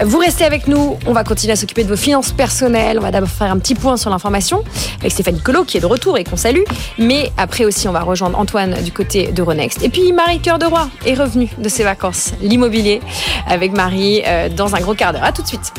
Vous 0.03 0.17
restez 0.17 0.45
avec 0.45 0.67
nous, 0.67 0.97
on 1.05 1.13
va 1.13 1.23
continuer 1.23 1.53
à 1.53 1.55
s'occuper 1.55 1.83
de 1.83 1.89
vos 1.89 1.97
finances 1.97 2.31
personnelles. 2.31 2.97
On 2.99 3.01
va 3.01 3.11
d'abord 3.11 3.29
faire 3.29 3.51
un 3.51 3.59
petit 3.59 3.75
point 3.75 3.97
sur 3.97 4.09
l'information 4.09 4.63
avec 4.99 5.11
Stéphanie 5.11 5.41
Collot 5.41 5.63
qui 5.63 5.77
est 5.77 5.81
de 5.81 5.85
retour 5.85 6.17
et 6.17 6.23
qu'on 6.23 6.37
salue. 6.37 6.63
Mais 6.97 7.31
après 7.37 7.65
aussi, 7.65 7.87
on 7.87 7.91
va 7.91 8.01
rejoindre 8.01 8.37
Antoine 8.37 8.81
du 8.83 8.91
côté 8.91 9.31
de 9.31 9.41
Renext. 9.41 9.83
Et 9.83 9.89
puis 9.89 10.13
Marie-Cœur 10.13 10.59
de 10.59 10.65
Roy 10.65 10.87
est 11.05 11.15
revenue 11.15 11.49
de 11.57 11.69
ses 11.69 11.83
vacances, 11.83 12.33
l'immobilier, 12.41 13.01
avec 13.47 13.71
Marie 13.75 14.21
euh, 14.25 14.49
dans 14.49 14.75
un 14.75 14.79
gros 14.79 14.93
quart 14.93 15.13
d'heure. 15.13 15.23
À 15.23 15.31
tout 15.31 15.41
de 15.41 15.47
suite. 15.47 15.73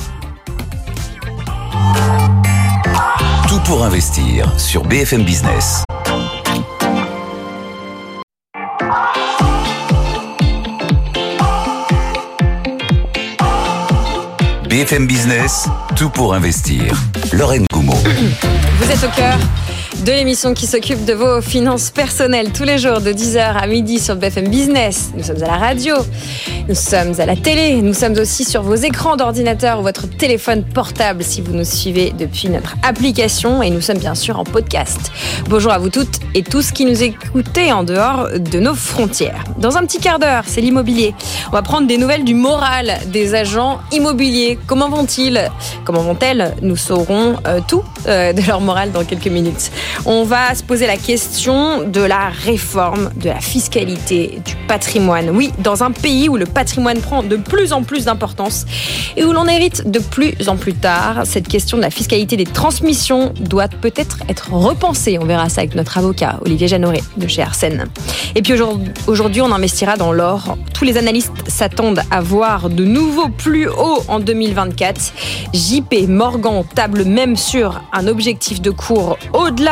Tout 3.48 3.60
pour 3.60 3.84
investir 3.84 4.52
sur 4.58 4.84
BFM 4.84 5.24
Business. 5.24 5.82
BFM 14.68 15.06
Business, 15.06 15.68
tout 15.96 16.10
pour 16.10 16.34
investir. 16.34 16.94
Lorraine 17.32 17.64
Goumeau. 17.72 17.94
Vous 17.94 18.90
êtes 18.90 19.02
au 19.02 19.08
cœur 19.16 19.38
de 20.04 20.12
l'émission 20.12 20.54
qui 20.54 20.66
s'occupe 20.66 21.04
de 21.04 21.12
vos 21.12 21.40
finances 21.40 21.90
personnelles 21.90 22.52
tous 22.52 22.64
les 22.64 22.78
jours 22.78 23.00
de 23.00 23.10
10h 23.12 23.56
à 23.56 23.66
midi 23.66 23.98
sur 23.98 24.16
BFM 24.16 24.48
Business. 24.48 25.10
Nous 25.16 25.24
sommes 25.24 25.42
à 25.42 25.46
la 25.46 25.56
radio, 25.56 25.94
nous 26.68 26.74
sommes 26.74 27.18
à 27.18 27.26
la 27.26 27.36
télé, 27.36 27.80
nous 27.82 27.94
sommes 27.94 28.14
aussi 28.18 28.44
sur 28.44 28.62
vos 28.62 28.74
écrans 28.74 29.16
d'ordinateur 29.16 29.80
ou 29.80 29.82
votre 29.82 30.08
téléphone 30.08 30.62
portable 30.64 31.22
si 31.24 31.40
vous 31.40 31.52
nous 31.52 31.64
suivez 31.64 32.12
depuis 32.16 32.48
notre 32.48 32.76
application 32.82 33.62
et 33.62 33.70
nous 33.70 33.80
sommes 33.80 33.98
bien 33.98 34.14
sûr 34.14 34.38
en 34.38 34.44
podcast. 34.44 35.10
Bonjour 35.48 35.72
à 35.72 35.78
vous 35.78 35.90
toutes 35.90 36.20
et 36.34 36.42
tous 36.42 36.70
qui 36.70 36.84
nous 36.84 37.02
écoutez 37.02 37.72
en 37.72 37.82
dehors 37.82 38.28
de 38.38 38.60
nos 38.60 38.74
frontières. 38.74 39.44
Dans 39.58 39.76
un 39.76 39.84
petit 39.84 39.98
quart 39.98 40.18
d'heure, 40.18 40.44
c'est 40.46 40.60
l'immobilier. 40.60 41.14
On 41.48 41.52
va 41.52 41.62
prendre 41.62 41.86
des 41.86 41.98
nouvelles 41.98 42.24
du 42.24 42.34
moral 42.34 42.98
des 43.06 43.34
agents 43.34 43.80
immobiliers. 43.92 44.58
Comment 44.66 44.88
vont-ils? 44.88 45.50
Comment 45.84 46.02
vont-elles? 46.02 46.54
Nous 46.62 46.76
saurons 46.76 47.36
euh, 47.46 47.60
tout 47.66 47.82
euh, 48.06 48.32
de 48.32 48.42
leur 48.42 48.60
morale 48.60 48.92
dans 48.92 49.04
quelques 49.04 49.26
minutes. 49.28 49.70
On 50.06 50.24
va 50.24 50.54
se 50.54 50.62
poser 50.62 50.86
la 50.86 50.96
question 50.96 51.82
de 51.86 52.00
la 52.00 52.28
réforme 52.28 53.10
de 53.16 53.28
la 53.28 53.40
fiscalité 53.40 54.40
du 54.44 54.56
patrimoine. 54.66 55.30
Oui, 55.30 55.52
dans 55.58 55.82
un 55.82 55.90
pays 55.90 56.28
où 56.28 56.36
le 56.36 56.46
patrimoine 56.46 57.00
prend 57.00 57.22
de 57.22 57.36
plus 57.36 57.72
en 57.72 57.82
plus 57.82 58.04
d'importance 58.04 58.64
et 59.16 59.24
où 59.24 59.32
l'on 59.32 59.46
hérite 59.46 59.90
de 59.90 59.98
plus 59.98 60.48
en 60.48 60.56
plus 60.56 60.74
tard, 60.74 61.22
cette 61.24 61.48
question 61.48 61.76
de 61.76 61.82
la 61.82 61.90
fiscalité 61.90 62.36
des 62.36 62.44
transmissions 62.44 63.32
doit 63.40 63.68
peut-être 63.68 64.18
être 64.28 64.52
repensée. 64.52 65.18
On 65.20 65.24
verra 65.24 65.48
ça 65.48 65.60
avec 65.62 65.74
notre 65.74 65.98
avocat 65.98 66.38
Olivier 66.44 66.68
Janoré 66.68 67.02
de 67.16 67.26
chez 67.26 67.42
Arsène. 67.42 67.86
Et 68.34 68.42
puis 68.42 68.54
aujourd'hui, 69.06 69.42
on 69.42 69.52
investira 69.52 69.96
dans 69.96 70.12
l'or. 70.12 70.56
Tous 70.74 70.84
les 70.84 70.96
analystes 70.96 71.48
s'attendent 71.48 72.02
à 72.10 72.20
voir 72.20 72.70
de 72.70 72.84
nouveaux 72.84 73.28
plus 73.28 73.68
hauts 73.68 74.02
en 74.08 74.20
2024. 74.20 75.12
JP 75.52 76.08
Morgan 76.08 76.64
table 76.74 77.04
même 77.04 77.36
sur 77.36 77.80
un 77.92 78.06
objectif 78.06 78.60
de 78.60 78.70
cours 78.70 79.18
au-delà 79.32 79.67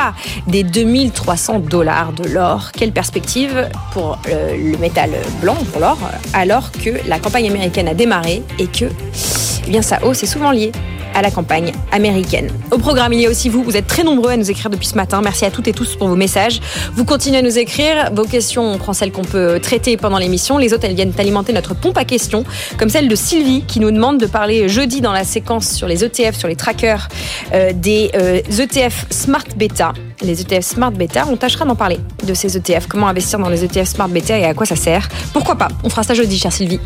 des 0.47 0.63
2300 0.63 1.61
dollars 1.61 2.13
de 2.13 2.29
l'or. 2.29 2.71
Quelle 2.73 2.93
perspective 2.93 3.69
pour 3.93 4.19
euh, 4.29 4.57
le 4.57 4.79
métal 4.79 5.11
blanc, 5.41 5.57
pour 5.73 5.81
l'or, 5.81 5.99
alors 6.33 6.71
que 6.73 6.91
la 7.09 7.19
campagne 7.19 7.49
américaine 7.49 7.89
a 7.89 7.95
démarré 7.95 8.43
et 8.59 8.67
que 8.67 8.87
eh 9.67 9.71
bien, 9.71 9.83
sa 9.83 10.05
hausse 10.05 10.23
est 10.23 10.27
souvent 10.27 10.53
liée 10.53 10.73
à 11.17 11.23
la 11.23 11.31
campagne 11.31 11.73
américaine. 11.93 12.51
Au 12.71 12.77
programme, 12.79 13.15
il 13.15 13.21
y 13.21 13.27
a 13.27 13.31
aussi 13.31 13.49
vous. 13.49 13.63
Vous 13.63 13.77
êtes 13.77 13.87
très 13.87 14.05
nombreux 14.05 14.31
à 14.33 14.37
nous 14.37 14.51
écrire 14.51 14.69
depuis 14.69 14.87
ce 14.87 14.97
matin. 14.97 15.23
Merci 15.23 15.47
à 15.47 15.51
toutes 15.51 15.67
et 15.67 15.73
tous 15.73 15.97
pour 15.97 16.09
vos 16.09 16.15
messages. 16.15 16.61
Vous 16.93 17.07
continuez 17.07 17.39
à 17.39 17.43
nous 17.43 17.59
écrire. 17.59 18.11
Vos 18.13 18.25
questions, 18.25 18.71
on 18.71 18.77
prend 18.77 18.93
celles 18.93 19.13
qu'on 19.13 19.25
peut 19.25 19.59
traiter 19.59 19.97
pendant 19.97 20.19
l'émission. 20.19 20.59
Les 20.59 20.75
autres, 20.75 20.85
elles 20.85 20.95
viennent 20.95 21.15
alimenter 21.17 21.55
notre 21.55 21.75
pompe 21.75 21.97
à 21.97 22.05
questions, 22.05 22.45
comme 22.77 22.91
celle 22.91 23.09
de 23.09 23.15
Sylvie 23.17 23.65
qui 23.67 23.81
nous 23.81 23.91
demande 23.91 24.19
de 24.21 24.27
parler 24.27 24.69
jeudi 24.69 25.01
dans 25.01 25.13
la 25.13 25.25
séquence 25.25 25.71
sur 25.71 25.89
les 25.89 26.05
ETF, 26.05 26.37
sur 26.37 26.49
les 26.49 26.57
trackers 26.57 27.09
euh, 27.55 27.73
des 27.75 28.11
ETF 28.59 28.77
euh, 28.77 28.89
e 28.89 29.15
Smart 29.15 29.47
Beta 29.57 29.86
les 30.23 30.41
ETF 30.41 30.65
Smart 30.65 30.91
Beta. 30.91 31.27
On 31.31 31.37
tâchera 31.37 31.65
d'en 31.65 31.75
parler 31.75 31.99
de 32.25 32.35
ces 32.35 32.57
ETF, 32.57 32.87
comment 32.89 33.09
investir 33.09 33.39
dans 33.39 33.49
les 33.49 33.65
ETF 33.65 33.89
Smart 33.89 34.09
Beta 34.09 34.39
et 34.39 34.45
à 34.45 34.55
quoi 34.55 34.67
ça 34.67 34.77
sert? 34.77 35.09
Pourquoi 35.33 35.57
pas? 35.57 35.69
On 35.85 35.91
fera 35.91 36.03
ça 36.03 36.15
jeudi, 36.15 36.39
chère 36.39 36.53
Sylvie. 36.53 36.81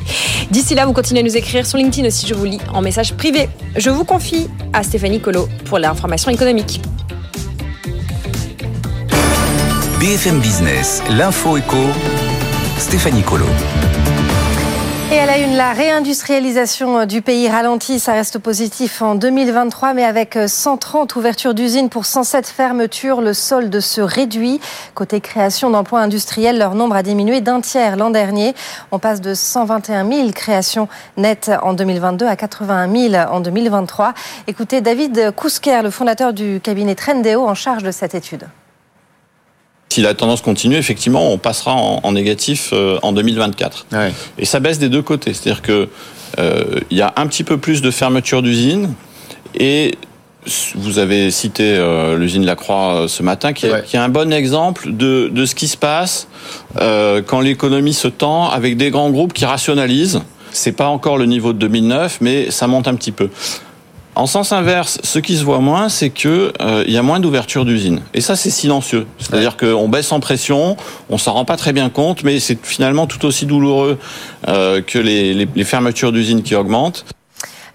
D'ici 0.50 0.74
là, 0.74 0.86
vous 0.86 0.92
continuez 0.92 1.20
à 1.20 1.24
nous 1.24 1.36
écrire 1.36 1.66
sur 1.66 1.78
LinkedIn 1.78 2.08
aussi, 2.08 2.26
je 2.26 2.34
vous 2.34 2.44
lis 2.44 2.60
en 2.72 2.82
message 2.82 3.14
privé. 3.14 3.48
Je 3.76 3.90
vous 3.90 4.04
confie 4.04 4.48
à 4.72 4.82
Stéphanie 4.82 5.20
Colo 5.20 5.48
pour 5.66 5.78
l'information 5.78 6.30
économique. 6.30 6.80
BFM 10.00 10.40
Business, 10.40 11.02
l'info 11.10 11.58
éco, 11.58 11.76
Stéphanie 12.78 13.22
Colo. 13.22 13.46
Et 15.12 15.18
à 15.18 15.26
la 15.26 15.38
une, 15.38 15.56
la 15.56 15.72
réindustrialisation 15.72 17.04
du 17.04 17.20
pays 17.20 17.48
ralentit, 17.48 17.98
ça 17.98 18.12
reste 18.12 18.38
positif 18.38 19.02
en 19.02 19.16
2023, 19.16 19.92
mais 19.92 20.04
avec 20.04 20.38
130 20.46 21.16
ouvertures 21.16 21.52
d'usines 21.52 21.88
pour 21.88 22.06
107 22.06 22.46
fermetures, 22.46 23.20
le 23.20 23.34
solde 23.34 23.80
se 23.80 24.00
réduit. 24.00 24.60
Côté 24.94 25.20
création 25.20 25.68
d'emplois 25.68 25.98
industriels, 25.98 26.58
leur 26.58 26.76
nombre 26.76 26.94
a 26.94 27.02
diminué 27.02 27.40
d'un 27.40 27.60
tiers 27.60 27.96
l'an 27.96 28.10
dernier. 28.10 28.54
On 28.92 29.00
passe 29.00 29.20
de 29.20 29.34
121 29.34 30.08
000 30.08 30.30
créations 30.30 30.86
nettes 31.16 31.50
en 31.60 31.72
2022 31.72 32.26
à 32.26 32.36
81 32.36 33.10
000 33.10 33.14
en 33.32 33.40
2023. 33.40 34.14
Écoutez 34.46 34.80
David 34.80 35.32
Kousker, 35.34 35.82
le 35.82 35.90
fondateur 35.90 36.32
du 36.32 36.60
cabinet 36.62 36.94
Trendéo 36.94 37.48
en 37.48 37.56
charge 37.56 37.82
de 37.82 37.90
cette 37.90 38.14
étude. 38.14 38.46
Si 39.92 40.02
la 40.02 40.14
tendance 40.14 40.40
continue, 40.40 40.76
effectivement, 40.76 41.32
on 41.32 41.38
passera 41.38 41.74
en, 41.74 42.12
négatif 42.12 42.70
euh, 42.72 43.00
en 43.02 43.10
2024. 43.10 43.86
Et 44.38 44.44
ça 44.44 44.60
baisse 44.60 44.78
des 44.78 44.88
deux 44.88 45.02
côtés. 45.02 45.34
C'est-à-dire 45.34 45.62
que 45.62 45.88
euh, 46.38 46.62
il 46.92 46.96
y 46.96 47.02
a 47.02 47.12
un 47.16 47.26
petit 47.26 47.42
peu 47.42 47.58
plus 47.58 47.82
de 47.82 47.90
fermeture 47.90 48.40
d'usines 48.40 48.94
et 49.58 49.96
vous 50.76 51.00
avez 51.00 51.32
cité 51.32 51.74
euh, 51.76 52.16
l'usine 52.16 52.46
Lacroix 52.46 53.06
ce 53.08 53.24
matin, 53.24 53.52
qui 53.52 53.66
est, 53.66 53.84
qui 53.84 53.96
est, 53.96 53.98
un 53.98 54.08
bon 54.08 54.32
exemple 54.32 54.92
de, 54.92 55.28
de 55.28 55.44
ce 55.44 55.56
qui 55.56 55.66
se 55.66 55.76
passe 55.76 56.28
quand 57.26 57.40
l'économie 57.40 57.92
se 57.92 58.06
tend 58.06 58.48
avec 58.48 58.76
des 58.76 58.90
grands 58.90 59.10
groupes 59.10 59.32
qui 59.32 59.44
rationalisent. 59.44 60.22
C'est 60.52 60.72
pas 60.72 60.86
encore 60.86 61.18
le 61.18 61.26
niveau 61.26 61.52
de 61.52 61.58
2009, 61.58 62.18
mais 62.20 62.52
ça 62.52 62.68
monte 62.68 62.86
un 62.86 62.94
petit 62.94 63.12
peu. 63.12 63.28
En 64.16 64.26
sens 64.26 64.52
inverse, 64.52 64.98
ce 65.04 65.18
qui 65.18 65.36
se 65.36 65.44
voit 65.44 65.60
moins, 65.60 65.88
c'est 65.88 66.10
que 66.10 66.52
euh, 66.60 66.84
il 66.86 66.92
y 66.92 66.96
a 66.96 67.02
moins 67.02 67.20
d'ouverture 67.20 67.64
d'usines. 67.64 68.00
Et 68.12 68.20
ça, 68.20 68.36
c'est 68.36 68.50
silencieux. 68.50 69.06
C'est-à-dire 69.18 69.56
qu'on 69.56 69.88
baisse 69.88 70.10
en 70.12 70.20
pression, 70.20 70.76
on 71.08 71.18
s'en 71.18 71.32
rend 71.32 71.44
pas 71.44 71.56
très 71.56 71.72
bien 71.72 71.90
compte, 71.90 72.24
mais 72.24 72.40
c'est 72.40 72.58
finalement 72.64 73.06
tout 73.06 73.24
aussi 73.24 73.46
douloureux 73.46 73.98
euh, 74.48 74.82
que 74.82 74.98
les, 74.98 75.32
les, 75.32 75.48
les 75.54 75.64
fermetures 75.64 76.12
d'usines 76.12 76.42
qui 76.42 76.54
augmentent. 76.54 77.04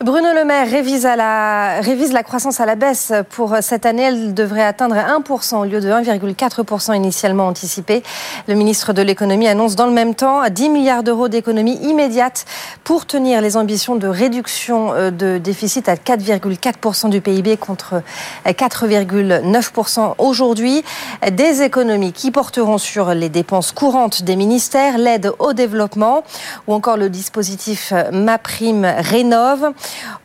Bruno 0.04 0.34
Le 0.36 0.43
Maire 0.43 0.70
révise, 0.70 1.04
la 1.06 2.24
croissance 2.24 2.60
à 2.60 2.66
la 2.66 2.76
baisse 2.76 3.14
pour 3.30 3.56
cette 3.62 3.86
année. 3.86 4.04
Elle 4.04 4.34
devrait 4.34 4.66
atteindre 4.66 4.96
1% 4.96 5.56
au 5.56 5.64
lieu 5.64 5.80
de 5.80 5.89
1,4% 5.89 6.93
initialement 6.93 7.48
anticipé. 7.48 8.04
Le 8.50 8.56
ministre 8.56 8.91
de 8.91 9.02
l'économie 9.02 9.48
annonce 9.48 9.78
dans 9.78 9.86
le 9.86 9.93
même 9.93 10.14
temps 10.14 10.41
10 10.50 10.70
milliards 10.70 11.02
d'euros 11.02 11.30
d'économies 11.30 11.78
immédiates 11.82 12.46
pour 12.84 13.06
tenir 13.06 13.39
les 13.39 13.56
ambitions 13.56 13.96
de 13.96 14.08
réduction 14.08 14.93
euh, 14.93 15.12
de 15.12 15.38
déficit 15.38 15.88
à 15.88 15.96
4,4% 15.96 17.10
du 17.10 17.22
PIB 17.22 17.56
contre 17.56 18.02
4,9% 18.46 20.16
aujourd'hui. 20.18 20.84
Des 21.32 21.62
économies 21.62 22.12
qui 22.12 22.32
porteront 22.32 22.78
sur 22.78 23.14
les 23.14 23.30
dépenses 23.30 23.72
courantes 23.72 24.24
des 24.24 24.36
ministères, 24.36 24.98
l'aide 24.98 25.32
au 25.39 25.54
développement 25.54 26.24
ou 26.68 26.74
encore 26.74 26.98
le 26.98 27.10
dispositif 27.10 27.93
MaPrime 28.12 28.86
Rénove. 29.00 29.72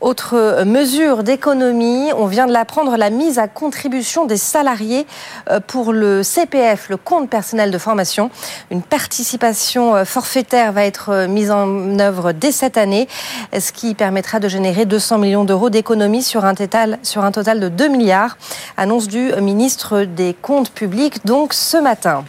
Autre 0.01 0.65
mesure 0.65 1.23
d'économie, 1.23 2.11
on 2.17 2.27
vient 2.27 2.47
de 2.47 2.53
l'apprendre, 2.53 2.97
la 2.97 3.11
mise 3.11 3.39
à 3.39 3.49
contribution 3.49 4.25
des 4.25 4.37
salariés 4.37 5.07
euh, 5.51 5.61
pour 5.65 5.93
le 5.93 6.23
CPF, 6.23 6.89
le 6.89 6.97
compte 6.97 7.29
personnel 7.29 7.71
de 7.71 7.79
formation. 7.79 8.31
Une 8.71 8.83
participation 8.83 9.95
euh, 9.95 10.05
forfaitaire 10.05 10.73
va 10.73 10.85
être 10.85 11.11
euh, 11.11 11.29
mise 11.29 11.51
en 11.51 11.99
œuvre 11.99 12.33
dès 12.33 12.53
cette 12.53 12.79
année, 12.79 13.09
ce 13.59 13.73
qui 13.73 13.95
permettra 13.95 14.41
de 14.41 14.49
générer 14.49 14.87
200 14.87 15.19
millions 15.19 15.45
d'euros 15.45 15.71
d'économies 15.71 16.23
sur 16.23 16.45
un 16.45 16.55
total, 16.55 16.99
sur 17.03 17.25
un 17.25 17.33
total 17.33 17.61
de 17.61 17.69
2 17.69 17.89
milliards, 17.89 18.39
annonce 18.77 19.09
du 19.09 19.33
ministre 19.41 20.05
des 20.05 20.35
Comptes 20.41 20.71
publics 20.71 21.27
donc 21.27 21.53
ce 21.53 21.77
matin. 21.77 22.25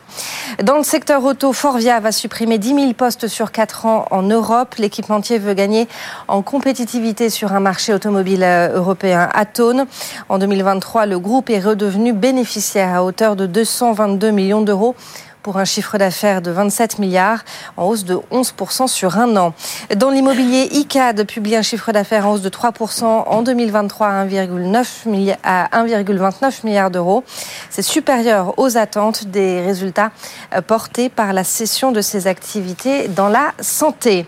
Dans 0.61 0.77
le 0.77 0.83
secteur 0.83 1.23
auto, 1.23 1.53
Forvia 1.53 1.99
va 1.99 2.11
supprimer 2.11 2.57
10 2.57 2.75
000 2.75 2.93
postes 2.93 3.27
sur 3.27 3.51
4 3.51 3.85
ans 3.85 4.05
en 4.11 4.21
Europe. 4.23 4.75
L'équipementier 4.77 5.39
veut 5.39 5.53
gagner 5.53 5.87
en 6.27 6.41
compétitivité 6.41 7.20
sur 7.29 7.53
un 7.53 7.59
marché 7.59 7.93
automobile 7.93 8.43
euh, 8.43 8.75
européen 8.75 9.29
atone. 9.33 9.85
En 10.29 10.39
2023, 10.39 11.05
le 11.05 11.19
groupe 11.19 11.49
est 11.49 11.59
redevenu 11.59 12.13
bénéficiaire 12.13 12.95
à 12.95 13.03
hauteur 13.03 13.35
de 13.35 13.45
222 13.45 14.31
millions 14.31 14.61
d'euros 14.61 14.95
pour 15.43 15.57
un 15.57 15.65
chiffre 15.65 15.97
d'affaires 15.97 16.41
de 16.41 16.51
27 16.51 16.99
milliards, 16.99 17.39
en 17.77 17.85
hausse 17.85 18.05
de 18.05 18.19
11% 18.31 18.87
sur 18.87 19.17
un 19.17 19.35
an. 19.37 19.53
Dans 19.95 20.09
l'immobilier, 20.09 20.69
ICAD 20.71 21.25
publie 21.25 21.55
un 21.55 21.61
chiffre 21.61 21.91
d'affaires 21.91 22.27
en 22.27 22.33
hausse 22.33 22.41
de 22.41 22.49
3% 22.49 23.05
en 23.05 23.41
2023 23.41 24.07
à 24.07 24.25
1,29 24.25 26.65
milliards 26.65 26.91
d'euros. 26.91 27.23
C'est 27.69 27.81
supérieur 27.81 28.53
aux 28.57 28.77
attentes 28.77 29.27
des 29.27 29.61
résultats 29.61 30.11
euh, 30.53 30.61
portés 30.61 31.09
par 31.09 31.33
la 31.33 31.43
cession 31.43 31.91
de 31.91 32.01
ses 32.01 32.27
activités 32.27 33.07
dans 33.07 33.29
la 33.29 33.53
santé. 33.59 34.25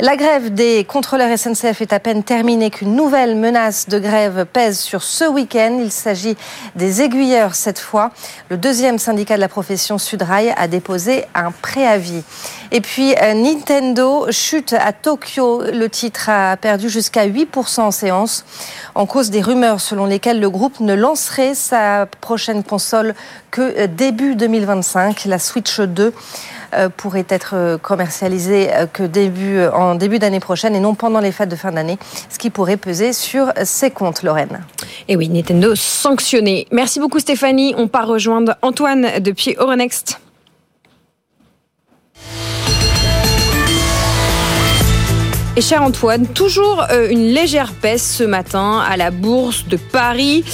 La 0.00 0.16
grève 0.16 0.52
des 0.52 0.84
contrôleurs 0.84 1.36
SNCF 1.36 1.80
est 1.80 1.92
à 1.92 2.00
peine 2.00 2.22
terminée 2.22 2.70
qu'une 2.70 2.94
nouvelle 2.94 3.36
menace 3.36 3.88
de 3.88 3.98
grève 3.98 4.46
pèse 4.52 4.78
sur 4.78 5.02
ce 5.02 5.24
week-end. 5.24 5.78
Il 5.80 5.92
s'agit 5.92 6.36
des 6.74 7.02
aiguilleurs 7.02 7.54
cette 7.54 7.78
fois. 7.78 8.10
Le 8.48 8.56
deuxième 8.56 8.98
syndicat 8.98 9.36
de 9.36 9.40
la 9.40 9.48
profession 9.48 9.98
Sudrail 9.98 10.47
a 10.56 10.68
déposé 10.68 11.24
un 11.34 11.50
préavis. 11.50 12.22
Et 12.70 12.80
puis 12.80 13.14
euh, 13.22 13.34
Nintendo 13.34 14.26
chute 14.30 14.74
à 14.74 14.92
Tokyo. 14.92 15.62
Le 15.72 15.88
titre 15.88 16.28
a 16.28 16.56
perdu 16.56 16.88
jusqu'à 16.88 17.26
8% 17.26 17.80
en 17.80 17.90
séance 17.90 18.44
en 18.94 19.06
cause 19.06 19.30
des 19.30 19.40
rumeurs 19.40 19.80
selon 19.80 20.06
lesquelles 20.06 20.40
le 20.40 20.50
groupe 20.50 20.80
ne 20.80 20.94
lancerait 20.94 21.54
sa 21.54 22.06
prochaine 22.20 22.62
console 22.62 23.14
que 23.50 23.60
euh, 23.60 23.86
début 23.86 24.34
2025, 24.34 25.24
la 25.24 25.38
Switch 25.38 25.80
2. 25.80 26.12
pourrait 26.98 27.24
être 27.30 27.78
commercialisé 27.80 28.68
que 28.92 29.02
début, 29.02 29.64
en 29.72 29.94
début 29.94 30.18
d'année 30.18 30.38
prochaine 30.38 30.76
et 30.76 30.80
non 30.80 30.94
pendant 30.94 31.20
les 31.20 31.32
fêtes 31.32 31.48
de 31.48 31.56
fin 31.56 31.72
d'année, 31.72 31.98
ce 32.28 32.38
qui 32.38 32.50
pourrait 32.50 32.76
peser 32.76 33.14
sur 33.14 33.50
ses 33.64 33.90
comptes, 33.90 34.22
Lorraine. 34.22 34.60
Et 35.08 35.16
oui, 35.16 35.30
Nintendo 35.30 35.74
sanctionné. 35.74 36.66
Merci 36.70 37.00
beaucoup 37.00 37.20
Stéphanie. 37.20 37.74
On 37.78 37.88
part 37.88 38.06
rejoindre 38.06 38.56
Antoine 38.60 39.20
depuis 39.20 39.54
Euronext. 39.58 40.20
Et 45.58 45.60
cher 45.60 45.82
Antoine, 45.82 46.26
toujours 46.28 46.86
euh, 46.92 47.10
une 47.10 47.26
légère 47.26 47.72
baisse 47.82 48.16
ce 48.18 48.22
matin 48.22 48.78
à 48.78 48.96
la 48.96 49.10
bourse 49.10 49.66
de 49.66 49.76
Paris. 49.76 50.44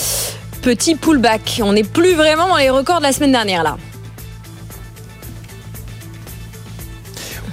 Petit 0.63 0.95
pullback. 0.95 1.61
On 1.63 1.75
n'est 1.75 1.85
plus 1.85 2.15
vraiment 2.15 2.49
dans 2.49 2.57
les 2.57 2.71
records 2.71 3.01
de 3.01 3.03
la 3.03 3.13
semaine 3.13 3.33
dernière 3.33 3.63
là. 3.63 3.77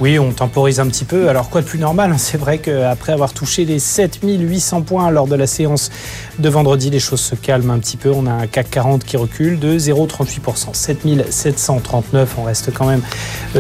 Oui, 0.01 0.17
on 0.17 0.31
temporise 0.31 0.79
un 0.79 0.87
petit 0.87 1.05
peu. 1.05 1.29
Alors 1.29 1.51
quoi 1.51 1.61
de 1.61 1.67
plus 1.67 1.77
normal? 1.77 2.15
C'est 2.17 2.37
vrai 2.37 2.57
qu'après 2.57 3.13
avoir 3.13 3.33
touché 3.33 3.65
les 3.65 3.77
7800 3.77 4.81
points 4.81 5.11
lors 5.11 5.27
de 5.27 5.35
la 5.35 5.45
séance 5.45 5.91
de 6.39 6.49
vendredi, 6.49 6.89
les 6.89 6.99
choses 6.99 7.19
se 7.21 7.35
calment 7.35 7.71
un 7.71 7.79
petit 7.79 7.97
peu. 7.97 8.09
On 8.09 8.25
a 8.25 8.31
un 8.31 8.47
CAC 8.47 8.69
40 8.71 9.03
qui 9.03 9.17
recule 9.17 9.59
de 9.59 9.77
0,38%. 9.77 10.73
7739, 10.73 12.35
on 12.37 12.43
reste 12.43 12.73
quand 12.73 12.85
même 12.85 13.01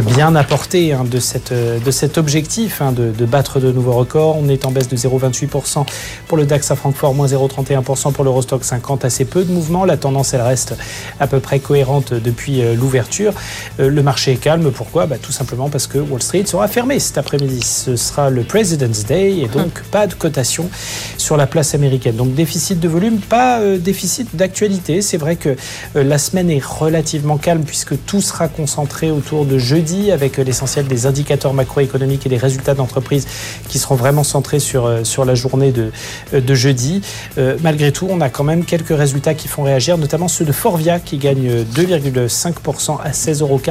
bien 0.01 0.35
à 0.35 0.43
portée 0.43 0.93
hein, 0.93 1.03
de, 1.03 1.19
cette, 1.19 1.53
de 1.53 1.91
cet 1.91 2.17
objectif 2.17 2.81
hein, 2.81 2.91
de, 2.91 3.25
battre 3.25 3.59
de 3.59 3.71
nouveaux 3.71 3.93
records. 3.93 4.37
On 4.37 4.47
est 4.47 4.65
en 4.65 4.71
baisse 4.71 4.87
de 4.87 4.95
0,28% 4.95 5.85
pour 6.27 6.37
le 6.37 6.45
DAX 6.45 6.71
à 6.71 6.75
Francfort, 6.75 7.13
moins 7.13 7.27
0,31% 7.27 8.13
pour 8.13 8.23
l'Eurostock 8.23 8.63
50. 8.63 9.05
Assez 9.05 9.25
peu 9.25 9.43
de 9.43 9.51
mouvements. 9.51 9.85
La 9.85 9.97
tendance, 9.97 10.33
elle 10.33 10.41
reste 10.41 10.75
à 11.19 11.27
peu 11.27 11.39
près 11.39 11.59
cohérente 11.59 12.13
depuis 12.13 12.61
euh, 12.61 12.75
l'ouverture. 12.75 13.33
Euh, 13.79 13.89
le 13.89 14.03
marché 14.03 14.33
est 14.33 14.37
calme. 14.37 14.71
Pourquoi? 14.71 15.05
Bah, 15.05 15.17
Tout 15.21 15.31
simplement 15.31 15.69
parce 15.69 15.87
que 15.87 15.97
Wall 15.97 16.21
Street 16.21 16.45
sera 16.45 16.67
fermé 16.67 16.99
cet 16.99 17.17
après-midi. 17.17 17.61
Ce 17.61 17.95
sera 17.95 18.29
le 18.29 18.43
President's 18.43 19.05
Day 19.05 19.39
et 19.39 19.47
donc 19.47 19.65
hum. 19.65 19.71
pas 19.91 20.07
de 20.07 20.13
cotation 20.13 20.69
sur 21.17 21.37
la 21.37 21.47
place 21.47 21.75
américaine. 21.75 22.15
Donc 22.15 22.33
déficit 22.33 22.60
de 22.69 22.87
volume, 22.87 23.19
pas 23.19 23.59
euh, 23.59 23.77
déficit 23.77 24.35
d'actualité. 24.35 25.01
C'est 25.01 25.17
vrai 25.17 25.35
que 25.35 25.49
euh, 25.95 26.03
la 26.03 26.17
semaine 26.19 26.49
est 26.51 26.63
relativement 26.63 27.37
calme 27.37 27.63
puisque 27.63 27.95
tout 28.05 28.21
sera 28.21 28.47
concentré 28.47 29.09
autour 29.09 29.45
de 29.45 29.57
jeudi 29.57 30.11
avec 30.11 30.37
euh, 30.37 30.43
l'essentiel 30.43 30.87
des 30.87 31.07
indicateurs 31.07 31.53
macroéconomiques 31.53 32.25
et 32.27 32.29
des 32.29 32.37
résultats 32.37 32.75
d'entreprise 32.75 33.27
qui 33.67 33.79
seront 33.79 33.95
vraiment 33.95 34.23
centrés 34.23 34.59
sur, 34.59 34.99
sur 35.03 35.25
la 35.25 35.33
journée 35.33 35.71
de, 35.71 35.91
de 36.33 36.53
jeudi. 36.53 37.01
malgré 37.61 37.91
tout, 37.91 38.07
on 38.09 38.21
a 38.21 38.29
quand 38.29 38.43
même 38.43 38.63
quelques 38.63 38.95
résultats 38.95 39.33
qui 39.33 39.47
font 39.47 39.63
réagir, 39.63 39.97
notamment 39.97 40.27
ceux 40.27 40.45
de 40.45 40.51
Forvia 40.51 40.99
qui 40.99 41.17
gagne 41.17 41.63
2,5% 41.63 42.97
à 43.03 43.11
16,47 43.11 43.41
euros. 43.41 43.61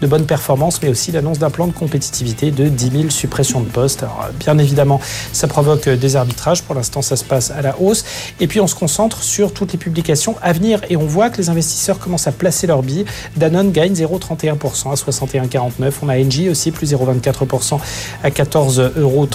De 0.00 0.06
bonnes 0.06 0.26
performances, 0.26 0.82
mais 0.82 0.88
aussi 0.88 1.12
l'annonce 1.12 1.38
d'un 1.38 1.50
plan 1.50 1.66
de 1.66 1.72
compétitivité 1.72 2.50
de 2.50 2.68
10 2.68 2.90
000 2.90 3.10
suppressions 3.10 3.60
de 3.60 3.68
postes. 3.68 4.02
Alors, 4.02 4.28
bien 4.38 4.58
évidemment, 4.58 5.00
ça 5.32 5.48
provoque 5.48 5.88
des 5.88 6.16
arbitrages. 6.16 6.62
Pour 6.62 6.74
l'instant, 6.74 7.02
ça 7.02 7.16
se 7.16 7.24
passe 7.24 7.50
à 7.50 7.62
la 7.62 7.78
hausse. 7.80 7.93
Et 8.40 8.46
puis, 8.46 8.60
on 8.60 8.66
se 8.66 8.74
concentre 8.74 9.22
sur 9.22 9.52
toutes 9.52 9.72
les 9.72 9.78
publications 9.78 10.36
à 10.42 10.52
venir 10.52 10.80
et 10.88 10.96
on 10.96 11.06
voit 11.06 11.30
que 11.30 11.38
les 11.38 11.50
investisseurs 11.50 11.98
commencent 11.98 12.26
à 12.26 12.32
placer 12.32 12.66
leurs 12.66 12.82
billes. 12.82 13.04
Danone 13.36 13.70
gagne 13.70 13.92
0,31% 13.92 14.90
à 14.90 14.94
61,49. 14.94 15.92
On 16.02 16.08
a 16.08 16.18
Engie 16.18 16.48
aussi, 16.48 16.70
plus 16.70 16.92
0,24% 16.92 17.78
à 18.22 18.30
14,36 18.30 18.98
euros. 18.98 19.28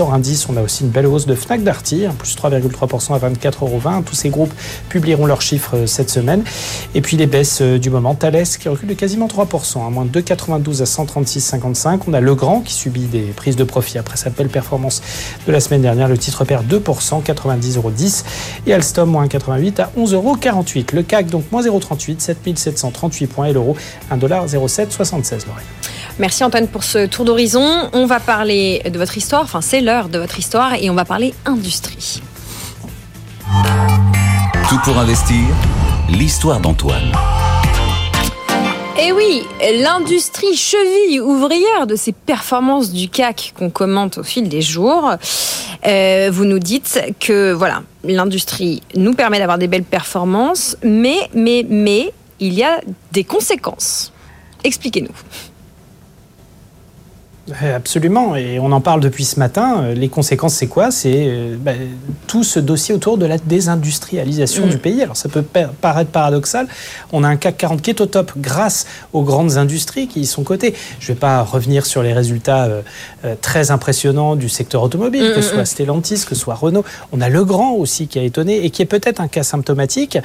Hors 0.00 0.14
indice, 0.14 0.48
on 0.48 0.56
a 0.56 0.62
aussi 0.62 0.84
une 0.84 0.90
belle 0.90 1.06
hausse 1.06 1.26
de 1.26 1.34
Fnac 1.34 1.62
Darty, 1.62 2.04
plus 2.18 2.36
3,3% 2.36 3.14
à 3.14 3.18
24,20 3.18 3.54
euros. 3.60 4.02
Tous 4.04 4.14
ces 4.14 4.28
groupes 4.28 4.52
publieront 4.88 5.26
leurs 5.26 5.42
chiffres 5.42 5.76
euh, 5.76 5.86
cette 5.86 6.10
semaine. 6.10 6.44
Et 6.94 7.00
puis, 7.00 7.16
les 7.16 7.26
baisses 7.26 7.58
euh, 7.60 7.78
du 7.78 7.90
moment. 7.90 8.14
Thales 8.14 8.44
qui 8.58 8.68
recule 8.68 8.88
de 8.88 8.94
quasiment 8.94 9.26
3%, 9.26 9.86
à 9.86 9.90
moins 9.90 10.04
de 10.04 10.20
2,92 10.20 10.82
à 10.82 10.84
136,50 10.84 11.78
on 12.06 12.12
a 12.12 12.20
Legrand 12.20 12.60
qui 12.60 12.74
subit 12.74 13.06
des 13.06 13.22
prises 13.22 13.56
de 13.56 13.64
profit 13.64 13.98
après 13.98 14.16
sa 14.16 14.30
belle 14.30 14.48
performance 14.48 15.02
de 15.46 15.52
la 15.52 15.60
semaine 15.60 15.82
dernière. 15.82 16.08
Le 16.08 16.18
titre 16.18 16.44
perd 16.44 16.66
2%, 16.66 17.22
90,10 17.22 17.76
euros. 17.76 17.90
Et 18.66 18.74
Alstom, 18.74 19.10
moins 19.10 19.28
88 19.28 19.80
à 19.80 19.90
11,48 19.96 20.14
euros. 20.14 20.36
Le 20.92 21.02
CAC, 21.02 21.26
donc 21.26 21.44
moins 21.50 21.62
0,38, 21.62 22.20
7738 22.20 23.26
points. 23.26 23.46
Et 23.46 23.52
l'euro, 23.52 23.76
1,0776. 24.12 25.44
Merci 26.18 26.42
Antoine 26.42 26.66
pour 26.66 26.82
ce 26.82 27.06
tour 27.06 27.24
d'horizon. 27.24 27.88
On 27.92 28.06
va 28.06 28.18
parler 28.18 28.82
de 28.90 28.98
votre 28.98 29.16
histoire, 29.16 29.42
enfin 29.42 29.60
c'est 29.60 29.80
l'heure 29.80 30.08
de 30.08 30.18
votre 30.18 30.38
histoire 30.38 30.74
et 30.74 30.90
on 30.90 30.94
va 30.94 31.04
parler 31.04 31.32
industrie. 31.44 32.20
Tout 34.68 34.78
pour 34.84 34.98
investir, 34.98 35.44
l'histoire 36.10 36.60
d'Antoine. 36.60 37.12
Et 39.00 39.10
eh 39.10 39.12
oui, 39.12 39.44
l'industrie 39.80 40.56
cheville 40.56 41.20
ouvrière 41.20 41.86
de 41.86 41.94
ces 41.94 42.10
performances 42.10 42.90
du 42.90 43.08
CAC 43.08 43.54
qu'on 43.56 43.70
commente 43.70 44.18
au 44.18 44.24
fil 44.24 44.48
des 44.48 44.60
jours. 44.60 45.12
Euh, 45.86 46.30
vous 46.32 46.44
nous 46.44 46.58
dites 46.58 47.00
que 47.20 47.52
voilà, 47.52 47.84
l'industrie 48.02 48.82
nous 48.96 49.14
permet 49.14 49.38
d'avoir 49.38 49.56
des 49.56 49.68
belles 49.68 49.84
performances, 49.84 50.76
mais 50.82 51.30
mais 51.32 51.64
mais 51.68 52.12
il 52.40 52.54
y 52.54 52.64
a 52.64 52.80
des 53.12 53.22
conséquences. 53.22 54.12
Expliquez-nous. 54.64 55.14
Absolument, 57.74 58.36
et 58.36 58.58
on 58.58 58.72
en 58.72 58.80
parle 58.80 59.00
depuis 59.00 59.24
ce 59.24 59.38
matin. 59.38 59.82
Euh, 59.82 59.94
les 59.94 60.08
conséquences, 60.08 60.54
c'est 60.54 60.66
quoi? 60.66 60.90
C'est 60.90 61.26
euh, 61.26 61.56
bah, 61.58 61.72
tout 62.26 62.44
ce 62.44 62.60
dossier 62.60 62.94
autour 62.94 63.18
de 63.18 63.26
la 63.26 63.38
désindustrialisation 63.38 64.66
mm. 64.66 64.70
du 64.70 64.78
pays. 64.78 65.02
Alors 65.02 65.16
ça 65.16 65.28
peut 65.28 65.42
paraître 65.42 66.10
paradoxal. 66.10 66.68
On 67.12 67.24
a 67.24 67.28
un 67.28 67.36
CAC 67.36 67.56
40 67.56 67.82
qui 67.82 67.90
est 67.90 68.00
au 68.00 68.06
top 68.06 68.32
grâce 68.36 68.86
aux 69.12 69.22
grandes 69.22 69.56
industries 69.56 70.08
qui 70.08 70.20
y 70.20 70.26
sont 70.26 70.42
cotées. 70.42 70.74
Je 71.00 71.10
ne 71.10 71.14
vais 71.14 71.20
pas 71.20 71.42
revenir 71.42 71.86
sur 71.86 72.02
les 72.02 72.12
résultats 72.12 72.64
euh, 72.66 73.34
très 73.40 73.70
impressionnants 73.70 74.36
du 74.36 74.48
secteur 74.48 74.82
automobile, 74.82 75.30
mm, 75.30 75.34
que 75.34 75.42
ce 75.42 75.52
mm, 75.52 75.54
soit 75.54 75.64
Stellantis, 75.64 76.24
que 76.28 76.34
ce 76.34 76.40
soit 76.40 76.54
Renault. 76.54 76.84
On 77.12 77.20
a 77.20 77.28
Legrand 77.28 77.72
aussi 77.72 78.08
qui 78.08 78.18
a 78.18 78.22
étonné 78.22 78.64
et 78.64 78.70
qui 78.70 78.82
est 78.82 78.86
peut-être 78.86 79.20
un 79.20 79.28
cas 79.28 79.42
symptomatique. 79.42 80.18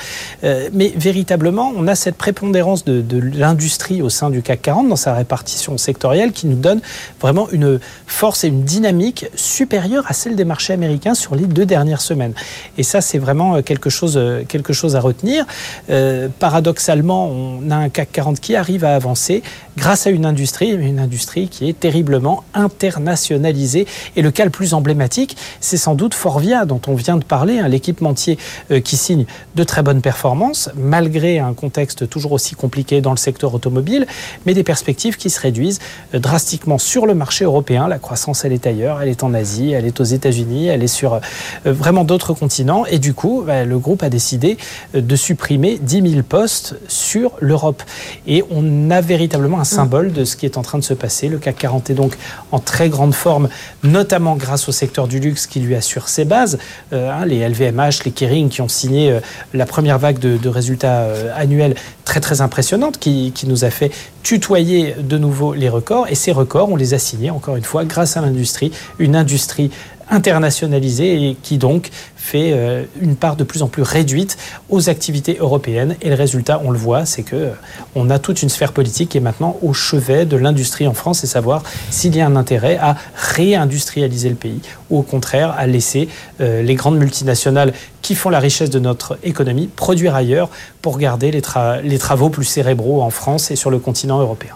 mais 0.44 0.94
véritablement, 0.96 1.72
on 1.76 1.88
a 1.88 1.96
cette 1.96 2.16
prépondérance 2.16 2.84
de, 2.84 3.02
de 3.02 3.20
l'industrie 3.20 4.02
au 4.02 4.10
sein 4.10 4.30
du 4.30 4.42
CAC 4.42 4.62
40 4.62 4.90
dans 4.90 4.96
sa 4.96 5.14
répartition 5.14 5.78
sectorielle 5.78 6.32
qui 6.32 6.48
nous 6.48 6.56
donne 6.56 6.82
vraiment 7.24 7.48
une 7.52 7.80
force 8.06 8.44
et 8.44 8.50
une 8.50 8.64
dynamique 8.64 9.26
supérieure 9.34 10.04
à 10.08 10.14
celle 10.14 10.36
des 10.36 10.44
marchés 10.44 10.74
américains 10.74 11.16
sur 11.16 11.36
les 11.36 11.46
deux 11.46 11.66
dernières 11.66 12.02
semaines. 12.02 12.34
Et 12.78 12.84
ça, 12.84 13.00
c'est 13.00 13.18
vraiment 13.18 13.56
euh, 13.56 13.62
quelque 13.62 13.90
chose, 13.90 14.18
euh, 14.18 14.44
quelque 14.46 14.74
chose 14.74 14.98
à 14.98 15.00
retenir. 15.00 15.46
Euh, 15.90 16.28
paradoxalement, 16.40 17.30
on 17.30 17.72
a 17.72 17.78
un 17.78 17.90
CAC 17.90 18.12
40 18.12 18.40
qui 18.42 18.56
arrive 18.58 18.84
à 18.84 18.94
avancer 18.94 19.42
grâce 19.78 20.08
à 20.08 20.10
une 20.10 20.26
industrie, 20.26 20.70
une 20.70 21.00
industrie 21.00 21.48
qui 21.48 21.70
est 21.70 21.80
terriblement 21.80 22.44
internationalisée. 22.54 23.88
Et 24.16 24.22
le 24.22 24.32
cas 24.32 24.46
le 24.46 24.52
plus 24.52 24.74
emblématique, 24.74 25.38
c'est 25.60 25.78
sans 25.78 25.96
doute 25.96 26.14
Forvia, 26.14 26.66
dont 26.66 26.82
on 26.88 26.96
vient 26.96 27.18
de 27.18 27.24
parler, 27.24 27.60
hein, 27.60 27.68
l'équipementier 27.68 28.38
qui 28.84 28.98
signe 28.98 29.26
de 29.56 29.64
très 29.64 29.84
bonnes 29.84 30.02
performances, 30.02 30.70
malgré 30.76 31.40
un 31.40 31.54
contexte 31.54 32.10
toujours 32.10 32.32
aussi 32.32 32.56
compliqué 32.56 33.02
dans 33.02 33.12
le 33.12 33.18
secteur 33.18 33.54
automobile, 33.54 34.08
mais 34.46 34.54
des 34.54 34.64
perspectives 34.64 35.18
qui 35.18 35.30
se 35.30 35.40
réduisent 35.40 35.80
drastiquement 36.14 36.78
sur 36.78 37.06
le 37.06 37.14
marché 37.14 37.46
européen. 37.46 37.88
La 37.88 38.00
croissance, 38.00 38.46
elle 38.46 38.54
est 38.54 38.68
ailleurs, 38.68 39.02
elle 39.02 39.10
est 39.10 39.24
en 39.24 39.34
Asie, 39.34 39.72
elle 39.72 39.86
est 39.86 40.00
aux 40.00 40.04
États-Unis, 40.04 40.68
elle 40.68 40.84
est 40.84 40.88
sur 40.88 41.16
euh, 41.16 41.20
vraiment 41.66 42.04
d'autres 42.04 42.34
continents. 42.34 42.86
Et 42.86 43.00
du 43.00 43.14
coup, 43.14 43.44
bah, 43.46 43.66
le 43.66 43.78
groupe 43.80 44.04
a 44.04 44.10
décidé 44.10 44.58
euh, 44.96 45.02
de 45.02 45.16
supprimer 45.16 45.80
10 45.82 46.12
000 46.12 46.24
postes 46.24 46.76
sur 46.88 47.32
l'Europe. 47.40 47.84
Et 48.28 48.44
on 48.50 48.90
a 48.92 49.02
véritablement 49.02 49.60
un 49.64 49.76
symbole 49.76 50.12
de 50.12 50.26
ce 50.26 50.36
qui 50.36 50.46
est 50.46 50.58
en 50.58 50.62
train 50.62 50.78
de 50.78 50.84
se 50.84 50.94
passer. 50.94 51.30
Le 51.30 51.38
CAC 51.38 51.58
40 51.58 51.90
est 51.90 51.94
donc 51.94 52.18
en 52.52 52.60
très 52.60 52.90
grande 52.90 53.14
forme, 53.14 53.48
notamment 53.84 54.36
grâce 54.36 54.68
au 54.68 54.72
secteur 54.74 55.08
du 55.08 55.20
luxe 55.20 55.48
qui 55.48 55.62
lui 55.62 55.74
assure 55.76 56.10
ses 56.10 56.26
bases. 56.26 56.58
Euh, 56.92 57.10
hein, 57.10 57.26
les 57.26 57.48
LVMH, 57.48 58.04
les 58.06 58.12
Kering 58.12 58.50
qui 58.50 58.62
ont 58.62 58.68
signé 58.68 59.20
la 59.54 59.66
première 59.66 60.00
vague 60.00 60.20
de, 60.20 60.50
résultats 60.50 61.08
annuels 61.36 61.76
très 62.04 62.20
très 62.20 62.42
impressionnante 62.42 63.00
qui 63.00 63.34
nous 63.48 63.64
a 63.64 63.70
fait 63.70 63.92
tutoyer 64.24 64.96
de 64.98 65.18
nouveau 65.18 65.54
les 65.54 65.70
records. 65.70 66.08
Et 66.10 66.16
ces 66.16 66.32
records, 66.32 66.70
on 66.70 66.76
les 66.76 66.94
a 66.94 67.00
signés, 67.00 67.30
encore 67.30 67.58
une 67.58 67.64
fois, 67.64 67.86
grâce 67.86 68.18
à 68.18 68.22
l'industrie, 68.22 68.72
une 68.98 69.16
industrie 69.16 69.70
internationalisée 70.14 71.30
et 71.30 71.36
qui 71.42 71.58
donc 71.58 71.90
fait 72.16 72.52
euh, 72.54 72.84
une 73.02 73.16
part 73.16 73.36
de 73.36 73.44
plus 73.44 73.64
en 73.64 73.68
plus 73.68 73.82
réduite 73.82 74.38
aux 74.70 74.90
activités 74.90 75.38
européennes. 75.40 75.98
Et 76.02 76.10
le 76.10 76.16
résultat, 76.16 76.62
on 76.64 76.72
le 76.72 76.78
voit, 76.78 77.06
c'est 77.06 77.24
que 77.24 77.36
euh, 77.36 77.50
on 77.96 78.10
a 78.10 78.20
toute 78.20 78.44
une 78.44 78.50
sphère 78.50 78.72
politique 78.74 79.10
qui 79.10 79.18
est 79.18 79.22
maintenant 79.22 79.58
au 79.62 79.74
chevet 79.74 80.26
de 80.26 80.38
l'industrie 80.38 80.88
en 80.88 80.94
France 80.94 81.24
et 81.24 81.28
savoir 81.28 81.64
s'il 81.90 82.16
y 82.16 82.22
a 82.22 82.28
un 82.28 82.36
intérêt 82.36 82.78
à 82.78 82.96
réindustrialiser 83.16 84.30
le 84.30 84.36
pays 84.36 84.62
ou 84.90 85.00
au 85.00 85.02
contraire 85.02 85.54
à 85.58 85.66
laisser 85.66 86.08
euh, 86.40 86.62
les 86.62 86.76
grandes 86.76 86.98
multinationales 86.98 87.74
qui 88.04 88.14
font 88.14 88.30
la 88.30 88.40
richesse 88.40 88.70
de 88.70 88.80
notre 88.80 89.18
économie 89.24 89.68
produire 89.68 90.16
ailleurs 90.16 90.50
pour 90.82 91.00
garder 91.00 91.32
les, 91.32 91.42
les 91.84 91.98
travaux 91.98 92.30
plus 92.30 92.46
cérébraux 92.46 93.02
en 93.02 93.10
France 93.10 93.50
et 93.50 93.56
sur 93.56 93.72
le 93.72 93.80
continent 93.80 94.20
européen. 94.22 94.54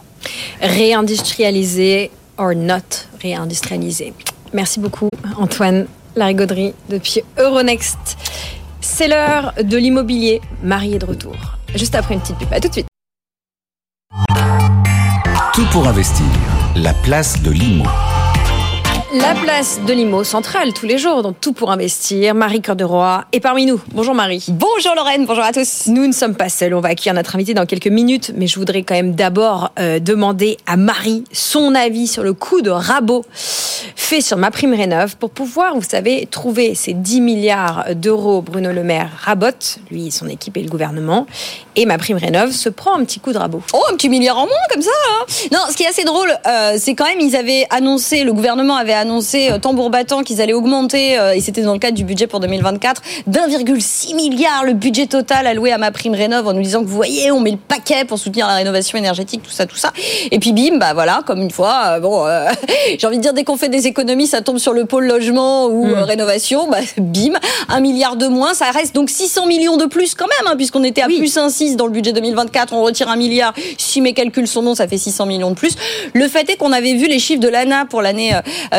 Réindustrialiser 0.62 2.12
or 2.38 2.54
not 2.56 3.08
réindustrialiser? 3.22 4.14
Merci 4.54 4.80
beaucoup, 4.80 5.10
Antoine 5.38 5.88
Larigauderie, 6.16 6.74
depuis 6.90 7.22
Euronext. 7.38 8.18
C'est 8.82 9.08
l'heure 9.08 9.54
de 9.62 9.78
l'immobilier. 9.78 10.42
Marie 10.64 10.96
est 10.96 11.00
de 11.00 11.06
retour. 11.06 11.36
Juste 11.76 11.96
après 11.96 12.16
une 12.16 12.22
petite 12.22 12.38
pub. 12.38 12.52
À 12.52 12.60
tout 12.60 12.68
de 12.70 12.74
suite. 12.74 12.88
Tout 15.54 15.66
pour 15.72 15.88
investir. 15.88 16.26
La 16.76 16.94
place 16.94 17.42
de 17.42 17.52
l'IMO. 17.52 17.86
La 19.14 19.34
place 19.36 19.80
de 19.88 19.94
l'IMO 19.94 20.26
centrale 20.26 20.74
tous 20.74 20.86
les 20.86 20.98
jours, 20.98 21.24
donc 21.24 21.40
tout 21.40 21.54
pour 21.54 21.72
investir. 21.72 22.36
Marie 22.36 22.62
Cœur 22.62 22.76
de 22.76 22.86
est 23.32 23.40
parmi 23.40 23.66
nous. 23.66 23.82
Bonjour 23.94 24.14
Marie. 24.14 24.46
Bonjour 24.50 24.96
Lorraine, 24.96 25.26
bonjour 25.26 25.46
à 25.46 25.54
tous. 25.54 25.88
Nous 25.88 26.08
ne 26.08 26.12
sommes 26.12 26.36
pas 26.36 26.50
seuls, 26.50 26.74
on 26.74 26.82
va 26.82 26.90
accueillir 26.90 27.14
notre 27.14 27.34
invité 27.36 27.54
dans 27.54 27.66
quelques 27.66 27.88
minutes, 27.88 28.34
mais 28.36 28.48
je 28.48 28.60
voudrais 28.60 28.84
quand 28.84 28.96
même 28.96 29.16
d'abord 29.16 29.72
euh, 29.80 30.00
demander 30.00 30.58
à 30.66 30.76
Marie 30.76 31.24
son 31.32 31.74
avis 31.74 32.08
sur 32.08 32.22
le 32.22 32.34
coup 32.34 32.62
de 32.62 32.70
rabot 32.70 33.24
fait 34.08 34.22
sur 34.22 34.38
ma 34.38 34.52
prime 34.52 34.74
rénov 34.74 35.18
pour 35.18 35.32
pouvoir, 35.32 35.76
vous 35.76 35.82
savez, 35.82 36.28
trouver 36.32 36.76
ces 36.76 36.94
10 36.94 37.20
milliards 37.20 37.96
d'euros. 37.96 38.42
Bruno 38.42 38.72
Le 38.72 38.84
Maire 38.84 39.10
rabote, 39.20 39.80
lui, 39.92 40.12
son 40.12 40.30
équipe 40.30 40.56
et 40.56 40.64
le 40.64 40.70
gouvernement, 40.70 41.28
et 41.76 41.86
ma 41.86 41.98
prime 41.98 42.18
rénov 42.18 42.52
se 42.52 42.70
prend 42.70 42.96
un 42.98 43.04
petit 43.04 43.20
coup 43.20 43.34
de 43.34 43.38
rabot. 43.38 43.62
Oh, 43.74 43.84
un 43.92 43.96
petit 43.96 44.08
milliard 44.08 44.38
en 44.38 44.46
moins 44.46 44.56
comme 44.72 44.82
ça. 44.82 44.92
Hein. 45.12 45.26
non, 45.52 45.60
ce 45.70 45.76
qui 45.76 45.84
est 45.84 45.88
assez 45.88 46.06
drôle, 46.06 46.30
euh, 46.48 46.76
c'est 46.78 46.96
quand 46.96 47.06
même 47.06 47.20
ils 47.20 47.36
avaient 47.36 47.68
annoncé, 47.70 48.24
le 48.24 48.32
gouvernement 48.32 48.76
avait 48.76 48.94
annoncé 49.00 49.50
euh, 49.52 49.58
tambour 49.58 49.90
battant 49.90 50.24
qu'ils 50.24 50.42
allaient 50.42 50.54
augmenter, 50.54 51.18
euh, 51.18 51.34
et 51.34 51.42
c'était 51.42 51.62
dans 51.62 51.74
le 51.74 51.80
cadre 51.80 51.96
du 51.96 52.04
budget 52.04 52.28
pour 52.28 52.40
2024, 52.40 53.02
d'1,6 53.28 54.16
milliard 54.16 54.64
le 54.64 54.74
budget 54.74 55.08
total 55.08 55.48
alloué 55.48 55.72
à 55.72 55.78
ma 55.78 55.92
prime 55.92 56.14
rénov 56.14 56.48
en 56.48 56.54
nous 56.54 56.62
disant 56.62 56.82
que 56.82 56.88
vous 56.88 56.96
voyez, 56.96 57.32
on 57.32 57.40
met 57.40 57.52
le 57.52 57.58
paquet 57.58 58.06
pour 58.06 58.20
soutenir 58.20 58.48
la 58.48 58.56
rénovation 58.56 58.98
énergétique, 58.98 59.42
tout 59.44 59.52
ça, 59.52 59.66
tout 59.66 59.76
ça. 59.76 59.92
Et 60.32 60.40
puis 60.40 60.54
bim, 60.54 60.78
bah 60.78 60.94
voilà, 60.94 61.22
comme 61.26 61.42
une 61.42 61.52
fois, 61.52 62.00
bon, 62.00 62.26
j'ai 62.98 63.08
envie 63.08 63.18
de 63.18 63.22
dire 63.22 63.34
dès 63.34 63.44
qu'on 63.44 63.58
fait 63.58 63.70
des 63.70 63.88
économies, 63.88 64.28
ça 64.28 64.42
tombe 64.42 64.58
sur 64.58 64.74
le 64.74 64.86
pôle 64.86 65.06
logement 65.06 65.68
ou 65.68 65.88
rénovation, 66.04 66.70
bah 66.70 66.80
bim, 66.98 67.34
un 67.70 67.80
milliard 67.80 68.16
de 68.16 68.28
moins, 68.28 68.54
ça 68.54 68.72
reste 68.72 68.96
donc 68.96 69.10
600 69.10 69.46
millions 69.48 69.78
de 69.78 69.86
plus 69.86 70.16
quand 70.16 70.28
même, 70.28 70.52
hein, 70.52 70.56
puisqu'on 70.56 70.84
était 70.84 71.02
à 71.02 71.06
plus 71.06 71.36
1,6 71.36 71.76
dans 71.76 71.86
le 71.86 71.92
budget 71.92 72.14
2024, 72.14 72.74
on 72.74 72.82
retire 72.82 73.10
un 73.10 73.16
milliard. 73.16 73.54
Si 73.78 74.02
mes 74.02 74.14
calculs 74.14 74.48
sont 74.48 74.64
bons, 74.64 74.76
ça 74.76 74.88
fait 74.88 74.98
600 74.98 75.26
millions 75.26 75.50
de 75.50 75.56
plus. 75.56 75.76
Le 76.14 76.28
fait 76.28 76.50
est 76.50 76.56
qu'on 76.58 76.72
avait 76.72 76.94
vu 76.94 77.08
les 77.08 77.20
chiffres 77.20 77.42
de 77.42 77.48
l'ANA 77.48 77.86
pour 77.86 78.02
l'année 78.02 78.34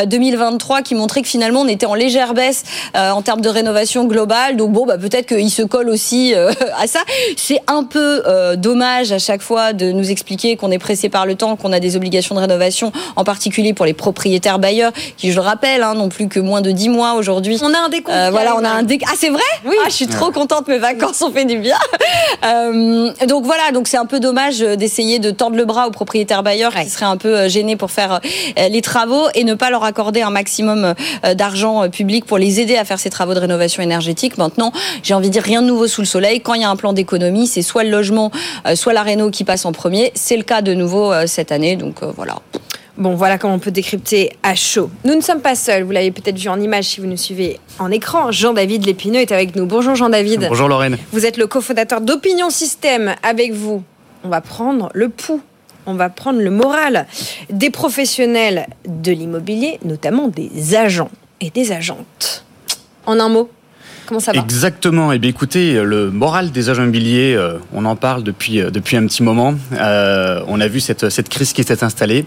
2023 0.09 0.81
qui 0.81 0.95
montraient 0.95 1.21
que 1.21 1.27
finalement 1.27 1.61
on 1.61 1.67
était 1.67 1.85
en 1.85 1.93
légère 1.93 2.33
baisse 2.33 2.63
en 2.95 3.21
termes 3.21 3.41
de 3.41 3.49
rénovation 3.49 4.05
globale. 4.05 4.57
Donc 4.57 4.71
bon, 4.71 4.85
bah, 4.85 4.97
peut-être 4.97 5.27
qu'il 5.27 5.49
se 5.49 5.61
colle 5.61 5.89
aussi 5.89 6.33
à 6.77 6.87
ça. 6.87 6.99
C'est 7.37 7.61
un 7.67 7.83
peu 7.83 8.23
dommage 8.57 9.11
à 9.11 9.19
chaque 9.19 9.41
fois 9.41 9.73
de 9.73 9.91
nous 9.91 10.11
expliquer 10.11 10.55
qu'on 10.55 10.71
est 10.71 10.79
pressé 10.79 11.09
par 11.09 11.25
le 11.25 11.35
temps, 11.35 11.55
qu'on 11.55 11.71
a 11.73 11.79
des 11.79 11.95
obligations 11.95 12.35
de 12.35 12.39
rénovation, 12.39 12.91
en 13.15 13.23
particulier 13.23 13.73
pour 13.73 13.85
les 13.85 13.93
propriétaires 13.93 14.59
bailleurs, 14.59 14.91
qui 15.17 15.31
je 15.31 15.35
le 15.35 15.41
rappelle, 15.41 15.83
hein, 15.83 15.93
n'ont 15.93 16.09
plus 16.09 16.27
que 16.27 16.39
moins 16.39 16.61
de 16.61 16.71
10 16.71 16.89
mois 16.89 17.13
aujourd'hui. 17.13 17.57
On 17.61 17.73
a 17.73 17.79
un 17.79 17.89
décompte. 17.89 18.17
voilà, 18.31 18.55
on 18.55 18.63
a 18.63 18.69
un 18.69 18.83
décompte. 18.83 19.11
Ah 19.13 19.17
c'est 19.17 19.29
vrai? 19.29 19.41
Oui. 19.65 19.75
Ah, 19.83 19.89
je 19.89 19.95
suis 19.95 20.07
trop 20.07 20.31
contente, 20.31 20.67
mes 20.67 20.77
vacances 20.77 21.21
ont 21.21 21.31
fait 21.31 21.45
du 21.45 21.57
bien. 21.57 21.77
Euh, 22.45 23.11
donc 23.27 23.43
voilà, 23.43 23.71
donc 23.73 23.87
c'est 23.87 23.97
un 23.97 24.05
peu 24.05 24.19
dommage 24.19 24.59
d'essayer 24.59 25.19
de 25.19 25.29
tordre 25.29 25.57
le 25.57 25.65
bras 25.65 25.87
aux 25.87 25.91
propriétaires 25.91 26.41
bailleurs 26.41 26.73
qui 26.73 26.89
seraient 26.89 27.05
un 27.05 27.17
peu 27.17 27.35
euh, 27.35 27.49
gênés 27.49 27.75
pour 27.75 27.91
faire 27.91 28.13
euh, 28.13 28.69
les 28.69 28.81
travaux 28.81 29.27
et 29.35 29.43
ne 29.43 29.55
pas 29.55 29.69
leur 29.69 29.83
accorder 29.83 29.98
un 29.99 30.29
maximum 30.29 30.93
d'argent 31.35 31.89
public 31.89 32.25
pour 32.25 32.37
les 32.37 32.59
aider 32.59 32.75
à 32.75 32.85
faire 32.85 32.99
ces 32.99 33.09
travaux 33.09 33.33
de 33.33 33.39
rénovation 33.39 33.83
énergétique. 33.83 34.37
Maintenant, 34.37 34.71
j'ai 35.03 35.13
envie 35.13 35.27
de 35.27 35.33
dire 35.33 35.43
rien 35.43 35.61
de 35.61 35.67
nouveau 35.67 35.87
sous 35.87 36.01
le 36.01 36.07
soleil. 36.07 36.41
Quand 36.41 36.53
il 36.53 36.61
y 36.61 36.63
a 36.63 36.69
un 36.69 36.75
plan 36.75 36.93
d'économie, 36.93 37.47
c'est 37.47 37.61
soit 37.61 37.83
le 37.83 37.89
logement, 37.89 38.31
soit 38.75 38.93
la 38.93 39.03
réno 39.03 39.29
qui 39.29 39.43
passe 39.43 39.65
en 39.65 39.71
premier. 39.71 40.11
C'est 40.15 40.37
le 40.37 40.43
cas 40.43 40.61
de 40.61 40.73
nouveau 40.73 41.13
cette 41.27 41.51
année, 41.51 41.75
donc 41.75 42.03
voilà. 42.15 42.35
Bon, 42.97 43.15
voilà 43.15 43.37
comment 43.37 43.53
on 43.53 43.59
peut 43.59 43.71
décrypter 43.71 44.33
à 44.43 44.55
chaud. 44.55 44.89
Nous 45.05 45.15
ne 45.15 45.21
sommes 45.21 45.41
pas 45.41 45.55
seuls, 45.55 45.83
vous 45.83 45.91
l'avez 45.91 46.11
peut-être 46.11 46.37
vu 46.37 46.49
en 46.49 46.59
image 46.59 46.83
si 46.85 46.99
vous 46.99 47.07
nous 47.07 47.15
suivez 47.15 47.59
en 47.77 47.91
écran. 47.91 48.31
Jean-David 48.31 48.85
Lépineux 48.85 49.21
est 49.21 49.31
avec 49.31 49.55
nous. 49.55 49.65
Bonjour 49.65 49.95
Jean-David. 49.95 50.47
Bonjour 50.49 50.67
Lorraine. 50.67 50.97
Vous 51.13 51.25
êtes 51.25 51.37
le 51.37 51.47
cofondateur 51.47 52.01
d'Opinion 52.01 52.49
Système. 52.49 53.15
Avec 53.23 53.53
vous, 53.53 53.83
on 54.25 54.29
va 54.29 54.41
prendre 54.41 54.89
le 54.93 55.07
pouls, 55.07 55.41
on 55.89 55.95
va 55.95 56.09
prendre 56.09 56.39
le 56.39 56.51
moral 56.51 57.07
des 57.49 57.69
professionnels 57.69 58.67
de 58.87 59.11
l'immobilier, 59.11 59.79
notamment 59.83 60.27
des 60.27 60.75
agents 60.75 61.11
et 61.41 61.49
des 61.49 61.71
agentes. 61.71 62.45
En 63.05 63.19
un 63.19 63.29
mot, 63.29 63.49
Comment 64.09 64.19
ça 64.19 64.31
va 64.31 64.39
Exactement. 64.39 65.11
Eh 65.11 65.19
bien, 65.19 65.29
écoutez, 65.29 65.83
le 65.83 66.09
moral 66.09 66.49
des 66.49 66.71
agents 66.71 66.81
immobiliers, 66.81 67.35
euh, 67.35 67.59
on 67.73 67.85
en 67.85 67.95
parle 67.95 68.23
depuis 68.23 68.59
euh, 68.59 68.71
depuis 68.71 68.97
un 68.97 69.05
petit 69.05 69.21
moment. 69.21 69.53
Euh, 69.73 70.41
on 70.47 70.59
a 70.59 70.67
vu 70.67 70.79
cette 70.79 71.09
cette 71.09 71.29
crise 71.29 71.53
qui 71.53 71.63
s'est 71.63 71.83
installée. 71.83 72.25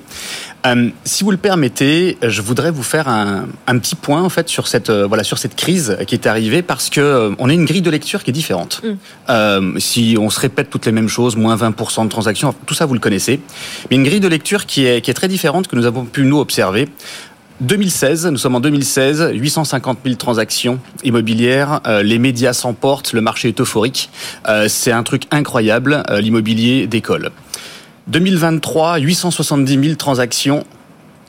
si 1.04 1.24
vous 1.24 1.32
le 1.32 1.38
permettez, 1.38 2.18
je 2.22 2.40
voudrais 2.40 2.70
vous 2.70 2.84
faire 2.84 3.08
un, 3.08 3.48
un 3.66 3.78
petit 3.78 3.96
point 3.96 4.22
en 4.22 4.28
fait 4.28 4.48
sur 4.48 4.68
cette 4.68 4.92
voilà 4.92 5.24
sur 5.24 5.38
cette 5.38 5.56
crise 5.56 5.96
qui 6.06 6.14
est 6.14 6.28
arrivée 6.28 6.62
parce 6.62 6.88
que 6.88 7.34
on 7.40 7.48
a 7.48 7.52
une 7.52 7.64
grille 7.64 7.82
de 7.82 7.90
lecture 7.90 8.22
qui 8.22 8.30
est 8.30 8.32
différente. 8.42 8.80
Mm. 8.84 9.78
si 9.80 10.16
on 10.20 10.30
se 10.30 10.38
répète 10.38 10.70
toutes 10.70 10.86
les 10.86 10.92
mêmes 10.92 11.08
choses, 11.08 11.34
moins 11.34 11.56
20% 11.56 12.04
de 12.04 12.08
transactions, 12.08 12.54
tout 12.64 12.74
ça 12.74 12.86
vous 12.86 12.94
le 12.94 13.00
connaissez, 13.00 13.40
mais 13.90 13.96
une 13.96 14.04
grille 14.04 14.20
de 14.20 14.28
lecture 14.28 14.66
qui 14.66 14.86
est 14.86 15.00
qui 15.00 15.10
est 15.10 15.14
très 15.14 15.26
différente 15.26 15.66
que 15.66 15.74
nous 15.74 15.86
avons 15.86 16.04
pu 16.04 16.22
nous 16.22 16.38
observer. 16.38 16.86
2016, 17.60 18.26
nous 18.26 18.38
sommes 18.38 18.56
en 18.56 18.60
2016, 18.60 19.30
850 19.34 19.98
000 20.04 20.16
transactions 20.16 20.80
immobilières, 21.04 21.80
euh, 21.86 22.02
les 22.02 22.18
médias 22.18 22.52
s'emportent, 22.52 23.12
le 23.12 23.20
marché 23.20 23.48
est 23.48 23.60
euphorique, 23.60 24.10
euh, 24.48 24.68
c'est 24.68 24.92
un 24.92 25.02
truc 25.02 25.24
incroyable, 25.30 26.02
euh, 26.10 26.20
l'immobilier 26.20 26.86
décolle. 26.86 27.30
2023, 28.08 28.98
870 28.98 29.84
000 29.84 29.94
transactions, 29.96 30.64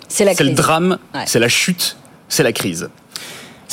c'est 0.07 0.39
le 0.39 0.53
drame, 0.53 0.97
c'est 1.25 1.39
la 1.39 1.49
chute, 1.49 1.97
c'est 2.29 2.43
la 2.43 2.51
crise. 2.51 2.89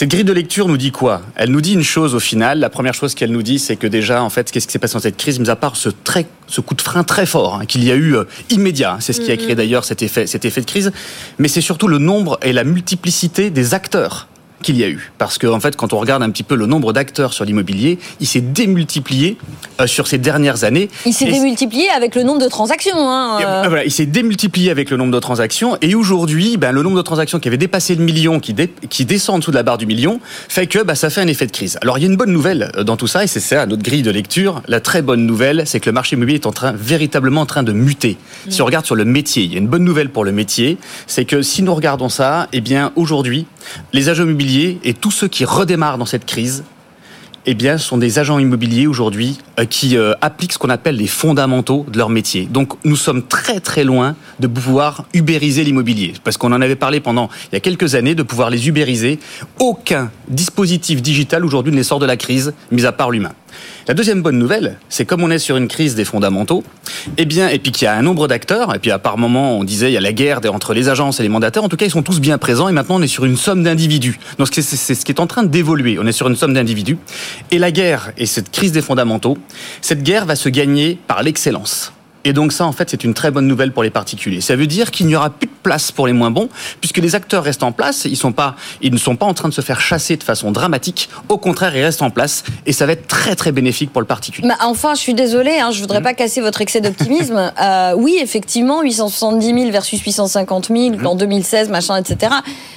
Cette 0.00 0.08
grille 0.08 0.24
de 0.24 0.32
lecture 0.32 0.66
nous 0.66 0.78
dit 0.78 0.92
quoi? 0.92 1.20
Elle 1.34 1.50
nous 1.50 1.60
dit 1.60 1.74
une 1.74 1.82
chose 1.82 2.14
au 2.14 2.20
final. 2.20 2.58
La 2.58 2.70
première 2.70 2.94
chose 2.94 3.14
qu'elle 3.14 3.32
nous 3.32 3.42
dit, 3.42 3.58
c'est 3.58 3.76
que 3.76 3.86
déjà, 3.86 4.22
en 4.22 4.30
fait, 4.30 4.50
qu'est-ce 4.50 4.66
qui 4.66 4.72
s'est 4.72 4.78
passé 4.78 4.94
dans 4.94 5.00
cette 5.00 5.18
crise, 5.18 5.38
mis 5.38 5.50
à 5.50 5.56
part 5.56 5.76
ce, 5.76 5.90
très, 5.90 6.26
ce 6.46 6.62
coup 6.62 6.74
de 6.74 6.80
frein 6.80 7.04
très 7.04 7.26
fort 7.26 7.56
hein, 7.56 7.66
qu'il 7.66 7.84
y 7.84 7.92
a 7.92 7.94
eu 7.94 8.16
euh, 8.16 8.24
immédiat. 8.48 8.96
C'est 9.00 9.12
ce 9.12 9.20
qui 9.20 9.30
a 9.30 9.36
créé 9.36 9.54
d'ailleurs 9.54 9.84
cet 9.84 10.00
effet, 10.00 10.26
cet 10.26 10.46
effet 10.46 10.62
de 10.62 10.66
crise. 10.66 10.90
Mais 11.38 11.48
c'est 11.48 11.60
surtout 11.60 11.86
le 11.86 11.98
nombre 11.98 12.38
et 12.40 12.54
la 12.54 12.64
multiplicité 12.64 13.50
des 13.50 13.74
acteurs 13.74 14.29
qu'il 14.62 14.76
y 14.76 14.84
a 14.84 14.88
eu. 14.88 15.12
Parce 15.18 15.38
qu'en 15.38 15.54
en 15.54 15.60
fait, 15.60 15.76
quand 15.76 15.92
on 15.92 15.98
regarde 15.98 16.22
un 16.22 16.30
petit 16.30 16.42
peu 16.42 16.54
le 16.54 16.66
nombre 16.66 16.92
d'acteurs 16.92 17.32
sur 17.32 17.44
l'immobilier, 17.44 17.98
il 18.20 18.26
s'est 18.26 18.40
démultiplié 18.40 19.36
euh, 19.80 19.86
sur 19.86 20.06
ces 20.06 20.18
dernières 20.18 20.64
années. 20.64 20.88
Il 21.06 21.12
s'est 21.12 21.30
démultiplié 21.30 21.88
avec 21.90 22.14
le 22.14 22.22
nombre 22.22 22.40
de 22.40 22.48
transactions. 22.48 23.10
Hein, 23.10 23.38
euh. 23.40 23.68
voilà, 23.68 23.84
il 23.84 23.90
s'est 23.90 24.06
démultiplié 24.06 24.70
avec 24.70 24.90
le 24.90 24.96
nombre 24.96 25.12
de 25.12 25.18
transactions. 25.18 25.76
Et 25.80 25.94
aujourd'hui, 25.94 26.56
ben, 26.56 26.72
le 26.72 26.82
nombre 26.82 26.96
de 26.96 27.02
transactions 27.02 27.38
qui 27.38 27.48
avait 27.48 27.56
dépassé 27.56 27.94
le 27.94 28.04
million, 28.04 28.40
qui, 28.40 28.54
qui 28.88 29.04
descend 29.04 29.36
en 29.36 29.38
dessous 29.38 29.50
de 29.50 29.56
la 29.56 29.62
barre 29.62 29.78
du 29.78 29.86
million, 29.86 30.20
fait 30.48 30.66
que 30.66 30.82
ben, 30.82 30.94
ça 30.94 31.10
fait 31.10 31.20
un 31.20 31.28
effet 31.28 31.46
de 31.46 31.52
crise. 31.52 31.78
Alors 31.82 31.98
il 31.98 32.02
y 32.02 32.04
a 32.04 32.10
une 32.10 32.16
bonne 32.16 32.32
nouvelle 32.32 32.70
euh, 32.76 32.84
dans 32.84 32.96
tout 32.96 33.06
ça, 33.06 33.24
et 33.24 33.26
c'est 33.26 33.40
ça 33.40 33.66
notre 33.66 33.82
grille 33.82 34.02
de 34.02 34.10
lecture. 34.10 34.62
La 34.68 34.80
très 34.80 35.02
bonne 35.02 35.26
nouvelle, 35.26 35.62
c'est 35.66 35.80
que 35.80 35.88
le 35.88 35.94
marché 35.94 36.16
immobilier 36.16 36.38
est 36.38 36.46
en 36.46 36.52
train, 36.52 36.72
véritablement 36.72 37.40
en 37.42 37.46
train 37.46 37.62
de 37.62 37.72
muter. 37.72 38.18
Si 38.48 38.62
on 38.62 38.64
regarde 38.66 38.86
sur 38.86 38.96
le 38.96 39.04
métier, 39.04 39.44
il 39.44 39.52
y 39.52 39.56
a 39.56 39.58
une 39.58 39.68
bonne 39.68 39.84
nouvelle 39.84 40.10
pour 40.10 40.24
le 40.24 40.32
métier, 40.32 40.78
c'est 41.06 41.24
que 41.24 41.42
si 41.42 41.62
nous 41.62 41.74
regardons 41.74 42.08
ça, 42.08 42.48
eh 42.52 42.60
bien 42.60 42.92
aujourd'hui, 42.96 43.46
les 43.92 44.08
agents 44.08 44.24
immobiliers 44.24 44.78
et 44.84 44.94
tous 44.94 45.10
ceux 45.10 45.28
qui 45.28 45.44
redémarrent 45.44 45.98
dans 45.98 46.06
cette 46.06 46.26
crise, 46.26 46.64
eh 47.46 47.54
bien, 47.54 47.78
sont 47.78 47.96
des 47.96 48.18
agents 48.18 48.38
immobiliers 48.38 48.86
aujourd'hui 48.86 49.38
euh, 49.58 49.64
qui 49.64 49.96
euh, 49.96 50.12
appliquent 50.20 50.52
ce 50.52 50.58
qu'on 50.58 50.68
appelle 50.68 50.96
les 50.96 51.06
fondamentaux 51.06 51.86
de 51.90 51.96
leur 51.96 52.10
métier. 52.10 52.46
Donc, 52.50 52.74
nous 52.84 52.96
sommes 52.96 53.22
très 53.26 53.60
très 53.60 53.82
loin 53.82 54.14
de 54.40 54.46
pouvoir 54.46 55.04
ubériser 55.14 55.64
l'immobilier, 55.64 56.12
parce 56.22 56.36
qu'on 56.36 56.52
en 56.52 56.60
avait 56.60 56.76
parlé 56.76 57.00
pendant 57.00 57.30
il 57.50 57.54
y 57.54 57.56
a 57.56 57.60
quelques 57.60 57.94
années 57.94 58.14
de 58.14 58.22
pouvoir 58.22 58.50
les 58.50 58.68
ubériser. 58.68 59.18
Aucun 59.58 60.10
dispositif 60.28 61.00
digital 61.00 61.44
aujourd'hui 61.44 61.72
ne 61.72 61.82
sort 61.82 61.98
de 61.98 62.06
la 62.06 62.16
crise, 62.16 62.52
mis 62.70 62.84
à 62.84 62.92
part 62.92 63.10
l'humain. 63.10 63.32
La 63.90 63.94
deuxième 63.94 64.22
bonne 64.22 64.38
nouvelle, 64.38 64.78
c'est 64.88 65.04
comme 65.04 65.24
on 65.24 65.32
est 65.32 65.40
sur 65.40 65.56
une 65.56 65.66
crise 65.66 65.96
des 65.96 66.04
fondamentaux, 66.04 66.62
eh 67.16 67.24
bien, 67.24 67.48
et 67.48 67.58
puis 67.58 67.72
qu'il 67.72 67.86
y 67.86 67.88
a 67.88 67.96
un 67.96 68.02
nombre 68.02 68.28
d'acteurs, 68.28 68.72
et 68.72 68.78
puis 68.78 68.92
à 68.92 69.00
part 69.00 69.18
moment, 69.18 69.58
on 69.58 69.64
disait 69.64 69.90
il 69.90 69.94
y 69.94 69.96
a 69.96 70.00
la 70.00 70.12
guerre 70.12 70.38
entre 70.52 70.74
les 70.74 70.88
agences 70.88 71.18
et 71.18 71.24
les 71.24 71.28
mandataires, 71.28 71.64
en 71.64 71.68
tout 71.68 71.76
cas, 71.76 71.86
ils 71.86 71.90
sont 71.90 72.04
tous 72.04 72.20
bien 72.20 72.38
présents, 72.38 72.68
et 72.68 72.72
maintenant 72.72 73.00
on 73.00 73.02
est 73.02 73.08
sur 73.08 73.24
une 73.24 73.36
somme 73.36 73.64
d'individus. 73.64 74.20
Donc 74.38 74.46
c'est 74.52 74.62
ce 74.62 75.04
qui 75.04 75.10
est 75.10 75.18
en 75.18 75.26
train 75.26 75.42
d'évoluer, 75.42 75.98
on 75.98 76.06
est 76.06 76.12
sur 76.12 76.28
une 76.28 76.36
somme 76.36 76.54
d'individus. 76.54 76.98
Et 77.50 77.58
la 77.58 77.72
guerre 77.72 78.12
et 78.16 78.26
cette 78.26 78.52
crise 78.52 78.70
des 78.70 78.80
fondamentaux, 78.80 79.36
cette 79.80 80.04
guerre 80.04 80.24
va 80.24 80.36
se 80.36 80.48
gagner 80.48 80.96
par 81.08 81.24
l'excellence. 81.24 81.92
Et 82.24 82.32
donc 82.32 82.52
ça, 82.52 82.66
en 82.66 82.72
fait, 82.72 82.90
c'est 82.90 83.04
une 83.04 83.14
très 83.14 83.30
bonne 83.30 83.46
nouvelle 83.46 83.72
pour 83.72 83.82
les 83.82 83.90
particuliers. 83.90 84.40
Ça 84.40 84.56
veut 84.56 84.66
dire 84.66 84.90
qu'il 84.90 85.06
n'y 85.06 85.16
aura 85.16 85.30
plus 85.30 85.46
de 85.46 85.52
place 85.62 85.90
pour 85.92 86.06
les 86.06 86.12
moins 86.12 86.30
bons, 86.30 86.48
puisque 86.80 86.98
les 86.98 87.14
acteurs 87.14 87.44
restent 87.44 87.62
en 87.62 87.72
place. 87.72 88.04
Ils, 88.04 88.16
sont 88.16 88.32
pas, 88.32 88.56
ils 88.82 88.92
ne 88.92 88.98
sont 88.98 89.16
pas 89.16 89.26
en 89.26 89.34
train 89.34 89.48
de 89.48 89.54
se 89.54 89.60
faire 89.60 89.80
chasser 89.80 90.16
de 90.16 90.22
façon 90.22 90.52
dramatique. 90.52 91.08
Au 91.28 91.38
contraire, 91.38 91.74
ils 91.76 91.82
restent 91.82 92.02
en 92.02 92.10
place, 92.10 92.44
et 92.66 92.72
ça 92.72 92.86
va 92.86 92.92
être 92.92 93.06
très 93.06 93.36
très 93.36 93.52
bénéfique 93.52 93.92
pour 93.92 94.00
le 94.00 94.06
particulier. 94.06 94.48
Enfin, 94.60 94.94
je 94.94 95.00
suis 95.00 95.14
désolée, 95.14 95.58
hein, 95.58 95.70
je 95.70 95.80
voudrais 95.80 96.00
mmh. 96.00 96.04
pas 96.04 96.14
casser 96.14 96.40
votre 96.40 96.60
excès 96.60 96.80
d'optimisme. 96.80 97.52
euh, 97.62 97.94
oui, 97.96 98.18
effectivement, 98.20 98.82
870 98.82 99.46
000 99.46 99.70
versus 99.70 100.00
850 100.00 100.68
000 100.68 100.96
mmh. 100.96 101.06
en 101.06 101.14
2016, 101.14 101.70
machin, 101.70 101.96
etc. 101.96 102.32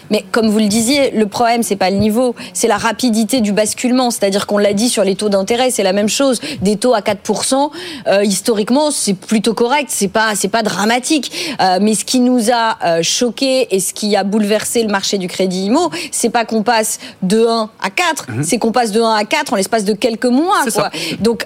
Mais 0.09 0.23
comme 0.31 0.47
vous 0.47 0.59
le 0.59 0.67
disiez, 0.67 1.11
le 1.11 1.25
problème 1.25 1.63
c'est 1.63 1.75
pas 1.75 1.89
le 1.89 1.97
niveau, 1.97 2.35
c'est 2.53 2.67
la 2.67 2.77
rapidité 2.77 3.41
du 3.41 3.51
basculement. 3.51 4.11
C'est-à-dire 4.11 4.45
qu'on 4.45 4.57
l'a 4.57 4.73
dit 4.73 4.89
sur 4.89 5.03
les 5.03 5.15
taux 5.15 5.29
d'intérêt, 5.29 5.71
c'est 5.71 5.83
la 5.83 5.93
même 5.93 6.09
chose. 6.09 6.39
Des 6.61 6.77
taux 6.77 6.93
à 6.93 6.99
4%, 6.99 7.71
euh, 8.07 8.23
historiquement, 8.23 8.91
c'est 8.91 9.13
plutôt 9.33 9.55
correct, 9.55 9.89
c'est 9.89 10.09
pas 10.09 10.35
c'est 10.35 10.47
pas 10.47 10.61
dramatique. 10.61 11.55
Euh, 11.59 11.79
mais 11.81 11.95
ce 11.95 12.05
qui 12.05 12.19
nous 12.19 12.51
a 12.51 12.77
euh, 12.85 13.01
choqué 13.01 13.75
et 13.75 13.79
ce 13.79 13.91
qui 13.91 14.15
a 14.15 14.23
bouleversé 14.23 14.83
le 14.83 14.89
marché 14.89 15.17
du 15.17 15.27
crédit 15.27 15.65
IMO, 15.65 15.89
c'est 16.11 16.29
pas 16.29 16.45
qu'on 16.45 16.61
passe 16.61 16.99
de 17.23 17.43
1 17.43 17.69
à 17.81 17.89
4, 17.89 18.29
mhm. 18.29 18.43
c'est 18.43 18.59
qu'on 18.59 18.71
passe 18.71 18.91
de 18.91 19.01
1 19.01 19.15
à 19.15 19.25
4 19.25 19.53
en 19.53 19.55
l'espace 19.55 19.85
de 19.85 19.93
quelques 19.93 20.25
mois. 20.25 20.63
Quoi. 20.71 20.91
Donc 21.19 21.45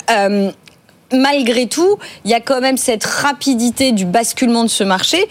malgré 1.13 1.67
tout, 1.67 1.97
il 2.25 2.31
y 2.31 2.33
a 2.33 2.41
quand 2.41 2.59
même 2.59 2.75
cette 2.75 3.05
rapidité 3.05 3.93
du 3.93 4.03
basculement 4.03 4.65
de 4.65 4.69
ce 4.69 4.83
marché 4.83 5.25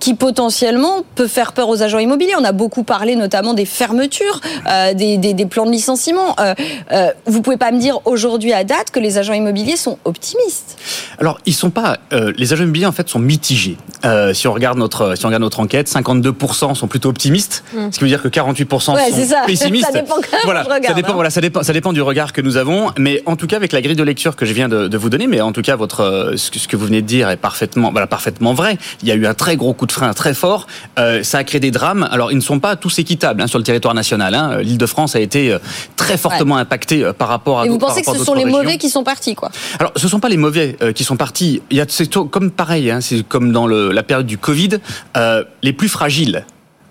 qui 0.00 0.14
potentiellement 0.14 1.02
peut 1.14 1.26
faire 1.26 1.52
peur 1.52 1.68
aux 1.68 1.82
agents 1.82 1.98
immobiliers. 1.98 2.34
On 2.38 2.44
a 2.44 2.52
beaucoup 2.52 2.84
parlé 2.84 3.16
notamment 3.16 3.54
des 3.54 3.64
fermetures, 3.64 4.40
euh, 4.70 4.94
des, 4.94 5.16
des, 5.18 5.34
des, 5.34 5.46
plans 5.46 5.66
de 5.66 5.70
licenciement. 5.72 6.36
Euh, 6.38 6.54
euh, 6.92 7.10
vous 7.26 7.42
pouvez 7.42 7.56
pas 7.56 7.72
me 7.72 7.78
dire 7.80 7.98
aujourd'hui 8.04 8.52
à 8.52 8.64
date 8.64 8.90
que 8.90 9.00
les 9.00 9.18
agents 9.18 9.32
immobiliers 9.32 9.76
sont 9.76 9.98
optimistes 10.04 10.78
Alors 11.18 11.38
ils 11.46 11.54
sont 11.54 11.70
pas. 11.70 11.98
Euh, 12.12 12.32
les 12.36 12.52
agents 12.52 12.62
immobiliers 12.64 12.86
en 12.86 12.92
fait 12.92 13.08
sont 13.08 13.18
mitigés. 13.18 13.76
Euh, 14.04 14.32
si 14.34 14.46
on 14.46 14.52
regarde 14.52 14.78
notre 14.78 15.16
si 15.16 15.24
on 15.24 15.28
regarde 15.28 15.42
notre 15.42 15.60
enquête, 15.60 15.88
52% 15.88 16.74
sont 16.74 16.86
plutôt 16.86 17.08
optimistes, 17.08 17.64
Hmm. 17.74 17.90
ce 17.90 17.98
qui 17.98 18.04
veut 18.04 18.08
dire 18.08 18.22
que 18.22 18.28
48% 18.28 18.94
Ouais, 18.94 19.10
c'est 19.12 19.24
sont 19.24 19.30
ça. 19.30 19.42
pessimistes. 19.46 19.86
Ça 19.92 19.92
dépend 19.92 20.14
quand 20.16 20.32
même 20.32 20.40
voilà, 20.44 20.60
où 20.60 20.64
je 20.64 20.68
regarde, 20.70 20.86
ça 20.86 20.94
dépend. 20.94 21.10
hein. 21.10 21.14
Voilà, 21.14 21.30
ça 21.30 21.40
dépend. 21.40 21.62
Ça 21.62 21.72
dépend 21.72 21.92
du 21.92 22.02
regard 22.02 22.32
que 22.32 22.40
nous 22.40 22.56
avons. 22.56 22.92
Mais 22.98 23.22
en 23.26 23.36
tout 23.36 23.46
cas, 23.46 23.56
avec 23.56 23.72
la 23.72 23.80
grille 23.80 23.96
de 23.96 24.02
lecture 24.02 24.36
que 24.36 24.46
je 24.46 24.52
viens 24.52 24.68
de, 24.68 24.86
de 24.88 24.98
vous 24.98 25.10
donner, 25.10 25.26
mais 25.26 25.40
en 25.40 25.52
tout 25.52 25.62
cas 25.62 25.76
votre 25.76 26.32
ce 26.36 26.50
que, 26.50 26.58
ce 26.58 26.68
que 26.68 26.76
vous 26.76 26.86
venez 26.86 27.02
de 27.02 27.06
dire 27.06 27.28
est 27.30 27.36
parfaitement 27.36 27.90
voilà 27.90 28.06
parfaitement 28.06 28.54
vrai. 28.54 28.78
Il 29.02 29.08
y 29.08 29.12
a 29.12 29.14
eu 29.14 29.26
un 29.26 29.34
très 29.34 29.56
gros 29.56 29.72
coup 29.74 29.86
de 29.88 29.92
frein 29.92 30.12
très 30.12 30.34
fort. 30.34 30.68
Euh, 30.98 31.22
ça 31.24 31.38
a 31.38 31.44
créé 31.44 31.58
des 31.60 31.72
drames. 31.72 32.06
Alors, 32.12 32.30
ils 32.30 32.36
ne 32.36 32.40
sont 32.42 32.60
pas 32.60 32.76
tous 32.76 32.98
équitables 33.00 33.42
hein, 33.42 33.48
sur 33.48 33.58
le 33.58 33.64
territoire 33.64 33.94
national. 33.94 34.34
Hein. 34.34 34.58
L'Île-de-France 34.60 35.16
a 35.16 35.20
été 35.20 35.52
euh, 35.52 35.58
très 35.96 36.16
fortement 36.16 36.56
impactée 36.56 37.02
euh, 37.04 37.12
par 37.12 37.28
rapport 37.28 37.60
à. 37.60 37.66
Et 37.66 37.68
vous 37.68 37.78
pensez 37.78 38.02
que 38.02 38.12
ce 38.16 38.24
sont 38.24 38.34
les 38.34 38.44
régions. 38.44 38.58
mauvais 38.58 38.78
qui 38.78 38.88
sont 38.90 39.02
partis, 39.02 39.34
quoi? 39.34 39.50
Alors, 39.80 39.92
ce 39.96 40.06
sont 40.06 40.20
pas 40.20 40.28
les 40.28 40.36
mauvais 40.36 40.76
euh, 40.82 40.92
qui 40.92 41.02
sont 41.02 41.16
partis. 41.16 41.60
Il 41.70 41.76
y 41.76 41.80
a 41.80 41.86
c'est 41.88 42.08
comme 42.14 42.50
pareil, 42.50 42.90
hein, 42.90 43.00
c'est 43.00 43.26
comme 43.26 43.50
dans 43.52 43.66
le- 43.66 43.90
la 43.90 44.02
période 44.04 44.26
du 44.26 44.38
Covid, 44.38 44.78
euh, 45.16 45.42
les 45.62 45.72
plus 45.72 45.88
fragiles. 45.88 46.44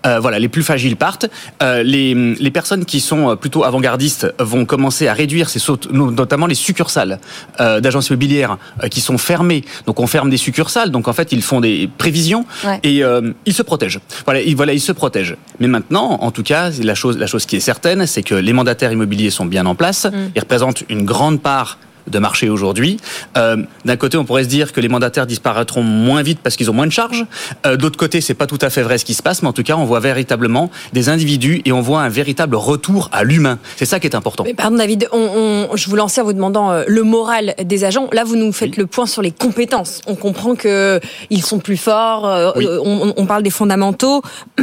Euh, 0.06 0.20
voilà, 0.20 0.38
les 0.38 0.48
plus 0.48 0.62
fragiles 0.62 0.96
partent. 0.96 1.26
Euh, 1.62 1.82
les, 1.82 2.14
les 2.34 2.50
personnes 2.50 2.84
qui 2.84 3.00
sont 3.00 3.30
euh, 3.30 3.34
plutôt 3.36 3.64
avant-gardistes 3.64 4.32
vont 4.38 4.64
commencer 4.64 5.08
à 5.08 5.12
réduire, 5.12 5.48
ces 5.48 5.58
sautes, 5.58 5.90
no- 5.92 6.10
notamment 6.10 6.46
les 6.46 6.54
succursales 6.54 7.18
euh, 7.60 7.80
d'agences 7.80 8.08
immobilières 8.10 8.58
euh, 8.82 8.88
qui 8.88 9.00
sont 9.00 9.18
fermées. 9.18 9.64
Donc 9.86 10.00
on 10.00 10.06
ferme 10.06 10.30
des 10.30 10.36
succursales. 10.36 10.90
Donc 10.90 11.08
en 11.08 11.12
fait 11.12 11.32
ils 11.32 11.42
font 11.42 11.60
des 11.60 11.88
prévisions 11.98 12.44
Ouais. 12.64 12.80
et 12.82 13.02
euh, 13.04 13.32
ils 13.46 13.54
se 13.54 13.62
protègent. 13.62 14.00
Voilà, 14.24 14.40
ils, 14.40 14.54
voilà, 14.56 14.72
ils 14.72 14.80
se 14.80 14.92
protègent. 14.92 15.36
Mais 15.60 15.68
maintenant, 15.68 16.18
en 16.20 16.30
tout 16.30 16.42
cas, 16.42 16.70
la 16.82 16.94
chose, 16.94 17.18
la 17.18 17.26
chose 17.26 17.46
qui 17.46 17.56
est 17.56 17.60
certaine, 17.60 18.06
c'est 18.06 18.22
que 18.22 18.34
les 18.34 18.52
mandataires 18.52 18.92
immobiliers 18.92 19.30
sont 19.30 19.46
bien 19.46 19.66
en 19.66 19.74
place. 19.74 20.06
Ils 20.34 20.40
représentent 20.40 20.84
une 20.88 21.04
grande 21.04 21.40
part 21.40 21.78
de 22.08 22.18
marché 22.18 22.48
aujourd'hui. 22.48 22.98
Euh, 23.36 23.56
D'un 23.84 23.96
côté, 23.96 24.16
on 24.16 24.24
pourrait 24.24 24.44
se 24.44 24.48
dire 24.48 24.72
que 24.72 24.80
les 24.80 24.88
mandataires 24.88 25.26
disparaîtront 25.26 25.82
moins 25.82 26.22
vite 26.22 26.40
parce 26.42 26.56
qu'ils 26.56 26.70
ont 26.70 26.74
moins 26.74 26.86
de 26.86 26.92
charges. 26.92 27.24
Euh, 27.66 27.76
D'autre 27.76 27.96
côté, 27.96 28.20
c'est 28.20 28.34
pas 28.34 28.46
tout 28.46 28.58
à 28.60 28.70
fait 28.70 28.82
vrai 28.82 28.98
ce 28.98 29.04
qui 29.04 29.14
se 29.14 29.22
passe, 29.22 29.42
mais 29.42 29.48
en 29.48 29.52
tout 29.52 29.62
cas, 29.62 29.76
on 29.76 29.84
voit 29.84 30.00
véritablement 30.00 30.70
des 30.92 31.08
individus 31.08 31.62
et 31.64 31.72
on 31.72 31.80
voit 31.80 32.00
un 32.02 32.08
véritable 32.08 32.56
retour 32.56 33.08
à 33.12 33.24
l'humain. 33.24 33.58
C'est 33.76 33.84
ça 33.86 34.00
qui 34.00 34.06
est 34.06 34.14
important. 34.16 34.44
Mais 34.44 34.54
pardon 34.54 34.76
David, 34.76 35.08
on, 35.12 35.66
on- 35.72 35.76
je 35.76 35.88
vous 35.88 35.96
lançais 35.96 36.20
en 36.20 36.24
vous 36.24 36.32
demandant 36.32 36.70
euh, 36.70 36.84
le 36.86 37.02
moral 37.02 37.54
des 37.64 37.84
agents. 37.84 38.08
Là, 38.12 38.24
vous 38.24 38.36
nous 38.36 38.52
faites 38.52 38.76
le 38.76 38.86
point 38.86 39.06
sur 39.06 39.22
les 39.22 39.30
compétences. 39.30 40.00
On 40.06 40.14
comprend 40.14 40.54
que 40.54 41.00
ils 41.30 41.42
sont 41.42 41.58
plus 41.58 41.76
forts. 41.76 42.52
Oui. 42.56 42.66
on, 42.84 43.12
on 43.16 43.26
parle 43.26 43.42
des 43.42 43.50
fondamentaux. 43.50 44.22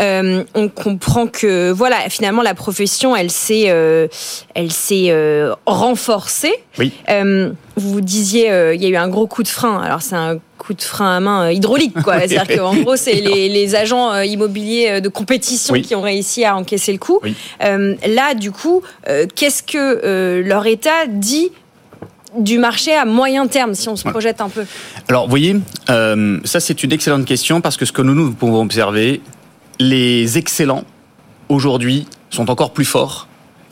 Euh, 0.00 0.42
on 0.54 0.68
comprend 0.68 1.26
que 1.26 1.70
voilà, 1.70 1.96
finalement, 2.08 2.42
la 2.42 2.54
profession, 2.54 3.14
elle 3.14 3.30
s'est, 3.30 3.72
elle 4.54 4.72
s'est 4.72 5.14
renforcée. 5.66 6.52
Oui. 6.78 6.92
Euh, 7.08 7.52
vous 7.76 8.00
disiez, 8.00 8.50
euh, 8.50 8.74
il 8.74 8.82
y 8.82 8.86
a 8.86 8.88
eu 8.88 8.96
un 8.96 9.08
gros 9.08 9.26
coup 9.26 9.42
de 9.42 9.48
frein. 9.48 9.80
Alors 9.80 10.02
c'est 10.02 10.16
un 10.16 10.38
coup 10.58 10.74
de 10.74 10.82
frein 10.82 11.16
à 11.16 11.20
main 11.20 11.46
euh, 11.46 11.52
hydraulique, 11.52 11.94
quoi. 12.02 12.18
C'est-à-dire 12.26 12.56
qu'en 12.56 12.74
gros, 12.74 12.96
c'est 12.96 13.14
les, 13.20 13.48
les 13.48 13.74
agents 13.74 14.12
euh, 14.12 14.24
immobiliers 14.24 15.00
de 15.00 15.08
compétition 15.08 15.74
Oui. 15.74 15.82
qui 15.82 15.94
ont 15.94 16.00
réussi 16.02 16.44
à 16.44 16.56
encaisser 16.56 16.92
le 16.92 16.98
coup. 16.98 17.20
Oui. 17.22 17.34
Euh, 17.62 17.94
là, 18.06 18.34
du 18.34 18.50
coup, 18.50 18.82
qu'est-ce 19.36 19.62
que 19.62 20.40
leur 20.44 20.66
État 20.66 21.06
dit 21.08 21.50
du 22.36 22.58
marché 22.58 22.92
à 22.92 23.04
moyen 23.04 23.46
terme, 23.46 23.74
si 23.74 23.88
on 23.88 23.94
se 23.96 24.08
projette 24.08 24.40
un 24.40 24.48
peu? 24.48 24.64
Alors, 25.08 25.24
vous 25.24 25.30
voyez, 25.30 25.56
ça 25.86 26.60
c'est 26.60 26.82
une 26.82 26.92
excellente 26.92 27.24
question 27.24 27.60
parce 27.60 27.76
que 27.76 27.84
ce 27.84 27.92
que 27.92 28.02
nous, 28.02 28.14
nous 28.14 28.32
pouvons 28.32 28.60
observer, 28.62 29.20
les 29.78 30.38
excellents 30.38 30.84
aujourd'hui 31.48 32.06
sont 32.30 32.50
encore 32.50 32.72
plus 32.72 32.84
forts 32.84 33.28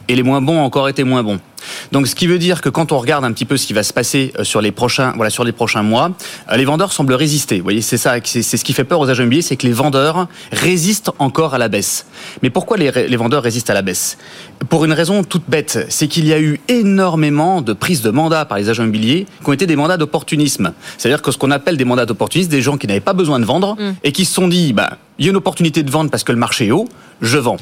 et 0.08 0.16
les 0.16 0.22
moins 0.22 0.40
bons 0.40 0.58
ont 0.58 0.64
encore 0.64 0.88
été 0.88 1.04
moins 1.04 1.22
bons. 1.22 1.40
Donc, 1.92 2.06
ce 2.06 2.14
qui 2.14 2.26
veut 2.26 2.38
dire 2.38 2.60
que 2.60 2.68
quand 2.68 2.92
on 2.92 2.98
regarde 2.98 3.24
un 3.24 3.32
petit 3.32 3.44
peu 3.44 3.56
ce 3.56 3.66
qui 3.66 3.72
va 3.72 3.82
se 3.82 3.92
passer 3.92 4.32
euh, 4.38 4.44
sur 4.44 4.60
les 4.60 4.72
prochains, 4.72 5.12
voilà, 5.14 5.30
sur 5.30 5.44
les 5.44 5.52
prochains 5.52 5.82
mois, 5.82 6.10
euh, 6.50 6.56
les 6.56 6.64
vendeurs 6.64 6.92
semblent 6.92 7.14
résister. 7.14 7.58
Vous 7.58 7.62
voyez, 7.62 7.82
c'est 7.82 7.96
ça, 7.96 8.14
c'est 8.24 8.42
c'est 8.42 8.56
ce 8.56 8.64
qui 8.64 8.72
fait 8.72 8.84
peur 8.84 9.00
aux 9.00 9.08
agents 9.08 9.22
immobiliers, 9.22 9.42
c'est 9.42 9.56
que 9.56 9.66
les 9.66 9.72
vendeurs 9.72 10.26
résistent 10.50 11.10
encore 11.18 11.54
à 11.54 11.58
la 11.58 11.68
baisse. 11.68 12.06
Mais 12.42 12.50
pourquoi 12.50 12.76
les, 12.76 12.90
les 13.08 13.16
vendeurs 13.16 13.42
résistent 13.42 13.70
à 13.70 13.74
la 13.74 13.82
baisse? 13.82 14.18
Pour 14.68 14.84
une 14.84 14.92
raison 14.92 15.22
toute 15.22 15.44
bête, 15.48 15.86
c'est 15.88 16.08
qu'il 16.08 16.26
y 16.26 16.32
a 16.32 16.40
eu 16.40 16.60
énormément 16.68 17.62
de 17.62 17.72
prises 17.72 18.02
de 18.02 18.10
mandats 18.10 18.44
par 18.44 18.58
les 18.58 18.68
agents 18.68 18.82
immobiliers 18.82 19.26
qui 19.42 19.48
ont 19.48 19.52
été 19.52 19.66
des 19.66 19.76
mandats 19.76 19.96
d'opportunisme. 19.96 20.72
C'est-à-dire 20.98 21.22
que 21.22 21.30
ce 21.30 21.38
qu'on 21.38 21.50
appelle 21.50 21.76
des 21.76 21.84
mandats 21.84 22.06
d'opportunisme, 22.06 22.50
des 22.50 22.62
gens 22.62 22.76
qui 22.76 22.86
n'avaient 22.86 23.00
pas 23.00 23.12
besoin 23.12 23.38
de 23.38 23.44
vendre 23.44 23.76
et 24.02 24.12
qui 24.12 24.24
se 24.24 24.34
sont 24.34 24.48
dit, 24.48 24.72
bah, 24.72 24.98
il 25.22 25.26
y 25.26 25.28
a 25.28 25.30
une 25.30 25.36
opportunité 25.36 25.84
de 25.84 25.90
vendre 25.90 26.10
parce 26.10 26.24
que 26.24 26.32
le 26.32 26.38
marché 26.38 26.66
est 26.66 26.70
haut, 26.72 26.88
je 27.20 27.38
vends. 27.38 27.56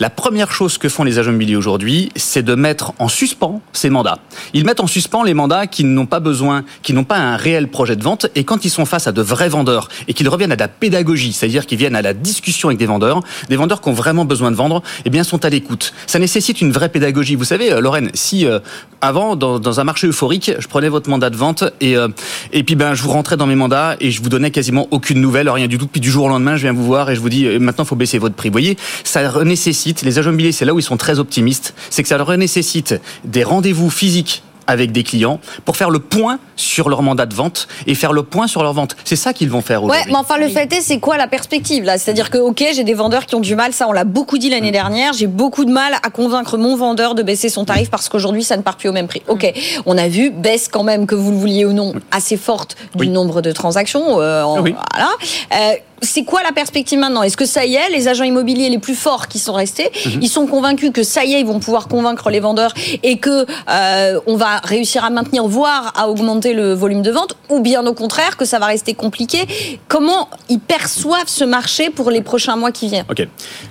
La 0.00 0.10
première 0.10 0.50
chose 0.50 0.76
que 0.78 0.88
font 0.88 1.04
les 1.04 1.20
agents 1.20 1.30
immobiliers 1.30 1.54
aujourd'hui, 1.54 2.10
c'est 2.16 2.42
de 2.42 2.56
mettre 2.56 2.92
en 2.98 3.06
suspens 3.06 3.62
ces 3.72 3.88
mandats. 3.88 4.18
Ils 4.52 4.64
mettent 4.64 4.80
en 4.80 4.88
suspens 4.88 5.22
les 5.22 5.34
mandats 5.34 5.68
qui 5.68 5.84
n'ont 5.84 6.06
pas 6.06 6.18
besoin, 6.18 6.64
qui 6.82 6.92
n'ont 6.92 7.04
pas 7.04 7.18
un 7.18 7.36
réel 7.36 7.68
projet 7.68 7.94
de 7.94 8.02
vente, 8.02 8.26
et 8.34 8.42
quand 8.42 8.64
ils 8.64 8.70
sont 8.70 8.84
face 8.84 9.06
à 9.06 9.12
de 9.12 9.22
vrais 9.22 9.48
vendeurs 9.48 9.88
et 10.08 10.14
qu'ils 10.14 10.28
reviennent 10.28 10.50
à 10.50 10.56
la 10.56 10.66
pédagogie, 10.66 11.32
c'est-à-dire 11.32 11.66
qu'ils 11.66 11.78
viennent 11.78 11.94
à 11.94 12.02
la 12.02 12.12
discussion 12.12 12.68
avec 12.70 12.78
des 12.78 12.86
vendeurs, 12.86 13.20
des 13.48 13.54
vendeurs 13.54 13.80
qui 13.80 13.88
ont 13.88 13.92
vraiment 13.92 14.24
besoin 14.24 14.50
de 14.50 14.56
vendre, 14.56 14.82
eh 15.04 15.10
bien 15.10 15.22
sont 15.22 15.44
à 15.44 15.48
l'écoute. 15.48 15.94
Ça 16.08 16.18
nécessite 16.18 16.60
une 16.60 16.72
vraie 16.72 16.88
pédagogie. 16.88 17.36
Vous 17.36 17.44
savez, 17.44 17.72
euh, 17.72 17.80
Lorraine, 17.80 18.10
si 18.14 18.46
euh, 18.46 18.58
avant 19.00 19.36
dans, 19.36 19.60
dans 19.60 19.78
un 19.78 19.84
marché 19.84 20.08
euphorique, 20.08 20.50
je 20.58 20.66
prenais 20.66 20.88
votre 20.88 21.08
mandat 21.08 21.30
de 21.30 21.36
vente 21.36 21.62
et 21.80 21.96
euh, 21.96 22.08
et 22.52 22.64
puis 22.64 22.74
ben 22.74 22.94
je 22.94 23.02
vous 23.02 23.10
rentrais 23.10 23.36
dans 23.36 23.46
mes 23.46 23.54
mandats 23.54 23.96
et 24.00 24.10
je 24.10 24.20
vous 24.20 24.28
donnais 24.28 24.50
quasiment 24.50 24.88
aucune 24.90 25.20
nouvelle, 25.20 25.48
rien 25.48 25.68
du 25.68 25.78
tout. 25.78 25.86
Puis 25.86 26.00
du 26.00 26.10
jour 26.10 26.24
au 26.24 26.28
lendemain, 26.28 26.56
je 26.56 26.62
viens 26.62 26.72
vous 26.72 26.84
voir 26.84 27.03
et 27.10 27.14
je 27.14 27.20
vous 27.20 27.28
dis 27.28 27.46
euh, 27.46 27.58
maintenant 27.58 27.84
faut 27.84 27.96
baisser 27.96 28.18
votre 28.18 28.34
prix. 28.34 28.48
Vous 28.48 28.54
voyez, 28.54 28.76
ça 29.04 29.44
nécessite 29.44 30.02
les 30.02 30.18
agents 30.18 30.30
immobiliers, 30.30 30.52
c'est 30.52 30.64
là 30.64 30.74
où 30.74 30.78
ils 30.78 30.82
sont 30.82 30.96
très 30.96 31.18
optimistes, 31.18 31.74
c'est 31.90 32.02
que 32.02 32.08
ça 32.08 32.16
leur 32.18 32.36
nécessite 32.36 33.00
des 33.24 33.44
rendez-vous 33.44 33.90
physiques 33.90 34.42
avec 34.66 34.92
des 34.92 35.02
clients 35.02 35.40
pour 35.66 35.76
faire 35.76 35.90
le 35.90 35.98
point 35.98 36.38
sur 36.56 36.88
leur 36.88 37.02
mandat 37.02 37.26
de 37.26 37.34
vente 37.34 37.68
et 37.86 37.94
faire 37.94 38.14
le 38.14 38.22
point 38.22 38.46
sur 38.46 38.62
leur 38.62 38.72
vente. 38.72 38.96
C'est 39.04 39.14
ça 39.14 39.34
qu'ils 39.34 39.50
vont 39.50 39.60
faire 39.60 39.82
Ouais, 39.84 39.90
aujourd'hui. 39.90 40.12
mais 40.12 40.18
enfin, 40.18 40.38
le 40.38 40.48
fait 40.48 40.72
est, 40.72 40.80
c'est 40.80 41.00
quoi 41.00 41.18
la 41.18 41.26
perspective 41.26 41.84
là? 41.84 41.98
C'est-à-dire 41.98 42.30
que, 42.30 42.38
ok, 42.38 42.64
j'ai 42.74 42.82
des 42.82 42.94
vendeurs 42.94 43.26
qui 43.26 43.34
ont 43.34 43.40
du 43.40 43.56
mal, 43.56 43.74
ça 43.74 43.86
on 43.88 43.92
l'a 43.92 44.04
beaucoup 44.04 44.38
dit 44.38 44.48
Mm. 44.48 44.52
l'année 44.52 44.70
dernière, 44.70 45.12
j'ai 45.12 45.26
beaucoup 45.26 45.66
de 45.66 45.70
mal 45.70 45.92
à 46.02 46.08
convaincre 46.08 46.56
mon 46.56 46.76
vendeur 46.76 47.14
de 47.14 47.22
baisser 47.22 47.50
son 47.50 47.66
tarif 47.66 47.90
parce 47.90 48.08
qu'aujourd'hui 48.08 48.42
ça 48.42 48.56
ne 48.56 48.62
part 48.62 48.78
plus 48.78 48.88
au 48.88 48.92
même 48.92 49.06
prix. 49.06 49.20
Ok, 49.28 49.42
Mm. 49.54 49.80
on 49.84 49.98
a 49.98 50.08
vu, 50.08 50.30
baisse 50.30 50.68
quand 50.72 50.82
même, 50.82 51.06
que 51.06 51.14
vous 51.14 51.30
le 51.32 51.36
vouliez 51.36 51.66
ou 51.66 51.74
non, 51.74 51.92
assez 52.10 52.38
forte 52.38 52.74
du 52.94 53.08
nombre 53.08 53.42
de 53.42 53.52
transactions. 53.52 54.18
euh, 54.18 54.44
en- 54.44 54.62
Oui. 54.62 54.74
Voilà. 54.94 55.10
Euh, 55.52 55.74
c'est 56.02 56.24
quoi 56.24 56.42
la 56.42 56.52
perspective 56.52 56.98
maintenant? 56.98 57.22
Est-ce 57.22 57.36
que 57.36 57.46
ça 57.46 57.64
y 57.64 57.74
est, 57.74 57.88
les 57.90 58.08
agents 58.08 58.24
immobiliers 58.24 58.68
les 58.68 58.78
plus 58.78 58.94
forts 58.94 59.28
qui 59.28 59.38
sont 59.38 59.52
restés, 59.54 59.90
Mhm. 60.06 60.20
ils 60.22 60.28
sont 60.28 60.46
convaincus 60.46 60.90
que 60.92 61.02
ça 61.02 61.24
y 61.24 61.34
est, 61.34 61.40
ils 61.40 61.46
vont 61.46 61.60
pouvoir 61.60 61.88
convaincre 61.88 62.30
les 62.30 62.40
vendeurs 62.40 62.72
et 63.02 63.18
que 63.18 63.46
euh, 63.70 64.20
on 64.26 64.36
va 64.36 64.58
réussir 64.64 65.04
à 65.04 65.10
maintenir, 65.10 65.46
voire 65.46 65.92
à 65.96 66.08
augmenter 66.08 66.52
le 66.54 66.74
volume 66.74 67.02
de 67.02 67.10
vente, 67.10 67.36
ou 67.48 67.60
bien 67.60 67.84
au 67.86 67.94
contraire 67.94 68.36
que 68.36 68.44
ça 68.44 68.58
va 68.58 68.66
rester 68.66 68.94
compliqué? 68.94 69.46
Comment 69.88 70.28
ils 70.48 70.58
perçoivent 70.60 71.28
ce 71.28 71.44
marché 71.44 71.90
pour 71.90 72.10
les 72.10 72.20
prochains 72.22 72.56
mois 72.56 72.72
qui 72.72 72.88
viennent? 72.88 73.04
Ok. 73.10 73.26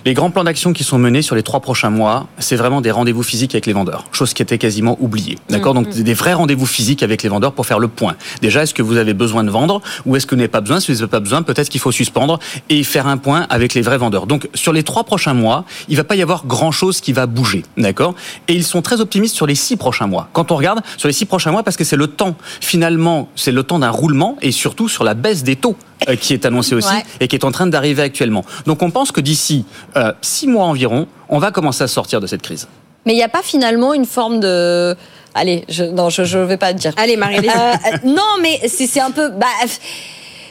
Les 0.06 0.14
grands 0.14 0.32
plans 0.32 0.44
d'action 0.44 0.74
qui 0.74 0.84
sont 0.84 0.98
menés 0.98 1.22
sur 1.22 1.36
les 1.36 1.44
trois 1.44 1.60
prochains 1.60 1.90
mois, 1.90 2.28
c'est 2.40 2.56
vraiment 2.56 2.82
des 2.82 2.92
rendez-vous 2.92 3.24
physiques 3.24 3.54
avec 3.54 3.66
les 3.66 3.74
vendeurs, 3.74 4.06
chose 4.12 4.34
qui 4.34 4.42
était 4.42 4.58
quasiment 4.58 4.98
oubliée. 5.02 5.38
D'accord? 5.50 5.74
Mm, 5.74 5.84
Donc 5.84 5.90
des 5.94 6.14
vrais 6.14 6.34
rendez-vous 6.34 6.66
physiques 6.66 7.04
avec 7.04 7.24
les 7.24 7.30
vendeurs 7.30 7.52
pour 7.54 7.66
faire 7.66 7.80
le 7.80 7.88
point. 7.88 8.16
Déjà, 8.42 8.64
est-ce 8.64 8.74
que 8.74 8.82
vous 8.82 8.98
avez 8.98 9.14
besoin 9.14 9.44
de 9.44 9.50
vendre 9.50 9.82
ou 10.06 10.16
est-ce 10.16 10.26
que 10.26 10.32
vous 10.36 10.38
n'avez 10.40 10.48
pas 10.48 10.62
besoin? 10.62 10.80
Si 10.80 10.92
vous 10.92 11.00
n'avez 11.00 11.10
pas 11.10 11.20
besoin, 11.20 11.42
peut-être 11.44 11.70
qu'il 11.70 11.82
faut 11.82 11.92
suspendre 11.92 12.13
et 12.70 12.84
faire 12.84 13.08
un 13.08 13.18
point 13.18 13.48
avec 13.50 13.74
les 13.74 13.82
vrais 13.82 13.98
vendeurs. 13.98 14.28
Donc 14.28 14.50
sur 14.54 14.74
les 14.74 14.84
trois 14.84 15.04
prochains 15.04 15.34
mois, 15.34 15.66
il 15.90 15.98
va 15.98 16.04
pas 16.04 16.16
y 16.16 16.22
avoir 16.22 16.46
grand-chose 16.46 17.02
qui 17.02 17.14
va 17.14 17.26
bouger. 17.26 17.64
D'accord? 17.78 18.16
Et 18.48 18.54
ils 18.54 18.64
sont 18.64 18.82
très 18.82 19.02
optimistes 19.02 19.36
sur 19.36 19.46
les 19.48 19.56
six 19.56 19.76
prochains 19.78 20.08
mois. 20.08 20.30
Quand 20.34 20.52
on 20.52 20.56
regarde 20.56 20.82
sur 20.98 21.08
les 21.08 21.14
six 21.14 21.26
prochains 21.26 21.52
mois, 21.52 21.64
parce 21.64 21.78
que 21.78 21.84
c'est 21.84 21.96
le 21.96 22.08
temps, 22.08 22.36
finalement, 22.62 23.30
c'est 23.36 23.52
le 23.52 23.64
temps 23.64 23.80
d'un 23.80 23.90
roulement 23.90 24.38
et 24.42 24.52
surtout 24.52 24.90
sur 24.90 25.04
la 25.04 25.14
baisse 25.14 25.44
des 25.44 25.56
taux 25.56 25.76
euh, 26.10 26.16
qui 26.16 26.34
est 26.34 26.46
annoncée 26.46 26.76
aussi 26.76 26.94
Ouais. 26.94 27.04
et 27.20 27.28
qui 27.28 27.36
est 27.36 27.46
en 27.46 27.52
train 27.52 27.68
d'arriver 27.68 28.02
actuellement. 28.04 28.44
Donc 28.66 28.82
on 28.82 28.92
pense 28.92 29.12
que 29.12 29.22
d'ici 29.22 29.66
euh, 29.96 30.12
six 30.22 30.48
mois 30.48 30.66
environ, 30.66 31.08
on 31.30 31.40
va 31.40 31.52
commencer 31.52 31.84
à 31.84 31.88
sortir 31.88 32.20
de 32.22 32.28
cette 32.28 32.42
crise. 32.42 32.68
Mais 33.06 33.14
il 33.14 33.16
n'y 33.18 33.24
a 33.24 33.30
pas 33.30 33.42
finalement 33.42 33.94
une 33.94 34.06
forme 34.06 34.40
de. 34.40 34.96
Allez, 35.36 35.66
je, 35.68 35.84
non, 35.84 36.10
je 36.10 36.38
ne 36.38 36.44
vais 36.44 36.58
pas 36.58 36.74
te 36.74 36.80
dire. 36.80 36.94
Allez, 36.96 37.18
Marie, 37.18 37.38
allez-y. 37.38 37.50
Euh, 37.52 37.98
non, 38.06 38.38
mais 38.42 38.62
c'est 38.68 38.88
c'est 38.88 39.02
un 39.02 39.12
peu. 39.12 39.30
Bah, 39.30 39.48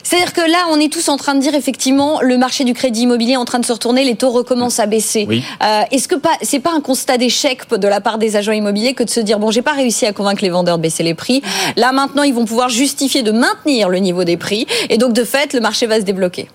c'est-à-dire 0.03 0.33
que 0.33 0.41
là, 0.41 0.67
on 0.71 0.79
est 0.81 0.93
tous 0.93 1.09
en 1.09 1.17
train 1.17 1.35
de 1.35 1.41
dire 1.41 1.55
effectivement, 1.55 2.21
le 2.21 2.37
marché 2.37 2.65
du 2.65 2.75
crédit 2.75 3.03
immobilier 3.03 3.33
est 3.33 3.37
en 3.37 3.45
train 3.45 3.59
de 3.59 3.65
se 3.65 3.73
retourner, 3.73 4.05
les 4.05 4.17
taux 4.17 4.31
recommencent 4.31 4.81
à 4.81 4.87
baisser. 4.87 5.27
Oui. 5.29 5.43
Euh, 5.63 5.83
Est-ce 5.91 6.09
que 6.09 6.15
pas, 6.15 6.33
c'est 6.43 6.61
pas 6.61 6.73
un 6.73 6.81
constat 6.81 7.19
d'échec 7.19 7.69
de 7.71 7.89
la 7.89 8.01
part 8.01 8.19
des 8.19 8.37
agents 8.37 8.53
immobiliers 8.53 8.95
que 8.95 9.05
de 9.05 9.11
se 9.11 9.21
dire 9.21 9.39
bon, 9.39 9.51
j'ai 9.51 9.63
pas 9.63 9.73
réussi 9.73 10.07
à 10.07 10.13
convaincre 10.13 10.43
les 10.43 10.51
vendeurs 10.51 10.79
de 10.79 10.83
baisser 10.83 11.03
les 11.03 11.15
prix. 11.15 11.43
Là 11.77 11.93
maintenant, 11.93 12.23
ils 12.23 12.35
vont 12.35 12.45
pouvoir 12.45 12.69
justifier 12.69 13.23
de 13.23 13.33
maintenir 13.33 13.89
le 13.89 13.99
niveau 13.99 14.25
des 14.25 14.37
prix, 14.37 14.67
et 14.89 14.99
donc 14.99 15.13
de 15.13 15.25
fait, 15.25 15.53
le 15.55 15.61
marché 15.61 15.87
va 15.87 15.97
se 15.97 16.05
débloquer. 16.05 16.49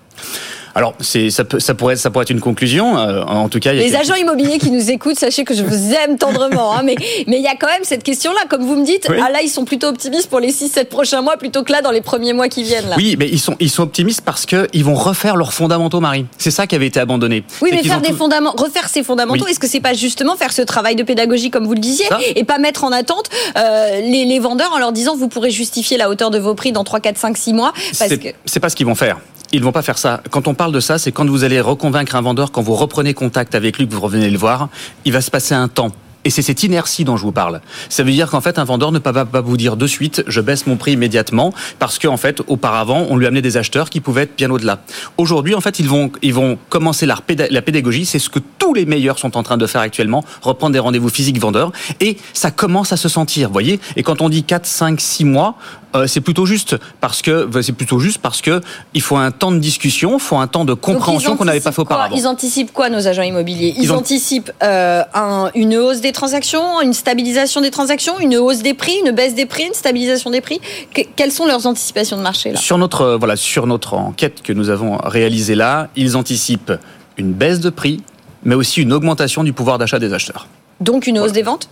Alors, 0.77 0.93
c'est 0.99 1.31
ça, 1.31 1.43
peut, 1.43 1.59
ça 1.59 1.73
pourrait 1.73 1.95
ça 1.95 2.11
pourrait 2.11 2.21
être 2.21 2.29
une 2.29 2.39
conclusion. 2.39 2.99
Euh, 2.99 3.23
en 3.23 3.49
tout 3.49 3.59
cas, 3.59 3.73
les 3.73 3.95
agents 3.95 4.13
immobiliers 4.13 4.59
qui 4.59 4.69
nous 4.69 4.91
écoutent, 4.91 5.17
sachez 5.17 5.43
que 5.43 5.55
je 5.55 5.63
vous 5.63 5.93
aime 6.05 6.19
tendrement. 6.19 6.75
Hein, 6.75 6.83
mais 6.85 6.95
mais 7.25 7.37
il 7.37 7.41
y 7.41 7.47
a 7.47 7.55
quand 7.55 7.65
même 7.65 7.81
cette 7.81 8.03
question-là, 8.03 8.41
comme 8.47 8.63
vous 8.63 8.75
me 8.75 8.85
dites. 8.85 9.07
Ah 9.09 9.31
là, 9.31 9.41
ils 9.41 9.49
sont 9.49 9.65
plutôt 9.65 9.87
optimistes 9.87 10.29
pour 10.29 10.39
les 10.39 10.51
6-7 10.51 10.85
prochains 10.85 11.23
mois 11.23 11.35
plutôt 11.37 11.63
que 11.63 11.71
là 11.71 11.81
dans 11.81 11.89
les 11.89 12.01
premiers 12.01 12.33
mois 12.33 12.47
qui 12.47 12.61
viennent. 12.61 12.89
Là. 12.89 12.95
Oui, 12.95 13.15
mais 13.17 13.27
ils 13.27 13.39
sont 13.39 13.55
ils 13.59 13.71
sont 13.71 13.81
optimistes 13.81 14.21
parce 14.21 14.45
que 14.45 14.67
ils 14.71 14.83
vont 14.83 14.93
refaire 14.93 15.35
leurs 15.35 15.51
fondamentaux, 15.51 15.99
Marie. 15.99 16.27
C'est 16.37 16.51
ça 16.51 16.67
qui 16.67 16.75
avait 16.75 16.85
été 16.85 16.99
abandonné. 16.99 17.43
Oui, 17.63 17.71
mais 17.73 17.81
faire 17.81 18.01
des 18.01 18.13
fondamentaux, 18.13 18.63
refaire 18.63 18.87
ces 18.87 19.01
fondamentaux, 19.01 19.47
est-ce 19.47 19.59
que 19.59 19.67
c'est 19.67 19.79
pas 19.79 19.95
justement 19.95 20.35
faire 20.35 20.53
ce 20.53 20.61
travail 20.61 20.95
de 20.95 21.01
pédagogie 21.01 21.49
comme 21.49 21.65
vous 21.65 21.73
le 21.73 21.79
disiez 21.79 22.05
et 22.35 22.43
pas 22.43 22.59
mettre 22.59 22.83
en 22.83 22.91
attente 22.91 23.31
euh, 23.57 23.99
les, 24.01 24.25
les, 24.25 24.37
vendeurs 24.37 24.71
en 24.73 24.77
leur 24.77 24.91
disant 24.91 25.15
vous 25.15 25.27
pourrez 25.27 25.49
justifier 25.49 25.97
la 25.97 26.07
hauteur 26.07 26.29
de 26.29 26.37
vos 26.37 26.53
prix 26.53 26.71
dans 26.71 26.83
3, 26.83 26.99
4, 26.99 27.17
5, 27.17 27.35
6 27.35 27.53
mois 27.53 27.73
parce 27.97 28.15
que... 28.15 28.27
C'est 28.45 28.59
pas 28.59 28.69
ce 28.69 28.75
qu'ils 28.75 28.85
vont 28.85 28.93
faire. 28.93 29.17
Ils 29.53 29.63
vont 29.63 29.71
pas 29.71 29.81
faire 29.81 29.97
ça. 29.97 30.21
Quand 30.29 30.47
on 30.47 30.53
parle 30.53 30.71
de 30.71 30.79
ça, 30.79 30.97
c'est 30.97 31.11
quand 31.11 31.25
vous 31.25 31.43
allez 31.43 31.61
reconvaincre 31.61 32.15
un 32.15 32.21
vendeur, 32.21 32.51
quand 32.51 32.61
vous 32.61 32.75
reprenez 32.75 33.13
contact 33.13 33.55
avec 33.55 33.77
lui, 33.77 33.87
que 33.87 33.93
vous 33.93 34.01
revenez 34.01 34.29
le 34.29 34.37
voir, 34.37 34.69
il 35.05 35.13
va 35.13 35.21
se 35.21 35.31
passer 35.31 35.53
un 35.53 35.67
temps. 35.67 35.91
Et 36.27 36.29
c'est 36.29 36.41
cette 36.41 36.61
inertie 36.63 37.05
dont 37.05 37.15
je 37.15 37.21
vous 37.21 37.31
parle. 37.31 37.61
Ça 37.87 38.03
veut 38.03 38.11
dire 38.11 38.29
qu'en 38.29 38.41
fait, 38.41 38.59
un 38.59 38.65
vendeur 38.65 38.91
ne 38.91 38.99
peut 38.99 39.13
pas 39.13 39.39
vous 39.39 39.55
dire 39.55 39.77
de 39.77 39.87
suite, 39.87 40.25
je 40.27 40.41
baisse 40.41 40.67
mon 40.67 40.75
prix 40.75 40.91
immédiatement, 40.91 41.53
parce 41.79 41.99
qu'en 41.99 42.17
fait, 42.17 42.41
auparavant, 42.47 43.05
on 43.09 43.15
lui 43.15 43.27
amenait 43.27 43.41
des 43.41 43.55
acheteurs 43.55 43.89
qui 43.89 44.01
pouvaient 44.01 44.23
être 44.23 44.35
bien 44.35 44.51
au-delà. 44.51 44.79
Aujourd'hui, 45.15 45.55
en 45.55 45.61
fait, 45.61 45.79
ils 45.79 45.87
vont, 45.87 46.11
ils 46.21 46.33
vont 46.33 46.57
commencer 46.67 47.05
la, 47.05 47.15
la 47.49 47.61
pédagogie. 47.61 48.05
C'est 48.05 48.19
ce 48.19 48.29
que 48.29 48.39
tous 48.57 48.73
les 48.73 48.85
meilleurs 48.85 49.19
sont 49.19 49.37
en 49.37 49.43
train 49.43 49.55
de 49.55 49.65
faire 49.67 49.79
actuellement, 49.79 50.21
reprendre 50.41 50.73
des 50.73 50.79
rendez-vous 50.79 51.07
physiques 51.07 51.39
vendeurs. 51.39 51.71
Et 52.01 52.17
ça 52.33 52.51
commence 52.51 52.91
à 52.91 52.97
se 52.97 53.07
sentir, 53.07 53.49
voyez. 53.49 53.79
Et 53.95 54.03
quand 54.03 54.21
on 54.21 54.27
dit 54.27 54.43
4, 54.43 54.65
5, 54.65 54.99
6 54.99 55.23
mois, 55.23 55.55
euh, 55.97 56.07
c'est 56.07 56.21
plutôt 56.21 56.45
juste 56.45 56.75
parce 57.01 57.21
que 57.21 57.49
c'est 57.61 57.73
plutôt 57.73 57.99
juste 57.99 58.19
parce 58.19 58.41
que 58.41 58.61
il 58.93 59.01
faut 59.01 59.17
un 59.17 59.31
temps 59.31 59.51
de 59.51 59.59
discussion, 59.59 60.17
il 60.17 60.19
faut 60.19 60.37
un 60.37 60.47
temps 60.47 60.65
de 60.65 60.73
compréhension 60.73 61.35
qu'on 61.35 61.45
n'avait 61.45 61.59
pas 61.59 61.71
fait 61.71 61.81
auparavant. 61.81 62.15
Ils 62.15 62.27
anticipent 62.27 62.71
quoi 62.71 62.89
nos 62.89 63.07
agents 63.07 63.23
immobiliers 63.23 63.73
Ils, 63.77 63.91
anticipent 63.91 64.51
euh, 64.63 65.03
un, 65.13 65.49
une 65.55 65.75
hausse 65.75 66.01
des 66.01 66.11
transactions, 66.11 66.81
une 66.81 66.93
stabilisation 66.93 67.61
des 67.61 67.71
transactions, 67.71 68.19
une 68.19 68.37
hausse 68.37 68.59
des 68.59 68.73
prix, 68.73 68.95
une 69.05 69.11
baisse 69.11 69.35
des 69.35 69.45
prix, 69.45 69.63
une 69.63 69.73
stabilisation 69.73 70.29
des 70.29 70.41
prix. 70.41 70.59
quelles 71.15 71.31
sont 71.31 71.45
leurs 71.45 71.65
anticipations 71.67 72.17
de 72.17 72.21
marché 72.21 72.51
là 72.51 72.59
Sur 72.59 72.77
notre 72.77 73.01
euh, 73.01 73.17
voilà 73.17 73.35
sur 73.35 73.67
notre 73.67 73.93
enquête 73.95 74.41
que 74.41 74.53
nous 74.53 74.69
avons 74.69 74.97
réalisée 74.97 75.55
là, 75.55 75.89
ils 75.95 76.15
anticipent 76.15 76.73
une 77.17 77.33
baisse 77.33 77.59
de 77.59 77.69
prix, 77.69 78.01
mais 78.43 78.55
aussi 78.55 78.81
une 78.81 78.93
augmentation 78.93 79.43
du 79.43 79.53
pouvoir 79.53 79.77
d'achat 79.77 79.99
des 79.99 80.13
acheteurs. 80.13 80.47
Donc 80.79 81.07
une 81.07 81.19
hausse 81.19 81.31
des 81.31 81.41
ventes 81.41 81.69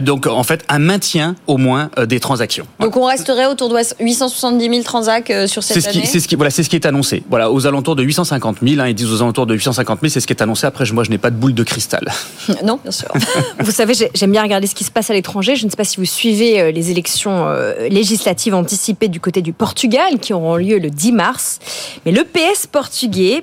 donc 0.00 0.26
en 0.26 0.42
fait 0.42 0.64
un 0.68 0.78
maintien 0.78 1.36
au 1.46 1.56
moins 1.56 1.90
euh, 1.98 2.06
des 2.06 2.20
transactions. 2.20 2.66
Donc 2.78 2.96
on 2.96 3.04
resterait 3.04 3.46
autour 3.46 3.68
de 3.68 3.76
870 4.00 4.68
000 4.68 4.82
transactions 4.82 5.34
euh, 5.34 5.46
sur 5.46 5.62
cette 5.62 5.86
année. 5.86 6.04
C'est 6.04 6.20
ce 6.20 6.28
qui 6.28 6.36
voilà 6.36 6.50
c'est 6.50 6.62
ce 6.62 6.70
qui 6.70 6.76
est 6.76 6.86
annoncé. 6.86 7.22
Voilà 7.28 7.50
aux 7.50 7.66
alentours 7.66 7.96
de 7.96 8.02
850 8.02 8.58
000. 8.62 8.80
Hein, 8.80 8.88
ils 8.88 8.94
disent 8.94 9.12
aux 9.12 9.22
alentours 9.22 9.46
de 9.46 9.54
850 9.54 10.00
000, 10.00 10.10
c'est 10.10 10.20
ce 10.20 10.26
qui 10.26 10.32
est 10.32 10.42
annoncé. 10.42 10.66
Après 10.66 10.84
moi 10.92 11.04
je 11.04 11.10
n'ai 11.10 11.18
pas 11.18 11.30
de 11.30 11.36
boule 11.36 11.54
de 11.54 11.62
cristal. 11.62 12.08
non 12.64 12.78
bien 12.82 12.92
sûr. 12.92 13.08
vous 13.58 13.72
savez 13.72 13.94
j'aime 14.14 14.32
bien 14.32 14.42
regarder 14.42 14.66
ce 14.66 14.74
qui 14.74 14.84
se 14.84 14.90
passe 14.90 15.10
à 15.10 15.14
l'étranger. 15.14 15.56
Je 15.56 15.64
ne 15.64 15.70
sais 15.70 15.76
pas 15.76 15.84
si 15.84 15.96
vous 15.96 16.04
suivez 16.04 16.72
les 16.72 16.90
élections 16.90 17.46
législatives 17.90 18.54
anticipées 18.54 19.08
du 19.08 19.20
côté 19.20 19.42
du 19.42 19.52
Portugal 19.52 20.18
qui 20.20 20.32
auront 20.32 20.56
lieu 20.56 20.78
le 20.78 20.90
10 20.90 21.12
mars. 21.12 21.58
Mais 22.04 22.12
le 22.12 22.24
PS 22.24 22.66
portugais 22.66 23.42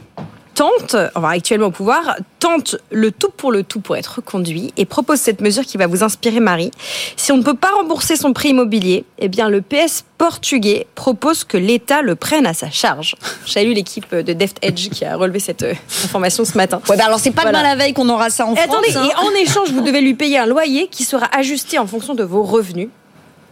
tente, 0.57 0.95
enfin 1.13 1.29
actuellement 1.29 1.67
au 1.67 1.71
pouvoir, 1.71 2.17
tente 2.39 2.77
le 2.89 3.11
tout 3.11 3.29
pour 3.29 3.51
le 3.51 3.61
tout 3.63 3.79
pour 3.79 3.95
être 3.95 4.15
reconduit 4.15 4.73
et 4.75 4.85
propose 4.85 5.19
cette 5.19 5.39
mesure 5.39 5.63
qui 5.63 5.77
va 5.77 5.85
vous 5.85 6.03
inspirer 6.03 6.39
Marie. 6.39 6.71
Si 7.15 7.31
on 7.31 7.37
ne 7.37 7.43
peut 7.43 7.53
pas 7.53 7.69
rembourser 7.75 8.15
son 8.15 8.33
prix 8.33 8.49
immobilier, 8.49 9.05
eh 9.19 9.27
bien 9.27 9.49
le 9.49 9.61
PS 9.61 10.03
portugais 10.17 10.87
propose 10.95 11.43
que 11.43 11.57
l'État 11.57 12.01
le 12.01 12.15
prenne 12.15 12.47
à 12.47 12.55
sa 12.55 12.71
charge. 12.71 13.15
J'ai 13.45 13.65
lu 13.65 13.73
l'équipe 13.73 14.13
de 14.15 14.33
Deft 14.33 14.57
Edge 14.63 14.89
qui 14.89 15.05
a 15.05 15.15
relevé 15.15 15.39
cette 15.39 15.61
euh, 15.61 15.75
information 16.05 16.43
ce 16.43 16.57
matin. 16.57 16.81
Ouais, 16.89 16.97
bah 16.97 17.05
alors 17.05 17.19
c'est 17.19 17.29
pas 17.29 17.45
demain 17.45 17.61
la 17.61 17.75
veille 17.75 17.93
qu'on 17.93 18.09
aura 18.09 18.31
ça 18.31 18.47
en 18.47 18.55
et 18.55 18.57
France. 18.57 18.77
Attendez, 18.83 18.97
hein. 18.97 19.09
et 19.11 19.15
en 19.15 19.29
échange, 19.39 19.69
vous 19.69 19.81
devez 19.81 20.01
lui 20.01 20.15
payer 20.15 20.39
un 20.39 20.47
loyer 20.47 20.87
qui 20.87 21.03
sera 21.03 21.27
ajusté 21.37 21.77
en 21.77 21.85
fonction 21.85 22.15
de 22.15 22.23
vos 22.23 22.41
revenus. 22.41 22.89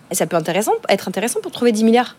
Et 0.10 0.15
ça 0.15 0.26
peut 0.26 0.38
intéressant, 0.38 0.73
être 0.90 1.07
intéressant 1.07 1.40
pour 1.40 1.52
trouver 1.52 1.72
10 1.72 1.84
milliards. 1.84 2.15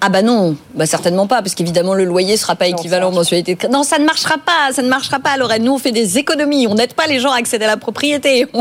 Ah 0.00 0.10
bah 0.10 0.22
non, 0.22 0.56
bah 0.74 0.86
certainement 0.86 1.26
pas, 1.26 1.42
parce 1.42 1.56
qu'évidemment 1.56 1.92
le 1.92 2.04
loyer 2.04 2.36
sera 2.36 2.54
pas 2.54 2.68
équivalent 2.68 3.08
aux 3.08 3.14
mensualités 3.14 3.56
de 3.56 3.66
Non, 3.66 3.82
ça 3.82 3.98
ne 3.98 4.04
marchera 4.04 4.36
pas, 4.38 4.72
ça 4.72 4.80
ne 4.82 4.88
marchera 4.88 5.18
pas, 5.18 5.36
Lorraine. 5.36 5.64
Nous 5.64 5.72
on 5.72 5.78
fait 5.78 5.90
des 5.90 6.18
économies, 6.18 6.68
on 6.68 6.74
n'aide 6.74 6.94
pas 6.94 7.08
les 7.08 7.18
gens 7.18 7.32
à 7.32 7.38
accéder 7.38 7.64
à 7.64 7.68
la 7.68 7.76
propriété. 7.76 8.46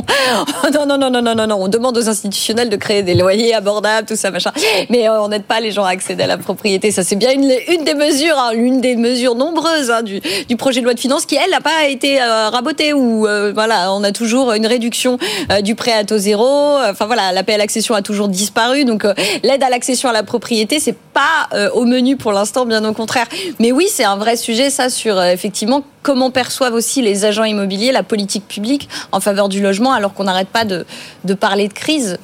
Non, 0.74 0.86
non, 0.86 0.98
non, 0.98 1.10
non, 1.10 1.22
non, 1.22 1.36
non, 1.36 1.48
non, 1.48 1.58
on 1.60 1.68
demande 1.68 1.98
aux 1.98 2.10
institutionnels 2.10 2.70
de 2.70 2.76
créer 2.76 3.04
des 3.04 3.14
loyers 3.14 3.54
abordables, 3.54 4.08
tout 4.08 4.16
ça, 4.16 4.32
machin. 4.32 4.52
Mais 4.90 5.08
euh, 5.08 5.22
on 5.22 5.30
n'aide 5.30 5.44
pas 5.44 5.60
les 5.60 5.72
gens 5.72 5.84
à 5.84 5.90
accéder 5.90 6.24
à 6.24 6.28
la 6.28 6.38
propriété. 6.38 6.92
Ça 6.92 7.04
c'est 7.04 7.16
bien 7.16 7.32
une, 7.32 7.52
une, 7.70 7.84
des 7.84 7.94
mesures, 7.94 8.38
hein, 8.38 8.52
une 8.54 8.82
des 8.82 8.96
mesures 8.96 9.36
nombreuses 9.36 9.92
hein, 9.92 10.02
du, 10.02 10.20
du, 10.48 10.56
projet 10.56 10.80
de 10.80 10.86
loi 10.86 10.94
de 10.94 11.00
finances 11.00 11.26
qui 11.26 11.36
elle 11.36 11.52
n'a 11.52 11.62
pas 11.62 11.88
été 11.88 12.22
euh, 12.22 12.50
rabotée 12.50 12.94
ou 12.94 13.28
euh, 13.28 13.52
voilà, 13.54 13.94
on 13.94 14.04
a 14.04 14.12
toujours 14.12 14.54
une 14.54 14.66
réduction 14.66 15.18
du 15.64 15.76
prêt 15.76 15.94
à 15.94 16.04
taux 16.04 16.18
zéro. 16.18 16.78
Enfin 16.90 17.06
voilà, 17.06 17.32
l'appel 17.32 17.56
à 17.56 17.58
l'accession 17.60 17.94
a 17.96 18.02
toujours 18.02 18.28
disparu, 18.28 18.86
donc 18.86 19.06
l'aide 19.44 19.64
à 19.64 19.70
l'accession 19.70 20.10
à 20.10 20.14
la 20.14 20.24
propriété 20.24 20.80
c'est 20.80 20.98
pas 20.98 21.27
euh, 21.54 21.70
au 21.72 21.86
menu 21.86 22.18
pour 22.18 22.32
l'instant, 22.32 22.66
bien 22.66 22.84
au 22.86 22.94
contraire. 22.94 23.28
Mais 23.60 23.72
oui, 23.72 23.88
c'est 23.90 24.04
un 24.04 24.18
vrai 24.18 24.36
sujet, 24.36 24.70
ça, 24.70 24.90
sur 24.90 25.18
euh, 25.18 25.32
effectivement 25.32 25.84
comment 26.04 26.32
perçoivent 26.32 26.74
aussi 26.74 27.02
les 27.02 27.26
agents 27.26 27.44
immobiliers 27.44 27.92
la 27.92 28.04
politique 28.04 28.48
publique 28.48 28.88
en 29.12 29.20
faveur 29.20 29.50
du 29.50 29.62
logement, 29.62 29.92
alors 29.94 30.14
qu'on 30.14 30.24
n'arrête 30.26 30.48
pas 30.48 30.66
de, 30.66 30.86
de 31.26 31.34
parler 31.34 31.68
de 31.68 31.74
crise. 31.74 32.18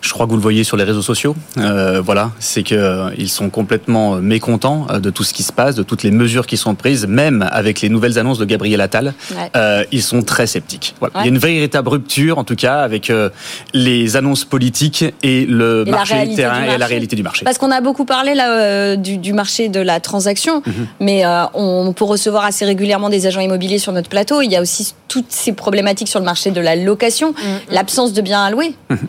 Je 0.00 0.10
crois 0.12 0.26
que 0.26 0.30
vous 0.30 0.36
le 0.36 0.42
voyez 0.42 0.64
sur 0.64 0.76
les 0.76 0.84
réseaux 0.84 1.02
sociaux. 1.02 1.34
Euh, 1.58 2.00
voilà, 2.00 2.30
c'est 2.38 2.62
que 2.62 2.74
euh, 2.74 3.10
ils 3.18 3.28
sont 3.28 3.50
complètement 3.50 4.14
euh, 4.14 4.20
mécontents 4.20 4.86
euh, 4.90 5.00
de 5.00 5.10
tout 5.10 5.24
ce 5.24 5.34
qui 5.34 5.42
se 5.42 5.52
passe, 5.52 5.74
de 5.74 5.82
toutes 5.82 6.02
les 6.04 6.10
mesures 6.12 6.46
qui 6.46 6.56
sont 6.56 6.74
prises, 6.76 7.06
même 7.06 7.48
avec 7.50 7.80
les 7.80 7.88
nouvelles 7.88 8.16
annonces 8.18 8.38
de 8.38 8.44
Gabriel 8.44 8.80
Attal. 8.80 9.14
Ouais. 9.32 9.50
Euh, 9.56 9.84
ils 9.90 10.02
sont 10.02 10.22
très 10.22 10.46
sceptiques. 10.46 10.94
Voilà. 11.00 11.14
Ouais. 11.16 11.22
Il 11.22 11.24
y 11.26 11.28
a 11.30 11.32
une 11.34 11.38
véritable 11.38 11.88
rupture, 11.88 12.38
en 12.38 12.44
tout 12.44 12.54
cas, 12.54 12.78
avec 12.80 13.10
euh, 13.10 13.28
les 13.74 14.16
annonces 14.16 14.44
politiques 14.44 15.04
et 15.22 15.44
le 15.46 15.84
et 15.86 15.90
marché 15.90 16.34
terrain 16.36 16.60
marché. 16.60 16.74
et 16.74 16.78
la 16.78 16.86
réalité 16.86 17.16
du 17.16 17.22
marché. 17.24 17.44
Parce 17.44 17.58
qu'on 17.58 17.70
a 17.72 17.80
beaucoup 17.80 18.04
parlé 18.04 18.34
là 18.34 18.94
du, 18.96 19.18
du, 19.18 19.32
marché 19.32 19.68
de 19.68 19.80
la 19.80 19.98
transaction, 20.00 20.58
mm 20.58 20.70
-hmm. 20.70 20.86
mais 21.06 21.18
on 21.54 21.92
peut 21.92 22.04
recevoir 22.04 22.44
assez 22.50 22.64
régulièrement 22.64 23.10
des 23.16 23.22
agents 23.26 23.40
immobiliers 23.48 23.80
sur 23.86 23.92
notre 23.92 24.08
plateau. 24.08 24.36
Il 24.42 24.50
y 24.50 24.56
a 24.56 24.60
aussi 24.60 24.94
toutes 25.08 25.32
ces 25.42 25.52
problématiques 25.52 26.08
sur 26.14 26.20
le 26.20 26.24
marché 26.32 26.50
de 26.50 26.60
la 26.68 26.74
location, 26.76 27.28
mm 27.30 27.34
-hmm. 27.34 27.74
l'absence 27.76 28.10
de 28.12 28.22
biens 28.28 28.44
alloués. 28.48 28.72
Mm 28.90 28.94
-hmm. 28.94 29.06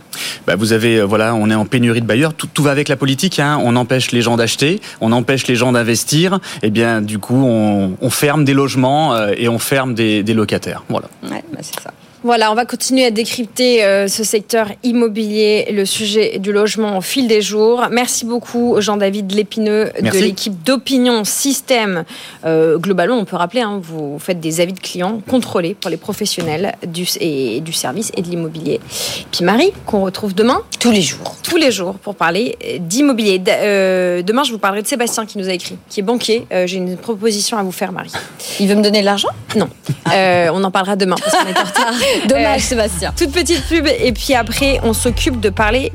bah, 0.47 0.55
vous 0.61 0.71
avez 0.77 0.78
avez, 0.79 1.01
voilà, 1.01 1.35
on 1.35 1.49
est 1.49 1.55
en 1.55 1.65
pénurie 1.65 2.01
de 2.01 2.05
bailleurs. 2.05 2.33
Tout, 2.33 2.63
va 2.63 2.71
avec 2.71 2.87
la 2.87 2.95
politique. 2.95 3.39
Hein. 3.39 3.59
On 3.63 3.75
empêche 3.75 4.11
les 4.11 4.21
gens 4.21 4.37
d'acheter, 4.37 4.79
on 5.01 5.11
empêche 5.11 5.47
les 5.47 5.55
gens 5.55 5.71
d'investir. 5.71 6.35
Et 6.35 6.67
eh 6.67 6.69
bien, 6.69 7.01
du 7.01 7.19
coup, 7.19 7.43
on, 7.43 8.09
ferme 8.09 8.43
des 8.43 8.53
logements 8.53 9.13
euh, 9.13 9.33
et 9.37 9.47
on 9.49 9.59
ferme 9.59 9.93
des, 9.93 10.23
locataires. 10.33 10.83
Voilà. 10.89 11.07
Bah. 11.23 11.37
Voilà, 12.21 12.51
on 12.51 12.55
va 12.55 12.65
continuer 12.65 13.05
à 13.05 13.11
décrypter 13.11 13.83
euh, 13.85 14.09
ce 14.09 14.25
secteur 14.25 14.67
immobilier, 14.83 15.67
le 15.71 15.85
sujet 15.85 16.37
du 16.37 16.51
logement 16.51 16.97
au 16.97 17.01
fil 17.01 17.29
des 17.29 17.41
jours. 17.41 17.87
Merci 17.91 18.25
beaucoup 18.25 18.75
Jean-David 18.79 19.31
Lépineux 19.31 19.89
Merci. 20.01 20.19
de 20.19 20.25
l'équipe 20.25 20.63
d'Opinion 20.63 21.23
Système. 21.23 22.03
Euh, 22.45 22.77
globalement, 22.77 23.15
on 23.15 23.23
peut 23.23 23.37
rappeler, 23.37 23.61
hein, 23.61 23.79
vous 23.81 24.19
faites 24.19 24.41
des 24.41 24.59
avis 24.59 24.73
de 24.73 24.79
clients 24.81 25.21
contrôlés 25.29 25.75
pour 25.79 25.89
les 25.89 25.95
professionnels 25.95 26.75
du, 26.85 27.05
et, 27.21 27.61
du 27.61 27.71
service 27.71 28.11
et 28.17 28.21
de 28.21 28.27
l'immobilier. 28.27 28.81
Puis 29.31 29.45
Marie, 29.45 29.71
qu'on 29.85 30.01
retrouve 30.01 30.35
demain. 30.35 30.61
Tous 30.79 30.91
les 30.91 31.01
jours. 31.01 31.37
Tous 31.41 31.57
les 31.57 31.71
jours 31.71 31.95
pour 31.95 32.15
parler 32.15 32.57
d'immobilier. 32.81 33.41
Euh, 33.47 34.21
demain, 34.23 34.43
je 34.43 34.51
vous 34.51 34.59
parlerai 34.59 34.81
de 34.81 34.87
Sébastien 34.87 35.25
qui 35.25 35.37
nous 35.37 35.47
a 35.47 35.53
écrit, 35.53 35.77
qui 35.89 36.01
est 36.01 36.03
banquier. 36.03 36.45
Euh, 36.51 36.67
J'ai 36.67 36.77
une 36.77 36.97
proposition 36.97 37.57
à 37.57 37.63
vous 37.63 37.71
faire, 37.71 37.93
Marie. 37.93 38.11
Il 38.59 38.67
veut 38.67 38.75
me 38.75 38.83
donner 38.83 38.99
de 38.99 39.05
l'argent? 39.05 39.29
Non. 39.55 39.69
Euh, 40.13 40.49
on 40.53 40.63
en 40.63 40.71
parlera 40.71 40.97
demain 40.97 41.15
parce 41.15 41.35
qu'on 41.35 41.49
est 41.49 41.57
en 41.57 41.63
retard. 41.63 41.93
Dommage, 42.27 42.61
Sébastien. 42.61 43.13
Toute 43.17 43.31
petite 43.31 43.65
pub 43.67 43.87
et 43.87 44.11
puis 44.11 44.33
après, 44.33 44.79
on 44.83 44.93
s'occupe 44.93 45.39
de 45.39 45.49
parler 45.49 45.91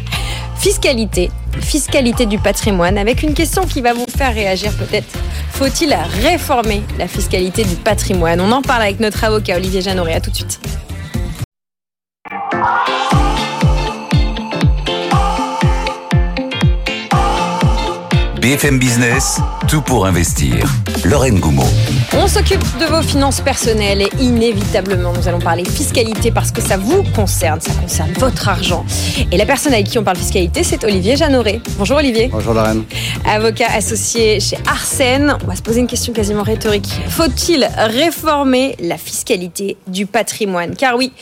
fiscalité, 0.56 1.30
fiscalité 1.60 2.26
du 2.26 2.38
patrimoine, 2.38 2.98
avec 2.98 3.22
une 3.22 3.34
question 3.34 3.66
qui 3.66 3.80
va 3.80 3.92
vous 3.92 4.06
faire 4.16 4.34
réagir 4.34 4.72
peut-être. 4.72 5.08
Faut-il 5.50 5.96
réformer 6.22 6.82
la 6.98 7.06
fiscalité 7.06 7.64
du 7.64 7.76
patrimoine? 7.76 8.40
On 8.40 8.50
en 8.52 8.62
parle 8.62 8.82
avec 8.82 9.00
notre 9.00 9.22
avocat 9.24 9.56
Olivier 9.56 9.82
Jeanneret. 9.82 10.14
À 10.14 10.20
tout 10.20 10.30
de 10.30 10.36
suite. 10.36 10.60
BFM 18.44 18.78
Business, 18.78 19.40
tout 19.68 19.80
pour 19.80 20.04
investir. 20.04 20.66
Lorraine 21.06 21.40
Goumeau. 21.40 21.64
On 22.12 22.28
s'occupe 22.28 22.60
de 22.78 22.84
vos 22.84 23.00
finances 23.00 23.40
personnelles 23.40 24.02
et 24.02 24.10
inévitablement, 24.20 25.14
nous 25.14 25.26
allons 25.28 25.38
parler 25.38 25.64
fiscalité 25.64 26.30
parce 26.30 26.52
que 26.52 26.60
ça 26.60 26.76
vous 26.76 27.04
concerne, 27.16 27.62
ça 27.62 27.72
concerne 27.72 28.12
votre 28.18 28.46
argent. 28.46 28.84
Et 29.32 29.38
la 29.38 29.46
personne 29.46 29.72
avec 29.72 29.86
qui 29.86 29.98
on 29.98 30.04
parle 30.04 30.18
fiscalité, 30.18 30.62
c'est 30.62 30.84
Olivier 30.84 31.16
Jeanneret. 31.16 31.62
Bonjour 31.78 31.96
Olivier. 31.96 32.28
Bonjour 32.30 32.52
Lorraine. 32.52 32.84
Avocat 33.24 33.68
associé 33.74 34.40
chez 34.40 34.58
Arsène. 34.66 35.38
On 35.42 35.46
va 35.46 35.56
se 35.56 35.62
poser 35.62 35.80
une 35.80 35.86
question 35.86 36.12
quasiment 36.12 36.42
rhétorique. 36.42 37.00
Faut-il 37.08 37.66
réformer 37.78 38.76
la 38.78 38.98
fiscalité 38.98 39.78
du 39.86 40.04
patrimoine? 40.04 40.76
Car 40.76 40.96
oui, 40.96 41.12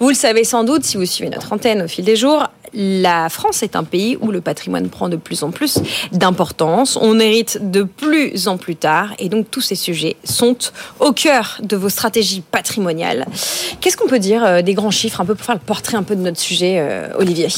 vous 0.00 0.08
le 0.08 0.16
savez 0.16 0.42
sans 0.42 0.64
doute 0.64 0.82
si 0.82 0.96
vous 0.96 1.06
suivez 1.06 1.30
notre 1.30 1.52
antenne 1.52 1.82
au 1.82 1.86
fil 1.86 2.04
des 2.04 2.16
jours, 2.16 2.48
la 2.74 3.28
France 3.28 3.62
est 3.62 3.76
un 3.76 3.84
pays 3.84 4.16
où 4.20 4.30
le 4.30 4.40
patrimoine 4.40 4.88
prend 4.88 5.08
de 5.08 5.16
plus 5.16 5.42
en 5.42 5.50
plus 5.50 5.78
d'importance. 6.12 6.98
On 7.00 7.18
hérite 7.20 7.70
de 7.70 7.82
plus 7.82 8.48
en 8.48 8.56
plus 8.56 8.76
tard 8.76 9.14
et 9.18 9.28
donc 9.28 9.50
tous 9.50 9.60
ces 9.60 9.74
sujets 9.74 10.16
sont 10.24 10.56
au 11.00 11.12
cœur 11.12 11.58
de 11.62 11.76
vos 11.76 11.88
stratégies 11.88 12.40
patrimoniales. 12.40 13.26
Qu'est-ce 13.80 13.96
qu'on 13.96 14.08
peut 14.08 14.18
dire 14.18 14.44
euh, 14.44 14.62
des 14.62 14.74
grands 14.74 14.90
chiffres, 14.90 15.20
un 15.20 15.24
peu 15.24 15.34
pour 15.34 15.44
faire 15.44 15.54
le 15.54 15.60
portrait 15.60 15.96
un 15.96 16.02
peu 16.02 16.16
de 16.16 16.22
notre 16.22 16.40
sujet, 16.40 16.76
euh, 16.78 17.08
Olivier? 17.18 17.48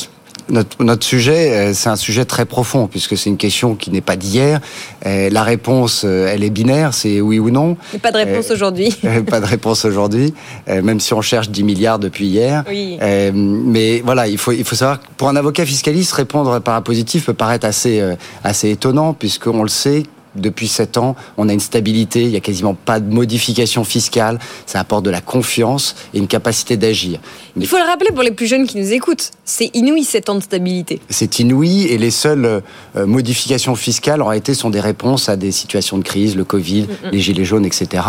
Notre, 0.49 0.83
notre, 0.83 1.05
sujet, 1.05 1.53
euh, 1.53 1.75
c'est 1.75 1.89
un 1.89 1.97
sujet 1.97 2.25
très 2.25 2.45
profond, 2.45 2.87
puisque 2.87 3.17
c'est 3.17 3.31
une 3.31 3.37
question 3.37 3.75
qui 3.75 3.91
n'est 3.91 4.01
pas 4.01 4.17
d'hier. 4.17 4.61
La 5.05 5.43
réponse, 5.43 6.05
elle 6.05 6.43
est 6.45 6.51
binaire, 6.51 6.95
c'est 6.95 7.21
oui 7.21 7.39
ou 7.39 7.51
non. 7.51 7.77
Mais 7.93 7.99
pas 8.01 8.11
de 8.11 8.17
réponse 8.17 8.51
aujourd'hui. 8.51 8.95
pas 9.29 9.41
de 9.41 9.45
réponse 9.45 9.85
aujourd'hui, 9.85 10.33
même 10.67 10.99
si 10.99 11.13
on 11.13 11.21
cherche 11.21 11.51
10 11.51 11.63
milliards 11.63 11.99
depuis 11.99 12.27
hier. 12.27 12.65
Oui. 12.67 12.99
Mais 13.35 14.01
voilà, 14.01 14.27
il 14.27 14.39
faut, 14.39 14.53
il 14.53 14.65
faut 14.65 14.77
savoir 14.77 15.01
que 15.01 15.07
pour 15.19 15.29
un 15.29 15.37
avocat 15.37 15.67
fiscaliste, 15.67 16.13
répondre 16.13 16.59
par 16.61 16.75
un 16.75 16.81
positif 16.81 17.27
peut 17.27 17.35
paraître 17.35 17.67
assez, 17.67 18.03
assez 18.43 18.71
étonnant, 18.71 19.13
puisqu'on 19.13 19.63
le 19.63 19.69
sait, 19.69 20.05
depuis 20.37 20.69
sept 20.69 20.99
ans, 20.99 21.17
on 21.37 21.49
a 21.49 21.53
une 21.53 21.61
stabilité, 21.61 22.23
il 22.23 22.31
n'y 22.31 22.37
a 22.37 22.41
quasiment 22.41 22.75
pas 22.75 23.01
de 23.01 23.13
modification 23.13 23.85
fiscale, 23.85 24.39
ça 24.67 24.81
apporte 24.81 25.05
de 25.05 25.11
la 25.11 25.21
confiance 25.21 25.95
et 26.13 26.19
une 26.19 26.27
capacité 26.27 26.77
d'agir. 26.77 27.21
Il 27.57 27.67
faut 27.67 27.77
le 27.77 27.85
rappeler 27.85 28.11
pour 28.11 28.23
les 28.23 28.33
plus 28.33 28.47
jeunes 28.47 28.67
qui 28.67 28.79
nous 28.79 28.93
écoutent, 28.93 29.31
c'est 29.45 29.71
inouï 29.75 30.05
sept 30.05 30.29
ans 30.29 30.35
de 30.35 30.43
stabilité. 30.43 31.01
C'est 31.09 31.39
inouï 31.39 31.85
et 31.85 31.99
les 31.99 32.11
seules 32.11 32.63
euh, 32.97 33.07
modifications 33.07 33.77
fiscales 33.77 34.23
en 34.23 34.27
réalité 34.27 34.55
sont 34.55 34.71
des 34.71 34.81
réponses 34.81 35.29
à 35.29 35.37
des 35.37 35.53
situations 35.53 35.99
de 35.99 36.03
crise, 36.03 36.37
le 36.37 36.45
Covid, 36.45 36.83
mm, 36.83 37.11
les 37.13 37.21
gilets 37.21 37.45
jaunes, 37.45 37.65
etc. 37.65 38.03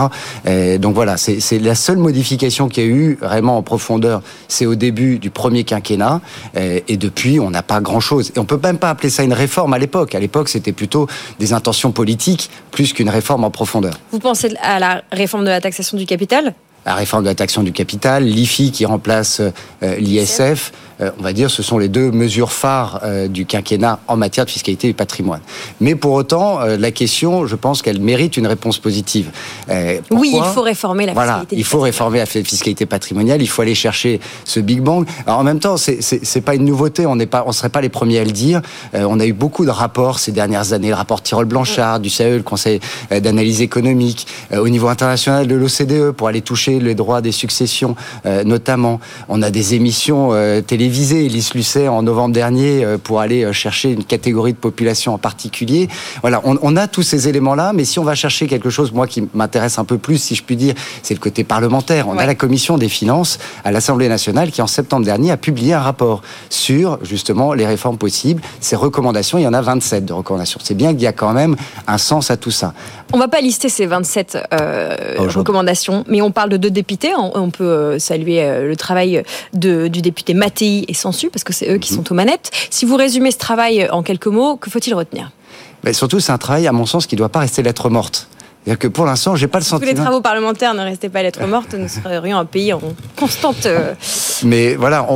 donc 0.80 0.96
voilà, 0.96 1.18
c'est 1.18 1.60
la 1.60 1.76
seule 1.76 1.98
modification 1.98 2.70
qu'il 2.70 2.84
y 2.84 2.88
a 2.88 2.90
eu 2.90 3.18
vraiment 3.22 3.58
en 3.58 3.64
profondeur, 3.64 4.22
c'est 4.48 4.66
au 4.66 4.76
début 4.76 5.20
du 5.20 5.30
premier 5.30 5.64
quinquennat 5.64 6.22
et 6.56 6.98
depuis 6.98 7.40
on 7.40 7.50
n'a 7.50 7.64
pas 7.64 7.82
grand-chose. 7.82 8.32
Et 8.36 8.40
on 8.40 8.46
peut 8.46 8.60
même 8.62 8.78
pas 8.78 8.90
appeler 8.90 9.10
ça 9.10 9.24
une 9.24 9.34
réforme 9.34 9.74
à 9.74 9.78
l'époque. 9.78 10.16
À 10.16 10.20
l'époque 10.20 10.50
c'était 10.50 10.72
plutôt 10.72 11.08
des 11.40 11.54
intentions 11.54 11.92
politiques 11.92 12.15
plus 12.72 12.94
qu'une 12.94 13.10
réforme 13.10 13.44
en 13.44 13.52
profondeur. 13.52 13.94
Vous 14.12 14.20
pensez 14.20 14.56
à 14.62 14.80
la 14.80 15.04
réforme 15.12 15.44
de 15.44 15.50
la 15.50 15.62
taxation 15.62 15.98
du 15.98 16.06
capital? 16.06 16.54
La 16.86 16.94
réforme 16.94 17.24
de 17.24 17.30
la 17.30 17.36
taxation 17.36 17.64
du 17.64 17.72
capital, 17.72 18.24
l'IFI 18.24 18.72
qui 18.72 18.86
remplace 18.86 19.42
euh, 19.42 19.96
l'ISF, 19.96 20.72
on 21.00 21.22
va 21.22 21.34
dire, 21.34 21.50
ce 21.50 21.64
sont 21.64 21.78
les 21.78 21.88
deux 21.88 22.12
mesures 22.12 22.52
phares 22.52 23.02
euh, 23.04 23.28
du 23.28 23.46
quinquennat 23.46 24.00
en 24.08 24.18
matière 24.18 24.46
de 24.46 24.52
fiscalité 24.52 24.90
et 24.90 24.94
patrimoine. 24.94 25.42
Mais 25.82 25.96
pour 25.96 26.14
autant, 26.14 26.60
la 26.60 26.92
question, 26.92 27.48
je 27.48 27.56
pense 27.56 27.82
qu'elle 27.82 28.00
mérite 28.00 28.38
une 28.38 28.48
réponse 28.48 28.80
positive. 28.80 29.30
oui, 30.12 30.34
il 30.34 30.44
faut 30.44 30.62
réformer 30.62 31.06
la 31.06 31.14
voilà, 31.14 31.34
fiscalité. 31.34 31.56
Il 31.58 31.64
faut 31.64 31.80
réformer 31.80 32.20
la 32.20 32.26
fiscalité 32.26 32.86
patrimoniale. 32.86 33.42
Il 33.42 33.48
faut 33.48 33.62
aller 33.62 33.76
chercher 33.76 34.20
ce 34.44 34.60
Big 34.60 34.82
Bang. 34.82 35.06
Alors 35.26 35.40
en 35.40 35.44
même 35.44 35.60
temps, 35.60 35.78
c'est 35.78 36.42
pas 36.42 36.56
une 36.56 36.66
nouveauté. 36.66 37.06
On 37.06 37.16
n'est 37.16 37.26
pas, 37.26 37.44
on 37.48 37.52
serait 37.52 37.70
pas 37.70 37.82
les 37.82 37.90
premiers 37.90 38.20
à 38.20 38.24
le 38.24 38.32
dire. 38.32 38.62
on 38.94 39.20
a 39.20 39.26
eu 39.26 39.34
beaucoup 39.34 39.66
de 39.66 39.72
rapports 39.72 40.20
ces 40.20 40.32
dernières 40.32 40.74
années. 40.74 40.90
Le 40.90 40.96
rapport 40.96 41.22
Tirol 41.22 41.46
Blanchard, 41.46 42.00
du 42.00 42.10
CAE, 42.10 42.38
le 42.38 42.44
Conseil 42.44 42.80
d'analyse 43.12 43.62
économique, 43.62 44.28
au 44.54 44.70
niveau 44.70 44.88
international 44.88 45.48
de 45.48 45.56
l'OCDE 45.56 46.12
pour 46.12 46.28
aller 46.28 46.42
toucher 46.42 46.80
les 46.80 46.96
droits 46.96 47.22
des 47.22 47.32
successions, 47.32 47.96
euh, 48.26 48.44
notamment. 48.44 49.00
On 49.30 49.42
a 49.42 49.50
des 49.50 49.74
émissions 49.74 50.30
euh, 50.86 50.90
télévisées, 50.90 51.26
Elise 51.26 51.54
Lucet 51.54 51.88
en 51.88 52.04
novembre 52.04 52.34
dernier, 52.34 52.84
euh, 52.84 52.98
pour 52.98 53.20
aller 53.20 53.52
chercher 53.54 53.92
une 53.92 54.04
catégorie 54.04 54.54
de 54.54 54.58
population 54.58 55.14
en 55.14 55.18
particulier. 55.18 55.88
Voilà, 56.22 56.42
on, 56.44 56.76
a 56.76 56.88
tous 56.88 57.02
ces 57.02 57.28
éléments-là, 57.28 57.74
mais 57.74 57.86
si 57.86 58.00
on 58.00 58.04
va 58.04 58.16
chercher 58.16 58.48
quelque 58.48 58.70
chose, 58.70 58.92
moi 58.92 59.08
qui 59.08 59.28
m'intéresse 59.34 59.80
un 59.80 59.86
peu 59.86 59.98
plus, 59.98 60.18
si 60.18 60.36
je 60.36 60.44
puis 60.44 60.56
dire, 60.56 60.76
c'est 61.02 61.14
le 61.14 61.20
côté 61.20 61.44
parlementaire. 61.44 62.08
On 62.08 62.18
a 62.18 62.26
la 62.26 62.36
commission 62.36 62.78
des 62.78 62.90
finances 62.90 63.40
à 63.64 63.72
l'Assemblée 63.72 64.10
nationale 64.10 64.52
qui, 64.52 64.62
en 64.62 64.68
septembre 64.68 65.06
dernier, 65.06 65.32
a 65.32 65.38
publié 65.38 65.74
un 65.74 65.80
rapport 65.80 66.22
sur 66.50 67.00
justement 67.04 67.54
les 67.54 67.66
réformes 67.66 67.98
possibles. 67.98 68.42
Ces 68.60 68.76
recommandations, 68.76 69.38
il 69.38 69.44
y 69.44 69.48
en 69.48 69.54
a 69.54 69.62
27 69.62 70.06
de 70.06 70.14
recommandations. 70.14 70.60
C'est 70.64 70.76
bien 70.76 70.94
qu'il 70.94 71.04
y 71.04 71.08
a 71.08 71.14
quand 71.14 71.34
même 71.34 71.56
un 71.88 71.98
sens 71.98 72.32
à 72.32 72.38
tout 72.38 72.52
ça. 72.52 72.74
On 73.14 73.18
va 73.18 73.28
pas 73.28 73.42
lister 73.42 73.70
ces 73.70 73.86
27 73.86 74.38
recommandations, 75.18 76.04
mais 76.08 76.22
on 76.22 76.32
parle 76.32 76.50
de 76.50 76.58
deux 76.58 76.72
députés. 76.72 77.14
On 77.16 77.50
peut 77.50 77.64
euh, 77.64 78.00
saluer 78.00 78.44
euh, 78.44 78.68
le 78.68 78.76
travail 78.76 79.24
de, 79.54 79.88
du 79.88 80.02
député 80.02 80.34
Mattei 80.34 80.75
et 80.88 80.94
Sansu, 80.94 81.30
parce 81.30 81.44
que 81.44 81.54
c'est 81.54 81.72
eux 81.72 81.78
qui 81.78 81.94
mhm. 81.94 81.98
sont 81.98 82.12
aux 82.12 82.16
manettes. 82.16 82.52
Si 82.70 82.86
vous 82.86 82.96
résumez 82.96 83.32
ce 83.32 83.38
travail 83.38 83.88
en 83.92 84.04
quelques 84.04 84.28
mots, 84.28 84.58
que 84.58 84.70
faut-il 84.70 84.94
retenir? 84.94 85.32
Mais 85.84 85.94
surtout, 85.94 86.20
c'est 86.20 86.32
un 86.32 86.38
travail, 86.38 86.68
à 86.68 86.72
mon 86.72 86.86
sens, 86.86 87.06
qui 87.06 87.16
ne 87.16 87.20
doit 87.20 87.30
pas 87.30 87.40
rester 87.40 87.62
lettre 87.62 87.90
morte. 87.90 88.28
C'est-à-dire 88.66 88.80
que 88.80 88.88
pour 88.88 89.06
l'instant, 89.06 89.36
j'ai 89.36 89.48
pas 89.48 89.60
le 89.60 89.64
sentiment. 89.64 89.92
Tous 89.92 89.96
les 89.96 90.02
travaux 90.02 90.22
parlementaires 90.22 90.74
ne 90.74 90.82
restaient 90.82 91.10
pas 91.10 91.22
lettre 91.22 91.46
morte, 91.46 91.76
nous 91.76 91.88
serions 91.88 92.40
un 92.40 92.46
pays 92.46 92.74
en 92.74 92.82
constante. 93.16 93.68
Euh, 93.68 93.94
Mais 94.44 94.74
voilà, 94.74 95.08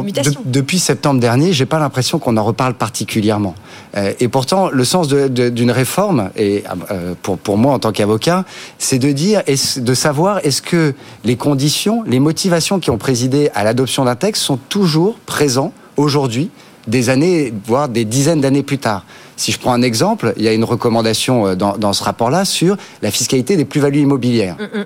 depuis 0.45 0.77
septembre 0.77 1.19
dernier, 1.19 1.51
j'ai 1.51 1.65
pas 1.65 1.79
l'impression 1.79 2.19
qu'on 2.19 2.37
en 2.37 2.43
reparle 2.43 2.75
particulièrement. 2.75 3.55
Euh, 3.97 4.13
et 4.19 4.27
pourtant, 4.27 4.69
le 4.69 4.83
sens 4.83 5.07
d'une 5.07 5.71
réforme, 5.71 6.29
et 6.35 6.63
euh, 6.91 7.15
pour, 7.23 7.39
pour 7.39 7.57
moi 7.57 7.73
en 7.73 7.79
tant 7.79 7.91
qu'avocat, 7.91 8.45
c'est 8.77 8.99
de 8.99 9.11
dire, 9.11 9.41
de 9.47 9.93
savoir 9.95 10.45
est-ce 10.45 10.61
que 10.61 10.93
les 11.23 11.35
conditions, 11.35 12.03
les 12.03 12.19
motivations 12.19 12.79
qui 12.79 12.91
ont 12.91 12.99
présidé 12.99 13.49
à 13.55 13.63
l'adoption 13.63 14.05
d'un 14.05 14.15
texte 14.15 14.43
sont 14.43 14.59
toujours 14.69 15.17
présents 15.25 15.73
aujourd'hui, 15.97 16.51
des 16.87 17.09
années, 17.09 17.51
voire 17.65 17.89
des 17.89 18.05
dizaines 18.05 18.41
d'années 18.41 18.63
plus 18.63 18.77
tard. 18.77 19.05
Si 19.39 19.53
je 19.53 19.59
prends 19.59 19.71
un 19.71 19.81
exemple, 19.81 20.33
il 20.35 20.43
y 20.43 20.49
a 20.49 20.53
une 20.53 20.65
recommandation 20.65 21.47
euh, 21.47 21.55
dans, 21.55 21.93
ce 21.93 22.03
rapport-là 22.03 22.43
sur 22.43 22.75
la 23.01 23.09
fiscalité 23.09 23.55
des 23.55 23.63
plus-values 23.63 24.01
immobilières. 24.01 24.57
Mm, 24.59 24.79
mm. 24.79 24.85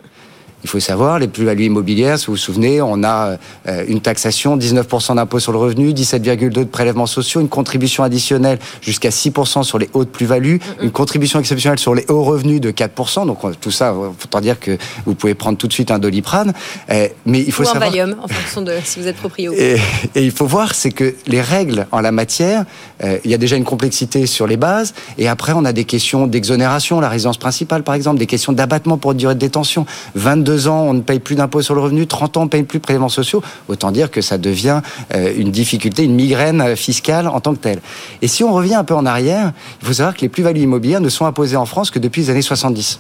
Il 0.64 0.70
faut 0.70 0.80
savoir, 0.80 1.20
les 1.20 1.28
plus-values 1.28 1.66
immobilières, 1.66 2.18
si 2.18 2.28
vous 2.28 2.34
vous 2.34 2.38
souvenez, 2.38 2.82
on 2.82 3.04
a 3.04 3.38
euh, 3.68 3.86
une 3.88 4.02
taxation, 4.02 4.58
19% 4.58 5.16
d'impôt 5.16 5.40
sur 5.40 5.52
le 5.52 5.58
revenu, 5.58 5.92
17,2% 5.92 6.50
de 6.50 6.64
prélèvements 6.64 7.06
sociaux, 7.06 7.42
une 7.42 7.50
contribution 7.50 8.04
additionnelle 8.04 8.60
jusqu'à 8.82 9.10
6% 9.10 9.64
sur 9.64 9.78
les 9.78 9.90
hautes 9.94 10.10
plus-values, 10.10 10.60
une 10.82 10.92
contribution 10.92 11.40
exceptionnelle 11.40 11.80
sur 11.80 11.96
les 11.96 12.06
hauts 12.10 12.24
revenus 12.24 12.62
de 12.62 12.72
4%. 12.72 13.26
Donc 13.26 13.40
tout 13.60 13.72
ça, 13.72 13.94
autant 13.94 14.42
dire 14.42 14.60
que 14.60 14.78
vous 15.06 15.16
pouvez 15.16 15.34
prendre 15.34 15.58
tout 15.58 15.68
de 15.68 15.74
suite 15.74 15.92
un 15.92 16.00
doliprane. 16.00 16.54
Euh, 16.90 17.08
mais 17.26 17.42
il 17.42 17.52
faut 17.52 17.64
Ou 17.64 17.68
un 17.68 17.74
savoir... 17.74 17.90
Valium, 17.90 18.16
en 18.22 18.28
fonction 18.28 18.62
de 18.62 18.74
si 18.84 19.00
vous 19.00 19.08
êtes 19.08 19.18
proprio. 19.18 19.54
Et, 19.54 19.78
et 20.16 20.24
il 20.24 20.32
faut 20.32 20.46
voir, 20.46 20.76
c'est 20.76 20.92
que 20.92 21.14
les 21.28 21.42
règles 21.42 21.88
en 21.92 22.00
la 22.00 22.12
matière, 22.12 22.66
euh, 23.04 23.18
il 23.26 23.32
y 23.32 23.34
a 23.34 23.38
déjà 23.38 23.58
une 23.58 23.64
complexité 23.66 24.26
sur 24.28 24.48
les 24.48 24.58
bases, 24.58 24.94
et 25.18 25.28
après 25.28 25.54
on 25.54 25.66
a 25.66 25.74
des 25.74 25.84
questions 25.86 26.28
d'exonération, 26.28 27.00
la 27.00 27.10
résidence 27.10 27.38
principale 27.38 27.84
par 27.84 27.96
exemple, 27.96 28.20
des 28.20 28.28
questions 28.28 28.54
d'abattement 28.54 28.98
pour 28.98 29.14
durée 29.14 29.36
de 29.36 29.40
détention. 29.40 29.86
22 30.16 30.53
ans, 30.68 30.84
on 30.84 30.94
ne 30.94 31.02
paye 31.02 31.20
plus 31.20 31.36
d'impôt 31.36 31.62
sur 31.62 31.76
le 31.76 31.82
revenu, 31.82 32.08
30 32.08 32.38
ans, 32.38 32.42
on 32.42 32.46
ne 32.46 32.50
paye 32.50 32.64
plus 32.64 32.80
de 32.80 32.84
prélèvements 32.84 33.10
sociaux. 33.10 33.42
Autant 33.68 33.92
dire 33.92 34.12
que 34.12 34.22
ça 34.22 34.38
devient 34.38 34.82
euh, 35.14 35.34
une 35.36 35.52
difficulté, 35.52 36.04
une 36.04 36.16
migraine 36.16 36.62
euh, 36.62 36.76
fiscale 36.76 37.28
en 37.28 37.40
tant 37.40 37.54
que 37.54 37.60
telle. 37.60 37.82
Et 38.22 38.28
si 38.28 38.44
on 38.44 38.54
revient 38.54 38.76
un 38.76 38.84
peu 38.84 38.96
en 38.96 39.06
arrière, 39.06 39.54
il 39.82 39.88
faut 39.88 39.94
savoir 39.94 40.16
que 40.16 40.22
les 40.22 40.30
plus-values 40.30 40.62
immobilières 40.62 41.02
ne 41.02 41.10
sont 41.10 41.26
imposées 41.26 41.58
en 41.58 41.66
France 41.66 41.92
que 41.92 42.00
depuis 42.00 42.22
les 42.22 42.30
années 42.30 42.42
70 42.42 43.00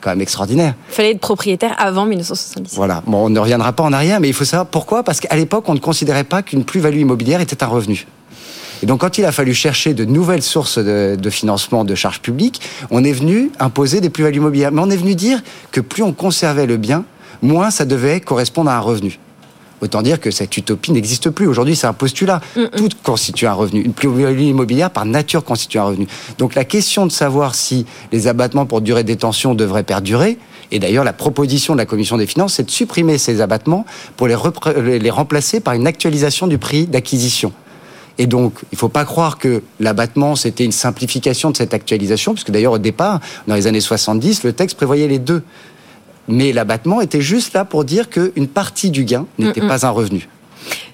quand 0.00 0.10
même 0.10 0.20
extraordinaire. 0.20 0.74
Il 0.90 0.94
fallait 0.94 1.10
être 1.10 1.20
propriétaire 1.20 1.74
avant 1.76 2.06
1970. 2.06 2.76
Voilà. 2.76 3.02
Bon, 3.06 3.26
on 3.26 3.30
ne 3.30 3.40
reviendra 3.40 3.72
pas 3.72 3.82
en 3.82 3.92
arrière, 3.92 4.20
mais 4.20 4.28
il 4.28 4.34
faut 4.34 4.44
savoir 4.44 4.66
pourquoi. 4.66 5.02
Parce 5.02 5.18
qu'à 5.18 5.34
l'époque, 5.34 5.64
on 5.68 5.74
ne 5.74 5.80
considérait 5.80 6.22
pas 6.22 6.42
qu'une 6.42 6.64
plus-value 6.64 6.98
immobilière 6.98 7.40
était 7.40 7.64
un 7.64 7.66
revenu. 7.66 8.06
Et 8.82 8.86
donc, 8.86 9.00
quand 9.00 9.18
il 9.18 9.24
a 9.24 9.32
fallu 9.32 9.54
chercher 9.54 9.94
de 9.94 10.04
nouvelles 10.04 10.42
sources 10.42 10.78
de, 10.78 11.30
financement 11.30 11.84
de 11.84 11.94
charges 11.94 12.20
publiques, 12.20 12.60
on 12.90 13.04
est 13.04 13.12
venu 13.12 13.50
imposer 13.58 14.00
des 14.00 14.10
plus-values 14.10 14.38
immobilières. 14.38 14.72
Mais 14.72 14.80
on 14.80 14.90
est 14.90 14.96
venu 14.96 15.14
dire 15.14 15.42
que 15.72 15.80
plus 15.80 16.02
on 16.02 16.12
conservait 16.12 16.66
le 16.66 16.76
bien, 16.76 17.04
moins 17.42 17.70
ça 17.70 17.84
devait 17.84 18.20
correspondre 18.20 18.70
à 18.70 18.76
un 18.76 18.80
revenu. 18.80 19.18
Autant 19.80 20.02
dire 20.02 20.20
que 20.20 20.32
cette 20.32 20.56
utopie 20.56 20.90
n'existe 20.90 21.30
plus. 21.30 21.46
Aujourd'hui, 21.46 21.76
c'est 21.76 21.86
un 21.86 21.92
postulat. 21.92 22.40
Tout 22.76 22.88
constitue 23.04 23.46
un 23.46 23.52
revenu. 23.52 23.80
Une 23.80 23.92
plus-value 23.92 24.40
immobilière, 24.40 24.90
par 24.90 25.04
nature, 25.04 25.44
constitue 25.44 25.78
un 25.78 25.84
revenu. 25.84 26.08
Donc 26.38 26.56
la 26.56 26.64
question 26.64 27.06
de 27.06 27.12
savoir 27.12 27.54
si 27.54 27.86
les 28.10 28.26
abattements 28.26 28.66
pour 28.66 28.80
durée 28.80 29.04
de 29.04 29.08
détention 29.08 29.54
devraient 29.54 29.84
perdurer, 29.84 30.38
et 30.72 30.80
d'ailleurs 30.80 31.04
la 31.04 31.12
proposition 31.12 31.74
de 31.74 31.78
la 31.78 31.86
Commission 31.86 32.16
des 32.16 32.26
finances, 32.26 32.54
c'est 32.54 32.64
de 32.64 32.70
supprimer 32.70 33.18
ces 33.18 33.40
abattements 33.40 33.86
pour 34.16 34.26
les, 34.26 34.98
les 34.98 35.10
remplacer 35.10 35.60
par 35.60 35.74
une 35.74 35.86
actualisation 35.86 36.48
du 36.48 36.58
prix 36.58 36.86
d'acquisition. 36.86 37.52
Et 38.18 38.26
donc, 38.26 38.54
il 38.64 38.74
ne 38.74 38.78
faut 38.78 38.88
pas 38.88 39.04
croire 39.04 39.38
que 39.38 39.62
l'abattement, 39.78 40.34
c'était 40.34 40.64
une 40.64 40.72
simplification 40.72 41.50
de 41.50 41.56
cette 41.56 41.72
actualisation, 41.72 42.34
puisque 42.34 42.50
d'ailleurs, 42.50 42.72
au 42.72 42.78
départ, 42.78 43.20
dans 43.46 43.54
les 43.54 43.66
années 43.66 43.80
70, 43.80 44.42
le 44.42 44.52
texte 44.52 44.76
prévoyait 44.76 45.08
les 45.08 45.20
deux. 45.20 45.42
Mais 46.26 46.52
l'abattement 46.52 47.00
était 47.00 47.22
juste 47.22 47.54
là 47.54 47.64
pour 47.64 47.84
dire 47.84 48.10
qu'une 48.10 48.48
partie 48.48 48.90
du 48.90 49.04
gain 49.04 49.26
n'était 49.38 49.62
pas 49.62 49.86
un 49.86 49.90
revenu. 49.90 50.28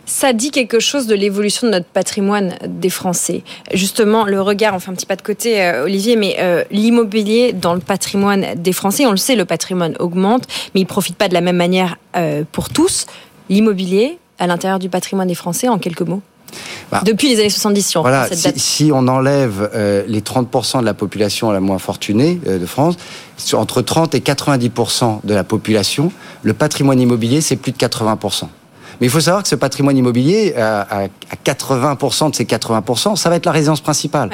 Ça 0.06 0.32
dit 0.32 0.50
quelque 0.50 0.80
chose 0.80 1.06
de 1.06 1.14
l'évolution 1.14 1.66
de 1.66 1.72
notre 1.72 1.86
patrimoine 1.86 2.54
des 2.66 2.90
Français. 2.90 3.42
Justement, 3.72 4.26
le 4.26 4.40
regard, 4.40 4.74
on 4.74 4.78
fait 4.78 4.90
un 4.90 4.94
petit 4.94 5.06
pas 5.06 5.16
de 5.16 5.22
côté, 5.22 5.62
euh, 5.62 5.84
Olivier, 5.84 6.16
mais 6.16 6.36
euh, 6.38 6.62
l'immobilier 6.70 7.52
dans 7.52 7.74
le 7.74 7.80
patrimoine 7.80 8.54
des 8.54 8.72
Français, 8.72 9.06
on 9.06 9.10
le 9.10 9.16
sait, 9.16 9.34
le 9.34 9.46
patrimoine 9.46 9.96
augmente, 9.98 10.44
mais 10.74 10.82
il 10.82 10.84
ne 10.84 10.88
profite 10.88 11.16
pas 11.16 11.28
de 11.28 11.34
la 11.34 11.40
même 11.40 11.56
manière 11.56 11.96
euh, 12.16 12.44
pour 12.52 12.68
tous. 12.68 13.06
L'immobilier, 13.48 14.18
à 14.38 14.46
l'intérieur 14.46 14.78
du 14.78 14.90
patrimoine 14.90 15.26
des 15.26 15.34
Français, 15.34 15.68
en 15.68 15.78
quelques 15.78 16.02
mots 16.02 16.22
bah, 16.90 17.02
Depuis 17.04 17.28
les 17.28 17.40
années 17.40 17.50
70, 17.50 17.82
si 17.82 17.96
on 17.98 18.02
voilà, 18.02 18.28
si, 18.56 18.90
on 18.92 19.08
enlève 19.08 19.70
euh, 19.74 20.04
les 20.06 20.20
30% 20.20 20.80
de 20.80 20.84
la 20.84 20.94
population 20.94 21.50
la 21.50 21.60
moins 21.60 21.78
fortunée 21.78 22.40
euh, 22.46 22.58
de 22.58 22.66
France, 22.66 22.96
entre 23.52 23.82
30 23.82 24.14
et 24.14 24.20
90% 24.20 25.20
de 25.24 25.34
la 25.34 25.44
population, 25.44 26.12
le 26.42 26.54
patrimoine 26.54 27.00
immobilier, 27.00 27.40
c'est 27.40 27.56
plus 27.56 27.72
de 27.72 27.78
80%. 27.78 28.44
Mais 29.00 29.06
il 29.06 29.10
faut 29.10 29.20
savoir 29.20 29.42
que 29.42 29.48
ce 29.48 29.54
patrimoine 29.54 29.96
immobilier, 29.96 30.54
à, 30.56 31.08
80% 31.44 32.30
de 32.30 32.34
ces 32.34 32.44
80%, 32.44 33.16
ça 33.16 33.30
va 33.30 33.36
être 33.36 33.46
la 33.46 33.52
résidence 33.52 33.80
principale. 33.80 34.30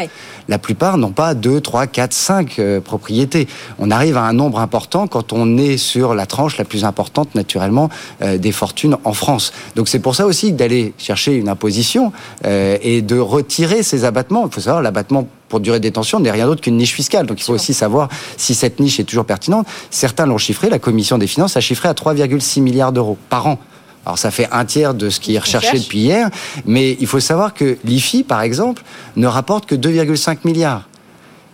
La 0.48 0.58
plupart 0.58 0.98
n'ont 0.98 1.12
pas 1.12 1.34
2, 1.34 1.60
3, 1.60 1.86
4, 1.86 2.12
5 2.12 2.60
propriétés. 2.84 3.48
On 3.78 3.90
arrive 3.90 4.16
à 4.16 4.22
un 4.22 4.32
nombre 4.32 4.60
important 4.60 5.06
quand 5.06 5.32
on 5.32 5.56
est 5.56 5.76
sur 5.76 6.14
la 6.14 6.26
tranche 6.26 6.58
la 6.58 6.64
plus 6.64 6.84
importante, 6.84 7.34
naturellement, 7.34 7.88
euh, 8.22 8.38
des 8.38 8.52
fortunes 8.52 8.96
en 9.04 9.12
France. 9.12 9.52
Donc 9.76 9.88
c'est 9.88 9.98
pour 9.98 10.14
ça 10.14 10.26
aussi 10.26 10.52
d'aller 10.52 10.94
chercher 10.98 11.34
une 11.34 11.48
imposition 11.48 12.12
euh, 12.44 12.78
et 12.82 13.02
de 13.02 13.18
retirer 13.18 13.82
ces 13.82 14.04
abattements. 14.04 14.46
Il 14.46 14.52
faut 14.52 14.60
savoir, 14.60 14.82
l'abattement 14.82 15.26
pour 15.48 15.60
durée 15.60 15.78
de 15.78 15.82
détention 15.82 16.20
n'est 16.20 16.30
rien 16.30 16.46
d'autre 16.46 16.60
qu'une 16.60 16.76
niche 16.76 16.94
fiscale. 16.94 17.26
Donc 17.26 17.40
il 17.40 17.44
faut 17.44 17.52
aussi 17.52 17.74
savoir 17.74 18.08
si 18.36 18.54
cette 18.54 18.80
niche 18.80 19.00
est 19.00 19.04
toujours 19.04 19.24
pertinente. 19.24 19.66
Certains 19.90 20.26
l'ont 20.26 20.38
chiffré, 20.38 20.70
la 20.70 20.78
commission 20.78 21.18
des 21.18 21.26
finances 21.26 21.56
a 21.56 21.60
chiffré 21.60 21.88
à 21.88 21.92
3,6 21.92 22.60
milliards 22.60 22.92
d'euros 22.92 23.18
par 23.28 23.46
an. 23.46 23.58
Alors 24.06 24.18
ça 24.18 24.31
fait 24.31 24.48
un 24.51 24.64
tiers 24.64 24.94
de 24.94 25.10
ce 25.10 25.20
qui 25.20 25.35
est 25.35 25.39
recherché 25.39 25.78
depuis 25.78 26.01
hier, 26.01 26.31
mais 26.64 26.97
il 27.01 27.06
faut 27.06 27.20
savoir 27.20 27.55
que 27.55 27.77
l'IFI, 27.85 28.22
par 28.22 28.40
exemple, 28.40 28.82
ne 29.16 29.27
rapporte 29.27 29.66
que 29.66 29.74
2,5 29.74 30.39
milliards. 30.44 30.89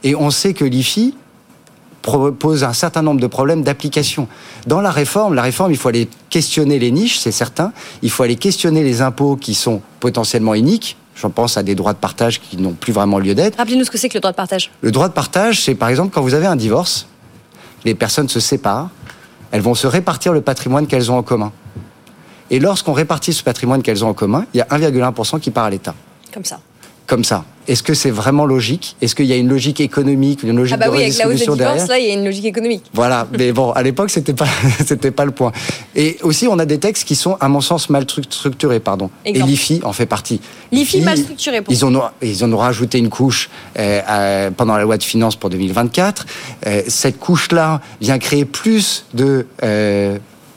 Et 0.05 0.15
on 0.15 0.31
sait 0.31 0.55
que 0.55 0.65
l'IFI 0.65 1.15
pose 2.39 2.63
un 2.63 2.73
certain 2.73 3.03
nombre 3.03 3.21
de 3.21 3.27
problèmes 3.27 3.63
d'application. 3.63 4.29
Dans 4.67 4.81
la 4.81 4.93
réforme, 4.93 5.35
la 5.35 5.43
réforme, 5.43 5.73
il 5.73 5.77
faut 5.77 5.89
aller 5.89 6.09
questionner 6.31 6.79
les 6.79 6.93
niches, 6.93 7.19
c'est 7.19 7.33
certain. 7.33 7.73
Il 8.03 8.11
faut 8.11 8.23
aller 8.23 8.37
questionner 8.37 8.85
les 8.85 9.03
impôts 9.03 9.35
qui 9.35 9.55
sont 9.55 9.83
potentiellement 9.99 10.55
uniques, 10.55 10.97
J'en 11.17 11.31
pense 11.31 11.57
à 11.57 11.63
des 11.63 11.75
droits 11.75 11.95
de 11.95 11.99
partage 11.99 12.41
qui 12.41 12.59
n'ont 12.59 12.75
plus 12.75 12.93
vraiment 12.93 13.19
lieu 13.19 13.35
d'être. 13.35 13.57
Rappelez-nous 13.57 13.85
ce 13.85 13.91
que 13.91 13.97
c'est 13.97 14.11
que 14.11 14.15
le 14.15 14.21
droit 14.21 14.33
de 14.33 14.37
partage. 14.37 14.71
Le 14.83 14.93
droit 14.93 15.09
de 15.09 15.15
partage, 15.15 15.63
c'est 15.63 15.75
par 15.75 15.89
exemple 15.89 16.13
quand 16.13 16.21
vous 16.21 16.35
avez 16.35 16.47
un 16.47 16.57
divorce, 16.57 17.07
les 17.87 17.95
personnes 17.95 18.29
se 18.29 18.39
séparent, 18.39 18.91
elles 19.51 19.63
vont 19.63 19.75
se 19.75 19.87
répartir 19.87 20.35
le 20.35 20.43
patrimoine 20.43 20.87
qu'elles 20.87 21.11
ont 21.11 21.17
en 21.17 21.23
commun. 21.23 21.53
Et 22.51 22.61
lorsqu'on 22.61 22.93
répartit 22.93 23.33
ce 23.33 23.43
patrimoine 23.43 23.83
qu'elles 23.83 24.05
ont 24.05 24.09
en 24.09 24.15
commun, 24.15 24.47
il 24.55 24.59
y 24.59 24.61
a 24.61 24.67
1,1% 24.67 25.41
qui 25.41 25.51
part 25.51 25.65
à 25.65 25.71
l'État. 25.71 25.95
Comme 26.33 26.45
ça. 26.45 26.61
Comme 27.07 27.25
ça. 27.25 27.45
Est-ce 27.69 27.83
que 27.83 27.95
c'est 27.95 28.11
vraiment 28.11 28.47
logique? 28.47 28.97
Est-ce 29.01 29.15
qu'il 29.15 29.27
y 29.27 29.33
a 29.33 29.37
une 29.37 29.49
logique 29.49 29.81
économique, 29.81 30.43
une 30.43 30.57
logique 30.57 30.75
ah 30.75 30.77
bah 30.77 30.87
de 30.87 30.93
oui, 30.93 31.03
avec 31.03 31.19
la 31.19 31.29
hausse 31.29 31.41
des 31.41 31.47
divorce, 31.47 31.89
là, 31.89 31.99
il 31.99 32.07
y 32.07 32.11
a 32.11 32.15
une 32.15 32.25
logique 32.25 32.45
économique. 32.45 32.85
Voilà, 32.93 33.27
mais 33.39 33.53
bon, 33.53 33.73
à 33.73 33.83
l'époque, 33.83 34.11
c'était 34.11 34.35
pas, 34.35 34.47
c'était 34.87 35.11
pas 35.11 35.25
le 35.25 35.33
point. 35.33 35.53
Et 35.95 36.17
aussi, 36.23 36.47
on 36.47 36.59
a 36.59 36.65
des 36.65 36.79
textes 36.79 37.05
qui 37.05 37.17
sont, 37.17 37.37
à 37.41 37.49
mon 37.49 37.61
sens, 37.61 37.91
mal 37.91 38.07
structurés, 38.09 38.81
pardon. 38.81 39.11
Et 39.25 39.33
l'IFI 39.33 39.81
en 39.83 39.93
fait 39.93 40.07
partie. 40.07 40.41
L'IFI 40.71 41.01
mal 41.01 41.19
structuré. 41.19 41.63
Pour 41.63 41.73
ils 41.73 41.85
en 41.85 41.95
ont, 41.95 42.03
ils 42.23 42.45
en 42.45 42.53
ont 42.53 42.59
rajouté 42.59 42.99
une 42.99 43.09
couche 43.09 43.51
euh, 43.79 44.51
pendant 44.57 44.77
la 44.77 44.83
loi 44.83 44.97
de 44.97 45.03
finances 45.03 45.37
pour 45.37 45.51
2024. 45.51 46.27
Euh, 46.67 46.83
cette 46.87 47.19
couche-là 47.19 47.81
vient 48.01 48.19
créer 48.19 48.45
plus 48.45 49.07
de 49.15 49.47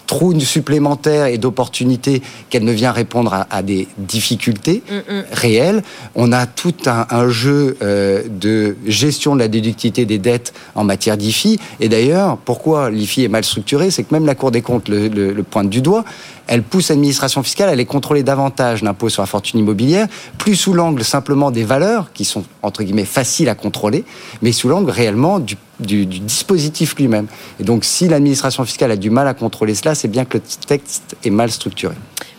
trous 0.09 0.39
supplémentaires 0.39 1.27
et 1.27 1.37
d'opportunités 1.37 2.23
qu'elle 2.49 2.63
ne 2.63 2.71
vient 2.71 2.91
répondre 2.91 3.45
à, 3.47 3.61
des 3.61 3.87
difficultés 3.99 4.81
mm, 4.89 4.95
mm. 4.95 5.23
réelles. 5.31 5.83
On 6.15 6.31
a 6.31 6.47
tout 6.47 6.73
un, 6.87 7.29
jeu 7.29 7.77
euh, 7.83 8.23
de 8.27 8.75
gestion 8.87 9.35
de 9.35 9.39
la 9.41 9.47
déductivité 9.47 10.05
des 10.05 10.17
dettes 10.17 10.51
en 10.73 10.83
matière 10.83 11.15
d'IFI. 11.15 11.59
Et 11.79 11.89
d'ailleurs, 11.89 12.37
pourquoi 12.37 12.89
l'IFI 12.89 13.25
est 13.25 13.27
mal 13.27 13.43
structuré 13.43 13.91
C'est 13.91 14.01
que 14.01 14.11
même 14.11 14.25
la 14.25 14.33
Cour 14.33 14.49
des 14.49 14.63
comptes 14.63 14.89
le, 14.89 15.09
le 15.09 15.43
pointe 15.43 15.69
du 15.69 15.83
doigt 15.83 16.05
elle 16.49 16.63
pousse 16.63 16.89
l'administration 16.89 17.43
fiscale 17.43 17.69
à 17.69 17.73
aller 17.73 17.85
contrôler 17.85 18.23
davantage 18.23 18.81
l'impôt 18.81 19.07
sur 19.07 19.21
la 19.21 19.27
fortune 19.27 19.59
immobilière, 19.59 20.07
plus 20.39 20.55
sous 20.55 20.73
l'angle 20.73 21.03
simplement 21.03 21.51
des 21.51 21.63
valeurs, 21.63 22.11
qui 22.11 22.25
sont 22.25 22.43
entre 22.63 22.81
guillemets 22.81 23.05
faciles 23.05 23.49
à 23.49 23.55
contrôler, 23.55 24.03
mais 24.41 24.51
sous 24.51 24.67
l'angle 24.67 24.89
réellement 24.89 25.39
du, 25.39 25.55
dispositif 25.79 26.95
lui-même. 26.95 27.27
Et 27.59 27.63
donc 27.63 27.85
si 27.85 28.07
l'administration 28.07 28.65
fiscale 28.65 28.91
a 28.91 28.95
du 28.97 29.11
mal 29.11 29.27
à 29.27 29.35
contrôler 29.35 29.75
cela, 29.75 29.93
c'est 29.93 30.07
bien 30.07 30.25
que 30.25 30.37
le 30.37 30.43
texte 30.65 31.15
est 31.23 31.29
mal 31.29 31.51
structuré. 31.51 31.93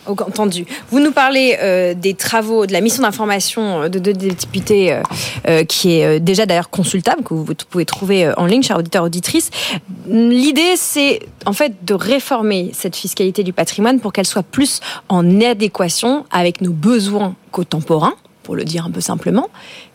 Entendu. 0.07 0.67
Vous 0.91 0.99
nous 0.99 1.13
parlez 1.13 1.59
euh, 1.61 1.95
des 1.95 2.15
travaux 2.15 2.65
de 2.65 2.73
la 2.73 2.81
mission 2.81 3.03
d'information 3.03 3.89
de 3.89 3.99
deux 3.99 4.15
députés 4.15 4.93
euh, 4.93 5.03
euh, 5.47 5.65
qui 5.65 5.93
est 5.93 6.19
déjà 6.21 6.47
d'ailleurs 6.47 6.71
consultable, 6.71 7.23
que 7.23 7.35
vous 7.35 7.45
pouvez 7.69 7.85
trouver 7.85 8.33
en 8.37 8.47
ligne, 8.47 8.63
chers 8.63 8.79
auditeurs, 8.79 9.05
auditrices. 9.05 9.51
L'idée, 10.07 10.75
c'est 10.77 11.21
en 11.45 11.53
fait 11.53 11.85
de 11.85 11.95
réformer 11.95 12.71
cette 12.73 12.97
fiscalité 12.97 13.43
du 13.43 13.53
patrimoine 13.53 14.01
pour 14.01 14.13
qu'elle 14.13 14.27
soit 14.27 14.43
plus 14.43 14.81
en 15.09 15.41
adéquation 15.41 16.25
avec 16.31 16.63
nos 16.63 16.73
besoins 16.73 17.35
contemporains, 17.53 18.15
pour 18.43 18.57
le 18.57 18.65
dire 18.65 18.87
un 18.87 18.91
peu 18.91 19.01
simplement. 19.01 19.49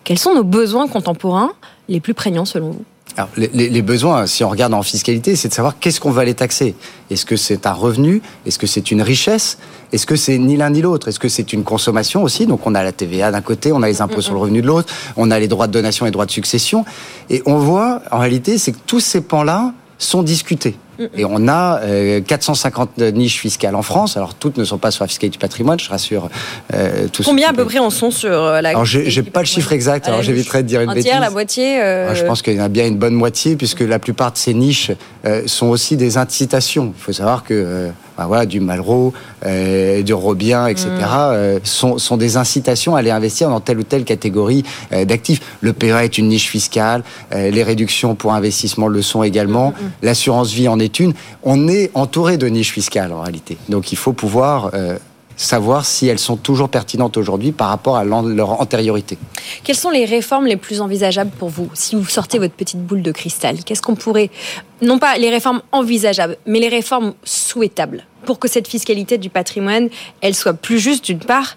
Quels 0.04 0.20
sont 0.20 0.36
nos 0.36 0.44
besoins 0.44 0.88
contemporains 0.88 1.54
les 1.90 2.00
plus 2.00 2.14
prégnants 2.14 2.46
selon 2.46 2.72
vous? 2.72 2.86
Alors, 3.18 3.30
les, 3.38 3.82
besoins, 3.82 4.28
si 4.28 4.44
on 4.44 4.50
regarde 4.50 4.74
en 4.74 4.84
fiscalité, 4.84 5.38
c'est 5.38 5.48
de 5.48 5.54
savoir 5.54 5.80
qu'est-ce 5.80 6.02
qu'on 6.02 6.12
va 6.12 6.24
aller 6.24 6.34
taxer. 6.34 6.76
Est-ce 7.10 7.26
que 7.26 7.38
c'est 7.38 7.66
un 7.66 7.72
revenu? 7.72 8.22
Est-ce 8.46 8.60
que 8.60 8.68
c'est 8.68 8.92
une 8.92 9.02
richesse? 9.02 9.58
Est-ce 9.94 10.06
que 10.06 10.18
c'est 10.18 10.38
ni 10.38 10.58
l'un 10.58 10.70
ni 10.70 10.82
l'autre? 10.82 11.08
Est-ce 11.08 11.20
que 11.20 11.30
c'est 11.30 11.54
une 11.54 11.64
consommation 11.64 12.24
aussi? 12.24 12.46
Donc 12.46 12.68
on 12.68 12.76
a 12.76 12.84
la 12.84 12.92
TVA 12.92 13.32
d'un 13.32 13.42
côté, 13.42 13.72
on 13.72 13.82
a 13.84 13.88
les 13.88 14.02
impôts 14.02 14.20
sur 14.20 14.34
le 14.34 14.40
revenu 14.40 14.62
de 14.62 14.68
l'autre, 14.68 14.94
on 15.16 15.32
a 15.32 15.40
les 15.40 15.48
droits 15.48 15.68
de 15.68 15.72
donation 15.72 16.06
et 16.06 16.10
les 16.10 16.12
droits 16.12 16.26
de 16.26 16.32
succession. 16.32 16.84
Et 17.30 17.42
on 17.46 17.58
voit, 17.58 18.02
en 18.12 18.20
réalité, 18.20 18.58
c'est 18.58 18.74
que 18.74 18.80
tous 18.86 19.00
ces 19.00 19.22
pans-là 19.22 19.74
sont 19.98 20.24
discutés. 20.24 20.78
Et 21.18 21.26
on 21.26 21.48
a 21.48 21.82
450 22.26 22.92
euh, 23.00 23.12
niches 23.12 23.40
fiscales 23.40 23.76
en 23.76 23.82
France. 23.82 24.18
Alors 24.18 24.34
toutes 24.34 24.58
ne 24.58 24.64
sont 24.64 24.78
pas 24.78 24.92
sur 24.92 25.04
la 25.04 25.08
fiscalité 25.08 25.34
du 25.34 25.40
patrimoine, 25.40 25.80
je 25.80 25.90
rassure 25.90 26.30
euh, 26.74 27.08
tous. 27.12 27.24
Combien 27.24 27.50
à 27.50 27.54
peu 27.54 27.66
près 27.66 27.80
en 27.80 27.90
sont 27.90 28.12
sur 28.12 28.32
euh, 28.32 28.62
la 28.62 28.70
Alors 28.70 28.86
j'ai 28.86 29.24
pas 29.24 29.42
le 29.42 29.46
chiffre 29.46 29.74
exact, 29.74 30.08
alors 30.08 30.22
j'éviterai 30.22 30.64
de 30.64 30.68
dire 30.68 30.82
une 30.82 30.94
bêtise. 30.94 31.12
la 31.20 31.30
moitié 31.30 31.80
Je 32.14 32.24
pense 32.26 32.42
qu'il 32.42 32.54
y 32.54 32.62
en 32.62 32.66
a 32.66 32.70
bien 32.70 32.88
une 32.88 32.98
bonne 32.98 33.14
moitié, 33.14 33.56
puisque 33.56 33.82
la 33.82 34.00
plupart 34.00 34.32
de 34.32 34.38
ces 34.38 34.54
niches 34.54 34.92
sont 35.48 35.68
aussi 35.68 35.98
des 35.98 36.18
incitations. 36.18 36.94
Il 36.98 37.02
faut 37.02 37.14
savoir 37.14 37.44
que 37.44 37.90
voilà, 38.18 38.46
du 38.46 38.60
Malraux, 38.60 39.14
du 39.44 40.14
Robien, 40.14 40.68
etc., 40.68 40.88
mm. 40.90 41.60
sont, 41.64 41.98
sont, 41.98 42.18
des 42.18 42.38
incitations 42.38 42.96
à 42.96 43.00
aller 43.00 43.12
investir 43.12 43.50
dans 43.50 43.60
telle 43.60 43.80
ou 43.80 43.84
telle 43.84 44.04
catégorie 44.04 44.64
d'actifs. 44.92 45.42
Le 45.62 45.74
PEA 45.74 46.04
est 46.04 46.18
une 46.18 46.30
niche 46.30 46.50
fiscale, 46.50 47.04
les 47.32 47.64
réductions 47.64 48.16
pour 48.16 48.34
investissement 48.34 48.88
le 48.88 49.02
sont 49.02 49.24
également, 49.24 49.70
mm, 49.70 49.84
mm, 49.84 49.92
l'assurance 50.04 50.52
vie 50.52 50.68
en 50.68 50.80
est 50.80 51.00
une. 51.00 51.14
On 51.44 51.68
est 51.68 51.92
entouré 51.94 52.38
de 52.38 52.48
niches 52.48 52.72
fiscales 52.72 53.12
en 53.12 53.22
réalité. 53.22 53.58
Donc 53.70 53.92
il 53.92 53.98
faut 53.98 54.14
pouvoir 54.14 54.72
euh, 54.74 54.98
savoir 55.36 55.86
si 55.86 56.08
elles 56.08 56.20
sont 56.20 56.38
toujours 56.38 56.70
pertinentes 56.70 57.18
aujourd'hui 57.18 57.52
par 57.52 57.70
rapport 57.70 57.98
à 57.98 58.04
leur 58.04 58.62
antériorité. 58.62 59.18
Quelles 59.64 59.76
sont 59.76 59.90
les 59.90 60.06
réformes 60.06 60.46
les 60.46 60.58
plus 60.58 60.82
envisageables 60.82 61.32
pour 61.32 61.50
vous 61.50 61.70
Si 61.74 61.96
vous 61.96 62.06
sortez 62.06 62.40
votre 62.40 62.54
petite 62.54 62.80
boule 62.80 63.02
de 63.02 63.12
cristal, 63.12 63.64
qu'est-ce 63.64 63.82
qu'on 63.82 63.96
pourrait... 63.96 64.30
Non 64.82 65.00
pas 65.00 65.18
les 65.18 65.30
réformes 65.30 65.62
envisageables, 65.72 66.38
mais 66.46 66.60
les 66.60 66.68
réformes 66.68 67.14
souhaitables 67.24 68.06
pour 68.26 68.40
que 68.40 68.48
cette 68.48 68.68
fiscalité 68.68 69.18
du 69.18 69.30
patrimoine, 69.30 69.90
elle 70.22 70.36
soit 70.36 70.54
plus 70.54 70.80
juste 70.80 71.06
d'une 71.06 71.20
part, 71.20 71.56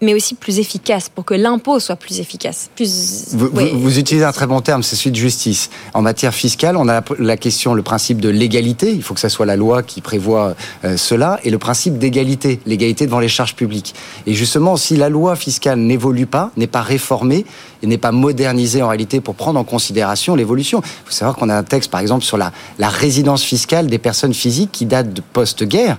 mais 0.00 0.14
aussi 0.14 0.34
plus 0.34 0.58
efficace, 0.58 1.08
pour 1.08 1.24
que 1.24 1.34
l'impôt 1.34 1.80
soit 1.80 1.96
plus 1.96 2.20
efficace. 2.20 2.70
Plus... 2.74 3.34
Vous, 3.34 3.98
utilisez 3.98 4.24
un 4.24 4.32
très 4.32 4.46
bon 4.46 4.60
terme, 4.60 4.82
c'est 4.82 4.96
celui 4.96 5.10
de 5.10 5.16
justice. 5.16 5.70
En 5.94 6.02
matière 6.02 6.34
fiscale, 6.34 6.76
on 6.76 6.88
a 6.88 7.02
la 7.18 7.36
question, 7.36 7.74
le 7.74 7.82
principe 7.82 8.20
de 8.20 8.28
l'égalité, 8.28 8.92
il 8.92 9.02
faut 9.02 9.14
que 9.14 9.20
ça 9.20 9.28
soit 9.28 9.46
la 9.46 9.56
loi 9.56 9.82
qui 9.82 10.00
prévoit 10.00 10.54
euh, 10.84 10.96
cela, 10.96 11.40
et 11.44 11.50
le 11.50 11.58
principe 11.58 11.98
d'égalité, 11.98 12.60
l'égalité 12.66 13.06
devant 13.06 13.20
les 13.20 13.28
charges 13.28 13.54
publiques. 13.54 13.94
Et 14.26 14.34
justement, 14.34 14.76
si 14.76 14.96
la 14.96 15.08
loi 15.08 15.36
fiscale 15.36 15.78
n'évolue 15.78 16.26
pas, 16.26 16.50
n'est 16.56 16.66
pas 16.66 16.82
réformée, 16.82 17.44
et 17.82 17.86
n'est 17.86 17.98
pas 17.98 18.12
modernisée 18.12 18.82
en 18.82 18.88
réalité 18.88 19.20
pour 19.20 19.34
prendre 19.34 19.58
en 19.58 19.64
considération 19.64 20.34
l'évolution. 20.34 20.80
Il 20.84 21.06
faut 21.06 21.12
savoir 21.12 21.36
qu'on 21.36 21.48
a 21.48 21.56
un 21.56 21.62
texte, 21.62 21.90
par 21.90 22.00
exemple, 22.00 22.24
sur 22.24 22.36
la, 22.36 22.52
la 22.78 22.88
résidence 22.88 23.42
fiscale 23.42 23.86
des 23.86 23.98
personnes 23.98 24.34
physiques 24.34 24.72
qui 24.72 24.86
date 24.86 25.12
de 25.12 25.22
post-guerre 25.32 25.98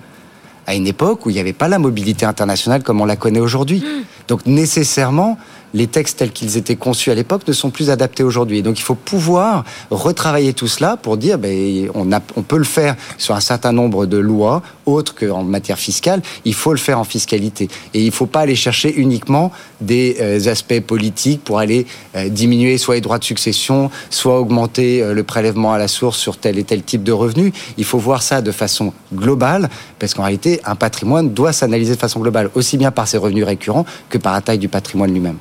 à 0.69 0.75
une 0.75 0.85
époque 0.85 1.25
où 1.25 1.31
il 1.31 1.33
n'y 1.33 1.39
avait 1.39 1.51
pas 1.51 1.67
la 1.67 1.79
mobilité 1.79 2.27
internationale 2.27 2.83
comme 2.83 3.01
on 3.01 3.05
la 3.05 3.15
connaît 3.15 3.39
aujourd'hui. 3.39 3.79
Mmh. 3.79 4.03
Donc 4.27 4.45
nécessairement, 4.45 5.39
les 5.73 5.87
textes 5.87 6.19
tels 6.19 6.31
qu'ils 6.31 6.57
étaient 6.57 6.75
conçus 6.75 7.11
à 7.11 7.15
l'époque 7.15 7.47
ne 7.47 7.53
sont 7.53 7.69
plus 7.69 7.89
adaptés 7.89 8.23
aujourd'hui. 8.23 8.61
Donc 8.61 8.79
il 8.79 8.83
faut 8.83 8.95
pouvoir 8.95 9.63
retravailler 9.91 10.53
tout 10.53 10.67
cela 10.67 10.97
pour 10.97 11.17
dire 11.17 11.37
ben, 11.37 11.89
on, 11.93 12.09
on 12.35 12.41
peut 12.41 12.57
le 12.57 12.63
faire 12.63 12.95
sur 13.17 13.35
un 13.35 13.39
certain 13.39 13.71
nombre 13.71 14.05
de 14.05 14.17
lois, 14.17 14.61
autres 14.85 15.15
qu'en 15.15 15.43
matière 15.43 15.77
fiscale, 15.77 16.21
il 16.45 16.53
faut 16.53 16.71
le 16.71 16.77
faire 16.77 16.99
en 16.99 17.03
fiscalité. 17.03 17.69
Et 17.93 18.01
il 18.01 18.07
ne 18.07 18.11
faut 18.11 18.25
pas 18.25 18.41
aller 18.41 18.55
chercher 18.55 18.93
uniquement 18.95 19.51
des 19.81 20.17
euh, 20.19 20.51
aspects 20.51 20.79
politiques 20.79 21.43
pour 21.43 21.59
aller 21.59 21.85
euh, 22.15 22.29
diminuer 22.29 22.77
soit 22.77 22.95
les 22.95 23.01
droits 23.01 23.19
de 23.19 23.23
succession, 23.23 23.91
soit 24.09 24.39
augmenter 24.39 25.01
euh, 25.01 25.13
le 25.13 25.23
prélèvement 25.23 25.73
à 25.73 25.77
la 25.77 25.87
source 25.87 26.17
sur 26.17 26.37
tel 26.37 26.57
et 26.57 26.63
tel 26.63 26.83
type 26.83 27.03
de 27.03 27.11
revenus. 27.11 27.53
Il 27.77 27.85
faut 27.85 27.99
voir 27.99 28.21
ça 28.21 28.41
de 28.41 28.51
façon 28.51 28.93
globale, 29.13 29.69
parce 29.99 30.13
qu'en 30.13 30.23
réalité, 30.23 30.59
un 30.65 30.75
patrimoine 30.75 31.33
doit 31.33 31.53
s'analyser 31.53 31.95
de 31.95 31.99
façon 31.99 32.19
globale, 32.19 32.49
aussi 32.55 32.77
bien 32.77 32.91
par 32.91 33.07
ses 33.07 33.17
revenus 33.17 33.45
récurrents 33.45 33.85
que 34.09 34.17
par 34.17 34.33
la 34.33 34.41
taille 34.41 34.59
du 34.59 34.69
patrimoine 34.69 35.11
lui-même. 35.11 35.37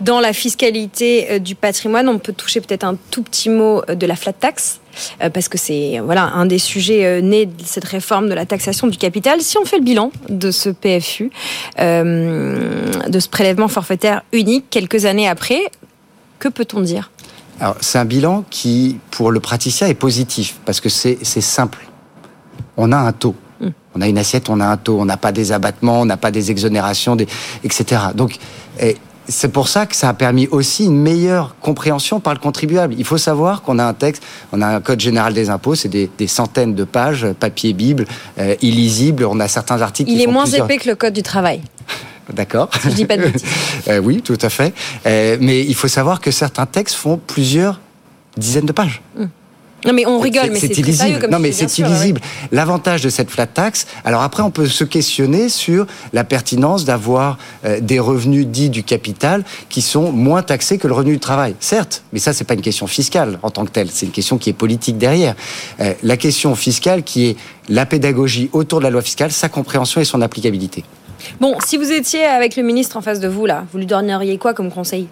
Dans 0.00 0.20
la 0.20 0.32
fiscalité 0.32 1.26
euh, 1.30 1.38
du 1.38 1.54
patrimoine, 1.54 2.08
on 2.08 2.18
peut 2.18 2.32
toucher 2.32 2.60
peut-être 2.60 2.84
un 2.84 2.96
tout 3.10 3.22
petit 3.22 3.48
mot 3.48 3.82
euh, 3.88 3.94
de 3.94 4.06
la 4.06 4.16
flat 4.16 4.32
tax 4.32 4.80
euh, 5.22 5.30
parce 5.30 5.48
que 5.48 5.58
c'est 5.58 6.00
voilà 6.00 6.24
un 6.24 6.46
des 6.46 6.58
sujets 6.58 7.22
nés 7.22 7.46
de 7.46 7.62
cette 7.64 7.84
réforme 7.84 8.28
de 8.28 8.34
la 8.34 8.46
taxation 8.46 8.86
du 8.86 8.98
capital. 8.98 9.40
Si 9.40 9.58
on 9.58 9.64
fait 9.64 9.78
le 9.78 9.84
bilan 9.84 10.12
de 10.28 10.50
ce 10.50 10.70
PFU, 10.70 11.30
de 11.78 13.20
ce 13.20 13.28
prélèvement 13.28 13.68
forfaitaire 13.68 14.22
unique 14.32 14.66
quelques 14.70 15.04
années 15.04 15.28
après, 15.28 15.60
que 16.38 16.48
peut-on 16.48 16.80
dire? 16.80 17.10
Alors 17.60 17.76
c'est 17.80 17.98
un 17.98 18.04
bilan 18.04 18.44
qui, 18.50 18.98
pour 19.10 19.30
le 19.30 19.40
praticien, 19.40 19.86
est 19.86 19.94
positif 19.94 20.58
parce 20.64 20.80
que 20.80 20.88
c'est 20.88 21.24
simple. 21.24 21.78
On 22.76 22.92
a 22.92 22.96
un 22.96 23.12
taux 23.12 23.36
Hmm. 23.60 23.70
On 23.94 24.00
a 24.00 24.08
une 24.08 24.16
assiette, 24.16 24.48
on 24.48 24.58
a 24.60 24.66
un 24.66 24.76
taux, 24.78 24.98
on 24.98 25.04
n'a 25.04 25.18
pas 25.18 25.32
des 25.32 25.52
abattements, 25.52 26.00
on 26.00 26.06
n'a 26.06 26.16
pas 26.16 26.30
des 26.30 26.50
exonérations, 26.50 27.14
des, 27.14 27.26
etc. 27.62 28.00
Donc, 28.14 28.38
c'est 29.30 29.48
pour 29.48 29.68
ça 29.68 29.86
que 29.86 29.96
ça 29.96 30.08
a 30.08 30.14
permis 30.14 30.48
aussi 30.48 30.84
une 30.84 31.00
meilleure 31.00 31.56
compréhension 31.60 32.20
par 32.20 32.34
le 32.34 32.40
contribuable. 32.40 32.94
Il 32.98 33.04
faut 33.04 33.18
savoir 33.18 33.62
qu'on 33.62 33.78
a 33.78 33.84
un 33.84 33.94
texte, 33.94 34.22
on 34.52 34.60
a 34.60 34.66
un 34.66 34.80
code 34.80 35.00
général 35.00 35.32
des 35.32 35.50
impôts, 35.50 35.74
c'est 35.74 35.88
des, 35.88 36.26
centaines 36.26 36.74
de 36.74 36.84
pages, 36.84 37.26
papier 37.38 37.72
bible, 37.72 38.04
euh, 38.38 38.54
illisible. 38.60 39.24
On 39.24 39.40
a 39.40 39.48
certains 39.48 39.80
articles. 39.82 40.10
Il 40.10 40.20
est 40.20 40.26
moins 40.26 40.46
épais 40.46 40.78
que 40.78 40.88
le 40.88 40.96
code 40.96 41.14
du 41.14 41.22
travail. 41.22 41.62
D'accord. 42.32 42.70
je 42.84 42.90
dis 42.90 43.06
pas 43.06 43.16
de 43.16 43.30
euh, 43.88 43.98
oui, 43.98 44.22
tout 44.22 44.38
à 44.40 44.50
fait. 44.50 44.72
Euh, 45.06 45.36
mais 45.40 45.64
il 45.64 45.74
faut 45.74 45.88
savoir 45.88 46.20
que 46.20 46.30
certains 46.30 46.66
textes 46.66 46.94
font 46.94 47.18
plusieurs 47.18 47.80
dizaines 48.36 48.66
de 48.66 48.72
pages. 48.72 49.02
Hmm. 49.16 49.26
Non 49.84 49.92
mais 49.92 50.06
on 50.06 50.18
rigole, 50.18 50.50
mais 50.50 50.58
c'est 50.58 50.76
illisible. 50.76 51.28
non 51.30 51.38
mais 51.38 51.52
c'est 51.52 51.78
illisible. 51.78 52.20
L'avantage 52.52 53.02
de 53.02 53.08
cette 53.08 53.30
flat 53.30 53.46
tax, 53.46 53.86
alors 54.04 54.22
après 54.22 54.42
on 54.42 54.50
peut 54.50 54.66
se 54.66 54.84
questionner 54.84 55.48
sur 55.48 55.86
la 56.12 56.24
pertinence 56.24 56.84
d'avoir 56.84 57.38
euh, 57.64 57.80
des 57.80 57.98
revenus 57.98 58.46
dits 58.46 58.70
du 58.70 58.82
capital 58.82 59.44
qui 59.68 59.82
sont 59.82 60.12
moins 60.12 60.42
taxés 60.42 60.78
que 60.78 60.86
le 60.86 60.94
revenu 60.94 61.12
du 61.12 61.20
travail. 61.20 61.54
Certes, 61.60 62.02
mais 62.12 62.18
ça 62.18 62.32
c'est 62.32 62.44
pas 62.44 62.54
une 62.54 62.60
question 62.60 62.86
fiscale 62.86 63.38
en 63.42 63.50
tant 63.50 63.64
que 63.64 63.70
telle, 63.70 63.90
c'est 63.90 64.06
une 64.06 64.12
question 64.12 64.38
qui 64.38 64.50
est 64.50 64.54
politique 64.54 64.98
derrière. 64.98 65.34
Euh, 65.80 65.94
la 66.02 66.16
question 66.16 66.54
fiscale 66.54 67.02
qui 67.02 67.28
est 67.28 67.36
la 67.68 67.86
pédagogie 67.86 68.50
autour 68.52 68.80
de 68.80 68.84
la 68.84 68.90
loi 68.90 69.02
fiscale, 69.02 69.30
sa 69.30 69.48
compréhension 69.48 70.00
et 70.00 70.04
son 70.04 70.20
applicabilité. 70.20 70.84
Bon, 71.40 71.56
si 71.64 71.76
vous 71.76 71.92
étiez 71.92 72.24
avec 72.24 72.56
le 72.56 72.62
ministre 72.62 72.96
en 72.96 73.00
face 73.00 73.20
de 73.20 73.28
vous 73.28 73.46
là, 73.46 73.64
vous 73.72 73.78
lui 73.78 73.86
donneriez 73.86 74.38
quoi 74.38 74.54
comme 74.54 74.70
conseil? 74.70 75.08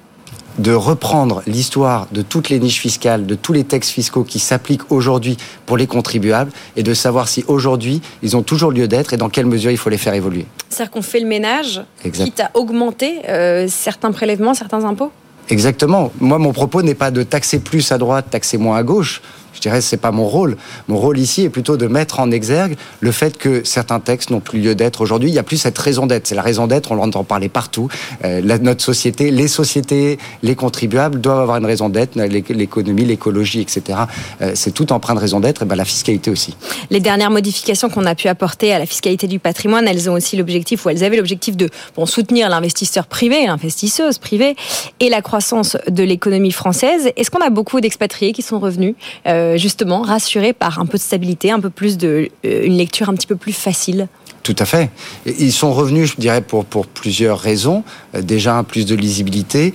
De 0.59 0.73
reprendre 0.73 1.43
l'histoire 1.47 2.09
de 2.13 2.23
toutes 2.23 2.49
les 2.49 2.59
niches 2.59 2.81
fiscales, 2.81 3.27
de 3.27 3.35
tous 3.35 3.53
les 3.53 3.65
textes 3.65 3.91
fiscaux 3.91 4.25
qui 4.25 4.39
s'appliquent 4.39 4.91
aujourd'hui 4.91 5.37
pour 5.67 5.77
les 5.77 5.87
contribuables 5.87 6.51
et 6.77 6.83
de 6.83 6.95
savoir 6.95 7.29
si 7.29 7.45
aujourd'hui 7.47 8.03
ils 8.23 8.37
ont 8.37 8.43
toujours 8.43 8.73
lieu 8.73 8.89
d'être 8.89 9.13
et 9.13 9.17
dans 9.17 9.29
quelle 9.29 9.47
mesure 9.47 9.71
il 9.71 9.79
faut 9.79 9.91
les 9.91 9.99
faire 9.99 10.15
évoluer. 10.15 10.47
C'est-à-dire 10.69 10.91
qu'on 10.91 11.03
fait 11.03 11.21
le 11.21 11.27
ménage, 11.27 11.83
quitte 12.13 12.41
à 12.41 12.51
augmenter 12.55 13.21
euh, 13.29 13.67
certains 13.69 14.13
prélèvements, 14.13 14.55
certains 14.55 14.85
impôts? 14.85 15.13
Exactement. 15.51 16.13
Moi, 16.21 16.39
mon 16.39 16.53
propos 16.53 16.83
n'est 16.83 16.95
pas 16.95 17.11
de 17.11 17.23
taxer 17.23 17.59
plus 17.61 17.91
à 17.91 17.99
droite, 17.99 18.27
taxer 18.31 18.59
moins 18.59 18.77
à 18.77 18.83
gauche. 18.83 19.23
Je 19.59 19.63
dirais 19.63 19.81
c'est 19.81 19.97
pas 19.97 20.13
mon 20.13 20.25
rôle. 20.25 20.57
Mon 20.87 20.99
rôle 20.99 21.19
ici 21.19 21.43
est 21.43 21.49
plutôt 21.49 21.77
de 21.77 21.89
mettre 21.89 22.21
en 22.21 22.31
exergue 22.31 22.77
le 23.01 23.11
fait 23.11 23.37
que 23.37 23.63
certains 23.65 23.99
textes 23.99 24.31
n'ont 24.31 24.39
plus 24.39 24.61
lieu 24.61 24.77
d'être 24.77 25.01
aujourd'hui. 25.01 25.31
Il 25.31 25.33
n'y 25.33 25.41
a 25.41 25.43
plus 25.43 25.57
cette 25.57 25.77
raison 25.77 26.07
d'être. 26.07 26.29
C'est 26.29 26.37
la 26.37 26.43
raison 26.43 26.69
d'être. 26.69 26.93
On 26.93 26.95
l'entend 26.95 27.25
parler 27.25 27.49
partout. 27.49 27.89
Euh, 28.25 28.41
notre 28.61 28.85
société, 28.85 29.33
les 29.33 29.49
sociétés, 29.49 30.19
les 30.45 30.55
contribuables 30.55 31.21
doivent 31.21 31.41
avoir 31.41 31.57
une 31.57 31.67
raison 31.67 31.89
d'être. 31.89 32.15
L'économie, 32.15 33.05
l'écologie, 33.05 33.61
etc. 33.61 33.99
Euh, 34.43 34.53
c'est 34.55 34.71
tout 34.71 34.93
empreint 34.93 35.17
de 35.17 35.21
raison 35.21 35.41
d'être. 35.41 35.63
Et 35.63 35.65
ben 35.65 35.75
la 35.75 35.85
fiscalité 35.85 36.31
aussi. 36.31 36.57
Les 36.91 37.01
dernières 37.01 37.33
modifications 37.33 37.89
qu'on 37.89 38.07
a 38.07 38.15
pu 38.15 38.29
apporter 38.29 38.73
à 38.73 38.79
la 38.79 38.87
fiscalité 38.87 39.27
du 39.27 39.41
patrimoine, 39.41 39.89
elles 39.89 40.09
ont 40.09 40.15
aussi 40.15 40.37
l'objectif, 40.37 40.87
ou 40.87 40.91
elles 40.91 41.03
avaient 41.03 41.17
l'objectif 41.17 41.57
de 41.57 41.69
soutenir 42.07 42.49
l'investisseur 42.49 43.07
privé, 43.07 43.45
l'investisseuse 43.47 44.19
privée, 44.19 44.55
et 45.01 45.09
la 45.09 45.21
croissance 45.21 45.77
de 45.89 46.05
l'économie 46.05 46.53
française. 46.53 47.11
Est-ce 47.17 47.31
qu'on 47.31 47.45
a 47.45 47.51
beaucoup 47.51 47.81
d'expatriés 47.81 48.33
qui 48.33 48.43
sont 48.43 48.61
revenus 48.61 48.95
euh, 49.27 49.48
euh, 49.48 49.48
justement 49.57 50.03
rassurés 50.03 50.53
par 50.53 50.79
un 50.79 50.87
peu 50.87 50.99
de 50.99 51.03
stabilité, 51.03 51.51
un 51.51 51.61
peu 51.61 51.71
plus 51.71 51.97
de 51.97 52.29
euh, 52.45 52.65
une 52.65 52.77
lecture 52.77 53.09
un 53.09 53.15
petit 53.15 53.27
peu 53.27 53.37
plus 53.37 53.53
facile 53.53 54.09
tout 54.45 54.57
à 54.61 54.65
fait. 54.65 54.89
Ils 55.27 55.53
sont 55.53 55.75
revenus, 55.75 56.13
je 56.13 56.17
dirais, 56.19 56.41
pour, 56.41 56.65
pour 56.65 56.87
plusieurs 56.87 57.39
raisons. 57.39 57.85
Euh, 58.15 58.23
déjà, 58.23 58.63
plus 58.63 58.87
de 58.87 58.95
lisibilité, 58.95 59.75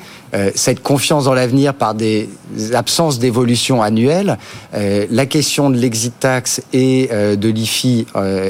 cette 0.56 0.82
confiance 0.82 1.26
dans 1.26 1.36
l'avenir 1.36 1.76
par 1.76 1.94
des 1.94 2.28
absences 2.74 3.20
d'évolution 3.20 3.84
annuelle. 3.84 4.40
la 4.74 5.26
question 5.28 5.70
de 5.70 5.78
l'exit 5.78 6.20
tax 6.20 6.60
et 6.74 7.08
de 7.08 7.50
l'IFI 7.50 8.08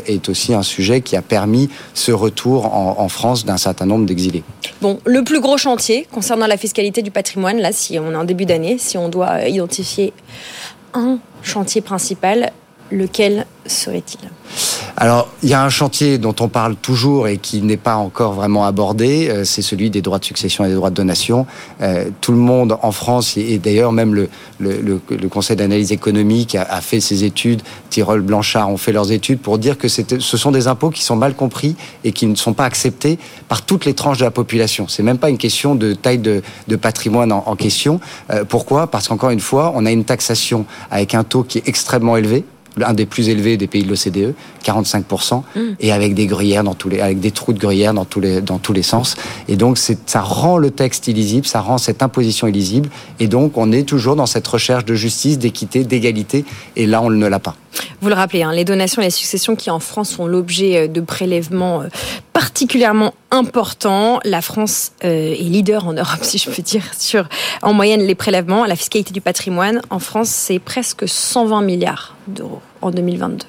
est 0.08 0.30
aussi 0.30 0.54
un 0.54 0.64
sujet 0.64 1.02
qui 1.02 1.18
a 1.18 1.22
permis 1.22 1.70
ce 1.94 2.14
retour 2.14 2.74
en, 2.74 2.96
en 3.00 3.10
France 3.10 3.44
d'un 3.44 3.58
certain 3.58 3.86
nombre 3.86 4.06
d'exilés. 4.06 4.44
Bon, 4.82 4.98
le 5.06 5.26
plus 5.26 5.42
gros 5.42 5.58
chantier 5.58 6.08
concernant 6.10 6.48
la 6.48 6.56
fiscalité 6.56 7.02
du 7.02 7.12
patrimoine, 7.12 7.60
là, 7.60 7.74
si 7.74 8.00
on 8.00 8.14
est 8.14 8.16
en 8.16 8.24
début 8.24 8.46
d'année, 8.46 8.78
si 8.78 8.98
on 8.98 9.10
doit 9.10 9.46
identifier 9.50 10.14
un 10.94 11.20
chantier 11.42 11.82
principal, 11.82 12.52
lequel 12.92 13.46
serait-il? 13.66 14.30
Alors, 14.96 15.28
il 15.42 15.50
y 15.50 15.54
a 15.54 15.64
un 15.64 15.70
chantier 15.70 16.20
dont 16.20 16.36
on 16.40 16.48
parle 16.48 16.76
toujours 16.76 17.28
et 17.28 17.38
qui 17.38 17.62
n'est 17.62 17.78
pas 17.78 17.96
encore 17.96 18.34
vraiment 18.34 18.66
abordé, 18.66 19.28
euh, 19.28 19.44
c'est 19.44 19.64
celui 19.64 19.90
des 19.90 20.02
droits 20.04 20.20
de 20.20 20.26
succession 20.26 20.66
et 20.66 20.68
des 20.68 20.76
droits 20.76 20.92
de 20.92 20.96
donation. 20.96 21.48
Euh, 21.82 22.10
tout 22.22 22.32
le 22.32 22.38
monde 22.38 22.78
en 22.82 22.92
France, 22.92 23.36
et 23.36 23.58
d'ailleurs 23.58 23.92
même 23.92 24.14
le, 24.14 24.30
le, 24.60 25.02
Conseil 25.30 25.56
d'analyse 25.56 25.92
économique 25.92 26.56
a, 26.56 26.80
fait 26.82 27.00
ses 27.00 27.24
études, 27.24 27.64
Tyrol 27.90 28.22
Blanchard 28.22 28.70
ont 28.70 28.78
fait 28.78 28.92
leurs 28.92 29.12
études 29.12 29.40
pour 29.40 29.58
dire 29.58 29.80
que 29.80 29.88
ce 29.88 30.38
sont 30.38 30.52
des 30.52 30.68
impôts 30.68 30.92
qui 30.92 31.02
sont 31.02 31.16
mal 31.16 31.34
compris 31.34 31.76
et 32.04 32.12
qui 32.12 32.28
ne 32.28 32.36
sont 32.36 32.54
pas 32.54 32.66
acceptés 32.66 33.18
par 33.48 33.64
toutes 33.64 33.86
les 33.86 33.96
tranches 33.96 34.20
de 34.20 34.26
la 34.26 34.32
population. 34.32 34.88
C'est 34.88 35.02
même 35.02 35.18
pas 35.18 35.30
une 35.30 35.40
question 35.40 35.74
de 35.74 35.94
taille 35.94 36.20
de, 36.20 36.44
patrimoine 36.76 37.32
en, 37.32 37.56
question. 37.56 38.00
Euh, 38.30 38.44
pourquoi? 38.46 38.88
Parce 38.88 39.08
qu'encore 39.08 39.32
une 39.32 39.40
fois, 39.40 39.72
on 39.76 39.86
a 39.86 39.92
une 39.92 40.06
taxation 40.06 40.66
avec 40.92 41.16
un 41.16 41.24
taux 41.24 41.44
qui 41.44 41.58
est 41.58 41.68
extrêmement 41.68 42.16
élevé 42.16 42.46
un 42.82 42.94
des 42.94 43.06
plus 43.06 43.30
élevés 43.30 43.58
des 43.58 43.68
pays 43.68 43.84
de 43.84 43.90
l'OCDE, 43.90 44.34
45%, 44.64 45.44
mm. 45.56 45.60
et 45.80 45.92
avec 45.92 46.14
des 46.14 46.26
gruyères 46.26 46.64
dans 46.64 46.74
tous 46.74 46.90
les, 46.90 47.00
avec 47.00 47.20
des 47.20 47.32
trous 47.32 47.54
de 47.54 47.60
gruyère 47.60 47.94
dans 47.94 48.06
tous 48.06 48.20
les, 48.20 48.42
dans 48.42 48.58
tous 48.58 48.74
les 48.74 48.84
sens. 48.84 49.16
Et 49.48 49.56
donc, 49.56 49.78
ça 49.78 50.22
rend 50.22 50.58
le 50.58 50.72
texte 50.72 51.08
illisible, 51.08 51.46
ça 51.46 51.62
rend 51.62 51.78
cette 51.78 52.04
imposition 52.04 52.48
illisible, 52.48 52.90
et 53.20 53.28
donc 53.28 53.58
on 53.58 53.72
est 53.72 53.84
toujours 53.84 54.16
dans 54.16 54.26
cette 54.26 54.48
recherche 54.48 54.86
de 54.86 54.96
justice, 54.96 55.38
d'équité, 55.38 55.84
d'égalité, 55.84 56.46
et 56.76 56.86
là 56.86 57.02
on 57.02 57.10
ne 57.10 57.28
l'a 57.28 57.40
pas. 57.40 57.56
Vous 58.02 58.10
le 58.10 58.16
rappelez, 58.16 58.44
hein, 58.44 58.52
les 58.52 58.66
donations 58.66 59.02
et 59.02 59.06
les 59.06 59.12
successions 59.12 59.56
qui 59.56 59.70
en 59.70 59.80
France 59.80 60.12
sont 60.12 60.28
l'objet 60.28 60.78
euh, 60.78 60.88
de 60.88 61.02
prélèvements 61.02 61.82
euh, 61.82 61.88
particulièrement 62.34 63.14
importants. 63.32 64.20
La 64.24 64.42
France 64.42 64.92
euh, 65.04 65.34
est 65.34 65.44
leader 65.44 65.88
en 65.88 65.94
Europe, 65.94 66.20
si 66.22 66.38
je 66.38 66.50
peux 66.50 66.62
dire, 66.62 66.84
sur 66.98 67.28
en 67.62 67.74
moyenne 67.74 68.02
les 68.02 68.16
prélèvements. 68.16 68.66
La 68.66 68.76
fiscalité 68.76 69.14
du 69.14 69.22
patrimoine 69.22 69.82
en 69.90 70.00
France, 70.00 70.30
c'est 70.30 70.60
presque 70.60 71.08
120 71.08 71.62
milliards 71.62 72.16
d'euros 72.28 72.62
en 72.82 72.92
2022. 72.92 73.46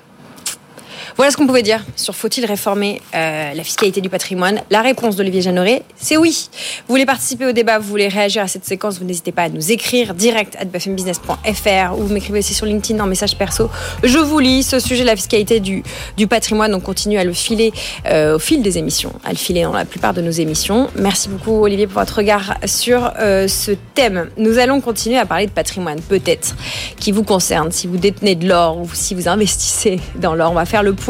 Voilà 1.17 1.31
ce 1.31 1.37
qu'on 1.37 1.47
pouvait 1.47 1.63
dire 1.63 1.85
sur 1.95 2.13
faut-il 2.13 2.45
réformer 2.45 3.01
euh, 3.15 3.55
la 3.55 3.63
fiscalité 3.63 4.01
du 4.01 4.09
patrimoine. 4.09 4.61
La 4.71 4.83
réponse 4.83 5.15
d'Olivier 5.15 5.43
Jeanneret, 5.43 5.83
c'est 5.95 6.17
oui. 6.17 6.49
Vous 6.89 6.93
voulez 6.93 7.07
participer 7.07 7.47
au 7.47 7.53
débat, 7.53 7.79
vous 7.79 7.89
voulez 7.89 8.09
réagir 8.09 8.43
à 8.43 8.49
cette 8.49 8.65
séquence, 8.65 8.99
vous 8.99 9.05
n'hésitez 9.05 9.31
pas 9.31 9.43
à 9.43 9.49
nous 9.49 9.71
écrire 9.71 10.15
direct 10.15 10.57
à 10.59 10.65
bfmbusiness.fr 10.65 11.97
ou 11.97 12.03
vous 12.03 12.13
m'écrivez 12.13 12.41
aussi 12.41 12.53
sur 12.53 12.67
LinkedIn 12.67 12.99
en 12.99 13.07
message 13.07 13.37
perso. 13.37 13.71
Je 14.03 14.19
vous 14.19 14.41
lis 14.41 14.65
ce 14.65 14.81
sujet 14.81 15.03
de 15.03 15.07
la 15.07 15.15
fiscalité 15.15 15.61
du, 15.61 15.85
du 16.17 16.27
patrimoine. 16.27 16.75
On 16.75 16.81
continue 16.81 17.17
à 17.17 17.23
le 17.23 17.33
filer 17.33 17.73
euh, 18.07 18.35
au 18.35 18.39
fil 18.41 18.61
des 18.61 18.79
émissions, 18.79 19.13
à 19.23 19.31
le 19.31 19.39
filer 19.39 19.63
dans 19.63 19.73
la 19.73 19.85
plupart 19.85 20.15
de 20.15 20.21
nos 20.21 20.33
émissions. 20.33 20.91
Merci 20.97 21.29
beaucoup 21.29 21.63
Olivier 21.63 21.87
pour 21.87 22.01
votre 22.01 22.17
regard 22.17 22.55
sur 22.65 23.13
euh, 23.21 23.47
ce 23.47 23.71
thème. 23.95 24.31
Nous 24.37 24.59
allons 24.59 24.81
continuer 24.81 25.19
à 25.19 25.27
parler 25.27 25.47
de 25.47 25.53
patrimoine, 25.53 26.01
peut-être, 26.01 26.57
qui 26.99 27.13
vous 27.13 27.23
concerne, 27.23 27.71
si 27.71 27.87
vous 27.87 27.99
détenez 27.99 28.35
de 28.35 28.49
l'or 28.49 28.79
ou 28.79 28.91
si 28.93 29.15
vous 29.15 29.29
investissez 29.29 30.01
dans 30.17 30.35
l'or. 30.35 30.51
On 30.51 30.57
va 30.57 30.65
faire 30.65 30.83
le 30.83 30.93
point 30.93 31.04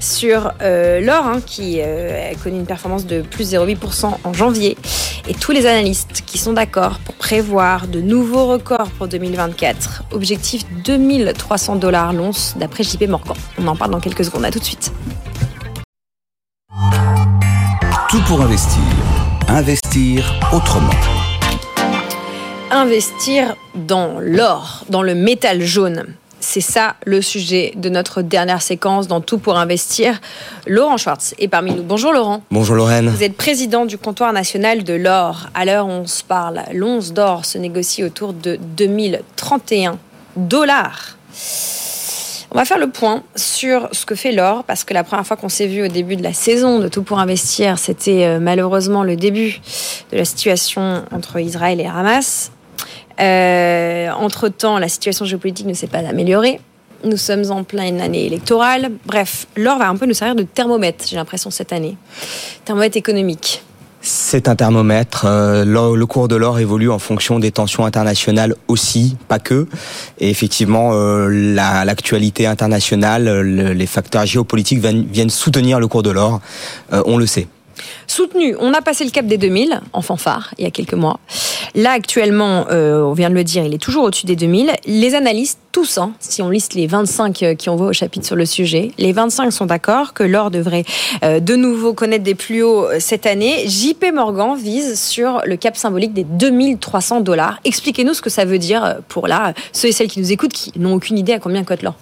sur 0.00 0.52
euh, 0.62 1.00
l'or, 1.00 1.26
hein, 1.26 1.40
qui 1.44 1.80
euh, 1.80 2.30
a 2.30 2.34
connu 2.34 2.58
une 2.58 2.66
performance 2.66 3.06
de 3.06 3.22
plus 3.22 3.52
0,8% 3.52 4.12
en 4.24 4.32
janvier. 4.32 4.76
Et 5.28 5.34
tous 5.34 5.52
les 5.52 5.66
analystes 5.66 6.22
qui 6.26 6.38
sont 6.38 6.52
d'accord 6.52 6.98
pour 7.04 7.14
prévoir 7.14 7.86
de 7.86 8.00
nouveaux 8.00 8.46
records 8.46 8.90
pour 8.98 9.08
2024. 9.08 10.04
Objectif 10.12 10.64
2300 10.84 11.76
dollars 11.76 12.12
l'once 12.12 12.54
d'après 12.58 12.84
JP 12.84 13.08
Morgan. 13.08 13.36
On 13.58 13.66
en 13.66 13.76
parle 13.76 13.90
dans 13.90 14.00
quelques 14.00 14.24
secondes. 14.24 14.44
À 14.44 14.50
tout 14.50 14.58
de 14.58 14.64
suite. 14.64 14.92
Tout 18.08 18.20
pour 18.26 18.40
investir. 18.40 18.82
Investir 19.48 20.24
autrement 20.52 20.90
investir 22.70 23.56
dans 23.74 24.18
l'or, 24.20 24.84
dans 24.88 25.02
le 25.02 25.14
métal 25.14 25.62
jaune. 25.62 26.14
C'est 26.40 26.62
ça 26.62 26.96
le 27.04 27.20
sujet 27.20 27.72
de 27.76 27.90
notre 27.90 28.22
dernière 28.22 28.62
séquence 28.62 29.06
dans 29.06 29.20
Tout 29.20 29.38
pour 29.38 29.58
investir. 29.58 30.20
Laurent 30.66 30.96
Schwartz 30.96 31.34
est 31.38 31.48
parmi 31.48 31.74
nous. 31.74 31.82
Bonjour 31.82 32.12
Laurent. 32.12 32.42
Bonjour 32.50 32.76
Lorraine. 32.76 33.10
Vous 33.10 33.22
êtes 33.22 33.36
président 33.36 33.84
du 33.84 33.98
comptoir 33.98 34.32
national 34.32 34.82
de 34.82 34.94
l'or. 34.94 35.48
À 35.54 35.66
l'heure 35.66 35.86
où 35.86 35.90
on 35.90 36.06
se 36.06 36.24
parle, 36.24 36.62
l'once 36.72 37.12
d'or 37.12 37.44
se 37.44 37.58
négocie 37.58 38.02
autour 38.02 38.32
de 38.32 38.58
2031 38.76 39.98
dollars. 40.34 41.16
On 42.52 42.58
va 42.58 42.64
faire 42.64 42.78
le 42.78 42.90
point 42.90 43.22
sur 43.36 43.88
ce 43.92 44.04
que 44.04 44.16
fait 44.16 44.32
l'or, 44.32 44.64
parce 44.64 44.82
que 44.82 44.92
la 44.92 45.04
première 45.04 45.24
fois 45.24 45.36
qu'on 45.36 45.48
s'est 45.48 45.68
vu 45.68 45.84
au 45.84 45.88
début 45.88 46.16
de 46.16 46.22
la 46.22 46.32
saison 46.32 46.80
de 46.80 46.88
Tout 46.88 47.02
pour 47.02 47.20
investir, 47.20 47.78
c'était 47.78 48.24
euh, 48.24 48.40
malheureusement 48.40 49.04
le 49.04 49.14
début 49.14 49.60
de 50.10 50.16
la 50.16 50.24
situation 50.24 51.04
entre 51.12 51.38
Israël 51.38 51.80
et 51.80 51.86
Hamas. 51.86 52.50
Euh, 53.20 54.10
entre-temps, 54.10 54.78
la 54.78 54.88
situation 54.88 55.24
géopolitique 55.24 55.66
ne 55.66 55.74
s'est 55.74 55.86
pas 55.86 55.98
améliorée. 55.98 56.60
Nous 57.04 57.16
sommes 57.16 57.50
en 57.50 57.64
pleine 57.64 58.00
année 58.00 58.26
électorale. 58.26 58.90
Bref, 59.06 59.46
l'or 59.56 59.78
va 59.78 59.88
un 59.88 59.96
peu 59.96 60.06
nous 60.06 60.14
servir 60.14 60.34
de 60.34 60.42
thermomètre, 60.42 61.04
j'ai 61.08 61.16
l'impression, 61.16 61.50
cette 61.50 61.72
année. 61.72 61.96
Thermomètre 62.64 62.96
économique. 62.96 63.62
c'est 64.02 64.48
un 64.48 64.56
thermomètre. 64.56 65.24
Euh, 65.26 65.64
le 65.64 66.06
cours 66.06 66.28
de 66.28 66.36
l'or 66.36 66.58
évolue 66.58 66.90
en 66.90 66.98
fonction 66.98 67.38
des 67.38 67.52
tensions 67.52 67.86
internationales 67.86 68.54
aussi, 68.68 69.16
pas 69.28 69.38
que. 69.38 69.66
Et 70.18 70.28
effectivement, 70.28 70.90
euh, 70.92 71.28
l'actualité 71.84 72.46
internationale, 72.46 73.40
les 73.40 73.86
facteurs 73.86 74.26
géopolitiques 74.26 74.80
viennent, 74.80 75.30
soutenir 75.30 75.80
le 75.80 75.88
cours 75.88 76.02
de 76.02 76.10
l'or. 76.10 76.40
On 76.92 77.16
le 77.16 77.26
sait. 77.26 77.48
Soutenu, 78.06 78.56
on 78.60 78.72
a 78.74 78.80
passé 78.80 79.04
le 79.04 79.10
cap 79.10 79.26
des 79.26 79.38
2000 79.38 79.80
en 79.92 80.02
fanfare 80.02 80.52
il 80.58 80.64
y 80.64 80.66
a 80.66 80.70
quelques 80.70 80.94
mois. 80.94 81.20
Là, 81.74 81.92
actuellement, 81.92 82.66
euh, 82.70 83.02
on 83.02 83.12
vient 83.12 83.30
de 83.30 83.34
le 83.34 83.44
dire, 83.44 83.64
il 83.64 83.74
est 83.74 83.78
toujours 83.78 84.04
au-dessus 84.04 84.26
des 84.26 84.36
2000. 84.36 84.72
Les 84.86 85.14
analystes, 85.14 85.60
tous, 85.72 85.98
hein, 85.98 86.12
si 86.18 86.42
on 86.42 86.50
liste 86.50 86.74
les 86.74 86.86
25 86.86 87.42
euh, 87.42 87.54
qui 87.54 87.68
ont 87.68 87.76
voit 87.76 87.88
au 87.88 87.92
chapitre 87.92 88.26
sur 88.26 88.36
le 88.36 88.44
sujet, 88.44 88.90
les 88.98 89.12
25 89.12 89.52
sont 89.52 89.66
d'accord 89.66 90.12
que 90.12 90.24
l'or 90.24 90.50
devrait 90.50 90.84
euh, 91.24 91.38
de 91.38 91.54
nouveau 91.54 91.94
connaître 91.94 92.24
des 92.24 92.34
plus 92.34 92.62
hauts 92.62 92.86
cette 92.98 93.26
année. 93.26 93.68
JP 93.68 94.12
Morgan 94.12 94.56
vise 94.56 95.00
sur 95.00 95.42
le 95.44 95.56
cap 95.56 95.76
symbolique 95.76 96.12
des 96.12 96.24
2300 96.24 97.20
dollars. 97.20 97.60
Expliquez-nous 97.64 98.14
ce 98.14 98.22
que 98.22 98.30
ça 98.30 98.44
veut 98.44 98.58
dire 98.58 98.96
pour 99.08 99.28
là, 99.28 99.54
ceux 99.72 99.88
et 99.88 99.92
celles 99.92 100.08
qui 100.08 100.20
nous 100.20 100.32
écoutent 100.32 100.52
qui 100.52 100.72
n'ont 100.76 100.94
aucune 100.94 101.18
idée 101.18 101.32
à 101.32 101.38
combien 101.38 101.62
cote 101.62 101.82
l'or. 101.82 101.94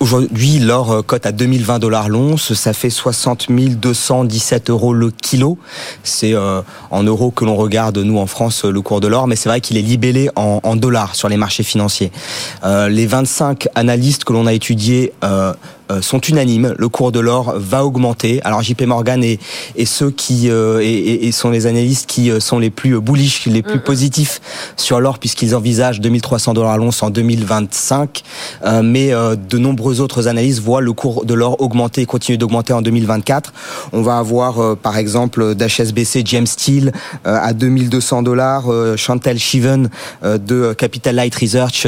Aujourd'hui, 0.00 0.58
l'or 0.58 0.92
euh, 0.92 1.02
cote 1.02 1.26
à 1.26 1.32
2020 1.32 1.78
dollars 1.78 2.08
l'once, 2.08 2.54
ça 2.54 2.72
fait 2.72 2.90
60 2.90 3.46
217 3.50 4.70
euros 4.70 4.92
le 4.92 5.10
kilo. 5.10 5.58
C'est 6.02 6.34
euh, 6.34 6.62
en 6.90 7.02
euros 7.02 7.30
que 7.30 7.44
l'on 7.44 7.56
regarde 7.56 7.98
nous 7.98 8.18
en 8.18 8.26
France 8.26 8.64
le 8.64 8.80
cours 8.80 9.00
de 9.00 9.08
l'or, 9.08 9.26
mais 9.26 9.36
c'est 9.36 9.48
vrai 9.48 9.60
qu'il 9.60 9.76
est 9.76 9.82
libellé 9.82 10.30
en, 10.36 10.76
dollars 10.76 11.14
sur 11.14 11.28
les 11.28 11.36
marchés 11.36 11.62
financiers. 11.62 12.12
Euh, 12.64 12.88
les 12.88 13.06
25 13.06 13.68
analystes 13.74 14.24
que 14.24 14.32
l'on 14.32 14.46
a 14.46 14.52
étudiés 14.52 15.12
euh, 15.24 15.52
sont 16.00 16.20
unanimes. 16.20 16.74
Le 16.78 16.88
cours 16.88 17.12
de 17.12 17.20
l'or 17.20 17.54
va 17.56 17.84
augmenter. 17.84 18.40
Alors 18.44 18.62
JP 18.62 18.82
Morgan 18.82 19.22
et, 19.22 19.38
et 19.76 19.86
ceux 19.86 20.10
qui 20.10 20.50
euh, 20.50 20.80
et, 20.82 21.26
et, 21.26 21.32
sont 21.32 21.50
les 21.50 21.66
analystes 21.66 22.08
qui 22.08 22.30
euh, 22.30 22.40
sont 22.40 22.58
les 22.58 22.70
plus 22.70 23.00
bullish, 23.00 23.46
les 23.46 23.62
plus 23.62 23.80
positifs 23.80 24.40
sur 24.76 25.00
l'or 25.00 25.18
puisqu'ils 25.18 25.54
envisagent 25.54 26.00
2300 26.00 26.54
dollars 26.54 26.78
l'once 26.78 27.02
en 27.02 27.10
2025. 27.10 28.22
mais 28.82 29.10
de 29.10 29.58
nombreux 29.58 30.00
autres 30.00 30.28
analystes 30.28 30.60
voient 30.60 30.80
le 30.80 30.92
cours 30.92 31.24
de 31.24 31.34
l'or 31.34 31.60
augmenter 31.60 32.02
et 32.02 32.06
continuer 32.06 32.38
d'augmenter 32.38 32.72
en 32.72 32.82
2024. 32.82 33.52
On 33.92 34.02
va 34.02 34.18
avoir 34.18 34.76
par 34.76 34.96
exemple 34.96 35.54
d'HSBC 35.54 36.22
James 36.24 36.46
Steele 36.46 36.92
à 37.24 37.52
2200 37.52 38.22
dollars, 38.22 38.66
Chantal 38.96 39.38
Shiven 39.38 39.90
de 40.22 40.72
Capital 40.72 41.16
Light 41.16 41.34
Research 41.34 41.86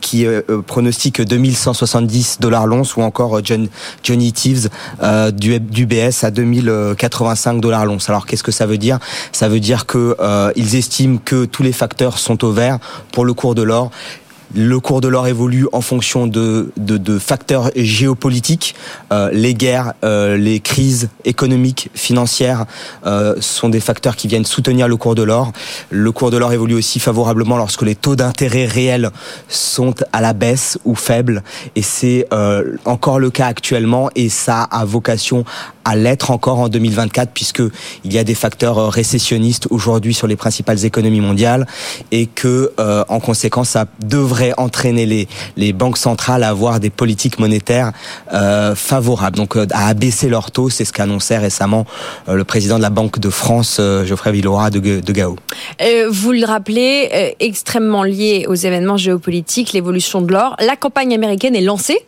qui 0.00 0.26
pronostique 0.66 1.20
2170 1.22 2.38
dollars 2.40 2.66
l'once 2.66 2.96
ou 2.96 3.02
encore 3.02 3.31
John, 3.42 3.68
Johnny 4.02 4.32
Thieves 4.32 4.68
euh, 5.02 5.30
du, 5.30 5.58
du 5.60 5.86
BS 5.86 6.24
à 6.24 6.30
2085 6.30 7.60
dollars 7.60 7.86
l'once. 7.86 8.08
Alors 8.08 8.26
qu'est-ce 8.26 8.42
que 8.42 8.52
ça 8.52 8.66
veut 8.66 8.78
dire? 8.78 8.98
Ça 9.32 9.48
veut 9.48 9.60
dire 9.60 9.86
que 9.86 10.16
euh, 10.20 10.52
ils 10.56 10.76
estiment 10.76 11.18
que 11.24 11.44
tous 11.44 11.62
les 11.62 11.72
facteurs 11.72 12.18
sont 12.18 12.44
au 12.44 12.52
vert 12.52 12.78
pour 13.12 13.24
le 13.24 13.34
cours 13.34 13.54
de 13.54 13.62
l'or 13.62 13.90
le 14.54 14.80
cours 14.80 15.00
de 15.00 15.08
l'or 15.08 15.26
évolue 15.26 15.66
en 15.72 15.80
fonction 15.80 16.26
de, 16.26 16.72
de, 16.76 16.98
de 16.98 17.18
facteurs 17.18 17.70
géopolitiques. 17.74 18.74
Euh, 19.12 19.30
les 19.32 19.54
guerres, 19.54 19.94
euh, 20.04 20.36
les 20.36 20.60
crises 20.60 21.08
économiques, 21.24 21.90
financières 21.94 22.66
euh, 23.06 23.34
sont 23.40 23.68
des 23.68 23.80
facteurs 23.80 24.16
qui 24.16 24.28
viennent 24.28 24.44
soutenir 24.44 24.88
le 24.88 24.96
cours 24.96 25.14
de 25.14 25.22
l'or. 25.22 25.52
Le 25.90 26.12
cours 26.12 26.30
de 26.30 26.36
l'or 26.36 26.52
évolue 26.52 26.74
aussi 26.74 27.00
favorablement 27.00 27.56
lorsque 27.56 27.82
les 27.82 27.94
taux 27.94 28.16
d'intérêt 28.16 28.66
réels 28.66 29.10
sont 29.48 29.94
à 30.12 30.20
la 30.20 30.32
baisse 30.32 30.78
ou 30.84 30.94
faibles. 30.94 31.42
Et 31.76 31.82
c'est 31.82 32.26
euh, 32.32 32.76
encore 32.84 33.18
le 33.18 33.30
cas 33.30 33.46
actuellement 33.46 34.10
et 34.14 34.28
ça 34.28 34.62
a 34.62 34.84
vocation 34.84 35.44
à 35.84 35.96
l'être 35.96 36.30
encore 36.30 36.58
en 36.58 36.68
2024 36.68 37.30
puisque 37.32 37.62
il 38.04 38.12
y 38.12 38.18
a 38.18 38.24
des 38.24 38.34
facteurs 38.34 38.78
euh, 38.78 38.88
récessionnistes 38.88 39.66
aujourd'hui 39.70 40.14
sur 40.14 40.26
les 40.26 40.36
principales 40.36 40.84
économies 40.84 41.20
mondiales 41.20 41.66
et 42.10 42.26
que 42.26 42.72
euh, 42.78 43.04
en 43.08 43.20
conséquence 43.20 43.70
ça 43.70 43.86
devrait 44.00 44.41
entraîner 44.56 45.28
les 45.56 45.72
banques 45.72 45.98
centrales 45.98 46.42
à 46.42 46.48
avoir 46.48 46.80
des 46.80 46.90
politiques 46.90 47.38
monétaires 47.38 47.92
euh, 48.32 48.74
favorables 48.74 49.36
donc 49.36 49.56
euh, 49.56 49.66
à 49.72 49.88
abaisser 49.88 50.28
leurs 50.28 50.50
taux 50.50 50.70
c'est 50.70 50.84
ce 50.84 50.92
qu'annonçait 50.92 51.38
récemment 51.38 51.86
le 52.28 52.44
président 52.44 52.76
de 52.76 52.82
la 52.82 52.90
Banque 52.90 53.18
de 53.18 53.30
France 53.30 53.80
Geoffrey 54.04 54.32
Villora 54.32 54.70
de, 54.70 55.00
de 55.00 55.12
Gao. 55.12 55.36
vous 56.10 56.32
le 56.32 56.44
rappelez 56.44 57.34
extrêmement 57.40 58.04
lié 58.04 58.46
aux 58.48 58.54
événements 58.54 58.96
géopolitiques 58.96 59.72
l'évolution 59.72 60.22
de 60.22 60.32
l'or 60.32 60.56
la 60.60 60.76
campagne 60.76 61.14
américaine 61.14 61.56
est 61.56 61.60
lancée 61.60 61.98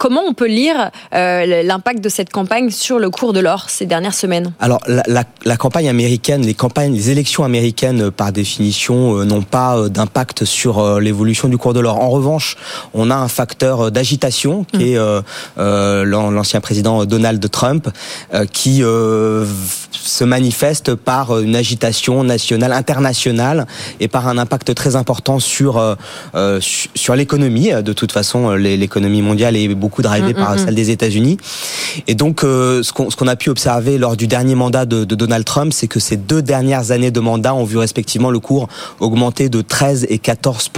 Comment 0.00 0.22
on 0.26 0.32
peut 0.32 0.46
lire 0.46 0.90
euh, 1.14 1.62
l'impact 1.62 2.02
de 2.02 2.08
cette 2.08 2.30
campagne 2.30 2.70
sur 2.70 2.98
le 2.98 3.10
cours 3.10 3.34
de 3.34 3.40
l'or 3.40 3.68
ces 3.68 3.84
dernières 3.84 4.14
semaines? 4.14 4.54
Alors 4.58 4.80
la, 4.86 5.02
la, 5.06 5.24
la, 5.44 5.56
campagne 5.58 5.90
américaine, 5.90 6.40
les 6.40 6.54
campagnes, 6.54 6.94
les 6.94 7.10
élections 7.10 7.44
américaines 7.44 8.04
euh, 8.04 8.10
par 8.10 8.32
définition 8.32 9.18
euh, 9.18 9.24
n'ont 9.26 9.42
pas 9.42 9.76
euh, 9.76 9.88
d'impact 9.90 10.46
sur 10.46 10.98
l'évolution 11.00 11.48
du 11.48 11.58
cours 11.58 11.74
de 11.74 11.80
l'or. 11.80 12.00
En 12.00 12.08
revanche, 12.08 12.56
on 12.94 13.10
a 13.10 13.14
un 13.14 13.28
facteur 13.28 13.92
d'agitation 13.92 14.64
qui 14.64 14.94
mmh. 14.94 14.98
est 15.58 16.04
l'ancien 16.06 16.62
président 16.62 17.04
Donald 17.04 17.50
Trump 17.50 17.88
qui 18.52 18.78
se 18.80 20.24
manifeste 20.24 20.94
par 20.94 21.38
une 21.38 21.56
agitation 21.56 22.24
nationale, 22.24 22.72
internationale 22.72 23.66
et 24.00 24.08
par 24.08 24.28
un 24.28 24.38
impact 24.38 24.74
très 24.74 24.96
important 24.96 25.38
sur 25.40 25.96
sur 26.58 27.16
l'économie. 27.16 27.70
De 27.82 27.92
toute 27.92 28.12
façon, 28.12 28.52
l'économie 28.54 29.22
mondiale 29.22 29.56
est 29.56 29.59
beaucoup 29.68 29.90
beaucoup 29.90 30.02
drivé 30.02 30.34
par 30.34 30.52
mm, 30.52 30.54
mm, 30.54 30.64
celle 30.64 30.74
des 30.76 30.90
États-Unis. 30.90 31.36
Et 32.06 32.14
donc, 32.14 32.44
euh, 32.44 32.82
ce 32.84 32.92
qu'on 32.92 33.26
a 33.26 33.36
pu 33.36 33.50
observer 33.50 33.98
lors 33.98 34.16
du 34.16 34.28
dernier 34.28 34.54
mandat 34.54 34.86
de, 34.86 35.04
de 35.04 35.14
Donald 35.16 35.44
Trump, 35.44 35.72
c'est 35.72 35.88
que 35.88 35.98
ces 35.98 36.16
deux 36.16 36.42
dernières 36.42 36.92
années 36.92 37.10
de 37.10 37.18
mandat 37.18 37.54
ont 37.54 37.64
vu 37.64 37.76
respectivement 37.76 38.30
le 38.30 38.38
cours 38.38 38.68
augmenter 39.00 39.48
de 39.48 39.62
13 39.62 40.06
et 40.08 40.18
14 40.18 40.70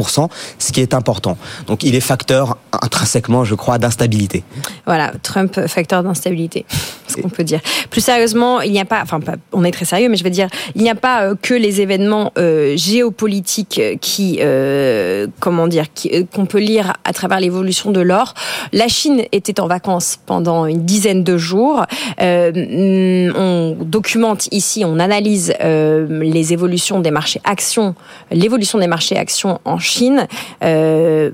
ce 0.58 0.72
qui 0.72 0.80
est 0.80 0.94
important. 0.94 1.36
Donc, 1.66 1.82
il 1.82 1.94
est 1.94 2.00
facteur 2.00 2.56
intrinsèquement, 2.72 3.44
je 3.44 3.54
crois, 3.54 3.76
d'instabilité. 3.78 4.44
Voilà, 4.86 5.12
Trump 5.22 5.60
facteur 5.66 6.02
d'instabilité, 6.02 6.64
ce 7.06 7.20
qu'on 7.20 7.28
peut 7.28 7.44
dire. 7.44 7.60
Plus 7.90 8.00
sérieusement, 8.00 8.62
il 8.62 8.72
n'y 8.72 8.80
a 8.80 8.86
pas, 8.86 9.00
enfin, 9.02 9.20
on 9.52 9.64
est 9.64 9.70
très 9.70 9.84
sérieux, 9.84 10.08
mais 10.08 10.16
je 10.16 10.24
veux 10.24 10.30
dire, 10.30 10.48
il 10.74 10.82
n'y 10.82 10.90
a 10.90 10.94
pas 10.94 11.24
euh, 11.24 11.34
que 11.40 11.54
les 11.54 11.82
événements 11.82 12.32
euh, 12.38 12.76
géopolitiques 12.76 13.80
qui, 14.00 14.38
euh, 14.40 15.26
comment 15.40 15.68
dire, 15.68 15.86
qu'on 16.34 16.46
peut 16.46 16.60
lire 16.60 16.94
à 17.04 17.12
travers 17.12 17.40
l'évolution 17.40 17.90
de 17.90 18.00
l'or. 18.00 18.34
La 18.72 18.88
Chine 18.88 19.22
était 19.32 19.60
en 19.60 19.66
vacances 19.66 20.18
pendant 20.24 20.66
une 20.66 20.84
dizaine 20.84 21.24
de 21.24 21.36
jours. 21.36 21.84
Euh, 22.20 23.32
on 23.36 23.76
documente 23.84 24.48
ici, 24.50 24.84
on 24.84 24.98
analyse 24.98 25.54
euh, 25.60 26.06
les 26.22 26.52
évolutions 26.52 27.00
des 27.00 27.10
marchés 27.10 27.40
actions, 27.44 27.94
l'évolution 28.30 28.78
des 28.78 28.86
marchés 28.86 29.16
actions 29.16 29.60
en 29.64 29.78
Chine. 29.78 30.26
Euh, 30.64 31.30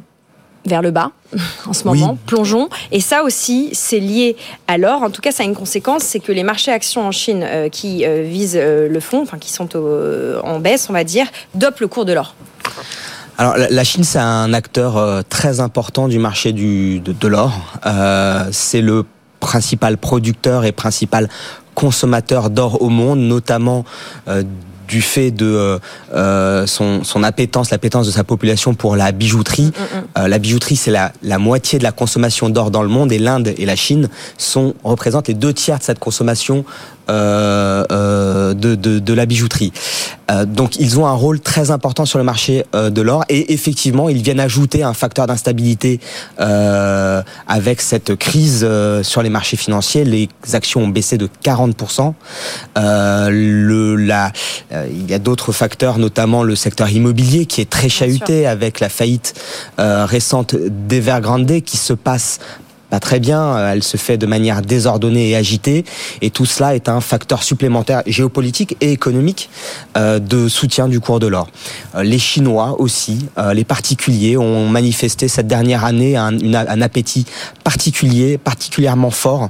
vers 0.69 0.83
le 0.83 0.91
bas 0.91 1.11
en 1.67 1.73
ce 1.73 1.85
moment, 1.85 2.17
plongeons. 2.27 2.69
Et 2.93 3.01
ça 3.01 3.25
aussi, 3.25 3.71
c'est 3.73 4.01
lié 4.01 4.37
à 4.67 4.79
l'or. 4.79 5.03
En 5.03 5.11
tout 5.11 5.21
cas, 5.21 5.33
ça 5.33 5.43
a 5.43 5.47
une 5.47 5.57
conséquence, 5.57 6.03
c'est 6.03 6.21
que 6.21 6.33
les 6.33 6.45
marchés 6.45 6.71
actions 6.71 7.07
en 7.07 7.13
Chine 7.13 7.45
euh, 7.45 7.69
qui 7.69 8.05
euh, 8.05 8.23
visent 8.23 8.59
euh, 8.61 8.89
le 8.89 9.01
fond, 9.01 9.23
enfin 9.23 9.39
qui 9.39 9.51
sont 9.53 9.77
au, 9.77 10.39
en 10.45 10.61
baisse, 10.61 10.89
on 10.89 10.93
va 10.93 11.05
dire, 11.05 11.27
dopent 11.55 11.81
le 11.81 11.89
cours 11.89 12.05
de 12.05 12.13
l'or. 12.13 12.35
Alors 13.41 13.57
la 13.57 13.85
Chine, 13.85 14.03
c'est 14.03 14.19
un 14.19 14.53
acteur 14.53 14.97
euh, 14.97 15.23
très 15.29 15.61
important 15.61 16.09
du 16.09 16.19
marché 16.19 16.53
du, 16.53 16.99
de, 16.99 17.13
de 17.13 17.29
l'or. 17.29 17.53
Euh, 17.87 18.49
c'est 18.51 18.81
le 18.81 19.05
principal 19.39 19.97
producteur 19.97 20.65
et 20.65 20.73
principal 20.73 21.29
consommateur 21.77 22.51
d'or 22.51 22.83
au 22.83 22.89
monde, 22.89 23.21
notamment 23.21 23.85
euh, 24.27 24.43
du 24.89 25.03
fait 25.03 25.31
de 25.31 25.79
euh, 26.15 26.67
son, 26.67 27.05
son 27.05 27.23
appétence, 27.23 27.71
l'appétence 27.71 28.07
de 28.07 28.11
sa 28.11 28.25
population 28.25 28.75
pour 28.75 28.97
la 28.97 29.13
bijouterie. 29.13 29.67
Mm, 29.67 29.67
mm, 29.69 30.01
mm. 30.01 30.05
Euh, 30.19 30.29
la 30.29 30.39
bijouterie, 30.39 30.77
c'est 30.77 30.91
la, 30.91 31.13
la 31.23 31.39
moitié 31.39 31.79
de 31.79 31.85
la 31.85 31.93
consommation 31.93 32.49
d'or 32.49 32.73
dans 32.73 32.83
le 32.83 32.89
monde 32.89 33.13
et 33.13 33.19
l'Inde 33.19 33.55
et 33.57 33.67
la 33.67 33.77
Chine 33.77 34.09
sont 34.37 34.75
représentent 34.83 35.29
les 35.29 35.35
deux 35.35 35.53
tiers 35.53 35.79
de 35.79 35.85
cette 35.85 36.01
consommation 36.01 36.65
de, 37.09 38.55
de, 38.55 38.99
de, 38.99 39.13
la 39.15 39.27
bijouterie. 39.27 39.73
Euh, 40.31 40.45
donc 40.45 40.79
ils 40.79 40.99
ont 40.99 41.07
un 41.07 41.13
rôle 41.13 41.41
très 41.41 41.71
important 41.71 42.05
sur 42.05 42.19
le 42.19 42.25
marché 42.25 42.65
euh, 42.75 42.91
de 42.91 43.01
l'or 43.01 43.25
et 43.29 43.53
effectivement 43.53 44.09
ils 44.09 44.23
viennent 44.23 44.41
ajouter 44.41 44.83
un 44.83 44.93
facteur 44.93 45.27
d'instabilité 45.27 46.01
euh, 46.41 47.23
avec 47.47 47.81
cette 47.81 48.17
crise 48.17 48.67
sur 49.03 49.23
les 49.23 49.31
marchés 49.31 49.57
financiers. 49.57 50.05
Les 50.05 50.29
actions 50.53 50.83
ont 50.83 50.89
baissé 50.89 51.17
de 51.19 51.29
40%. 51.45 52.13
le, 52.77 53.97
la, 53.97 54.33
il 54.71 55.11
y 55.11 55.15
a 55.15 55.19
d'autres 55.19 55.53
facteurs, 55.53 55.99
notamment 55.99 56.43
le 56.43 56.57
secteur 56.57 56.91
immobilier 56.91 57.47
qui 57.47 57.61
est 57.61 57.71
très 57.71 57.89
chahuté 57.89 58.47
avec 58.47 58.81
la 58.81 58.89
faillite 58.89 59.35
récente 59.79 60.55
d'Evergrande 60.55 61.61
qui 61.63 61.77
se 61.77 61.93
passe 61.93 62.41
pas 62.91 63.01
très 63.01 63.21
bien, 63.21 63.73
elle 63.73 63.83
se 63.83 63.97
fait 63.97 64.17
de 64.17 64.27
manière 64.27 64.63
désordonnée 64.63 65.31
et 65.31 65.37
agitée, 65.37 65.85
et 66.23 66.31
tout 66.31 66.47
cela 66.47 66.75
est 66.75 66.89
un 66.89 67.01
facteur 67.01 67.43
supplémentaire 67.43 68.03
géopolitique 68.07 68.77
et 68.81 68.93
économique 68.93 69.51
euh, 69.97 70.19
de 70.19 70.49
soutien 70.49 70.89
du 70.89 71.01
cours 71.01 71.21
de 71.21 71.27
l'or. 71.27 71.49
Euh, 71.95 72.03
les 72.03 72.19
Chinois 72.19 72.77
aussi, 72.81 73.27
euh, 73.37 73.53
les 73.53 73.65
particuliers 73.65 74.37
ont 74.37 74.69
manifesté 74.69 75.29
cette 75.29 75.47
dernière 75.47 75.85
année 75.85 76.17
un, 76.17 76.33
un 76.55 76.81
appétit 76.81 77.27
particulier, 77.65 78.39
particulièrement 78.39 79.11
fort 79.11 79.49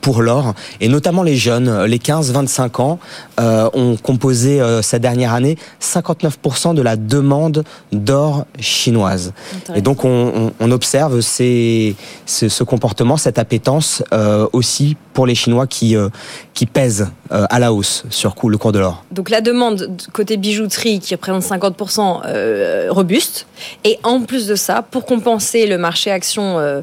pour 0.00 0.22
l'or, 0.22 0.54
et 0.80 0.88
notamment 0.88 1.22
les 1.22 1.36
jeunes, 1.36 1.84
les 1.84 1.98
15-25 1.98 2.80
ans, 2.80 2.98
ont 3.38 3.96
composé 4.02 4.60
cette 4.82 5.02
dernière 5.02 5.34
année 5.34 5.56
59% 5.82 6.74
de 6.74 6.82
la 6.82 6.96
demande 6.96 7.64
d'or 7.92 8.46
chinoise. 8.58 9.32
Et 9.74 9.82
donc 9.82 10.04
on, 10.04 10.52
on, 10.58 10.70
observe 10.70 11.20
ces, 11.20 11.96
ce, 12.26 12.48
ce 12.48 12.64
comportement, 12.70 13.16
cette 13.16 13.40
appétence 13.40 14.04
euh, 14.12 14.46
aussi 14.52 14.96
pour 15.12 15.26
les 15.26 15.34
Chinois 15.34 15.66
qui, 15.66 15.96
euh, 15.96 16.08
qui 16.54 16.66
pèsent 16.66 17.10
euh, 17.32 17.44
à 17.50 17.58
la 17.58 17.72
hausse 17.72 18.04
sur 18.10 18.36
le 18.44 18.58
cours 18.58 18.70
de 18.70 18.78
l'or. 18.78 19.04
Donc 19.10 19.28
la 19.28 19.40
demande 19.40 19.90
côté 20.12 20.36
bijouterie 20.36 21.00
qui 21.00 21.12
représente 21.16 21.42
50% 21.42 22.90
robuste. 22.90 23.48
Et 23.82 23.98
en 24.04 24.20
plus 24.22 24.46
de 24.46 24.54
ça, 24.54 24.82
pour 24.88 25.04
compenser 25.04 25.66
le 25.66 25.78
marché 25.78 26.12
action 26.12 26.82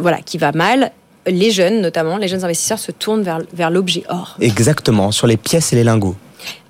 voilà, 0.00 0.18
qui 0.22 0.38
va 0.38 0.52
mal, 0.52 0.90
les 1.26 1.50
jeunes, 1.50 1.80
notamment 1.82 2.16
les 2.16 2.28
jeunes 2.28 2.44
investisseurs, 2.44 2.78
se 2.78 2.92
tournent 2.92 3.22
vers, 3.22 3.40
vers 3.52 3.70
l'objet 3.70 4.04
or. 4.08 4.36
Exactement, 4.40 5.12
sur 5.12 5.26
les 5.26 5.36
pièces 5.36 5.72
et 5.72 5.76
les 5.76 5.84
lingots. 5.84 6.16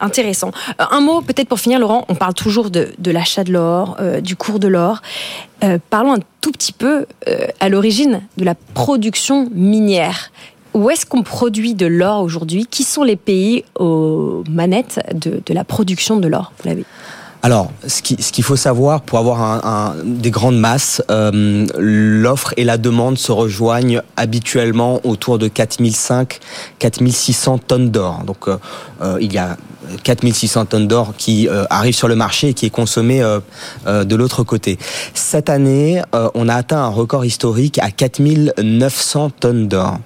Intéressant. 0.00 0.50
Euh, 0.80 0.84
un 0.90 1.00
mot 1.00 1.20
peut-être 1.20 1.48
pour 1.48 1.60
finir, 1.60 1.78
Laurent. 1.78 2.04
On 2.08 2.14
parle 2.14 2.34
toujours 2.34 2.70
de, 2.70 2.88
l'achat 3.06 3.44
de 3.44 3.52
l'or, 3.52 3.96
euh, 4.00 4.20
du 4.20 4.36
cours 4.36 4.58
de 4.58 4.68
l'or. 4.68 5.02
Euh, 5.64 5.78
parlons 5.90 6.14
un 6.14 6.20
tout 6.40 6.52
petit 6.52 6.72
peu 6.72 7.06
à 7.58 7.68
l'origine 7.68 8.22
de 8.36 8.44
la 8.44 8.54
production 8.54 9.48
minière. 9.52 10.30
Où 10.74 10.90
est-ce 10.90 11.06
qu'on 11.06 11.22
produit 11.22 11.74
de 11.74 11.86
l'or 11.86 12.20
aujourd'hui? 12.22 12.66
Qui 12.66 12.84
sont 12.84 13.02
les 13.02 13.16
pays 13.16 13.64
aux 13.78 14.44
manettes 14.48 15.00
de, 15.14 15.40
la 15.52 15.64
production 15.64 16.18
de 16.18 16.28
l'or? 16.28 16.52
Alors, 17.47 17.70
ce 17.86 18.02
qu'il 18.02 18.43
faut 18.43 18.56
savoir 18.56 19.02
pour 19.02 19.20
avoir 19.20 19.94
des 20.05 20.32
grandes 20.32 20.59
masses, 20.59 21.01
l'offre 21.09 22.52
et 22.56 22.64
la 22.64 22.77
demande 22.77 23.18
se 23.18 23.31
rejoignent 23.31 24.02
habituellement 24.16 25.01
autour 25.05 25.39
de 25.39 25.47
4005-4600 25.47 27.60
tonnes 27.64 27.93
d'or. 27.93 28.24
Donc, 28.27 28.48
il 29.20 29.32
y 29.32 29.39
a 29.39 29.56
4600 30.02 30.66
tonnes 30.66 30.88
d'or 30.88 31.14
qui 31.16 31.48
euh, 31.48 31.64
arrivent 31.70 31.94
sur 31.94 32.08
le 32.08 32.16
marché 32.16 32.48
et 32.48 32.54
qui 32.54 32.66
est 32.66 32.70
consommé 32.70 33.22
euh, 33.22 33.40
euh, 33.86 34.04
de 34.04 34.16
l'autre 34.16 34.44
côté. 34.44 34.78
Cette 35.14 35.48
année, 35.48 36.02
on 36.34 36.48
a 36.48 36.54
atteint 36.54 36.78
un 36.78 36.88
record 36.88 37.24
historique 37.24 37.78
à 37.78 37.90
4900 37.90 39.30
tonnes 39.40 39.68
d'or. 39.68 39.98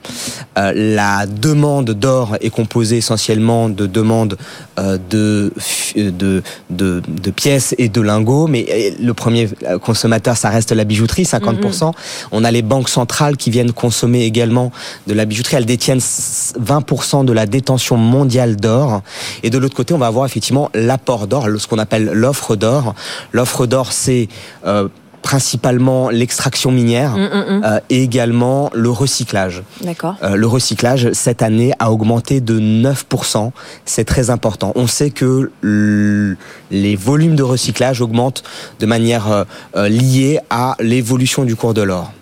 la 0.57 1.27
demande 1.27 1.91
d'or 1.91 2.37
est 2.41 2.51
composée 2.51 2.99
essentiellement 2.99 3.69
de 3.69 3.87
demandes 3.87 4.37
de, 4.79 5.53
de, 5.97 6.43
de, 6.71 7.03
de, 7.09 7.31
pièces 7.31 7.75
et 7.79 7.89
de 7.89 8.01
lingots, 8.01 8.47
mais 8.47 8.95
le 9.01 9.15
premier 9.15 9.49
consommateur, 9.83 10.37
ça 10.37 10.51
reste 10.51 10.73
la 10.73 10.85
bijouterie, 10.85 11.25
50%. 11.25 11.87
Mhm. 11.87 11.93
On 12.33 12.45
a 12.45 12.51
les 12.51 12.63
banques 12.63 12.89
centrales 12.89 13.37
qui 13.37 13.51
viennent 13.51 13.73
consommer 13.73 14.25
également 14.25 14.73
de 15.07 15.15
la 15.15 15.25
bijouterie. 15.25 15.57
Elles 15.57 15.67
détiennent 15.67 15.99
20% 15.99 17.25
de 17.25 17.33
la 17.33 17.47
détention 17.47 17.97
mondiale 17.97 18.57
d'or. 18.57 19.03
Et 19.43 19.51
de 19.51 19.59
l'autre 19.59 19.70
côté, 19.75 19.95
on 19.95 19.99
va 19.99 20.07
avoir 20.07 20.27
effectivement 20.27 20.71
l'apport 20.75 21.27
d'or, 21.27 21.49
ce 21.59 21.67
qu'on 21.67 21.79
appelle 21.79 22.11
l'offre 22.13 22.57
d'or. 22.57 22.95
L'offre 23.33 23.67
d'or, 23.67 23.93
c'est 23.93 24.29
euh, 24.67 24.89
principalement 25.23 26.09
l'extraction 26.09 26.71
minière 26.71 27.17
mm, 27.17 27.21
mm, 27.21 27.59
mm. 27.59 27.65
Euh, 27.65 27.81
et 27.91 28.03
également 28.03 28.71
le 28.75 28.91
recyclage. 28.91 29.63
D'accord. 29.83 30.17
Euh, 30.23 30.35
le 30.35 30.47
recyclage 30.47 31.13
cette 31.13 31.43
année 31.43 31.73
a 31.79 31.93
augmenté 31.93 32.41
de 32.41 32.59
9%. 32.59 33.51
C'est 33.85 34.05
très 34.05 34.31
important. 34.31 34.73
On 34.77 34.87
sait 34.87 35.11
que 35.11 35.51
les 35.63 36.97
volumes 36.97 37.37
de 37.37 37.43
recyclage 37.43 38.01
augmentent 38.01 38.43
de 38.79 38.87
manière 38.87 39.45
liée 39.77 40.41
à 40.49 40.77
l'évolution 40.81 41.45
du 41.45 41.57
cours 41.57 41.75
de 41.75 41.83
l'or. 41.83 42.13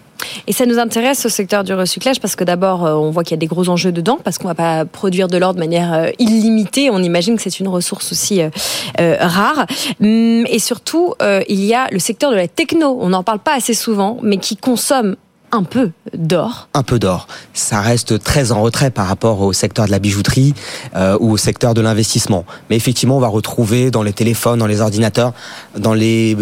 Et 0.47 0.53
ça 0.53 0.67
nous 0.67 0.79
intéresse 0.79 1.21
ce 1.21 1.29
secteur 1.29 1.65
du 1.65 1.75
recyclage 1.75 2.21
parce 2.21 2.37
que 2.37 2.45
d'abord, 2.45 2.85
euh, 2.85 2.95
on 2.95 3.11
voit 3.11 3.25
qu'il 3.25 3.33
y 3.33 3.35
a 3.35 3.39
des 3.39 3.47
gros 3.47 3.69
enjeux 3.69 3.93
dedans 3.93 4.19
parce 4.23 4.39
qu'on 4.39 4.49
va 4.49 4.55
pas 4.55 4.85
produire 4.85 5.29
de 5.29 5.39
l'or 5.39 5.55
de 5.55 5.59
manière 5.59 5.93
euh, 5.93 6.11
illimitée. 6.19 6.91
On 6.91 7.03
imagine 7.03 7.37
que 7.37 7.43
c'est 7.43 7.61
une 7.61 7.69
ressource 7.69 8.13
aussi 8.13 8.41
euh, 8.41 9.17
rare. 9.21 9.67
Hum, 10.03 10.47
et 10.47 10.59
surtout, 10.59 11.15
il 11.49 11.65
y 11.65 11.75
a 11.75 11.89
le 11.91 11.99
secteur 11.99 12.31
de 12.31 12.37
la 12.37 12.49
techno. 12.49 12.97
On 13.01 13.11
n'en 13.11 13.23
parle 13.23 13.39
pas 13.39 13.55
assez 13.55 13.75
souvent, 13.75 14.19
mais 14.23 14.39
qui 14.39 14.57
consomme 14.57 15.17
un 15.51 15.63
peu 15.63 15.91
d'or. 16.15 16.69
Un 16.75 16.83
peu 16.83 16.99
d'or. 16.99 17.27
Ça 17.55 17.81
reste 17.81 18.23
très 18.23 18.53
en 18.53 18.61
retrait 18.61 18.91
par 18.91 19.07
rapport 19.07 19.41
au 19.41 19.53
secteur 19.53 19.87
de 19.87 19.91
la 19.91 19.99
bijouterie 19.99 20.55
ou 20.95 21.33
au 21.33 21.37
secteur 21.39 21.73
de 21.73 21.81
l'investissement. 21.81 22.45
Mais 22.69 22.77
effectivement, 22.77 23.17
on 23.17 23.21
va 23.21 23.29
retrouver 23.29 23.91
dans 23.91 24.03
les 24.03 24.13
téléphones, 24.13 24.59
dans 24.59 24.67
les 24.67 24.83
ordinateurs, 24.83 25.33
dans 25.77 25.95
les 25.95 26.37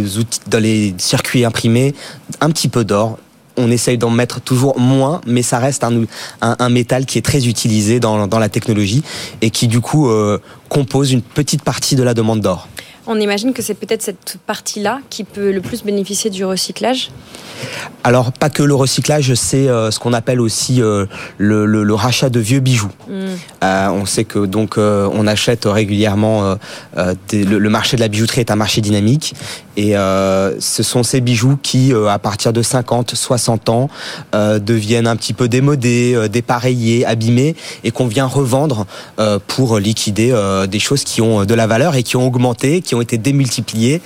circuits 0.98 1.44
imprimés, 1.44 1.94
un 2.40 2.50
petit 2.50 2.68
peu 2.68 2.84
d'or 2.84 3.18
on 3.56 3.70
essaye 3.70 3.98
d'en 3.98 4.10
mettre 4.10 4.40
toujours 4.40 4.78
moins, 4.78 5.20
mais 5.26 5.42
ça 5.42 5.58
reste 5.58 5.84
un, 5.84 6.68
métal 6.68 7.06
qui 7.06 7.18
est 7.18 7.22
très 7.22 7.46
utilisé 7.46 8.00
dans, 8.00 8.26
dans, 8.26 8.38
la 8.38 8.48
technologie 8.48 9.02
et 9.40 9.50
qui 9.50 9.68
du 9.68 9.80
coup 9.80 10.08
euh, 10.08 10.38
compose 10.68 11.12
une 11.12 11.22
petite 11.22 11.62
partie 11.62 11.96
de 11.96 12.02
la 12.02 12.14
demande 12.14 12.40
d'or. 12.40 12.68
On 13.06 13.20
imagine 13.20 13.52
que 13.52 13.62
c'est 13.62 13.74
peut-être 13.74 14.02
cette 14.02 14.38
partie-là 14.46 15.00
qui 15.10 15.24
peut 15.24 15.52
le 15.52 15.60
plus 15.60 15.84
bénéficier 15.84 16.30
du 16.30 16.44
recyclage 16.44 17.10
alors, 18.04 18.30
pas 18.30 18.50
que 18.50 18.62
le 18.62 18.74
recyclage, 18.74 19.34
c'est 19.34 19.68
euh, 19.68 19.90
ce 19.90 19.98
qu'on 19.98 20.12
appelle 20.12 20.40
aussi 20.40 20.80
euh, 20.80 21.06
le, 21.38 21.94
rachat 21.94 22.30
de 22.30 22.38
vieux 22.38 22.60
bijoux. 22.60 22.90
Mm. 23.08 23.24
Euh, 23.64 23.88
on 23.88 24.06
sait 24.06 24.24
que 24.24 24.46
donc 24.46 24.76
on 24.78 25.26
achète 25.26 25.64
régulièrement. 25.64 26.56
le, 26.96 27.68
marché 27.68 27.96
de 27.96 28.02
la 28.02 28.08
bijouterie 28.08 28.40
est 28.40 28.50
un 28.50 28.56
marché 28.56 28.80
dynamique 28.80 29.34
et 29.76 29.92
ce 29.92 30.82
sont 30.82 31.02
ces 31.02 31.20
bijoux 31.20 31.58
qui, 31.62 31.92
à 31.92 32.18
partir 32.18 32.52
de 32.52 32.62
50, 32.62 33.14
60 33.14 33.68
ans, 33.68 33.88
deviennent 34.32 35.06
un 35.06 35.16
petit 35.16 35.32
peu 35.32 35.48
démodés, 35.48 36.28
dépareillés, 36.30 37.04
abîmés 37.06 37.56
et 37.82 37.90
qu'on 37.90 38.06
vient 38.06 38.26
revendre 38.26 38.86
pour 39.46 39.78
liquider 39.78 40.34
des 40.68 40.78
choses 40.78 41.04
qui 41.04 41.22
ont 41.22 41.44
de 41.44 41.54
la 41.54 41.66
valeur 41.66 41.96
et 41.96 42.02
qui 42.02 42.16
ont 42.16 42.26
augmenté, 42.26 42.82
qui 42.82 42.94
ont 42.96 43.00
été 43.00 43.18
démultipliées 43.18 44.00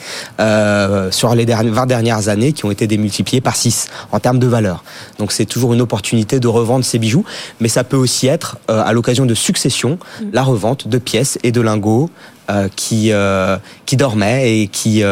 sur 1.11 1.35
les 1.35 1.45
20 1.45 1.87
dernières 1.87 2.29
années, 2.29 2.53
qui 2.53 2.65
ont 2.65 2.71
été 2.71 2.87
démultipliées 2.87 3.41
par 3.41 3.57
6 3.57 3.89
en 4.13 4.21
termes 4.21 4.39
de 4.39 4.47
valeur. 4.47 4.85
Donc 5.19 5.33
c'est 5.33 5.47
toujours 5.47 5.73
une 5.73 5.81
opportunité 5.81 6.41
de 6.41 6.49
revendre 6.49 6.85
ces 6.85 6.99
bijoux, 6.99 7.25
mais 7.61 7.69
ça 7.69 7.85
peut 7.85 7.97
aussi 7.97 8.27
être 8.27 8.59
euh, 8.71 8.83
à 8.85 8.93
l'occasion 8.93 9.27
de 9.27 9.35
succession 9.35 9.99
mm. 10.21 10.25
la 10.33 10.43
revente 10.43 10.89
de 10.89 10.99
pièces 10.99 11.39
et 11.43 11.53
de 11.53 11.61
lingots 11.61 12.11
euh, 12.51 12.69
qui, 12.75 13.13
euh, 13.13 13.57
qui 13.87 13.97
dormaient 13.97 14.61
et 14.61 14.67
qui 14.69 15.03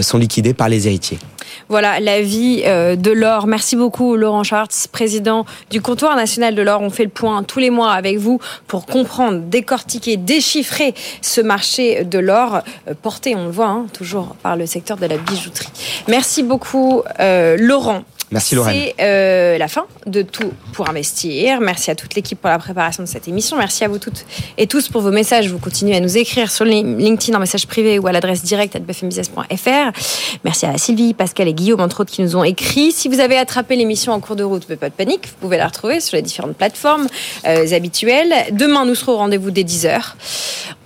sont 0.00 0.18
liquidés 0.18 0.54
par 0.54 0.68
les 0.68 0.86
héritiers. 0.86 1.18
Voilà 1.68 2.00
la 2.00 2.20
vie 2.22 2.62
de 2.62 3.10
l'or. 3.10 3.46
Merci 3.46 3.76
beaucoup 3.76 4.16
Laurent 4.16 4.44
Schwartz, 4.44 4.86
président 4.86 5.44
du 5.70 5.80
comptoir 5.80 6.16
national 6.16 6.54
de 6.54 6.62
l'or. 6.62 6.80
On 6.80 6.90
fait 6.90 7.04
le 7.04 7.10
point 7.10 7.42
tous 7.42 7.58
les 7.58 7.70
mois 7.70 7.92
avec 7.92 8.18
vous 8.18 8.40
pour 8.66 8.86
comprendre, 8.86 9.40
décortiquer, 9.40 10.16
déchiffrer 10.16 10.94
ce 11.22 11.40
marché 11.40 12.04
de 12.04 12.18
l'or 12.18 12.62
porté, 13.02 13.34
on 13.36 13.46
le 13.46 13.50
voit, 13.50 13.68
hein, 13.68 13.86
toujours 13.92 14.36
par 14.42 14.56
le 14.56 14.66
secteur 14.66 14.96
de 14.96 15.06
la 15.06 15.16
bijouterie. 15.16 15.68
Merci 16.08 16.42
beaucoup 16.42 17.02
Laurent. 17.18 18.02
Merci 18.30 18.54
Lorraine. 18.54 18.76
C'est 18.76 18.94
euh, 19.00 19.58
la 19.58 19.66
fin 19.66 19.86
de 20.06 20.22
Tout 20.22 20.52
pour 20.72 20.88
investir. 20.88 21.60
Merci 21.60 21.90
à 21.90 21.96
toute 21.96 22.14
l'équipe 22.14 22.40
pour 22.40 22.48
la 22.48 22.58
préparation 22.58 23.02
de 23.02 23.08
cette 23.08 23.26
émission. 23.26 23.56
Merci 23.56 23.82
à 23.84 23.88
vous 23.88 23.98
toutes 23.98 24.24
et 24.56 24.68
tous 24.68 24.88
pour 24.88 25.00
vos 25.00 25.10
messages. 25.10 25.48
Vous 25.48 25.58
continuez 25.58 25.96
à 25.96 26.00
nous 26.00 26.16
écrire 26.16 26.50
sur 26.50 26.64
LinkedIn 26.64 27.36
en 27.36 27.40
message 27.40 27.66
privé 27.66 27.98
ou 27.98 28.06
à 28.06 28.12
l'adresse 28.12 28.44
directe 28.44 28.78
bfmbusiness.fr. 28.78 30.38
Merci 30.44 30.66
à 30.66 30.78
Sylvie, 30.78 31.12
Pascal 31.12 31.48
et 31.48 31.54
Guillaume, 31.54 31.80
entre 31.80 32.02
autres, 32.02 32.12
qui 32.12 32.22
nous 32.22 32.36
ont 32.36 32.44
écrit. 32.44 32.92
Si 32.92 33.08
vous 33.08 33.18
avez 33.18 33.36
attrapé 33.36 33.74
l'émission 33.74 34.12
en 34.12 34.20
cours 34.20 34.36
de 34.36 34.44
route, 34.44 34.66
pas 34.76 34.88
de 34.88 34.94
panique, 34.94 35.26
vous 35.26 35.40
pouvez 35.40 35.56
la 35.56 35.66
retrouver 35.66 35.98
sur 35.98 36.16
les 36.16 36.22
différentes 36.22 36.56
plateformes 36.56 37.08
euh, 37.46 37.72
habituelles. 37.72 38.32
Demain, 38.52 38.84
nous 38.84 38.94
serons 38.94 39.12
au 39.12 39.16
rendez-vous 39.16 39.50
dès 39.50 39.64
10h. 39.64 40.00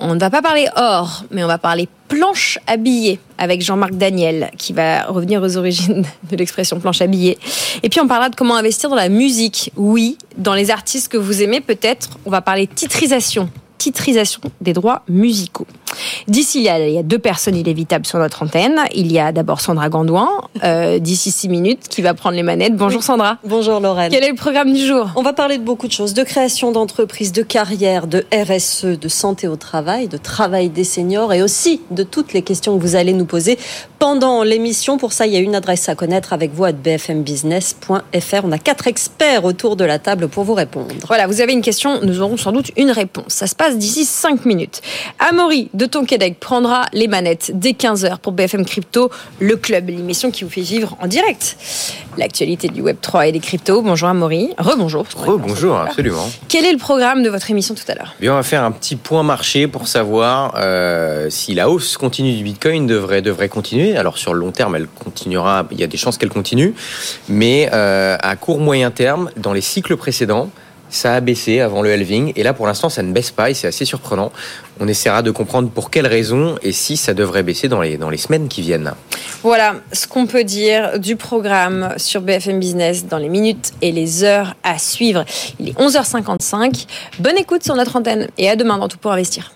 On 0.01 0.15
ne 0.15 0.21
va 0.21 0.31
pas 0.31 0.41
parler 0.41 0.69
or, 0.77 1.25
mais 1.31 1.45
on 1.45 1.49
va 1.49 1.59
parler 1.59 1.89
planche 2.09 2.59
habillée 2.67 3.19
avec 3.39 3.63
Jean-Marc 3.63 3.95
Daniel 3.95 4.51
qui 4.59 4.73
va 4.73 5.05
revenir 5.05 5.43
aux 5.43 5.57
origines 5.57 6.05
de 6.31 6.37
l'expression 6.37 6.81
planche 6.81 7.01
habillée. 7.01 7.39
Et 7.83 7.89
puis 7.89 8.01
on 8.01 8.09
parlera 8.09 8.29
de 8.29 8.37
comment 8.37 8.57
investir 8.57 8.91
dans 8.91 8.97
la 8.97 9.09
musique. 9.09 9.73
Oui, 9.77 10.19
dans 10.37 10.55
les 10.55 10.71
artistes 10.71 11.09
que 11.09 11.17
vous 11.17 11.43
aimez 11.43 11.61
peut-être, 11.61 12.19
on 12.25 12.31
va 12.31 12.41
parler 12.41 12.67
titrisation, 12.67 13.49
titrisation 13.79 14.41
des 14.61 14.73
droits 14.73 15.03
musicaux. 15.09 15.67
D'ici, 16.27 16.59
il, 16.61 16.65
il 16.65 16.95
y 16.95 16.99
a 16.99 17.03
deux 17.03 17.19
personnes 17.19 17.57
inévitables 17.57 18.07
sur 18.07 18.19
notre 18.19 18.43
antenne. 18.43 18.81
Il 18.95 19.13
y 19.13 19.19
a 19.19 19.33
d'abord 19.33 19.61
Sandra 19.61 19.89
Gandouin, 19.89 20.29
euh, 20.63 20.99
d'ici 20.99 21.31
six 21.31 21.49
minutes, 21.49 21.89
qui 21.89 22.03
va 22.03 22.15
prendre 22.15 22.37
les 22.37 22.43
manettes. 22.43 22.77
Bonjour 22.77 23.03
Sandra. 23.03 23.39
Bonjour 23.45 23.81
Lorraine. 23.81 24.11
Quel 24.11 24.25
est 24.25 24.31
le 24.31 24.37
programme 24.37 24.73
du 24.73 24.85
jour? 24.85 25.11
On 25.17 25.23
va 25.23 25.33
parler 25.33 25.59
de 25.59 25.63
beaucoup 25.63 25.87
de 25.87 25.93
choses, 25.93 26.15
de 26.15 26.23
création 26.23 26.73
d'entreprises, 26.73 27.33
de 27.33 27.43
carrière, 27.43 28.07
de 28.07 28.25
RSE, 28.33 28.99
de 28.99 29.09
santé 29.09 29.49
au 29.49 29.57
travail, 29.57 30.09
de 30.09 30.17
travail 30.17 30.69
des 30.69 30.85
seniors 30.85 31.33
et 31.33 31.43
aussi 31.43 31.81
de 31.91 32.03
toutes 32.03 32.33
les 32.33 32.43
questions 32.43 32.77
que 32.77 32.83
vous 32.83 32.97
allez 32.97 33.13
nous 33.13 33.27
poser 33.27 33.59
pendant 33.99 34.43
l'émission. 34.43 34.99
Pour 34.99 35.13
ça, 35.13 35.27
il 35.27 35.33
y 35.33 35.37
a 35.37 35.41
une 35.41 35.55
adresse 35.55 35.89
à 35.89 35.95
connaître 35.95 36.33
avec 36.33 36.53
vous 36.53 36.65
à 36.65 36.73
bfmbusiness.fr. 36.73 38.45
On 38.45 38.53
a 38.53 38.59
quatre 38.59 38.87
experts 38.87 39.45
autour 39.45 39.77
de 39.77 39.85
la 39.85 39.99
table 39.99 40.29
pour 40.29 40.45
vous 40.45 40.55
répondre. 40.55 40.95
Voilà, 41.07 41.27
vous 41.27 41.41
avez 41.41 41.53
une 41.53 41.63
question, 41.63 42.01
nous 42.03 42.21
aurons 42.21 42.37
sans 42.37 42.53
doute 42.53 42.71
une 42.77 42.91
réponse. 42.91 43.25
Ça 43.29 43.47
se 43.47 43.55
passe 43.55 43.64
d'ici 43.73 44.05
cinq 44.05 44.45
minutes. 44.45 44.81
Amaury 45.19 45.71
de 45.75 45.87
Tonquédec 45.87 46.39
prendra 46.39 46.85
les 46.93 47.09
manettes 47.09 47.53
dès 47.55 47.73
15h 47.73 48.19
pour 48.19 48.33
BFM 48.33 48.65
Crypto, 48.65 49.11
le 49.41 49.57
club, 49.57 49.89
l'émission 49.89 50.31
qui 50.31 50.45
vous 50.45 50.51
fait 50.51 50.61
vivre 50.61 50.97
en 51.01 51.07
direct 51.07 51.57
l'actualité 52.17 52.69
du 52.69 52.81
Web 52.81 52.97
3 53.01 53.29
et 53.29 53.33
des 53.33 53.41
cryptos. 53.41 53.83
Bonjour 53.83 54.09
Amaury. 54.09 54.51
Rebonjour. 54.59 55.07
Rebonjour, 55.17 55.77
absolument. 55.77 56.31
Quel 56.49 56.65
est 56.65 56.73
le 56.73 56.79
programme 56.79 57.23
de 57.23 57.29
votre 57.29 57.51
émission 57.51 57.75
tout 57.75 57.85
à 57.89 57.95
l'heure? 57.95 58.15
Bien, 58.21 58.33
on 58.33 58.37
va 58.37 58.43
faire 58.43 58.63
un 58.63 58.71
petit 58.71 58.97
point 58.97 59.23
marché 59.23 59.67
pour 59.67 59.89
savoir 59.89 60.55
euh, 60.57 61.29
si 61.31 61.55
la 61.55 61.69
hausse 61.69 61.97
continue 61.97 62.35
du 62.37 62.45
Bitcoin 62.45 62.87
devrait, 62.87 63.23
devrait 63.23 63.49
continuer. 63.49 63.97
Alors 63.97 64.19
sur 64.19 64.35
le 64.35 64.41
long 64.41 64.53
terme, 64.53 64.77
elle 64.77 64.87
continuera, 64.87 65.67
il 65.71 65.81
y 65.81 65.85
a 65.85 65.87
des 65.87 65.97
chances 65.97 66.19
qu'elle 66.19 66.29
continue, 66.29 66.75
mais 67.29 67.69
euh, 67.73 68.17
à 68.21 68.37
court 68.37 68.61
moyen 68.61 68.91
terme, 68.91 69.31
dans 69.37 69.53
les 69.53 69.61
cycles 69.61 69.97
précédents, 69.97 70.51
ça 70.95 71.15
a 71.15 71.21
baissé 71.21 71.61
avant 71.61 71.83
le 71.83 71.93
halving 71.93 72.33
et 72.37 72.43
là 72.43 72.53
pour 72.53 72.67
l'instant 72.67 72.89
ça 72.89 73.03
ne 73.03 73.13
baisse 73.13 73.31
pas 73.31 73.51
et 73.51 73.55
c'est 73.55 73.67
assez 73.67 73.85
surprenant. 73.85 74.33
On 74.81 74.89
essaiera 74.89 75.23
de 75.23 75.31
comprendre 75.31 75.71
pour 75.71 75.91
quelles 75.91 76.07
raisons 76.07 76.57
et 76.63 76.73
si 76.73 76.97
ça 76.97 77.15
devrait 77.15 77.43
baisser 77.43 77.69
dans 77.69 77.81
les, 77.81 77.97
dans 77.97 78.11
les 78.11 78.17
semaines 78.17 78.49
qui 78.49 78.63
viennent. 78.63 78.93
Voilà 79.43 79.77
ce 79.93 80.07
qu'on 80.07 80.27
peut 80.27 80.45
dire 80.45 80.99
du 80.99 81.17
programme 81.17 81.95
sur 81.97 82.21
BFM 82.21 82.59
Business 82.59 83.07
dans 83.07 83.19
les 83.19 83.29
minutes 83.29 83.73
et 83.83 83.93
les 83.93 84.25
heures 84.25 84.55
à 84.63 84.79
suivre. 84.79 85.25
Il 85.61 85.69
est 85.69 85.79
11h55. 85.79 86.87
Bonne 87.19 87.39
écoute 87.39 87.63
sur 87.63 87.77
notre 87.77 87.97
antenne 87.97 88.29
et 88.39 88.49
à 88.49 88.57
demain 88.57 88.79
dans 88.79 88.89
Tout 88.89 88.99
pour 88.99 89.13
investir. 89.13 89.53